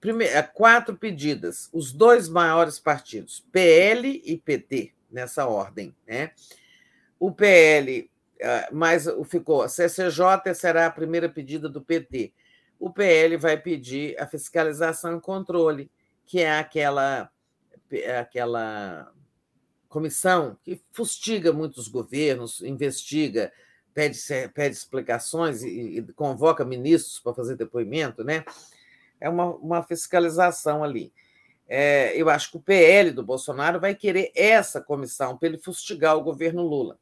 [0.00, 5.94] Primeiro, é, quatro pedidas, os dois maiores partidos, PL e PT, nessa ordem.
[6.06, 6.32] Né?
[7.18, 12.32] O PL, é, mas ficou, a CCJ será a primeira pedida do PT.
[12.78, 15.90] O PL vai pedir a fiscalização e controle,
[16.26, 17.30] que é aquela,
[18.18, 19.10] aquela
[19.88, 23.52] comissão que fustiga muitos governos, investiga
[23.94, 24.18] pede,
[24.52, 28.44] pede explicações e, e convoca ministros para fazer depoimento, né?
[29.20, 31.12] É uma, uma fiscalização ali.
[31.66, 36.16] É, eu acho que o PL do Bolsonaro vai querer essa comissão para ele fustigar
[36.16, 36.98] o governo Lula.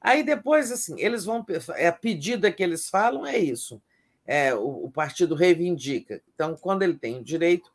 [0.00, 1.44] Aí depois, assim, eles vão.
[1.74, 3.82] É, a pedida que eles falam é isso.
[4.26, 6.22] É, o, o partido reivindica.
[6.32, 7.72] Então, quando ele tem o direito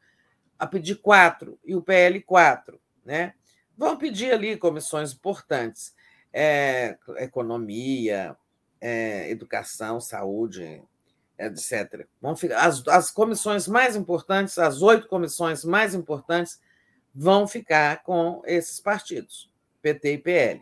[0.58, 3.34] a pedir quatro e o PL quatro, né?
[3.78, 5.94] Vão pedir ali comissões importantes
[6.38, 8.36] é, economia,
[8.82, 10.84] é, educação, saúde,
[11.40, 12.06] etc.
[12.22, 16.60] Vão ficar, as, as comissões mais importantes, as oito comissões mais importantes,
[17.14, 19.50] vão ficar com esses partidos,
[19.82, 20.62] PT e PL.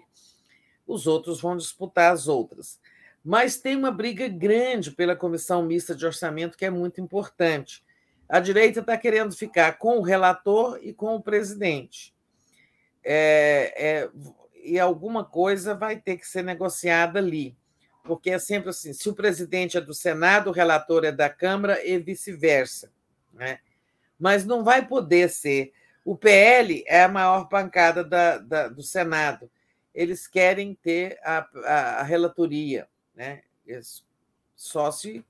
[0.86, 2.80] Os outros vão disputar as outras.
[3.26, 7.84] Mas tem uma briga grande pela comissão mista de orçamento que é muito importante.
[8.30, 12.14] A direita está querendo ficar com o relator e com o presidente.
[13.04, 14.10] É, é,
[14.64, 17.56] e alguma coisa vai ter que ser negociada ali,
[18.04, 21.86] porque é sempre assim: se o presidente é do Senado, o relator é da Câmara
[21.86, 22.92] e vice-versa.
[23.34, 23.60] Né?
[24.20, 25.74] Mas não vai poder ser.
[26.06, 29.50] O PL é a maior pancada da, da, do Senado.
[29.94, 33.42] Eles querem ter a, a, a relatoria, né?
[34.56, 35.24] só se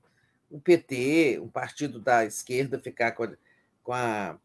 [0.50, 3.32] o PT, um partido da esquerda, ficar com a,
[3.82, 4.38] com a,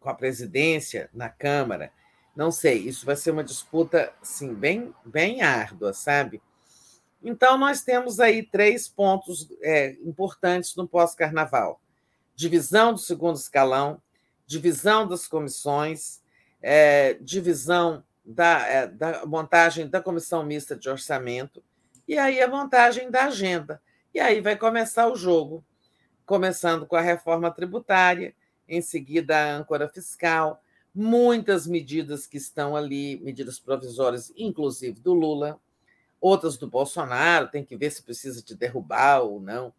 [0.00, 1.92] com a presidência na Câmara
[2.38, 6.40] não sei, isso vai ser uma disputa assim, bem, bem árdua, sabe?
[7.20, 11.80] Então, nós temos aí três pontos é, importantes no pós-carnaval:
[12.36, 14.00] divisão do segundo escalão,
[14.46, 16.22] divisão das comissões,
[16.62, 21.60] é, divisão da, é, da montagem da comissão mista de orçamento,
[22.06, 23.82] e aí a montagem da agenda.
[24.14, 25.64] E aí vai começar o jogo,
[26.24, 28.32] começando com a reforma tributária,
[28.68, 30.62] em seguida a âncora fiscal,
[30.98, 35.60] muitas medidas que estão ali, medidas provisórias, inclusive do Lula,
[36.20, 39.72] outras do Bolsonaro, tem que ver se precisa de derrubar ou não.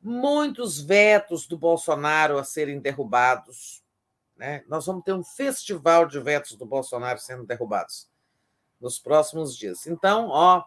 [0.00, 3.82] Muitos vetos do Bolsonaro a serem derrubados.
[4.36, 4.62] Né?
[4.68, 8.08] Nós vamos ter um festival de vetos do Bolsonaro sendo derrubados
[8.80, 9.88] nos próximos dias.
[9.88, 10.64] Então, ó,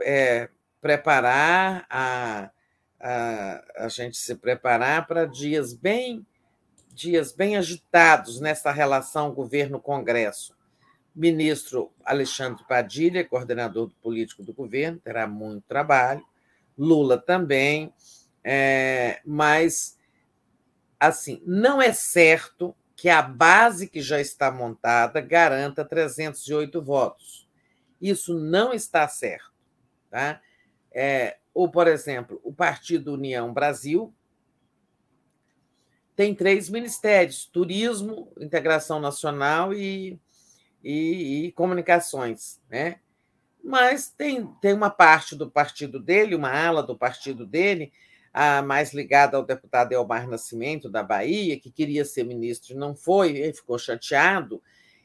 [0.00, 0.48] é,
[0.80, 2.50] preparar a,
[2.98, 6.26] a, a gente se preparar para dias bem
[6.98, 10.56] dias bem agitados nessa relação governo-congresso.
[11.14, 16.24] Ministro Alexandre Padilha, coordenador político do governo, terá muito trabalho.
[16.76, 17.92] Lula também,
[18.42, 19.96] é, mas
[20.98, 27.48] assim não é certo que a base que já está montada garanta 308 votos.
[28.00, 29.52] Isso não está certo,
[30.10, 30.40] tá?
[30.92, 34.12] É, ou, por exemplo, o Partido União Brasil,
[36.18, 40.18] tem três ministérios: turismo, integração nacional e,
[40.82, 42.96] e, e comunicações, né?
[43.62, 47.92] Mas tem, tem uma parte do partido dele, uma ala do partido dele,
[48.34, 52.96] a mais ligada ao deputado Elmar Nascimento, da Bahia, que queria ser ministro e não
[52.96, 54.60] foi, ele ficou chateado.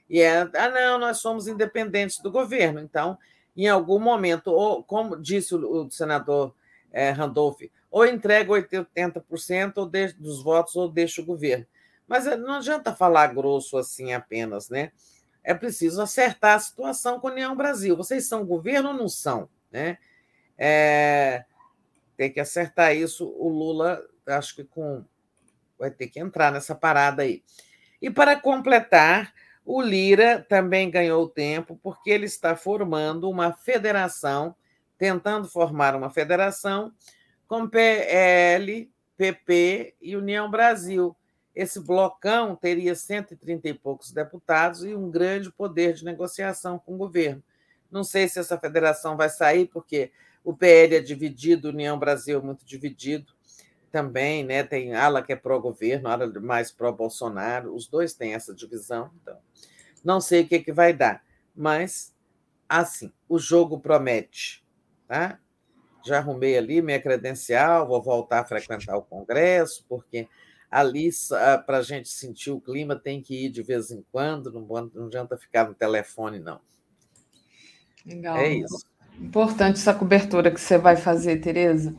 [0.10, 2.80] E é, ah, não, nós somos independentes do governo.
[2.80, 3.20] Então,
[3.56, 6.56] em algum momento, ou, como disse o, o senador
[6.92, 7.62] é, Randolph,
[7.94, 11.64] ou entrega 80% ou deixa, dos votos ou deixa o governo.
[12.08, 14.92] Mas eh, não adianta falar grosso assim apenas, né?
[15.44, 17.96] É preciso acertar a situação com a União Brasil.
[17.96, 19.48] Vocês são governo ou não são?
[19.72, 20.00] Né?
[20.58, 21.46] É,
[22.18, 23.32] tem que acertar isso.
[23.38, 25.06] O Lula, acho que com
[25.78, 27.44] vai ter que entrar nessa parada aí.
[28.02, 29.32] E para completar,
[29.64, 34.56] o Lira também ganhou tempo porque ele está formando uma federação,
[34.98, 36.92] tentando formar uma federação
[37.54, 41.16] com PL, PP e União Brasil.
[41.54, 46.98] Esse blocão teria 130 e poucos deputados e um grande poder de negociação com o
[46.98, 47.44] governo.
[47.92, 50.12] Não sei se essa federação vai sair, porque
[50.44, 53.32] o PL é dividido, União Brasil é muito dividido
[53.92, 54.64] também, né?
[54.64, 59.38] Tem ala que é pró-governo, ala mais pró-Bolsonaro, os dois têm essa divisão, então
[60.04, 61.24] não sei o que, que vai dar,
[61.56, 62.16] mas
[62.68, 64.66] assim, o jogo promete,
[65.08, 65.38] tá?
[66.06, 70.28] Já arrumei ali minha credencial, vou voltar a frequentar o Congresso, porque
[70.70, 71.10] ali,
[71.66, 75.06] para a gente sentir o clima, tem que ir de vez em quando, não, não
[75.08, 76.60] adianta ficar no telefone, não.
[78.06, 78.38] Legal.
[78.38, 78.86] É isso.
[79.20, 81.96] Importante essa cobertura que você vai fazer, Tereza.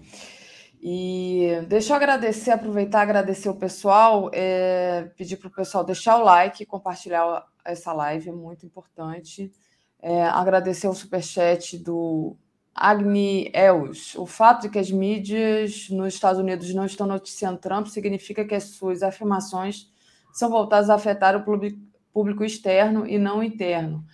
[0.83, 6.25] E deixa eu agradecer, aproveitar agradecer o pessoal, é, pedir para o pessoal deixar o
[6.25, 9.51] like, compartilhar essa live, é muito importante.
[10.03, 12.37] É, agradecer o superchat do
[12.75, 14.15] Agni Els.
[14.17, 18.55] O fato de que as mídias nos Estados Unidos não estão noticiando Trump significa que
[18.55, 19.91] as suas afirmações
[20.33, 21.45] são voltadas a afetar o
[22.13, 24.05] público externo e não interno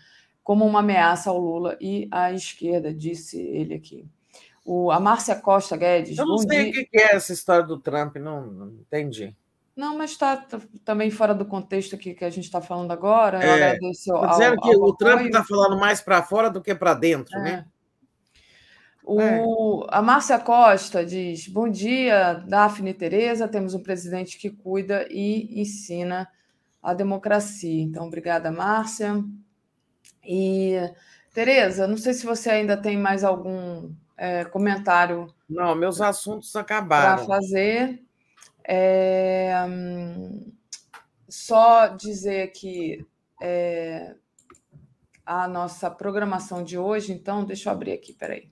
[0.50, 4.04] como uma ameaça ao Lula e à esquerda, disse ele aqui.
[4.64, 6.18] O, a Márcia Costa Guedes.
[6.18, 6.82] Eu não sei dia...
[6.82, 9.32] o que é essa história do Trump, não, não entendi.
[9.76, 10.44] Não, mas está
[10.84, 13.42] também fora do contexto aqui que a gente está falando agora.
[13.42, 16.74] É, Estou dizendo ao, que ao o Trump está falando mais para fora do que
[16.74, 17.42] para dentro, é.
[17.42, 17.66] né?
[19.12, 19.86] O, é.
[19.88, 23.48] A Márcia Costa diz: Bom dia, Daphne e Tereza.
[23.48, 26.30] Temos um presidente que cuida e ensina
[26.80, 27.82] a democracia.
[27.82, 29.24] Então, obrigada, Márcia.
[30.24, 30.76] E,
[31.34, 35.26] Tereza, não sei se você ainda tem mais algum é, comentário.
[35.48, 37.16] Não, meus assuntos acabaram.
[37.16, 38.00] Para fazer.
[38.62, 39.52] É,
[41.28, 43.04] só dizer que
[43.42, 44.14] é,
[45.26, 48.48] a nossa programação de hoje, então, deixa eu abrir aqui, peraí.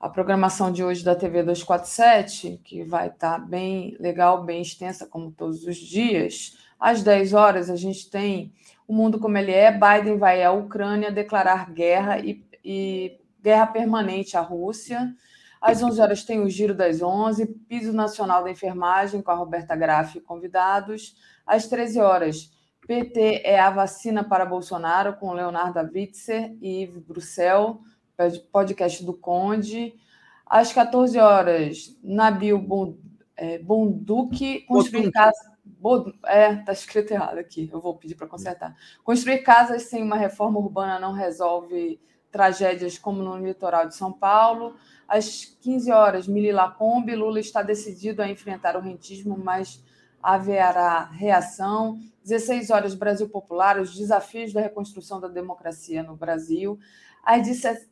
[0.00, 5.32] A programação de hoje da TV 247, que vai estar bem legal, bem extensa, como
[5.32, 6.56] todos os dias.
[6.78, 8.52] Às 10 horas, a gente tem
[8.86, 9.72] o mundo como ele é.
[9.72, 15.12] Biden vai à Ucrânia declarar guerra e, e guerra permanente à Rússia.
[15.60, 19.74] Às 11 horas tem o Giro das 11, Piso Nacional da Enfermagem com a Roberta
[19.74, 21.16] Graff e convidados.
[21.44, 22.52] Às 13 horas,
[22.86, 27.80] PT é a vacina para Bolsonaro com Leonardo Witzer e Yves Bruxel,
[28.52, 29.94] podcast do Conde.
[30.46, 32.58] Às 14 horas, Nabil
[33.62, 35.58] Bonduque, construir casa
[36.26, 37.68] é, tá escrito errado aqui.
[37.72, 38.74] Eu vou pedir para consertar.
[39.04, 44.74] Construir casas sem uma reforma urbana não resolve tragédias como no litoral de São Paulo.
[45.06, 49.82] Às 15 horas, Mili Lacombe, Lula está decidido a enfrentar o rentismo, mas
[50.22, 51.98] haverá reação.
[52.22, 56.78] 16 horas, Brasil Popular, os desafios da reconstrução da democracia no Brasil.
[57.28, 57.42] Às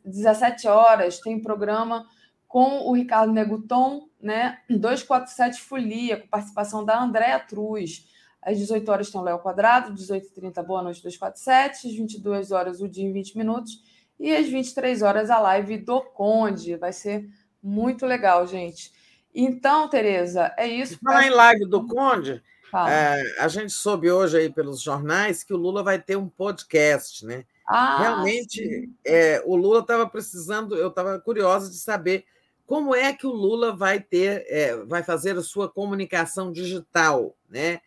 [0.03, 2.07] 17 horas, tem programa
[2.47, 4.57] com o Ricardo Neguton, né?
[4.67, 8.07] 247 Folia, com participação da Andréa Truz.
[8.41, 12.89] Às 18 horas tem o Léo Quadrado, 18h30, Boa Noite 247, às 22 horas o
[12.89, 13.73] dia em 20 minutos,
[14.19, 16.75] e às 23 horas a live do Conde.
[16.75, 17.29] Vai ser
[17.61, 18.91] muito legal, gente.
[19.35, 20.97] Então, Tereza, é isso.
[20.97, 22.41] Falar em live do Conde,
[22.89, 27.23] é, a gente soube hoje aí pelos jornais que o Lula vai ter um podcast,
[27.23, 27.45] né?
[27.67, 32.25] Ah, Realmente, é, o Lula estava precisando, eu estava curiosa de saber
[32.65, 37.81] como é que o Lula vai ter, é, vai fazer a sua comunicação digital, né?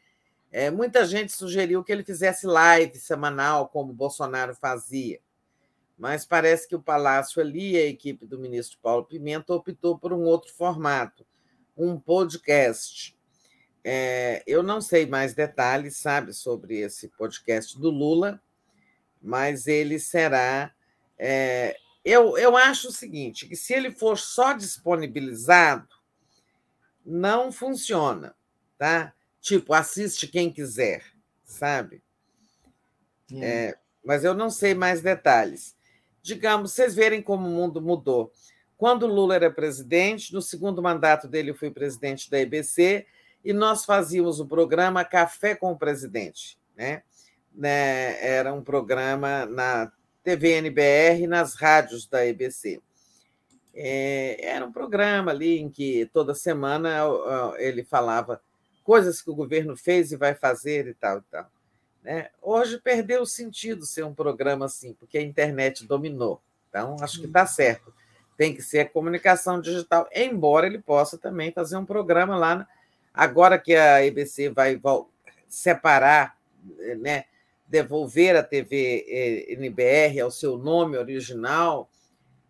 [0.53, 5.21] É, muita gente sugeriu que ele fizesse live semanal, como o Bolsonaro fazia,
[5.97, 10.23] mas parece que o Palácio ali, a equipe do ministro Paulo Pimenta, optou por um
[10.23, 11.25] outro formato,
[11.77, 13.17] um podcast.
[13.85, 18.43] É, eu não sei mais detalhes, sabe, sobre esse podcast do Lula,
[19.21, 20.73] mas ele será
[21.23, 25.89] é, eu, eu acho o seguinte: que se ele for só disponibilizado,
[27.05, 28.35] não funciona,
[28.79, 29.13] tá?
[29.41, 31.05] Tipo, assiste quem quiser,
[31.45, 32.03] sabe?
[33.33, 33.45] É.
[33.45, 35.77] É, mas eu não sei mais detalhes.
[36.23, 38.33] Digamos, vocês verem como o mundo mudou.
[38.77, 43.07] Quando Lula era presidente, no segundo mandato dele, eu fui presidente da EBC
[43.45, 46.59] e nós fazíamos o programa Café com o Presidente.
[46.75, 47.03] Né?
[47.55, 48.25] Né?
[48.25, 52.81] Era um programa na TV NBR e nas rádios da EBC.
[53.75, 57.01] É, era um programa ali em que toda semana
[57.59, 58.41] ele falava
[58.83, 61.51] coisas que o governo fez e vai fazer e tal e tal.
[62.03, 62.29] Né?
[62.43, 66.41] Hoje perdeu o sentido ser um programa assim, porque a internet dominou.
[66.69, 67.93] Então, acho que está certo.
[68.37, 72.67] Tem que ser a comunicação digital, embora ele possa também fazer um programa lá.
[73.13, 74.81] Agora que a EBC vai
[75.49, 76.39] separar,
[76.99, 77.25] né,
[77.71, 81.89] devolver a TV eh, NBR ao seu nome original,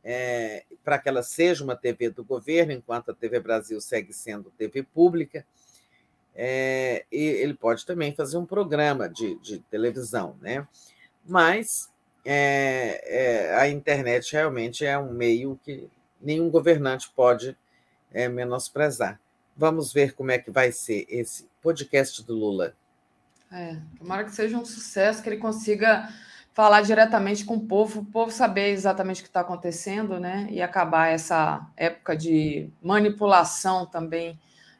[0.02, 4.50] é, para que ela seja uma TV do governo, enquanto a TV Brasil segue sendo
[4.57, 5.44] TV pública
[6.34, 10.66] é, e ele pode também fazer um programa de, de televisão, né?
[11.26, 11.90] Mas
[12.24, 15.86] é, a internet realmente é um meio que
[16.18, 17.57] nenhum governante pode
[18.32, 19.20] menosprezar.
[19.57, 22.74] Vamos ver como é que vai ser esse podcast do Lula.
[23.52, 26.08] É, tomara que seja um sucesso, que ele consiga
[26.52, 30.46] falar diretamente com o povo, o povo saber exatamente o que está acontecendo, né?
[30.50, 34.38] E acabar essa época de manipulação também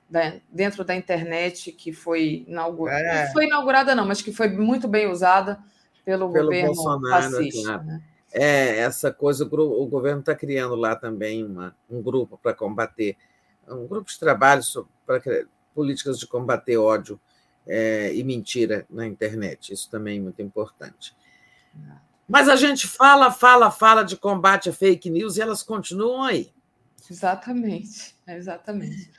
[0.08, 3.00] da, dentro da internet que foi inaugurada.
[3.00, 3.26] É.
[3.26, 5.58] Não foi inaugurada, não, mas que foi muito bem usada
[6.05, 7.78] pelo, pelo governo Bolsonaro, fascista.
[7.78, 8.02] Né?
[8.32, 13.16] É, essa coisa, o, governo está criando lá também uma, um grupo para combater,
[13.68, 14.62] um grupo de trabalho
[15.07, 15.20] para
[15.74, 17.20] políticas de combater ódio
[17.70, 19.73] é, e mentira na internet.
[19.73, 21.15] Isso também é muito importante.
[22.28, 26.52] Mas a gente fala, fala, fala de combate a fake news e elas continuam aí.
[27.08, 29.10] Exatamente, exatamente.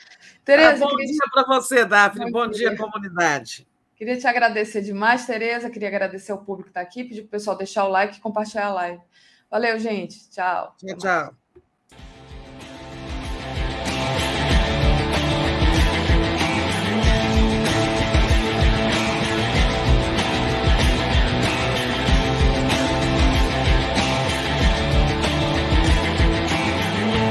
[0.43, 2.25] Tereza, ah, bom dia para você, Daphne.
[2.25, 3.67] Bom, bom dia, comunidade.
[3.95, 5.69] Queria te agradecer demais, Tereza.
[5.69, 8.21] Queria agradecer ao público que está aqui, pedir para o pessoal deixar o like e
[8.21, 9.01] compartilhar a live.
[9.49, 10.29] Valeu, gente.
[10.29, 10.75] Tchau.
[10.77, 11.40] Tchau, tchau.